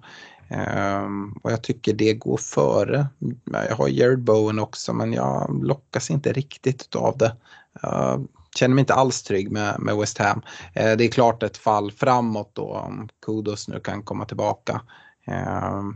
Um, 0.51 1.39
och 1.43 1.51
jag 1.51 1.63
tycker 1.63 1.93
det 1.93 2.13
går 2.13 2.37
före. 2.37 3.07
Jag 3.45 3.75
har 3.75 3.87
Jared 3.87 4.23
Bowen 4.23 4.59
också 4.59 4.93
men 4.93 5.13
jag 5.13 5.63
lockas 5.63 6.09
inte 6.09 6.33
riktigt 6.33 6.95
av 6.95 7.17
det. 7.17 7.35
Uh, 7.83 8.19
känner 8.55 8.75
mig 8.75 8.81
inte 8.81 8.93
alls 8.93 9.23
trygg 9.23 9.51
med, 9.51 9.79
med 9.79 9.97
West 9.97 10.17
Ham. 10.17 10.41
Uh, 10.79 10.97
det 10.97 11.03
är 11.03 11.11
klart 11.11 11.43
ett 11.43 11.57
fall 11.57 11.91
framåt 11.91 12.51
då 12.53 12.73
om 12.73 13.09
Kudos 13.25 13.67
nu 13.67 13.79
kan 13.79 14.03
komma 14.03 14.25
tillbaka. 14.25 14.81
Uh, 15.29 15.89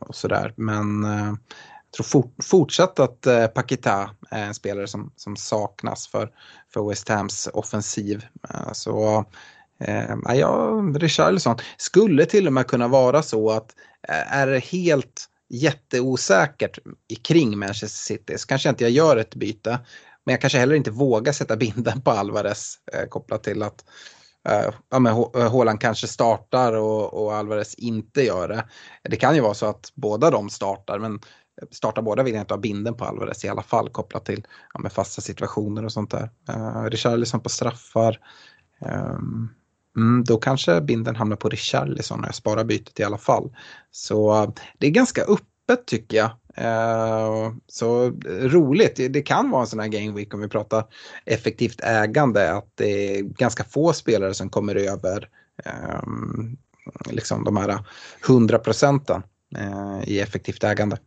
och 0.00 0.14
sådär. 0.14 0.54
Men 0.56 1.04
uh, 1.04 1.34
jag 1.84 1.96
tror 1.96 2.04
for, 2.04 2.30
fortsatt 2.42 2.98
att 2.98 3.26
eh, 3.26 3.38
uh, 3.38 3.46
Pakita 3.46 4.10
är 4.30 4.44
en 4.46 4.54
spelare 4.54 4.86
som, 4.86 5.12
som 5.16 5.36
saknas 5.36 6.08
för, 6.08 6.30
för 6.74 6.88
West 6.88 7.08
Hams 7.08 7.48
offensiv. 7.52 8.24
Uh, 8.50 8.72
så 8.72 9.24
Eh, 9.78 10.16
ja, 10.24 10.82
Richarlison 10.94 11.56
skulle 11.76 12.26
till 12.26 12.46
och 12.46 12.52
med 12.52 12.66
kunna 12.66 12.88
vara 12.88 13.22
så 13.22 13.50
att 13.50 13.74
är 14.08 14.46
det 14.46 14.58
helt 14.58 15.28
jätteosäkert 15.48 16.78
kring 17.22 17.58
Manchester 17.58 18.14
City 18.14 18.38
så 18.38 18.46
kanske 18.46 18.68
inte 18.68 18.84
jag 18.84 18.90
gör 18.90 19.16
ett 19.16 19.34
byte. 19.34 19.78
Men 20.24 20.32
jag 20.32 20.40
kanske 20.40 20.58
heller 20.58 20.74
inte 20.74 20.90
vågar 20.90 21.32
sätta 21.32 21.56
binden 21.56 22.00
på 22.00 22.10
Alvarez 22.10 22.78
eh, 22.92 23.08
kopplat 23.08 23.42
till 23.42 23.62
att 23.62 23.84
eh, 24.48 24.70
ja, 24.90 24.98
men 24.98 25.12
eh, 25.12 25.52
Haaland 25.52 25.80
kanske 25.80 26.06
startar 26.06 26.72
och, 26.72 27.14
och, 27.24 27.34
Alvarez 27.34 27.74
inte 27.74 28.22
gör 28.22 28.48
det. 28.48 28.64
Det 29.02 29.16
kan 29.16 29.34
ju 29.34 29.40
vara 29.40 29.54
så 29.54 29.66
att 29.66 29.92
båda 29.94 30.30
de 30.30 30.50
startar 30.50 30.98
men 30.98 31.20
startar 31.70 32.02
båda 32.02 32.22
vill 32.22 32.34
jag 32.34 32.42
inte 32.42 32.54
ha 32.54 32.60
binden 32.60 32.94
på 32.94 33.04
Alvarez 33.04 33.44
i 33.44 33.48
alla 33.48 33.62
fall 33.62 33.88
kopplat 33.90 34.24
till 34.24 34.46
ja, 34.74 34.80
med 34.80 34.92
fasta 34.92 35.22
situationer 35.22 35.84
och 35.84 35.92
sånt 35.92 36.10
där. 36.10 36.30
Eh, 36.48 36.84
Richarlison 36.84 37.40
på 37.40 37.48
straffar. 37.48 38.18
Um, 38.80 39.54
Mm, 39.96 40.24
då 40.24 40.36
kanske 40.36 40.80
binden 40.80 41.16
hamnar 41.16 41.36
på 41.36 41.48
Richarlison 41.48 42.20
och 42.20 42.26
jag 42.26 42.34
sparar 42.34 42.64
bytet 42.64 43.00
i 43.00 43.04
alla 43.04 43.18
fall. 43.18 43.56
Så 43.90 44.52
det 44.78 44.86
är 44.86 44.90
ganska 44.90 45.22
öppet 45.22 45.86
tycker 45.86 46.16
jag. 46.16 46.30
Uh, 46.58 47.54
så 47.66 48.10
roligt, 48.26 49.00
det 49.10 49.22
kan 49.22 49.50
vara 49.50 49.60
en 49.60 49.66
sån 49.66 49.80
här 49.80 49.88
game 49.88 50.12
week 50.12 50.34
om 50.34 50.40
vi 50.40 50.48
pratar 50.48 50.84
effektivt 51.24 51.80
ägande 51.80 52.52
att 52.52 52.72
det 52.74 53.18
är 53.18 53.22
ganska 53.22 53.64
få 53.64 53.92
spelare 53.92 54.34
som 54.34 54.50
kommer 54.50 54.74
över 54.74 55.28
um, 56.06 56.56
liksom 57.10 57.44
de 57.44 57.56
här 57.56 57.78
100 58.28 58.58
procenten 58.58 59.22
uh, 59.58 60.08
i 60.08 60.20
effektivt 60.20 60.64
ägande. 60.64 60.98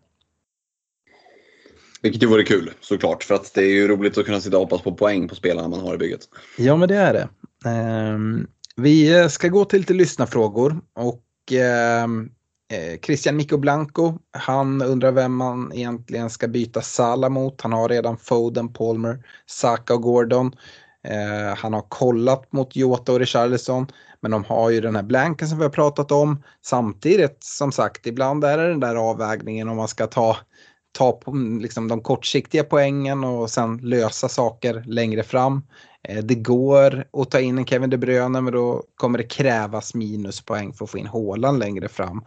Vilket 2.02 2.24
ju 2.24 2.28
vore 2.28 2.44
kul 2.44 2.72
såklart 2.82 3.24
för 3.24 3.36
att 3.36 3.54
det 3.54 3.62
är 3.62 3.74
ju 3.74 3.88
roligt 3.88 4.18
att 4.18 4.26
kunna 4.26 4.42
sitta 4.42 4.58
och 4.58 4.64
hoppas 4.64 4.82
på 4.82 4.96
poäng 4.96 5.28
på 5.28 5.36
spelarna 5.36 5.68
man 5.68 5.80
har 5.80 5.96
i 5.96 5.98
bygget. 5.98 6.22
Ja 6.58 6.76
men 6.76 6.88
det 6.88 6.96
är 6.96 7.14
det. 7.14 7.30
Um, 7.70 8.48
vi 8.78 9.20
eh, 9.20 9.28
ska 9.28 9.48
gå 9.48 9.66
till 9.66 9.80
lite 9.80 9.94
lyssnarfrågor 9.94 10.82
och 10.96 11.24
ehm, 11.52 12.30
eh, 12.74 13.00
Christian 13.00 13.38
Nico 13.38 13.58
Blanco, 13.58 14.20
han 14.32 14.82
undrar 14.82 15.12
vem 15.12 15.36
man 15.36 15.72
egentligen 15.74 16.30
ska 16.30 16.48
byta 16.48 16.82
Sala 16.82 17.30
mot. 17.30 17.62
Han 17.62 17.74
har 17.74 17.90
redan 17.90 18.18
Foden, 18.18 18.74
Palmer, 18.74 19.24
Saka 19.46 19.94
och 19.94 20.02
Gordon. 20.02 20.52
Eh, 21.04 21.58
han 21.58 21.74
har 21.74 21.86
kollat 21.90 22.52
mot 22.52 22.76
Jota 22.76 23.12
och 23.12 23.20
Richarlison. 23.20 23.88
Men 24.22 24.32
de 24.32 24.44
har 24.44 24.70
ju 24.70 24.82
den 24.82 24.96
här 24.96 25.04
blanken 25.04 25.48
som 25.48 25.58
vi 25.58 25.64
har 25.64 25.72
pratat 25.72 26.12
om. 26.12 26.44
Samtidigt, 26.66 27.38
som 27.40 27.72
sagt, 27.72 28.08
ibland 28.08 28.44
är 28.44 28.58
det 28.58 28.70
den 28.70 28.80
där 28.80 28.96
avvägningen 28.96 29.70
om 29.70 29.78
man 29.78 29.88
ska 29.88 30.08
ta, 30.08 30.38
ta 30.92 31.12
på, 31.12 31.32
liksom, 31.62 31.88
de 31.88 32.02
kortsiktiga 32.02 32.64
poängen 32.64 33.24
och 33.24 33.50
sen 33.50 33.78
lösa 33.78 34.30
saker 34.30 34.84
längre 34.86 35.24
fram. 35.24 35.62
Eh, 36.08 36.24
det 36.24 36.36
går 36.36 37.06
att 37.14 37.32
ta 37.32 37.40
in 37.40 37.58
en 37.58 37.66
Kevin 37.66 37.90
De 37.90 37.98
Bruyne 37.98 38.42
men 38.42 38.54
då 38.54 38.84
kommer 38.96 39.18
det 39.18 39.24
krävas 39.24 39.94
minuspoäng 39.94 40.74
för 40.74 40.86
att 40.86 40.92
få 40.92 40.98
in 40.98 41.08
Håland 41.08 41.60
längre 41.60 41.88
fram. 41.88 42.26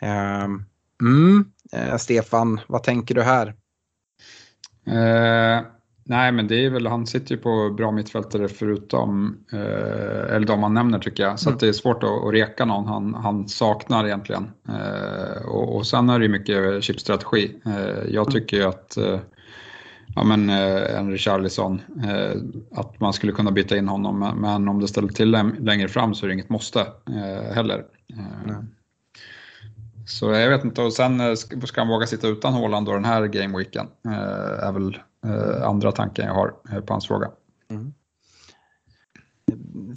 Ehm, 0.00 0.64
mm. 1.00 1.44
Eh, 1.72 1.96
Stefan, 1.96 2.60
vad 2.66 2.82
tänker 2.82 3.14
du 3.14 3.22
här? 3.22 3.46
Eh, 4.86 5.66
nej 6.04 6.32
men 6.32 6.48
det 6.48 6.64
är 6.64 6.70
väl, 6.70 6.86
han 6.86 7.06
sitter 7.06 7.34
ju 7.34 7.40
på 7.40 7.70
bra 7.76 7.90
mittfältare 7.90 8.48
förutom, 8.48 9.38
eh, 9.52 10.34
eller 10.34 10.46
de 10.46 10.62
han 10.62 10.74
nämner 10.74 10.98
tycker 10.98 11.22
jag. 11.22 11.38
Så 11.38 11.48
mm. 11.48 11.58
det 11.58 11.68
är 11.68 11.72
svårt 11.72 12.02
att, 12.02 12.24
att 12.24 12.32
reka 12.32 12.64
någon 12.64 12.86
han, 12.86 13.14
han 13.14 13.48
saknar 13.48 14.06
egentligen. 14.06 14.50
Eh, 14.68 15.46
och, 15.46 15.76
och 15.76 15.86
sen 15.86 16.08
är 16.08 16.18
det 16.18 16.24
ju 16.24 16.32
mycket 16.32 16.84
chipstrategi. 16.84 17.56
Eh, 17.66 18.12
jag 18.14 18.30
tycker 18.30 18.56
ju 18.56 18.64
att 18.64 18.98
ja, 20.14 20.24
men, 20.24 20.50
eh, 20.50 20.98
en 20.98 21.10
Richarlison. 21.10 21.80
Eh, 22.04 22.40
att 22.78 23.00
man 23.00 23.12
skulle 23.12 23.32
kunna 23.32 23.50
byta 23.50 23.76
in 23.76 23.88
honom, 23.88 24.34
men 24.40 24.68
om 24.68 24.80
det 24.80 24.88
ställer 24.88 25.08
till 25.08 25.30
längre 25.60 25.88
fram 25.88 26.14
så 26.14 26.26
är 26.26 26.28
det 26.28 26.34
inget 26.34 26.48
måste 26.48 26.80
eh, 26.80 27.54
heller. 27.54 27.84
Eh, 28.12 28.56
så 30.06 30.30
jag 30.30 30.50
vet 30.50 30.64
inte, 30.64 30.82
och 30.82 30.92
sen 30.92 31.20
eh, 31.20 31.34
ska 31.34 31.80
han 31.80 31.88
våga 31.88 32.06
sitta 32.06 32.28
utan 32.28 32.52
Håland 32.52 32.86
då 32.86 32.92
den 32.92 33.04
här 33.04 33.26
gameweeken? 33.26 33.86
Eh, 34.06 34.66
är 34.68 34.72
väl 34.72 34.98
andra 35.62 35.92
tanken 35.92 36.26
jag 36.26 36.34
har 36.34 36.80
på 36.80 36.94
hans 36.94 37.06
fråga. 37.06 37.30
Mm. 37.70 37.94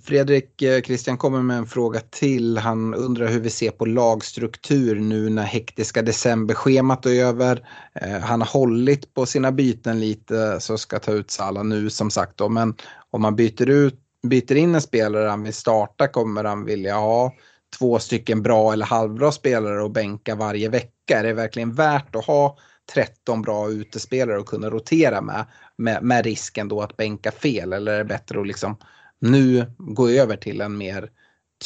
Fredrik 0.04 0.62
eh, 0.62 0.82
Christian 0.82 1.18
kommer 1.18 1.42
med 1.42 1.58
en 1.58 1.66
fråga 1.66 2.00
till. 2.00 2.58
Han 2.58 2.94
undrar 2.94 3.28
hur 3.28 3.40
vi 3.40 3.50
ser 3.50 3.72
på 3.72 3.86
lagstruktur 3.86 5.00
nu 5.00 5.30
när 5.30 5.44
hektiska 5.44 6.02
decemberschemat 6.02 7.06
är 7.06 7.26
över. 7.26 7.68
Eh, 7.94 8.20
han 8.20 8.42
har 8.42 8.48
hållit 8.48 9.14
på 9.14 9.26
sina 9.26 9.52
byten 9.52 10.00
lite 10.00 10.60
så 10.60 10.78
ska 10.78 11.00
ta 11.00 11.12
ut 11.12 11.32
Sala 11.32 11.64
nu 11.64 11.90
som 11.90 12.12
sagt 12.12 12.38
då. 12.38 12.50
Men 12.50 12.76
om 13.12 13.22
man 13.22 13.36
byter, 13.36 13.70
ut, 13.70 14.00
byter 14.28 14.56
in 14.56 14.76
en 14.76 14.82
spelare 14.82 15.30
han 15.30 15.44
vill 15.44 15.54
starta 15.54 16.08
kommer 16.08 16.44
han 16.44 16.66
vilja 16.66 16.96
ha 16.96 17.34
två 17.80 18.00
stycken 18.00 18.42
bra 18.42 18.74
eller 18.74 18.86
halvbra 18.86 19.32
spelare 19.32 19.84
och 19.84 19.92
bänka 19.92 20.36
varje 20.36 20.70
vecka. 20.70 21.20
Är 21.20 21.24
det 21.24 21.34
verkligen 21.34 21.74
värt 21.74 22.16
att 22.16 22.26
ha 22.26 22.58
13 22.94 23.42
bra 23.42 23.70
utespelare 23.70 24.40
att 24.40 24.46
kunna 24.46 24.70
rotera 24.70 25.22
med, 25.22 25.46
med, 25.78 26.04
med 26.04 26.26
risken 26.26 26.68
då 26.68 26.82
att 26.82 26.98
bänka 26.98 27.32
fel 27.32 27.74
eller 27.74 27.94
är 27.94 27.98
det 27.98 28.06
bättre 28.06 28.40
att 28.42 28.48
liksom 28.48 28.78
nu 29.20 29.66
gå 29.78 30.10
över 30.10 30.38
till 30.38 30.62
en 30.62 30.78
mer 30.78 31.10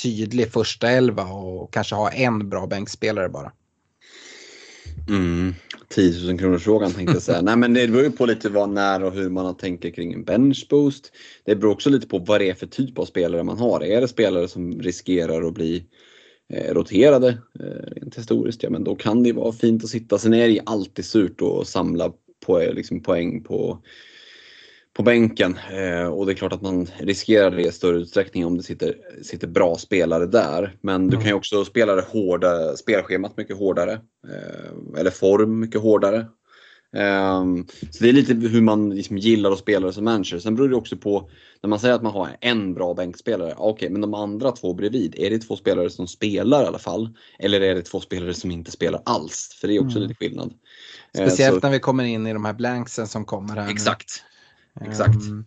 tydlig 0.03 0.51
första 0.51 0.89
elva 0.89 1.23
och 1.23 1.73
kanske 1.73 1.95
ha 1.95 2.11
en 2.11 2.49
bra 2.49 2.67
bänkspelare 2.67 3.29
bara. 3.29 3.51
Mm. 5.09 5.53
10 5.89 6.27
000 6.27 6.39
kronors 6.39 6.63
frågan 6.63 6.91
tänkte 6.91 7.13
jag 7.13 7.21
säga. 7.21 7.41
Nej 7.41 7.57
men 7.57 7.73
det 7.73 7.87
beror 7.87 8.03
ju 8.03 8.11
på 8.11 8.25
lite 8.25 8.49
vad, 8.49 8.69
när 8.69 9.03
och 9.03 9.13
hur 9.13 9.29
man 9.29 9.57
tänker 9.57 9.89
kring 9.89 10.13
en 10.13 10.23
benchboost. 10.23 11.11
Det 11.45 11.55
beror 11.55 11.71
också 11.71 11.89
lite 11.89 12.07
på 12.07 12.19
vad 12.19 12.41
det 12.41 12.49
är 12.49 12.53
för 12.53 12.67
typ 12.67 12.99
av 12.99 13.05
spelare 13.05 13.43
man 13.43 13.57
har. 13.57 13.83
Är 13.83 14.01
det 14.01 14.07
spelare 14.07 14.47
som 14.47 14.81
riskerar 14.81 15.47
att 15.47 15.53
bli 15.53 15.85
eh, 16.53 16.73
roterade 16.73 17.37
eh, 17.59 17.93
rent 17.95 18.17
historiskt, 18.17 18.63
ja 18.63 18.69
men 18.69 18.83
då 18.83 18.95
kan 18.95 19.23
det 19.23 19.33
vara 19.33 19.51
fint 19.51 19.83
att 19.83 19.89
sitta. 19.89 20.17
Sen 20.17 20.33
är 20.33 20.47
det 20.47 20.53
ju 20.53 20.61
alltid 20.65 21.05
surt 21.05 21.41
att 21.41 21.67
samla 21.67 22.13
på, 22.45 22.59
liksom, 22.59 23.03
poäng 23.03 23.43
på 23.43 23.83
på 24.93 25.03
bänken. 25.03 25.57
Eh, 25.71 26.07
och 26.07 26.25
det 26.25 26.31
är 26.31 26.35
klart 26.35 26.53
att 26.53 26.61
man 26.61 26.87
riskerar 26.99 27.51
det 27.51 27.61
i 27.61 27.71
större 27.71 27.97
utsträckning 27.97 28.45
om 28.45 28.57
det 28.57 28.63
sitter, 28.63 28.95
sitter 29.23 29.47
bra 29.47 29.77
spelare 29.77 30.25
där. 30.25 30.75
Men 30.81 31.07
du 31.07 31.17
kan 31.17 31.25
ju 31.25 31.33
också 31.33 31.65
spela 31.65 31.95
det 31.95 32.05
hårda, 32.09 32.75
spelschemat 32.75 33.37
mycket 33.37 33.57
hårdare. 33.57 33.93
Eh, 34.27 34.99
eller 34.99 35.11
form 35.11 35.59
mycket 35.59 35.81
hårdare. 35.81 36.25
Um, 36.93 37.67
så 37.91 38.03
det 38.03 38.09
är 38.09 38.13
lite 38.13 38.33
hur 38.33 38.61
man 38.61 38.89
liksom 38.89 39.17
gillar 39.17 39.51
att 39.51 39.59
spela 39.59 39.91
som 39.91 40.05
manager. 40.05 40.39
Sen 40.39 40.55
beror 40.55 40.69
det 40.69 40.75
också 40.75 40.97
på, 40.97 41.29
när 41.63 41.69
man 41.69 41.79
säger 41.79 41.95
att 41.95 42.01
man 42.01 42.13
har 42.13 42.37
en 42.41 42.73
bra 42.73 42.93
bänkspelare, 42.93 43.53
okej 43.57 43.71
okay, 43.71 43.89
men 43.89 44.01
de 44.01 44.13
andra 44.13 44.51
två 44.51 44.73
bredvid, 44.73 45.15
är 45.17 45.29
det 45.29 45.39
två 45.39 45.55
spelare 45.55 45.89
som 45.89 46.07
spelar 46.07 46.63
i 46.63 46.65
alla 46.65 46.79
fall? 46.79 47.09
Eller 47.39 47.61
är 47.61 47.75
det 47.75 47.81
två 47.81 47.99
spelare 47.99 48.33
som 48.33 48.51
inte 48.51 48.71
spelar 48.71 49.01
alls? 49.05 49.57
För 49.61 49.67
det 49.67 49.75
är 49.75 49.79
också 49.79 49.97
mm. 49.97 50.07
lite 50.07 50.19
skillnad. 50.19 50.53
Speciellt 51.15 51.55
uh, 51.55 51.59
så, 51.59 51.67
när 51.67 51.73
vi 51.73 51.79
kommer 51.79 52.03
in 52.03 52.27
i 52.27 52.33
de 52.33 52.45
här 52.45 52.53
blanksen 52.53 53.07
som 53.07 53.25
kommer 53.25 53.55
här 53.55 53.71
Exakt. 53.71 54.23
Exakt. 54.81 55.15
Um, 55.15 55.45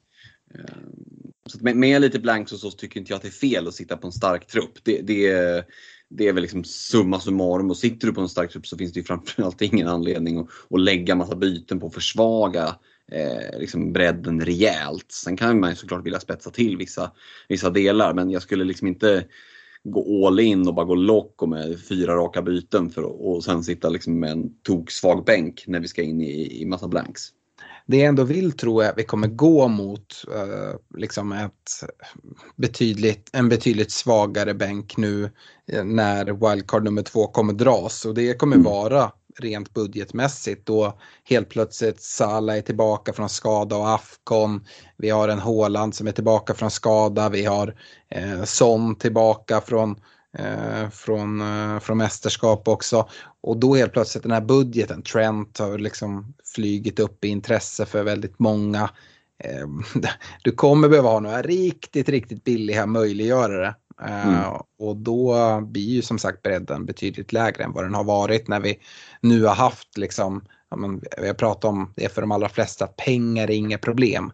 så 1.47 1.59
med, 1.61 1.77
med, 1.77 2.01
lite 2.01 2.19
blanks 2.19 2.53
och 2.53 2.59
så 2.59 2.71
tycker 2.71 3.01
inte 3.01 3.13
jag 3.13 3.17
att 3.17 3.23
det 3.23 3.29
är 3.29 3.31
fel 3.31 3.69
att 3.69 3.75
sitta 3.75 3.97
på 3.97 4.07
en 4.07 4.13
stark 4.13 4.47
trupp. 4.47 4.79
Det, 4.83 5.01
det, 5.03 5.65
det 6.09 6.29
är 6.29 6.33
väl 6.33 6.43
liksom 6.43 6.65
summa 6.65 7.21
summarum 7.21 7.71
och 7.71 7.77
sitter 7.77 8.07
du 8.07 8.15
på 8.15 8.21
en 8.21 8.29
stark 8.29 8.53
trupp 8.53 8.67
så 8.67 8.79
finns 8.79 8.93
det 8.93 9.01
ju 9.01 9.05
framförallt 9.05 9.63
ingen 9.63 9.89
anledning 9.89 10.39
att, 10.39 10.49
att 10.71 10.81
lägga 10.81 11.15
massa 11.15 11.37
byten 11.37 11.81
på 11.81 11.87
att 11.87 11.95
försvaga 11.95 12.77
eh, 13.13 13.59
liksom 13.59 13.93
bredden 13.93 14.45
rejält. 14.45 15.13
Sen 15.13 15.37
kan 15.37 15.61
man 15.61 15.71
ju 15.71 15.77
såklart 15.77 16.07
vilja 16.07 16.21
spetsa 16.21 16.51
till 16.51 16.77
vissa, 16.77 17.13
vissa 17.49 17.71
delar 17.71 18.15
men 18.15 18.31
jag 18.31 18.43
skulle 18.43 18.65
liksom 18.65 18.87
inte 18.87 19.25
gå 19.85 20.27
all 20.27 20.41
in 20.41 20.69
och 20.69 20.75
bara 20.75 20.87
gå 20.87 20.95
lock 20.95 21.43
och 21.43 21.49
med 21.49 21.81
fyra 21.81 22.15
raka 22.15 22.43
byten 22.43 22.91
för 22.91 23.03
att, 23.03 23.21
och 23.21 23.45
sen 23.45 23.65
sitta 23.65 23.89
liksom 23.89 24.21
med 24.21 24.31
en 24.31 24.59
toksvag 24.63 25.25
bänk 25.25 25.65
när 25.67 25.81
vi 25.81 25.89
ska 25.89 26.03
in 26.03 26.21
i, 26.21 26.63
i 26.63 26.67
massa 26.67 26.89
blanks 26.89 27.31
det 27.87 27.97
jag 27.97 28.09
ändå 28.09 28.25
vill 28.25 28.53
tro 28.53 28.81
är 28.81 28.91
att 28.91 28.99
vi 28.99 29.05
kommer 29.05 29.29
gå 29.29 29.69
mot 29.69 30.25
uh, 30.29 30.99
liksom 30.99 31.33
ett 31.33 31.85
betydligt, 32.57 33.31
en 33.33 33.49
betydligt 33.49 33.93
svagare 33.93 34.55
bänk 34.55 34.97
nu 34.97 35.31
uh, 35.73 35.85
när 35.85 36.51
wildcard 36.51 36.85
nummer 36.85 37.03
två 37.03 37.27
kommer 37.27 37.53
dras. 37.53 38.05
Och 38.05 38.15
det 38.15 38.35
kommer 38.35 38.57
mm. 38.57 38.65
vara 38.65 39.13
rent 39.39 39.75
budgetmässigt 39.75 40.67
då 40.67 40.99
helt 41.25 41.49
plötsligt 41.49 42.03
Salah 42.03 42.57
är 42.57 42.61
tillbaka 42.61 43.13
från 43.13 43.29
skada 43.29 43.77
och 43.77 43.91
Afcon. 43.91 44.65
Vi 44.97 45.11
har 45.11 45.29
en 45.29 45.39
Håland 45.39 45.95
som 45.95 46.07
är 46.07 46.13
tillbaka 46.13 46.55
från 46.55 46.71
skada. 46.71 47.29
Vi 47.29 47.45
har 47.45 47.75
eh, 48.09 48.45
Son 48.45 48.97
tillbaka 48.97 49.61
från 49.61 50.01
eh, 50.39 50.91
från, 50.91 51.41
eh, 51.41 51.81
från 51.81 51.99
mästerskap 51.99 52.69
också. 52.69 53.09
Och 53.47 53.57
då 53.57 53.75
helt 53.75 53.93
plötsligt 53.93 54.23
den 54.23 54.33
här 54.33 54.41
budgeten, 54.41 55.03
Trent 55.03 55.59
har 55.59 55.79
liksom 55.79 56.35
flygit 56.55 56.99
upp 56.99 57.25
i 57.25 57.29
intresse 57.29 57.87
för 57.87 58.03
väldigt 58.03 58.39
många. 58.39 58.91
Eh, 59.45 59.67
du 60.43 60.53
kommer 60.53 60.89
behöva 60.89 61.09
ha 61.09 61.21
några 61.21 61.43
riktigt, 61.43 62.09
riktigt 62.09 62.45
billiga 62.45 62.87
möjliggörare. 62.87 63.75
Eh, 64.03 64.29
mm. 64.29 64.61
Och 64.79 64.97
då 64.97 65.61
blir 65.61 65.89
ju 65.89 66.03
som 66.03 66.19
sagt 66.19 66.43
bredden 66.43 66.87
betydligt 66.87 67.33
lägre 67.33 67.65
än 67.65 67.73
vad 67.73 67.85
den 67.85 67.95
har 67.95 68.05
varit 68.05 68.49
när 68.49 68.61
vi 68.61 68.79
nu 69.21 69.45
har 69.45 69.55
haft 69.55 69.99
liksom, 69.99 70.45
ja, 70.71 70.77
men, 70.77 71.03
vi 71.19 71.27
har 71.27 71.35
pratat 71.35 71.65
om 71.65 71.93
det 71.97 72.13
för 72.13 72.21
de 72.21 72.33
allra 72.33 72.49
flesta, 72.49 72.87
pengar 72.87 73.45
är 73.51 73.55
inga 73.55 73.79
problem. 73.79 74.33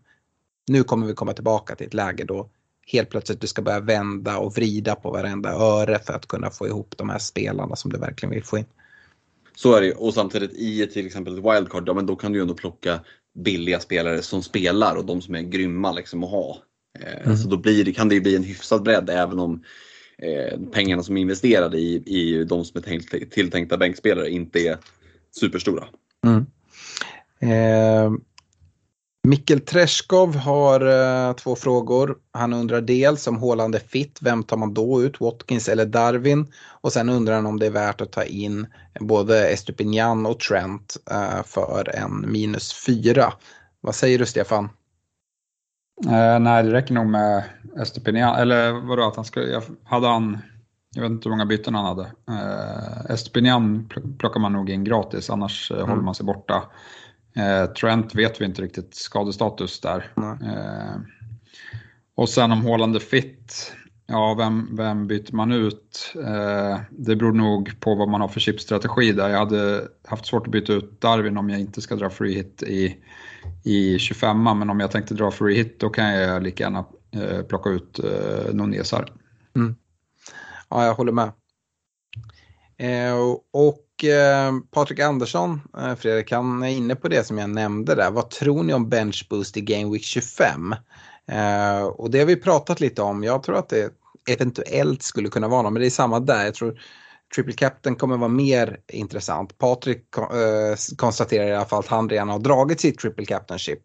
Nu 0.69 0.83
kommer 0.85 1.07
vi 1.07 1.15
komma 1.15 1.33
tillbaka 1.33 1.75
till 1.75 1.87
ett 1.87 1.95
läge 1.95 2.25
då 2.25 2.51
helt 2.93 3.11
plötsligt 3.11 3.41
du 3.41 3.47
ska 3.47 3.63
börja 3.63 3.81
vända 3.81 4.39
och 4.39 4.57
vrida 4.57 4.95
på 4.95 5.11
varenda 5.11 5.53
öre 5.53 5.99
för 5.99 6.13
att 6.13 6.27
kunna 6.27 6.51
få 6.51 6.67
ihop 6.67 6.95
de 6.97 7.11
här 7.11 7.19
spelarna 7.19 7.77
som 7.77 7.93
du 7.93 7.99
verkligen 7.99 8.35
vill 8.35 8.45
få 8.45 8.59
in. 8.59 8.65
Så 9.55 9.75
är 9.75 9.81
det 9.81 9.93
och 9.93 10.15
samtidigt 10.15 10.53
i 10.53 10.87
till 10.87 11.07
exempel 11.07 11.39
ett 11.39 11.45
wildcard, 11.45 11.89
ja 11.89 11.95
men 11.95 12.07
då 12.07 12.17
kan 12.17 12.33
du 12.33 12.39
ju 12.39 12.43
ändå 12.43 12.55
plocka 12.55 13.01
billiga 13.35 13.81
spelare 13.81 14.23
som 14.23 14.43
spelar 14.43 14.97
och 14.97 15.05
de 15.05 15.23
som 15.23 15.35
är 15.35 15.43
grymma 15.43 15.93
liksom 15.93 16.25
att 16.25 16.31
ha. 16.31 16.59
Eh, 17.01 17.27
mm. 17.27 17.37
Så 17.37 17.49
då 17.49 17.57
blir 17.57 17.93
kan 17.93 18.09
det 18.09 18.15
ju 18.15 18.21
bli 18.21 18.37
en 18.37 18.43
hyfsad 18.43 18.83
bredd 18.83 19.11
även 19.11 19.39
om 19.39 19.65
eh, 20.19 20.61
pengarna 20.73 21.03
som 21.03 21.17
är 21.17 21.21
investerade 21.21 21.79
i, 21.79 22.03
i 22.07 22.45
de 22.45 22.65
som 22.65 22.79
är 22.79 22.83
tänkt, 22.83 23.31
tilltänkta 23.31 23.77
bänkspelare 23.77 24.31
inte 24.31 24.59
är 24.59 24.79
superstora. 25.41 25.85
Mm. 26.27 26.47
Eh, 27.41 28.13
Mikkel 29.23 29.61
Treskov 29.61 30.37
har 30.37 30.87
uh, 30.87 31.33
två 31.33 31.57
frågor. 31.57 32.17
Han 32.33 32.53
undrar 32.53 32.81
dels 32.81 33.27
om 33.27 33.37
Håland 33.37 33.75
är 33.75 33.79
fit, 33.79 34.19
vem 34.21 34.43
tar 34.43 34.57
man 34.57 34.75
då 34.75 35.03
ut, 35.03 35.21
Watkins 35.21 35.69
eller 35.69 35.87
Darwin? 35.87 36.53
Och 36.81 36.93
sen 36.93 37.09
undrar 37.09 37.35
han 37.35 37.47
om 37.47 37.59
det 37.59 37.67
är 37.67 37.71
värt 37.71 38.01
att 38.01 38.13
ta 38.13 38.25
in 38.25 38.67
både 39.01 39.49
Estupinian 39.49 40.27
och 40.27 40.41
Trent 40.41 40.97
uh, 41.13 41.43
för 41.43 41.97
en 41.97 42.33
minus 42.33 42.85
fyra. 42.87 43.33
Vad 43.81 43.95
säger 43.95 44.19
du 44.19 44.27
Stefan? 44.27 44.65
Uh, 46.07 46.39
nej, 46.39 46.63
det 46.63 46.73
räcker 46.73 46.95
nog 46.95 47.07
med 47.07 47.45
Estupinian, 47.83 48.37
eller 48.37 48.73
vadå, 48.73 49.09
att 49.09 49.17
han 49.17 49.25
ska, 49.25 49.63
hade 49.85 50.07
han, 50.07 50.39
jag 50.95 51.03
vet 51.03 51.11
inte 51.11 51.29
hur 51.29 51.37
många 51.37 51.47
byten 51.47 51.75
han 51.75 51.85
hade. 51.85 52.03
Uh, 52.31 53.11
Estupinian 53.11 53.89
plockar 54.19 54.41
man 54.41 54.53
nog 54.53 54.71
in 54.71 54.85
gratis, 54.85 55.31
annars 55.31 55.71
mm. 55.71 55.89
håller 55.89 56.03
man 56.03 56.15
sig 56.15 56.27
borta. 56.27 56.63
Eh, 57.37 57.67
Trent 57.67 58.15
vet 58.15 58.41
vi 58.41 58.45
inte 58.45 58.63
riktigt 58.63 58.95
skadestatus 58.95 59.81
där. 59.81 60.13
Eh, 60.43 61.01
och 62.15 62.29
sen 62.29 62.53
om 62.53 62.67
Haaland 62.67 62.97
är 62.97 63.01
fit, 63.01 63.73
ja 64.07 64.35
vem, 64.39 64.77
vem 64.77 65.07
byter 65.07 65.35
man 65.35 65.53
ut? 65.53 66.15
Eh, 66.17 66.81
det 66.91 67.17
beror 67.17 67.33
nog 67.33 67.81
på 67.81 67.95
vad 67.95 68.09
man 68.09 68.21
har 68.21 68.29
för 68.29 68.41
chipstrategi 68.41 69.13
där. 69.13 69.29
Jag 69.29 69.39
hade 69.39 69.89
haft 70.05 70.27
svårt 70.27 70.47
att 70.47 70.53
byta 70.53 70.73
ut 70.73 71.01
Darwin 71.01 71.37
om 71.37 71.51
jag 71.51 71.61
inte 71.61 71.81
ska 71.81 71.97
dra 71.97 72.11
free 72.11 72.35
hit 72.35 72.63
i, 72.63 72.97
i 73.65 73.99
25 73.99 74.43
men 74.43 74.71
om 74.71 74.81
jag 74.81 74.91
tänkte 74.91 75.15
dra 75.15 75.31
free 75.31 75.57
hit 75.57 75.81
då 75.81 75.91
kan 75.91 76.13
jag 76.13 76.43
lika 76.43 76.65
gärna 76.65 76.85
plocka 77.49 77.71
ut 77.71 77.99
eh, 77.99 78.55
Nunezar. 78.55 79.13
Mm. 79.57 79.77
Ja, 80.69 80.85
jag 80.85 80.95
håller 80.95 81.13
med. 81.13 81.33
Eh, 82.77 83.15
och 83.53 83.90
eh, 84.05 84.53
Patrik 84.71 85.01
Andersson, 85.01 85.61
eh, 85.79 85.95
Fredrik, 85.95 86.33
han 86.33 86.63
är 86.63 86.69
inne 86.69 86.97
på 86.97 87.09
det 87.09 87.27
som 87.27 87.39
jag 87.39 87.51
nämnde 87.51 87.95
där. 87.95 88.11
Vad 88.11 88.31
tror 88.31 88.63
ni 88.63 88.75
om 88.75 88.89
bench 88.89 89.27
boost 89.31 89.57
i 89.57 89.61
Game 89.61 89.93
Week 89.93 90.05
25? 90.05 90.75
Eh, 91.27 91.83
och 91.83 92.11
det 92.11 92.19
har 92.19 92.27
vi 92.27 92.37
pratat 92.37 92.81
lite 92.81 93.03
om. 93.03 93.25
Jag 93.25 93.43
tror 93.43 93.57
att 93.57 93.69
det 93.69 93.93
eventuellt 94.29 95.03
skulle 95.03 95.29
kunna 95.29 95.49
vara 95.49 95.63
något, 95.63 95.73
men 95.73 95.81
det 95.81 95.89
är 95.89 95.91
samma 95.91 96.21
där. 96.21 96.45
Jag 96.45 96.55
tror 96.55 96.81
Triple 97.35 97.53
Captain 97.53 97.97
kommer 97.97 98.17
vara 98.17 98.29
mer 98.29 98.77
intressant. 98.89 99.59
Patrik 99.59 100.17
eh, 100.17 100.97
konstaterar 100.97 101.47
i 101.47 101.55
alla 101.55 101.65
fall 101.65 101.79
att 101.79 101.87
han 101.87 102.09
redan 102.09 102.29
har 102.29 102.39
dragit 102.39 102.81
sitt 102.81 102.99
Triple 102.99 103.27
Captainship. 103.27 103.81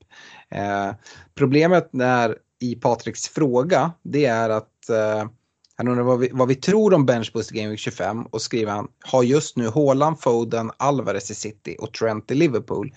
Eh, 0.49 0.91
problemet 1.35 1.89
när, 1.91 2.37
i 2.61 2.75
Patriks 2.75 3.27
fråga, 3.27 3.91
det 4.03 4.25
är 4.25 4.49
att 4.49 4.89
eh, 4.89 5.29
han 5.75 5.87
undrar 5.87 6.03
vad 6.03 6.19
vi, 6.19 6.29
vad 6.33 6.47
vi 6.47 6.55
tror 6.55 6.93
om 6.93 7.05
benchboost 7.05 7.51
i 7.51 7.55
Game 7.55 7.69
Week 7.69 7.79
25 7.79 8.25
och 8.25 8.41
skriver 8.41 8.71
han 8.71 8.87
har 8.99 9.23
just 9.23 9.57
nu 9.57 9.69
Haaland, 9.69 10.19
Foden, 10.19 10.71
Alvarez 10.77 11.31
i 11.31 11.35
City 11.35 11.75
och 11.79 11.93
Trent 11.93 12.31
i 12.31 12.35
Liverpool. 12.35 12.93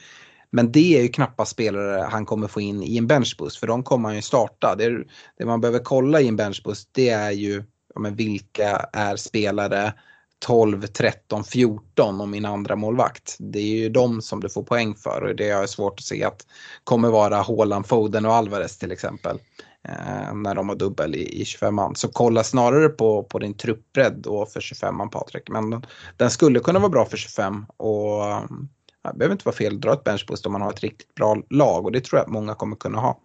Men 0.51 0.73
det 0.73 0.97
är 0.97 1.03
ju 1.03 1.09
knappast 1.09 1.51
spelare 1.51 2.09
han 2.11 2.27
kommer 2.27 2.49
få 2.49 2.61
in 2.61 2.83
i 2.83 2.97
en 2.97 3.07
benchboost 3.07 3.57
för 3.57 3.67
de 3.67 3.83
kommer 3.83 4.09
han 4.09 4.17
ju 4.17 4.23
starta. 4.23 4.75
Det, 4.79 4.85
är, 4.85 5.07
det 5.39 5.47
man 5.47 5.61
behöver 5.61 5.79
kolla 5.79 6.21
i 6.21 6.29
en 6.29 6.37
benchboost 6.37 6.89
det 6.93 7.09
är 7.09 7.31
ju 7.31 7.65
ja, 7.95 8.01
men 8.01 8.17
vilka 8.17 8.77
är 8.93 9.17
spelare 9.17 9.93
12, 10.39 10.87
13, 10.87 11.45
14 11.45 12.21
om 12.21 12.31
min 12.31 12.45
andra 12.45 12.77
målvakt. 12.77 13.37
Det 13.39 13.59
är 13.59 13.77
ju 13.77 13.89
de 13.89 14.23
som 14.23 14.41
du 14.41 14.49
får 14.49 14.63
poäng 14.63 14.95
för 14.95 15.23
och 15.23 15.37
det 15.37 15.49
är 15.49 15.67
svårt 15.67 15.99
att 15.99 16.05
se 16.05 16.25
att 16.25 16.47
kommer 16.85 17.09
vara 17.09 17.43
Haaland, 17.43 17.87
Foden 17.87 18.27
och 18.27 18.35
Alvarez 18.35 18.79
till 18.79 18.93
exempel 18.93 19.39
när 20.35 20.55
de 20.55 20.69
har 20.69 20.77
dubbel 20.77 21.15
i, 21.15 21.41
i 21.41 21.45
25man. 21.45 21.95
Så 21.95 22.09
kolla 22.09 22.45
snarare 22.45 22.89
på, 22.89 23.23
på 23.23 23.39
din 23.39 23.55
truppbredd 23.55 24.15
då 24.17 24.47
för 24.47 24.61
25man 24.61 25.11
Patrik. 25.11 25.49
Men 25.49 25.71
den, 25.71 25.87
den, 26.17 26.31
skulle 26.31 26.61
kunna 26.61 26.79
vara 26.79 26.91
bra 26.91 27.05
för 27.05 27.17
25 27.17 27.67
och 27.77 28.23
det 29.03 29.19
behöver 29.19 29.33
inte 29.33 29.45
vara 29.45 29.57
fel 29.57 29.75
att 29.75 29.81
dra 29.81 29.93
ett 29.93 30.05
benchboost 30.05 30.47
om 30.47 30.53
man 30.53 30.63
har 30.63 30.73
ett 30.73 30.81
riktigt 30.81 31.15
bra 31.15 31.37
lag 31.51 31.85
och 31.85 31.93
det 31.93 32.01
tror 32.01 32.19
jag 32.19 32.25
att 32.25 32.33
många 32.33 32.55
kommer 32.55 32.77
kunna 32.77 32.99
ha. 32.99 33.21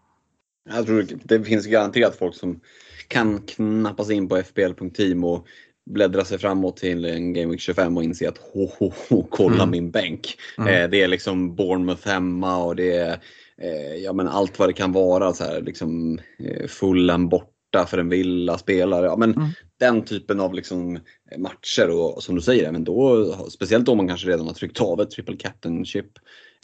Jag 0.70 0.86
tror 0.86 1.08
det 1.24 1.44
finns 1.44 1.66
garanterat 1.66 2.16
folk 2.16 2.36
som 2.36 2.60
kan 3.08 3.40
knappa 3.40 4.04
sig 4.04 4.16
in 4.16 4.30
på 4.30 4.38
fpl.team 4.38 5.24
och 5.24 5.46
bläddra 5.86 6.26
sig 6.26 6.40
framåt 6.40 6.78
till 6.78 7.06
en 7.06 7.34
Game 7.34 7.52
Week 7.52 7.60
25 7.60 7.98
och 7.98 8.04
inse 8.04 8.30
att 8.30 8.38
ho, 8.38 8.70
ho, 8.80 8.92
ho 9.10 9.28
kolla 9.30 9.64
mm. 9.64 9.70
min 9.70 9.92
bänk. 9.92 10.38
Mm. 10.58 10.70
Eh, 10.70 10.90
det 10.90 11.02
är 11.02 11.08
liksom 11.08 11.56
Bournemouth 11.56 12.08
hemma 12.08 12.58
och 12.58 12.76
det 12.76 12.98
är 12.98 13.20
eh, 13.62 13.96
ja, 13.96 14.14
men 14.14 14.28
allt 14.28 14.60
vad 14.60 14.70
det 14.70 14.74
kan 14.74 14.92
vara. 14.92 15.34
Så 15.34 15.44
här, 15.44 15.62
liksom, 15.62 16.20
eh, 16.40 16.68
Fulham 16.68 17.30
borta 17.30 17.86
för 17.88 17.98
en 17.98 18.10
villa 18.10 18.58
spelare. 18.58 19.06
Ja, 19.06 19.16
men 19.18 19.34
mm. 19.34 19.50
Den 19.80 20.06
typen 20.06 20.40
av 20.40 20.54
liksom, 20.54 21.00
matcher 21.38 21.90
och 21.90 22.24
som 22.24 22.36
du 22.36 22.42
säger, 22.42 22.72
men 22.72 22.84
då, 22.84 23.26
speciellt 23.50 23.90
om 23.90 23.98
man 23.98 24.08
kanske 24.08 24.28
redan 24.28 24.48
har 24.48 24.54
tryckt 24.54 24.82
av 24.82 25.02
ett 25.02 25.12
triple 25.12 25.38
captainship 25.38 26.08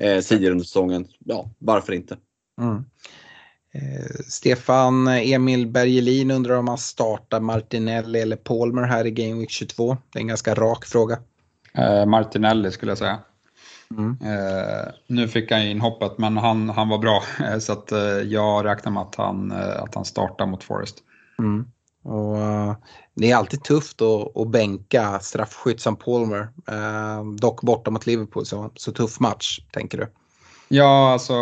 eh, 0.02 0.20
tidigare 0.20 0.52
under 0.52 0.66
säsongen. 0.66 1.08
Ja, 1.26 1.52
varför 1.58 1.94
inte? 1.94 2.18
Mm. 2.62 2.84
Eh, 3.74 4.16
Stefan 4.28 5.08
Emil 5.08 5.68
Bergelin 5.68 6.32
undrar 6.32 6.58
om 6.58 6.68
han 6.68 6.78
startar 6.78 7.40
Martinelli 7.40 8.20
eller 8.20 8.36
Palmer 8.36 8.84
här 8.84 9.08
i 9.08 9.12
Game 9.12 9.40
Week 9.40 9.50
22. 9.50 9.98
Det 10.14 10.20
är 10.20 10.22
en 10.22 10.28
ganska 10.28 10.56
rak 10.56 10.86
fråga. 10.86 11.20
Eh, 11.74 12.06
Martinelli 12.06 12.72
skulle 12.72 12.92
jag 12.92 12.98
säga. 12.98 13.20
Mm. 13.98 14.18
Eh, 14.22 14.92
nu 15.08 15.28
fick 15.28 15.52
han 15.52 15.62
in 15.62 15.82
hoppet 15.82 16.18
men 16.18 16.38
han, 16.38 16.70
han 16.70 16.90
var 16.90 16.98
bra 16.98 17.24
eh, 17.46 17.60
så 17.60 17.74
att, 17.74 17.92
eh, 17.92 18.00
jag 18.02 18.66
räknar 18.66 18.92
med 18.92 19.04
att 19.04 19.16
han, 19.16 19.52
att 19.52 19.96
han 19.96 20.06
startar 20.06 20.46
mot 20.46 20.64
Forest. 20.64 20.98
Mm. 21.40 21.66
Och, 22.04 22.36
uh, 22.36 22.76
det 23.16 23.32
är 23.32 23.36
alltid 23.36 23.64
tufft 23.64 24.02
att, 24.02 24.38
att 24.38 24.52
bänka 24.52 25.20
straffskytt 25.20 25.82
som 25.82 25.96
Palmer. 25.96 26.42
Uh, 26.72 27.34
dock 27.36 27.62
borta 27.62 27.92
mot 27.92 28.06
Liverpool, 28.06 28.46
så, 28.46 28.72
så 28.76 28.92
tuff 28.92 29.20
match 29.20 29.60
tänker 29.72 29.98
du? 29.98 30.08
Ja, 30.72 31.12
alltså 31.12 31.34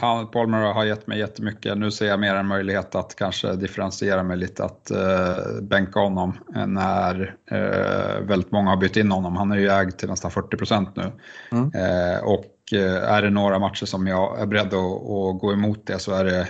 han, 0.00 0.30
Palmer 0.30 0.58
har 0.58 0.84
gett 0.84 1.06
mig 1.06 1.18
jättemycket. 1.18 1.78
Nu 1.78 1.90
ser 1.90 2.06
jag 2.06 2.20
mer 2.20 2.34
en 2.34 2.46
möjlighet 2.46 2.94
att 2.94 3.16
kanske 3.16 3.56
differentiera 3.56 4.22
mig 4.22 4.36
lite, 4.36 4.64
att 4.64 4.90
uh, 4.94 5.62
bänka 5.62 6.00
honom 6.00 6.38
när 6.66 7.34
uh, 7.52 8.26
väldigt 8.26 8.52
många 8.52 8.70
har 8.70 8.76
bytt 8.76 8.96
in 8.96 9.10
honom. 9.10 9.36
Han 9.36 9.52
är 9.52 9.56
ju 9.56 9.68
ägd 9.68 9.98
till 9.98 10.08
nästan 10.08 10.30
40 10.30 10.56
procent 10.56 10.96
nu. 10.96 11.12
Mm. 11.52 11.64
Uh, 11.64 12.24
och 12.24 12.54
är 12.72 13.22
det 13.22 13.30
några 13.30 13.58
matcher 13.58 13.86
som 13.86 14.06
jag 14.06 14.40
är 14.40 14.46
beredd 14.46 14.66
att, 14.66 14.74
att 14.74 15.40
gå 15.40 15.52
emot 15.52 15.86
det 15.86 15.98
så 15.98 16.12
är 16.12 16.24
det 16.24 16.48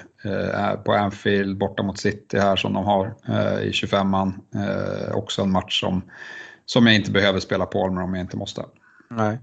på 0.84 0.92
Anfield 0.92 1.58
borta 1.58 1.82
mot 1.82 1.98
City 1.98 2.38
här 2.38 2.56
som 2.56 2.72
de 2.72 2.84
har 2.84 3.14
i 3.62 3.70
25an. 3.70 4.32
Också 5.12 5.42
en 5.42 5.50
match 5.50 5.80
som, 5.80 6.02
som 6.66 6.86
jag 6.86 6.96
inte 6.96 7.10
behöver 7.10 7.40
spela 7.40 7.66
Palmer 7.66 8.02
om 8.02 8.14
jag 8.14 8.24
inte 8.24 8.36
måste. 8.36 8.62
Nej. 9.10 9.38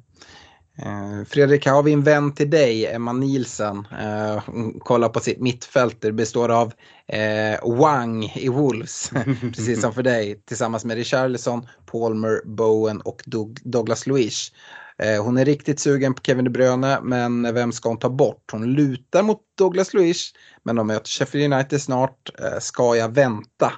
Eh, 0.78 1.26
Fredrik, 1.28 1.66
här 1.66 1.74
har 1.74 1.84
vi 1.84 1.94
en 1.94 2.04
vän 2.04 2.34
till 2.34 2.50
dig, 2.50 2.86
Emma 2.86 3.14
Nielsen. 3.14 3.88
Eh, 4.02 4.44
hon 4.46 4.80
kollar 4.80 5.10
på 5.10 5.20
sitt 5.20 5.40
mittfält. 5.40 6.02
Det 6.02 6.12
består 6.12 6.50
av 6.50 6.74
eh, 7.08 7.78
Wang 7.80 8.24
i 8.24 8.50
Wolves, 8.50 9.12
precis 9.42 9.82
som 9.82 9.94
för 9.94 10.04
dig, 10.04 10.42
tillsammans 10.46 10.86
med 10.86 10.98
Richarlison, 10.98 11.68
Palmer, 11.86 12.42
Bowen 12.46 13.02
och 13.02 13.24
Douglas 13.64 14.08
Luiz. 14.08 14.52
Eh, 14.98 15.24
hon 15.24 15.38
är 15.38 15.46
riktigt 15.46 15.80
sugen 15.80 16.14
på 16.14 16.22
Kevin 16.22 16.46
De 16.46 16.50
Bruyne, 16.50 17.00
men 17.02 17.54
vem 17.54 17.72
ska 17.72 17.90
hon 17.90 18.00
ta 18.00 18.10
bort? 18.10 18.50
Hon 18.52 18.74
lutar 18.74 19.24
mot 19.24 19.42
Douglas 19.58 19.94
Luiz, 19.94 20.32
men 20.64 20.76
de 20.76 20.88
möter 20.88 21.10
Sheffield 21.10 21.54
United 21.54 21.82
snart. 21.82 22.30
ska 22.60 22.96
jag 22.96 23.10
vänta? 23.10 23.74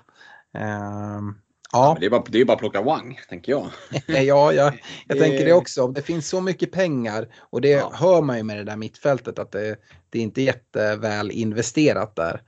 Ja. 1.78 1.94
Men 1.94 2.00
det, 2.00 2.06
är 2.06 2.10
bara, 2.10 2.24
det 2.28 2.42
är 2.42 2.46
bara 2.46 2.54
att 2.54 2.60
plocka 2.60 2.82
Wang, 2.82 3.20
tänker 3.30 3.52
jag. 3.52 3.68
ja, 4.08 4.52
jag, 4.52 4.80
jag 5.08 5.20
tänker 5.20 5.46
det 5.46 5.54
också. 5.54 5.88
Det 5.88 6.02
finns 6.02 6.30
så 6.30 6.42
mycket 6.42 6.72
pengar 6.72 7.28
och 7.40 7.62
det 7.62 7.70
ja. 7.70 7.92
hör 7.94 8.22
man 8.22 8.38
ju 8.38 8.44
med 8.44 8.58
det 8.58 8.64
där 8.64 8.76
mittfältet 8.76 9.40
att 9.40 9.52
det, 9.52 9.76
det 10.10 10.20
är 10.20 10.24
inte 10.24 10.42
jätteväl 10.42 11.32
investerat 11.32 12.16
där. 12.16 12.42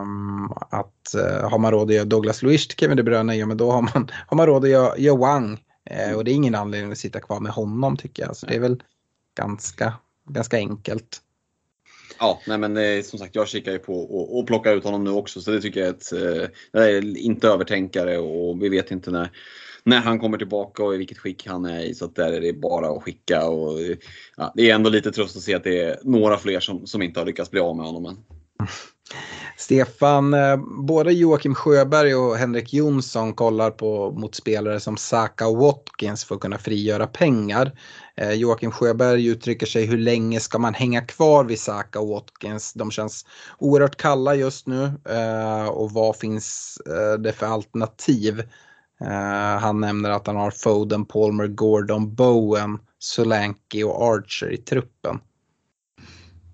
Um, 0.00 0.52
att 0.70 1.14
uh, 1.16 1.48
har 1.48 1.58
man 1.58 1.72
råd 1.72 1.90
att 1.90 1.94
göra 1.94 2.04
Douglas 2.04 2.42
Luiz 2.42 2.68
till 2.68 2.78
Kevin 2.78 2.96
De 2.96 3.02
Bruyne, 3.02 3.36
ja 3.36 3.46
men 3.46 3.56
då 3.56 3.70
har 3.70 3.82
man, 3.82 4.10
har 4.26 4.36
man 4.36 4.46
råd 4.46 4.64
att 4.64 4.70
göra, 4.70 4.98
göra 4.98 5.16
Wang. 5.16 5.58
Uh, 5.90 6.16
och 6.16 6.24
det 6.24 6.30
är 6.30 6.34
ingen 6.34 6.54
anledning 6.54 6.92
att 6.92 6.98
sitta 6.98 7.20
kvar 7.20 7.40
med 7.40 7.52
honom 7.52 7.96
tycker 7.96 8.22
jag. 8.22 8.36
Så 8.36 8.46
det 8.46 8.54
är 8.54 8.60
väl 8.60 8.82
ganska, 9.36 9.92
ganska 10.28 10.56
enkelt. 10.56 11.22
Ja, 12.18 12.40
nej 12.46 12.58
men 12.58 12.76
eh, 12.76 13.02
som 13.02 13.18
sagt 13.18 13.34
jag 13.34 13.48
kikar 13.48 13.72
ju 13.72 13.78
på 13.78 13.94
och, 13.94 14.38
och 14.38 14.46
plockar 14.46 14.72
ut 14.76 14.84
honom 14.84 15.04
nu 15.04 15.10
också 15.10 15.40
så 15.40 15.50
det 15.50 15.60
tycker 15.60 15.80
jag 15.80 15.88
är 15.88 15.92
ett, 15.92 16.12
eh, 16.12 16.48
det 16.72 16.90
är 16.90 17.16
inte 17.16 17.48
övertänkare 17.48 18.18
och 18.18 18.62
vi 18.62 18.68
vet 18.68 18.90
inte 18.90 19.10
när, 19.10 19.30
när 19.84 20.00
han 20.00 20.18
kommer 20.18 20.38
tillbaka 20.38 20.84
och 20.84 20.94
i 20.94 20.98
vilket 20.98 21.18
skick 21.18 21.46
han 21.46 21.64
är 21.64 21.80
i. 21.80 21.94
Så 21.94 22.04
att 22.04 22.14
där 22.14 22.32
är 22.32 22.40
det 22.40 22.52
bara 22.52 22.88
att 22.88 23.02
skicka. 23.02 23.46
Och, 23.46 23.80
eh, 23.80 23.96
ja, 24.36 24.52
det 24.56 24.70
är 24.70 24.74
ändå 24.74 24.90
lite 24.90 25.12
tröst 25.12 25.36
att 25.36 25.42
se 25.42 25.54
att 25.54 25.64
det 25.64 25.80
är 25.80 25.98
några 26.02 26.38
fler 26.38 26.60
som, 26.60 26.86
som 26.86 27.02
inte 27.02 27.20
har 27.20 27.26
lyckats 27.26 27.50
bli 27.50 27.60
av 27.60 27.76
med 27.76 27.86
honom 27.86 28.06
än. 28.06 28.16
Stefan, 29.56 30.34
eh, 30.34 30.56
både 30.86 31.12
Joakim 31.12 31.54
Sjöberg 31.54 32.14
och 32.14 32.36
Henrik 32.36 32.72
Jonsson 32.72 33.34
kollar 33.34 33.70
på 33.70 34.10
mot 34.10 34.34
spelare 34.34 34.80
som 34.80 34.96
Saka 34.96 35.46
och 35.46 35.56
Watkins 35.56 36.24
för 36.24 36.34
att 36.34 36.40
kunna 36.40 36.58
frigöra 36.58 37.06
pengar. 37.06 37.72
Eh, 38.16 38.32
Joakim 38.32 38.70
Sjöberg 38.70 39.26
uttrycker 39.26 39.66
sig 39.66 39.86
hur 39.86 39.98
länge 39.98 40.40
ska 40.40 40.58
man 40.58 40.74
hänga 40.74 41.00
kvar 41.00 41.44
vid 41.44 41.60
Saka 41.60 42.00
och 42.00 42.08
Watkins? 42.08 42.72
De 42.72 42.90
känns 42.90 43.26
oerhört 43.58 43.96
kalla 43.96 44.34
just 44.34 44.66
nu 44.66 44.84
eh, 45.08 45.66
och 45.66 45.90
vad 45.90 46.16
finns 46.16 46.78
eh, 46.86 47.20
det 47.20 47.32
för 47.32 47.46
alternativ? 47.46 48.42
Eh, 49.00 49.58
han 49.60 49.80
nämner 49.80 50.10
att 50.10 50.26
han 50.26 50.36
har 50.36 50.50
Foden, 50.50 51.04
Palmer, 51.04 51.46
Gordon, 51.46 52.14
Bowen, 52.14 52.78
Solanke 52.98 53.84
och 53.84 54.02
Archer 54.02 54.52
i 54.52 54.56
truppen. 54.56 55.20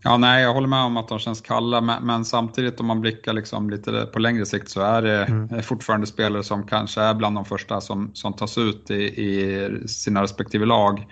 Ja, 0.04 0.16
nej, 0.16 0.42
jag 0.42 0.54
håller 0.54 0.68
med 0.68 0.84
om 0.84 0.96
att 0.96 1.08
de 1.08 1.18
känns 1.18 1.40
kalla, 1.40 1.80
men, 1.80 2.06
men 2.06 2.24
samtidigt 2.24 2.80
om 2.80 2.86
man 2.86 3.00
blickar 3.00 3.32
liksom 3.32 3.70
lite 3.70 4.08
på 4.12 4.18
längre 4.18 4.46
sikt 4.46 4.68
så 4.68 4.80
är 4.80 5.02
det 5.02 5.24
mm. 5.24 5.62
fortfarande 5.62 6.06
spelare 6.06 6.42
som 6.42 6.66
kanske 6.66 7.00
är 7.00 7.14
bland 7.14 7.36
de 7.36 7.44
första 7.44 7.80
som, 7.80 8.10
som 8.14 8.32
tas 8.32 8.58
ut 8.58 8.90
i, 8.90 9.02
i 9.02 9.68
sina 9.88 10.22
respektive 10.22 10.66
lag. 10.66 11.06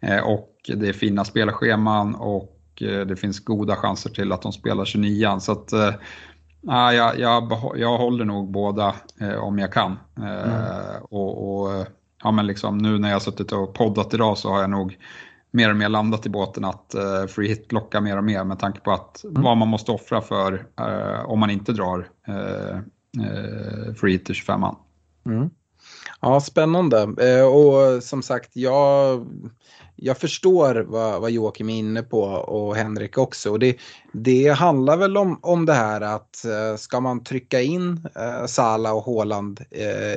Eh, 0.00 0.18
och 0.18 0.56
det 0.76 0.88
är 0.88 0.92
fina 0.92 1.24
spelscheman 1.24 2.14
och 2.14 2.56
eh, 2.80 3.06
det 3.06 3.16
finns 3.16 3.44
goda 3.44 3.76
chanser 3.76 4.10
till 4.10 4.32
att 4.32 4.42
de 4.42 4.52
spelar 4.52 4.84
29 4.84 5.38
Så 5.40 5.52
att, 5.52 5.72
eh, 5.72 5.94
jag, 6.66 7.18
jag, 7.18 7.52
jag 7.76 7.98
håller 7.98 8.24
nog 8.24 8.50
båda 8.50 8.94
eh, 9.20 9.34
om 9.34 9.58
jag 9.58 9.72
kan. 9.72 9.98
Eh, 10.18 10.54
mm. 10.54 11.02
och, 11.02 11.60
och, 11.60 11.86
ja, 12.22 12.30
men 12.30 12.46
liksom, 12.46 12.78
nu 12.78 12.98
när 12.98 13.08
jag 13.08 13.14
har 13.14 13.20
suttit 13.20 13.52
och 13.52 13.74
poddat 13.74 14.14
idag 14.14 14.38
så 14.38 14.50
har 14.50 14.60
jag 14.60 14.70
nog 14.70 14.96
mer 15.50 15.70
och 15.70 15.76
mer 15.76 15.88
landat 15.88 16.26
i 16.26 16.28
båten 16.28 16.64
att 16.64 16.94
uh, 16.96 17.26
free 17.26 17.48
hit 17.48 17.72
lockar 17.72 18.00
mer 18.00 18.16
och 18.16 18.24
mer 18.24 18.44
med 18.44 18.58
tanke 18.58 18.80
på 18.80 18.90
att 18.90 19.24
mm. 19.24 19.42
vad 19.42 19.56
man 19.56 19.68
måste 19.68 19.92
offra 19.92 20.20
för 20.20 20.52
uh, 20.80 21.30
om 21.30 21.38
man 21.38 21.50
inte 21.50 21.72
drar 21.72 22.08
uh, 22.28 23.94
free 23.94 24.12
hit 24.12 24.24
till 24.24 24.34
25 24.34 24.60
man. 24.60 24.76
Mm. 25.26 25.50
Ja, 26.20 26.40
spännande. 26.40 27.02
och 27.42 28.02
som 28.02 28.22
sagt, 28.22 28.50
jag, 28.52 29.26
jag 29.96 30.18
förstår 30.18 30.84
vad, 30.88 31.20
vad 31.20 31.30
Joakim 31.30 31.70
är 31.70 31.78
inne 31.78 32.02
på 32.02 32.22
och 32.22 32.76
Henrik 32.76 33.18
också. 33.18 33.50
Och 33.50 33.58
det, 33.58 33.76
det 34.12 34.48
handlar 34.48 34.96
väl 34.96 35.16
om, 35.16 35.38
om 35.42 35.66
det 35.66 35.72
här 35.72 36.00
att 36.00 36.44
ska 36.78 37.00
man 37.00 37.24
trycka 37.24 37.60
in 37.60 38.08
Sala 38.46 38.92
och 38.92 39.02
Håland 39.02 39.60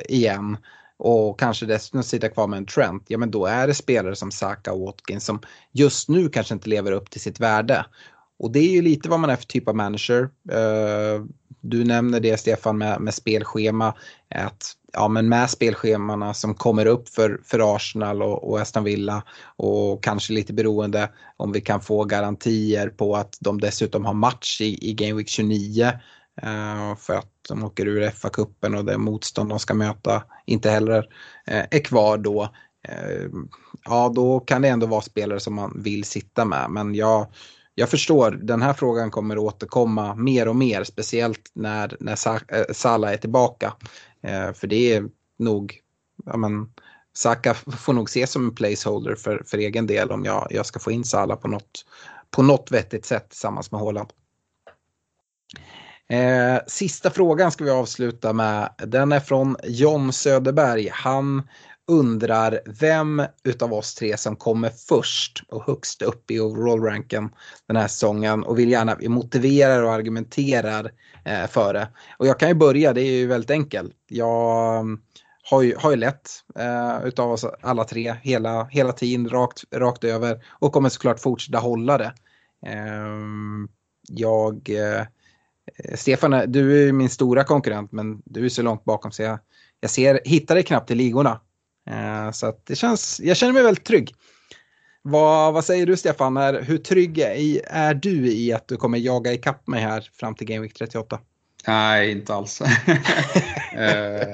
igen 0.10 0.58
och 0.98 1.40
kanske 1.40 1.66
dessutom 1.66 2.04
sitta 2.04 2.30
kvar 2.30 2.48
med 2.48 2.58
en 2.58 2.66
Trent, 2.66 3.04
ja 3.08 3.18
men 3.18 3.32
då 3.32 3.46
är 3.46 3.68
det 3.68 3.74
spelare 3.74 4.16
som 4.16 4.32
Saka 4.32 4.74
och 4.74 4.80
Watkins 4.80 5.26
som 5.26 5.40
just 5.72 6.10
nu 6.10 6.30
kanske 6.30 6.54
inte 6.54 6.70
lever 6.70 6.92
upp 6.92 7.10
till 7.10 7.22
sitt 7.22 7.40
värde. 7.40 7.86
Och 8.40 8.52
det 8.52 8.60
är 8.60 8.70
ju 8.70 8.82
lite 8.82 9.10
vad 9.10 9.20
man 9.20 9.30
är 9.30 9.36
för 9.36 9.46
typ 9.46 9.68
av 9.68 9.76
manager. 9.76 10.30
Eh, 10.52 11.26
du 11.62 11.84
nämner 11.84 12.20
det 12.20 12.38
Stefan 12.38 12.78
med, 12.78 13.02
med 13.02 13.14
spelschema. 13.14 13.94
Att, 14.36 14.72
ja, 14.94 15.08
men 15.08 15.30
med 15.30 15.50
spelschemana 15.50 16.34
som 16.34 16.56
kommer 16.56 16.86
upp 16.86 17.10
för, 17.10 17.42
för 17.44 17.76
Arsenal 17.76 18.22
och, 18.22 18.50
och 18.50 18.60
Aston 18.60 18.84
Villa 18.84 19.24
och 19.56 20.04
kanske 20.04 20.34
lite 20.34 20.54
beroende 20.54 21.10
om 21.38 21.52
vi 21.52 21.62
kan 21.62 21.82
få 21.82 22.04
garantier 22.04 22.90
på 22.90 23.16
att 23.16 23.38
de 23.40 23.62
dessutom 23.62 24.06
har 24.06 24.14
match 24.14 24.62
i, 24.62 24.90
i 24.90 24.94
Game 24.94 25.14
Week 25.14 25.30
29 25.30 25.92
Eh, 26.42 26.96
för 26.96 27.14
att 27.14 27.32
de 27.50 27.64
åker 27.64 27.86
ur 27.86 28.10
FA-cupen 28.10 28.78
och 28.78 28.86
det 28.86 28.98
motstånd 28.98 29.50
de 29.50 29.60
ska 29.60 29.74
möta 29.74 30.24
inte 30.46 30.70
heller 30.70 31.10
eh, 31.48 31.66
är 31.72 31.84
kvar 31.84 32.18
då. 32.18 32.44
Eh, 32.88 33.30
ja, 33.86 34.12
då 34.16 34.40
kan 34.40 34.62
det 34.62 34.68
ändå 34.68 34.88
vara 34.88 35.02
spelare 35.02 35.40
som 35.40 35.54
man 35.54 35.82
vill 35.84 36.04
sitta 36.04 36.46
med. 36.46 36.70
Men 36.70 36.96
jag, 36.96 37.28
jag 37.76 37.90
förstår, 37.90 38.32
den 38.32 38.62
här 38.62 38.74
frågan 38.74 39.12
kommer 39.12 39.38
återkomma 39.38 40.16
mer 40.16 40.48
och 40.48 40.56
mer, 40.56 40.84
speciellt 40.84 41.52
när, 41.54 41.98
när 42.00 42.74
Salah 42.74 43.14
är 43.14 43.18
tillbaka. 43.18 43.74
För 44.54 44.68
det 44.68 44.94
är 44.94 45.10
nog, 45.38 45.80
ja 46.26 46.38
men, 46.38 46.70
Saka 47.14 47.54
får 47.54 47.94
nog 47.94 48.10
ses 48.10 48.32
som 48.32 48.46
en 48.46 48.56
placeholder 48.56 49.16
för, 49.16 49.44
för 49.46 49.58
egen 49.58 49.88
del 49.88 50.12
om 50.12 50.26
jag, 50.26 50.48
jag 50.50 50.66
ska 50.66 50.80
få 50.80 50.92
in 50.92 51.04
Salah 51.04 51.38
på 51.38 51.48
något, 51.48 51.86
på 52.32 52.44
något 52.44 52.72
vettigt 52.72 53.06
sätt 53.06 53.30
tillsammans 53.30 53.72
med 53.72 53.82
Haaland. 53.82 54.10
Eh, 56.10 56.60
sista 56.68 57.10
frågan 57.10 57.52
ska 57.52 57.64
vi 57.64 57.70
avsluta 57.70 58.34
med. 58.34 58.70
Den 58.78 59.12
är 59.12 59.20
från 59.20 59.58
John 59.64 60.14
Söderberg. 60.14 60.90
Han 60.92 61.44
undrar 61.88 62.60
vem 62.80 63.24
utav 63.44 63.74
oss 63.74 63.96
tre 63.96 64.18
som 64.18 64.36
kommer 64.36 64.70
först 64.70 65.44
och 65.48 65.64
högst 65.64 66.02
upp 66.02 66.32
i 66.32 66.40
overall-ranken 66.40 67.30
den 67.68 67.78
här 67.78 67.88
säsongen 67.88 68.44
och 68.44 68.60
vill 68.60 68.72
gärna, 68.72 68.92
att 68.92 69.02
vi 69.02 69.10
motiverar 69.10 69.84
och 69.84 69.94
argumenterar 69.94 70.92
eh, 71.26 71.48
för 71.48 71.74
det. 71.74 71.88
Och 72.18 72.28
jag 72.28 72.40
kan 72.40 72.50
ju 72.50 72.56
börja, 72.56 72.94
det 72.94 73.02
är 73.02 73.12
ju 73.12 73.28
väldigt 73.28 73.52
enkelt. 73.52 73.94
Jag 74.08 74.80
mm, 74.80 75.00
har 75.50 75.62
ju, 75.62 75.76
har 75.76 75.92
ju 75.92 75.98
lett 75.98 76.30
eh, 76.60 77.06
utav 77.06 77.32
oss 77.32 77.46
alla 77.62 77.84
tre 77.84 78.16
hela, 78.22 78.64
hela 78.64 78.92
tiden 78.92 79.30
rakt, 79.30 79.64
rakt 79.76 80.04
över 80.04 80.46
och 80.50 80.74
kommer 80.74 80.90
såklart 80.90 81.20
fortsätta 81.20 81.58
hålla 81.58 81.98
det. 81.98 82.14
Eh, 82.66 83.08
jag 84.10 84.70
Eh, 84.70 85.06
Eh, 85.78 85.96
Stefan, 85.96 86.34
eh, 86.34 86.44
du 86.48 86.88
är 86.88 86.92
min 86.92 87.10
stora 87.10 87.44
konkurrent 87.44 87.92
men 87.92 88.22
du 88.26 88.46
är 88.46 88.50
så 88.50 88.62
långt 88.62 88.84
bakom 88.84 89.12
så 89.12 89.22
jag, 89.22 89.40
jag 89.80 89.90
ser, 89.90 90.20
hittar 90.26 90.56
dig 90.56 90.64
knappt 90.64 90.92
i 90.92 90.96
ligorna. 90.96 91.40
Eh, 91.90 92.32
så 92.32 92.48
att 92.48 92.66
det 92.66 92.76
känns, 92.76 93.20
jag 93.24 93.38
känner 93.38 93.54
mig 93.54 93.64
väldigt 93.64 93.86
trygg. 93.86 94.16
Vad, 95.02 95.54
vad 95.54 95.66
säger 95.66 95.86
du 95.86 95.98
Stefan, 95.98 96.38
är, 96.38 96.62
hur 96.62 96.78
trygg 96.78 97.20
är, 97.20 97.62
är 97.66 97.94
du 97.94 98.32
i 98.32 98.54
att 98.54 98.68
du 98.68 98.78
kommer 98.78 98.98
jaga 98.98 99.34
ikapp 99.34 99.68
mig 99.68 99.82
här 99.82 100.10
fram 100.14 100.36
till 100.36 100.48
Game 100.48 100.62
Week 100.62 100.74
38? 100.74 101.20
Nej, 101.68 102.12
inte 102.12 102.34
alls. 102.34 102.62
eh, 103.76 104.28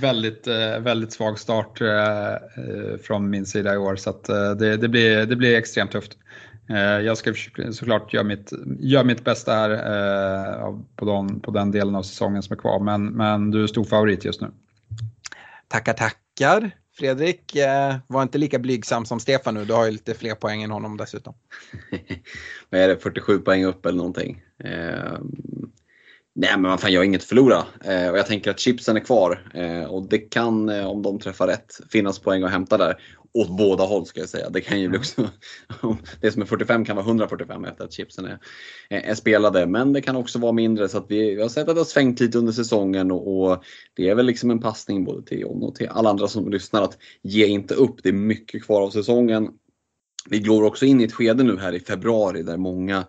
väldigt, 0.00 0.46
eh, 0.46 0.78
väldigt 0.78 1.12
svag 1.12 1.38
start 1.38 1.80
eh, 1.80 2.32
eh, 2.32 2.98
från 3.02 3.30
min 3.30 3.46
sida 3.46 3.74
i 3.74 3.76
år 3.76 3.96
så 3.96 4.10
att, 4.10 4.28
eh, 4.28 4.50
det, 4.50 4.76
det, 4.76 4.88
blir, 4.88 5.26
det 5.26 5.36
blir 5.36 5.56
extremt 5.56 5.92
tufft. 5.92 6.18
Eh, 6.72 7.00
jag 7.00 7.18
ska 7.18 7.34
såklart 7.72 8.12
göra 8.12 8.24
mitt, 8.24 8.52
göra 8.80 9.04
mitt 9.04 9.24
bästa 9.24 9.52
här 9.52 9.70
eh, 9.70 10.78
på, 10.96 11.04
den, 11.04 11.40
på 11.40 11.50
den 11.50 11.70
delen 11.70 11.94
av 11.94 12.02
säsongen 12.02 12.42
som 12.42 12.56
är 12.56 12.60
kvar, 12.60 12.80
men, 12.80 13.06
men 13.06 13.50
du 13.50 13.62
är 13.62 13.66
stor 13.66 13.84
favorit 13.84 14.24
just 14.24 14.40
nu. 14.40 14.50
Tackar, 15.68 15.92
tackar. 15.92 16.70
Fredrik 16.98 17.56
eh, 17.56 17.96
var 18.06 18.22
inte 18.22 18.38
lika 18.38 18.58
blygsam 18.58 19.04
som 19.04 19.20
Stefan 19.20 19.54
nu. 19.54 19.64
Du 19.64 19.72
har 19.72 19.84
ju 19.84 19.90
lite 19.90 20.14
fler 20.14 20.34
poäng 20.34 20.62
än 20.62 20.70
honom 20.70 20.96
dessutom. 20.96 21.34
Vad 22.70 22.80
är 22.80 22.88
det, 22.88 22.96
47 22.96 23.38
poäng 23.38 23.64
upp 23.64 23.86
eller 23.86 23.96
någonting. 23.96 24.42
Eh, 24.64 25.18
nej 26.34 26.50
men 26.52 26.62
vad 26.62 26.80
fan, 26.80 26.92
jag 26.92 27.00
har 27.00 27.04
inget 27.04 27.20
att 27.20 27.28
förlora. 27.28 27.64
Eh, 27.84 28.08
och 28.08 28.18
jag 28.18 28.26
tänker 28.26 28.50
att 28.50 28.60
chipsen 28.60 28.96
är 28.96 29.00
kvar. 29.00 29.50
Eh, 29.54 29.84
och 29.84 30.08
det 30.08 30.18
kan, 30.18 30.68
om 30.68 31.02
de 31.02 31.18
träffar 31.18 31.46
rätt, 31.46 31.80
finnas 31.90 32.18
poäng 32.18 32.42
att 32.42 32.50
hämta 32.50 32.78
där. 32.78 32.96
Åt 33.34 33.56
båda 33.56 33.84
håll 33.84 34.06
ska 34.06 34.20
jag 34.20 34.28
säga. 34.28 34.50
Det 34.50 34.60
kan 34.60 34.80
ju 34.80 34.88
bli 34.88 34.98
också, 34.98 35.30
det 36.20 36.32
som 36.32 36.42
är 36.42 36.46
45 36.46 36.84
kan 36.84 36.96
vara 36.96 37.06
145 37.06 37.64
efter 37.64 37.84
att 37.84 37.92
chipsen 37.92 38.24
är, 38.24 38.38
är 38.88 39.14
spelade. 39.14 39.66
Men 39.66 39.92
det 39.92 40.00
kan 40.00 40.16
också 40.16 40.38
vara 40.38 40.52
mindre 40.52 40.88
så 40.88 40.98
att 40.98 41.06
vi, 41.08 41.34
vi 41.34 41.42
har 41.42 41.48
sett 41.48 41.68
att 41.68 41.74
det 41.74 41.80
har 41.80 41.84
svängt 41.84 42.20
lite 42.20 42.38
under 42.38 42.52
säsongen 42.52 43.10
och, 43.10 43.42
och, 43.42 43.64
det 43.94 44.08
är 44.08 44.14
väl 44.14 44.26
liksom 44.26 44.50
en 44.50 44.60
passning 44.60 45.04
både 45.04 45.22
till 45.22 45.40
John 45.40 45.62
och 45.62 45.74
till 45.74 45.88
alla 45.88 46.10
andra 46.10 46.28
som 46.28 46.50
lyssnar 46.50 46.82
att 46.82 46.98
ge 47.22 47.46
inte 47.46 47.74
upp. 47.74 48.02
Det 48.02 48.08
är 48.08 48.12
mycket 48.12 48.64
kvar 48.64 48.82
av 48.82 48.90
säsongen. 48.90 49.48
Vi 50.28 50.38
går 50.38 50.62
också 50.62 50.86
in 50.86 51.00
i 51.00 51.04
ett 51.04 51.12
skede 51.12 51.42
nu 51.42 51.58
här 51.58 51.72
i 51.72 51.80
februari 51.80 52.42
där 52.42 52.56
många 52.56 53.06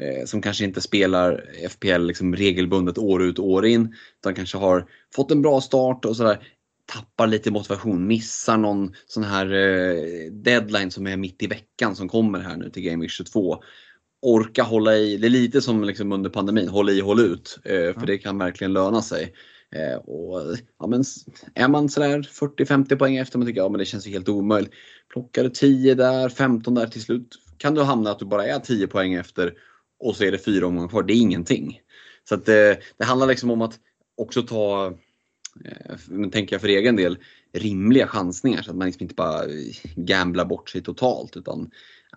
eh, 0.00 0.24
som 0.24 0.42
kanske 0.42 0.64
inte 0.64 0.80
spelar 0.80 1.44
FPL 1.68 2.02
liksom 2.02 2.36
regelbundet 2.36 2.98
år 2.98 3.22
ut 3.22 3.38
och 3.38 3.48
år 3.48 3.66
in 3.66 3.96
utan 4.20 4.34
kanske 4.34 4.58
har 4.58 4.86
fått 5.14 5.30
en 5.30 5.42
bra 5.42 5.60
start 5.60 6.04
och 6.04 6.16
sådär 6.16 6.51
tappar 6.86 7.26
lite 7.26 7.50
motivation, 7.50 8.06
missar 8.06 8.56
någon 8.56 8.94
sån 9.06 9.24
här 9.24 9.52
eh, 9.52 10.32
deadline 10.32 10.90
som 10.90 11.06
är 11.06 11.16
mitt 11.16 11.42
i 11.42 11.46
veckan 11.46 11.96
som 11.96 12.08
kommer 12.08 12.40
här 12.40 12.56
nu 12.56 12.70
till 12.70 12.82
Game 12.82 13.02
Week 13.02 13.10
22. 13.10 13.62
Orka 14.22 14.62
hålla 14.62 14.96
i, 14.96 15.16
det 15.16 15.26
är 15.26 15.30
lite 15.30 15.60
som 15.60 15.84
liksom 15.84 16.12
under 16.12 16.30
pandemin, 16.30 16.68
håll 16.68 16.90
i 16.90 17.00
håll 17.00 17.20
ut. 17.20 17.58
Eh, 17.64 17.98
för 17.98 18.06
det 18.06 18.18
kan 18.18 18.38
verkligen 18.38 18.72
löna 18.72 19.02
sig. 19.02 19.34
Eh, 19.74 19.96
och, 19.96 20.56
ja, 20.78 20.86
men 20.86 21.04
är 21.54 21.68
man 21.68 21.88
sådär 21.88 22.28
40-50 22.32 22.96
poäng 22.96 23.16
efter, 23.16 23.38
man 23.38 23.46
tycker 23.46 23.60
ja, 23.60 23.68
men 23.68 23.78
det 23.78 23.84
känns 23.84 24.06
ju 24.06 24.10
helt 24.10 24.28
omöjligt. 24.28 24.72
Plockar 25.12 25.42
du 25.42 25.50
10 25.50 25.94
där, 25.94 26.28
15 26.28 26.74
där 26.74 26.86
till 26.86 27.02
slut 27.02 27.38
kan 27.58 27.74
du 27.74 27.82
hamna 27.82 28.10
att 28.10 28.18
du 28.18 28.24
bara 28.24 28.46
är 28.46 28.58
10 28.58 28.86
poäng 28.86 29.14
efter 29.14 29.52
och 30.00 30.16
så 30.16 30.24
är 30.24 30.32
det 30.32 30.38
fyra 30.38 30.66
omgångar 30.66 30.88
kvar. 30.88 31.02
Det 31.02 31.12
är 31.12 31.20
ingenting. 31.20 31.80
Så 32.28 32.34
att 32.34 32.46
det, 32.46 32.78
handlar 33.00 33.26
liksom 33.26 33.50
om 33.50 33.62
att 33.62 33.78
också 34.16 34.42
ta 34.42 34.94
Eh, 35.64 35.96
men 36.08 36.30
tänker 36.30 36.54
jag 36.54 36.60
för 36.60 36.68
egen 36.68 36.96
del, 36.96 37.18
rimliga 37.52 38.06
chansningar 38.06 38.62
så 38.62 38.70
att 38.70 38.76
man 38.76 38.86
liksom 38.86 39.02
inte 39.02 39.14
bara 39.14 39.44
eh, 39.44 39.50
gamblar 39.96 40.44
bort 40.44 40.70
sig 40.70 40.82
totalt. 40.82 41.36
Utan, 41.36 41.70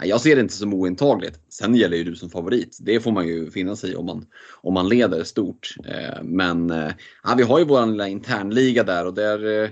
jag 0.03 0.21
ser 0.21 0.35
det 0.35 0.41
inte 0.41 0.53
som 0.53 0.73
ointagligt. 0.73 1.39
Sen 1.49 1.75
gäller 1.75 1.97
ju 1.97 2.03
du 2.03 2.15
som 2.15 2.29
favorit. 2.29 2.77
Det 2.81 2.99
får 2.99 3.11
man 3.11 3.27
ju 3.27 3.51
finna 3.51 3.75
sig 3.75 3.91
i 3.91 3.95
om 3.95 4.05
man, 4.05 4.25
om 4.61 4.73
man 4.73 4.89
leder 4.89 5.23
stort. 5.23 5.75
Eh, 5.85 6.23
men 6.23 6.69
ja, 7.23 7.35
vi 7.37 7.43
har 7.43 7.59
ju 7.59 7.65
vår 7.65 7.85
lilla 7.85 8.07
internliga 8.07 8.83
där 8.83 9.05
och 9.05 9.13
där 9.13 9.71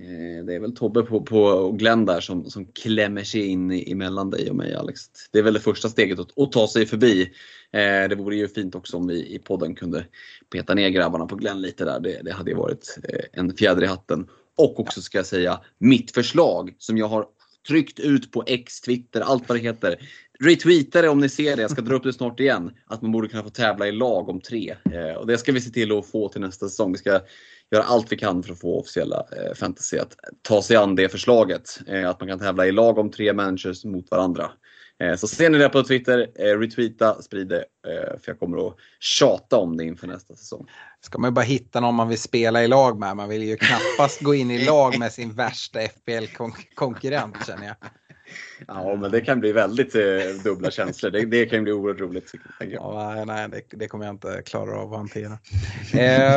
Eh, 0.00 0.44
det 0.44 0.54
är 0.54 0.60
väl 0.60 0.74
Tobbe 0.74 1.02
på, 1.02 1.22
på 1.22 1.42
och 1.42 1.78
Glenn 1.78 2.06
där 2.06 2.20
som, 2.20 2.50
som 2.50 2.66
klämmer 2.66 3.24
sig 3.24 3.46
in 3.46 3.70
emellan 3.70 4.30
dig 4.30 4.50
och 4.50 4.56
mig 4.56 4.74
Alex. 4.74 5.00
Det 5.32 5.38
är 5.38 5.42
väl 5.42 5.54
det 5.54 5.60
första 5.60 5.88
steget 5.88 6.18
att, 6.18 6.38
att 6.38 6.52
ta 6.52 6.68
sig 6.68 6.86
förbi. 6.86 7.22
Eh, 7.72 8.08
det 8.08 8.14
vore 8.14 8.36
ju 8.36 8.48
fint 8.48 8.74
också 8.74 8.96
om 8.96 9.06
vi 9.06 9.34
i 9.34 9.38
podden 9.38 9.74
kunde 9.74 10.06
peta 10.52 10.74
ner 10.74 10.88
grabbarna 10.88 11.26
på 11.26 11.36
Glenn 11.36 11.60
lite 11.60 11.84
där. 11.84 12.00
Det, 12.00 12.20
det 12.24 12.32
hade 12.32 12.50
ju 12.50 12.56
varit 12.56 12.98
eh, 13.08 13.24
en 13.40 13.56
fjäder 13.56 13.82
i 13.82 13.86
hatten. 13.86 14.28
Och 14.56 14.80
också 14.80 15.02
ska 15.02 15.18
jag 15.18 15.26
säga 15.26 15.60
mitt 15.78 16.10
förslag 16.10 16.74
som 16.78 16.98
jag 16.98 17.08
har 17.08 17.26
tryckt 17.68 18.00
ut 18.00 18.32
på 18.32 18.44
X, 18.46 18.80
Twitter, 18.80 19.20
allt 19.20 19.48
vad 19.48 19.58
det 19.58 19.62
heter. 19.62 19.96
Retweeta 20.40 21.02
det 21.02 21.08
om 21.08 21.20
ni 21.20 21.28
ser 21.28 21.56
det, 21.56 21.62
jag 21.62 21.70
ska 21.70 21.80
dra 21.80 21.94
upp 21.94 22.02
det 22.02 22.12
snart 22.12 22.40
igen. 22.40 22.70
Att 22.86 23.02
man 23.02 23.12
borde 23.12 23.28
kunna 23.28 23.42
få 23.42 23.50
tävla 23.50 23.88
i 23.88 23.92
lag 23.92 24.28
om 24.28 24.40
tre. 24.40 24.76
Eh, 24.92 25.16
och 25.16 25.26
det 25.26 25.38
ska 25.38 25.52
vi 25.52 25.60
se 25.60 25.70
till 25.70 25.98
att 25.98 26.06
få 26.06 26.28
till 26.28 26.40
nästa 26.40 26.68
säsong. 26.68 26.92
Vi 26.92 26.98
ska 26.98 27.20
göra 27.70 27.82
allt 27.82 28.12
vi 28.12 28.16
kan 28.16 28.42
för 28.42 28.52
att 28.52 28.60
få 28.60 28.80
officiella 28.80 29.16
eh, 29.16 29.54
fantasy 29.54 29.98
att 29.98 30.16
ta 30.42 30.62
sig 30.62 30.76
an 30.76 30.96
det 30.96 31.08
förslaget. 31.08 31.80
Eh, 31.88 32.10
att 32.10 32.20
man 32.20 32.28
kan 32.28 32.38
tävla 32.38 32.66
i 32.66 32.72
lag 32.72 32.98
om 32.98 33.10
tre 33.10 33.32
managers 33.32 33.84
mot 33.84 34.10
varandra. 34.10 34.50
Eh, 35.02 35.16
så 35.16 35.26
ser 35.26 35.50
ni 35.50 35.58
det 35.58 35.68
på 35.68 35.82
Twitter, 35.82 36.30
eh, 36.38 36.58
retweeta, 36.58 37.22
sprid 37.22 37.48
det. 37.48 37.64
Eh, 37.88 38.18
för 38.20 38.30
jag 38.30 38.38
kommer 38.38 38.68
att 38.68 38.76
tjata 39.00 39.56
om 39.56 39.76
det 39.76 39.84
inför 39.84 40.06
nästa 40.06 40.34
säsong. 40.34 40.66
Ska 41.00 41.18
man 41.18 41.30
ju 41.30 41.32
bara 41.32 41.44
hitta 41.44 41.80
någon 41.80 41.94
man 41.94 42.08
vill 42.08 42.18
spela 42.18 42.64
i 42.64 42.68
lag 42.68 42.98
med. 42.98 43.16
Man 43.16 43.28
vill 43.28 43.42
ju 43.42 43.56
knappast 43.56 44.20
gå 44.20 44.34
in 44.34 44.50
i 44.50 44.64
lag 44.64 44.98
med 44.98 45.12
sin 45.12 45.32
värsta 45.32 45.80
FPL-konkurrent 45.80 47.46
känner 47.46 47.66
jag. 47.66 47.76
Ja, 48.66 48.96
men 48.96 49.10
det 49.10 49.20
kan 49.20 49.40
bli 49.40 49.52
väldigt 49.52 49.94
eh, 49.94 50.02
dubbla 50.44 50.70
känslor. 50.70 51.10
Det, 51.10 51.24
det 51.24 51.46
kan 51.46 51.62
bli 51.62 51.72
oerhört 51.72 52.00
roligt. 52.00 52.32
Ja, 52.58 53.24
nej, 53.26 53.48
det, 53.48 53.62
det, 53.70 53.88
kommer 53.88 54.04
jag 54.04 54.14
inte 54.14 54.42
klara 54.46 54.78
av 54.80 54.92
att 54.92 54.98
hantera. 54.98 55.38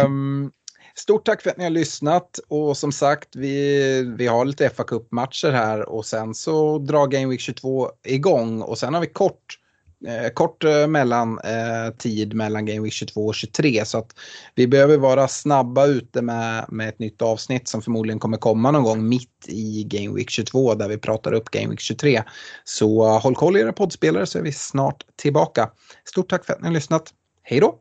um, 0.06 0.52
Stort 1.00 1.26
tack 1.26 1.42
för 1.42 1.50
att 1.50 1.58
ni 1.58 1.64
har 1.64 1.72
lyssnat 1.72 2.40
och 2.48 2.78
som 2.78 2.92
sagt 2.92 3.36
vi, 3.36 4.16
vi 4.18 4.28
har 4.28 4.46
lite 4.46 4.70
fa 4.70 4.84
Cup-matcher 4.84 5.52
här 5.52 5.90
och 5.90 6.06
sen 6.06 6.34
så 6.34 6.78
drar 6.78 7.08
Game 7.08 7.28
Week 7.28 7.40
22 7.40 7.92
igång 8.04 8.62
och 8.62 8.78
sen 8.78 8.94
har 8.94 9.02
vi 9.02 9.08
kort 9.08 9.60
eh, 10.08 10.30
kort 10.34 10.64
eh, 10.64 10.88
mellan, 10.88 11.40
eh, 11.40 11.94
tid 11.98 12.34
mellan 12.34 12.66
Game 12.66 12.82
Week 12.82 12.94
22 12.94 13.26
och 13.26 13.36
23 13.36 13.86
så 13.86 13.98
att 13.98 14.16
vi 14.56 14.68
behöver 14.68 14.98
vara 14.98 15.28
snabba 15.28 15.86
ute 15.86 16.22
med, 16.22 16.66
med 16.70 16.90
ett 16.90 17.00
nytt 17.00 17.22
avsnitt 17.22 17.68
som 17.68 17.82
förmodligen 17.82 18.20
kommer 18.20 18.38
komma 18.38 18.72
någon 18.72 18.84
gång 18.84 19.10
mitt 19.10 19.46
i 19.48 19.84
Game 19.84 20.16
Week 20.16 20.30
22 20.30 20.74
där 20.74 20.88
vi 20.88 20.98
pratar 20.98 21.34
upp 21.34 21.50
Game 21.50 21.70
Week 21.70 21.80
23. 21.80 22.24
Så 22.64 23.06
uh, 23.06 23.22
håll 23.22 23.36
koll 23.36 23.58
i 23.58 23.60
era 23.60 23.74
poddspelare 23.74 24.26
så 24.26 24.40
är 24.40 24.44
vi 24.44 24.52
snart 24.52 25.06
tillbaka. 25.16 25.72
Stort 26.06 26.30
tack 26.30 26.46
för 26.46 26.54
att 26.54 26.62
ni 26.62 26.68
har 26.68 26.74
lyssnat. 26.74 27.14
Hej 27.44 27.60
då! 27.60 27.76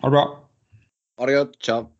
Ha 0.00 0.08
det 0.08 0.10
bra! 0.10 0.48
Ha 1.18 1.26
det 1.26 1.32
gött, 1.32 1.52
ciao! 1.62 1.99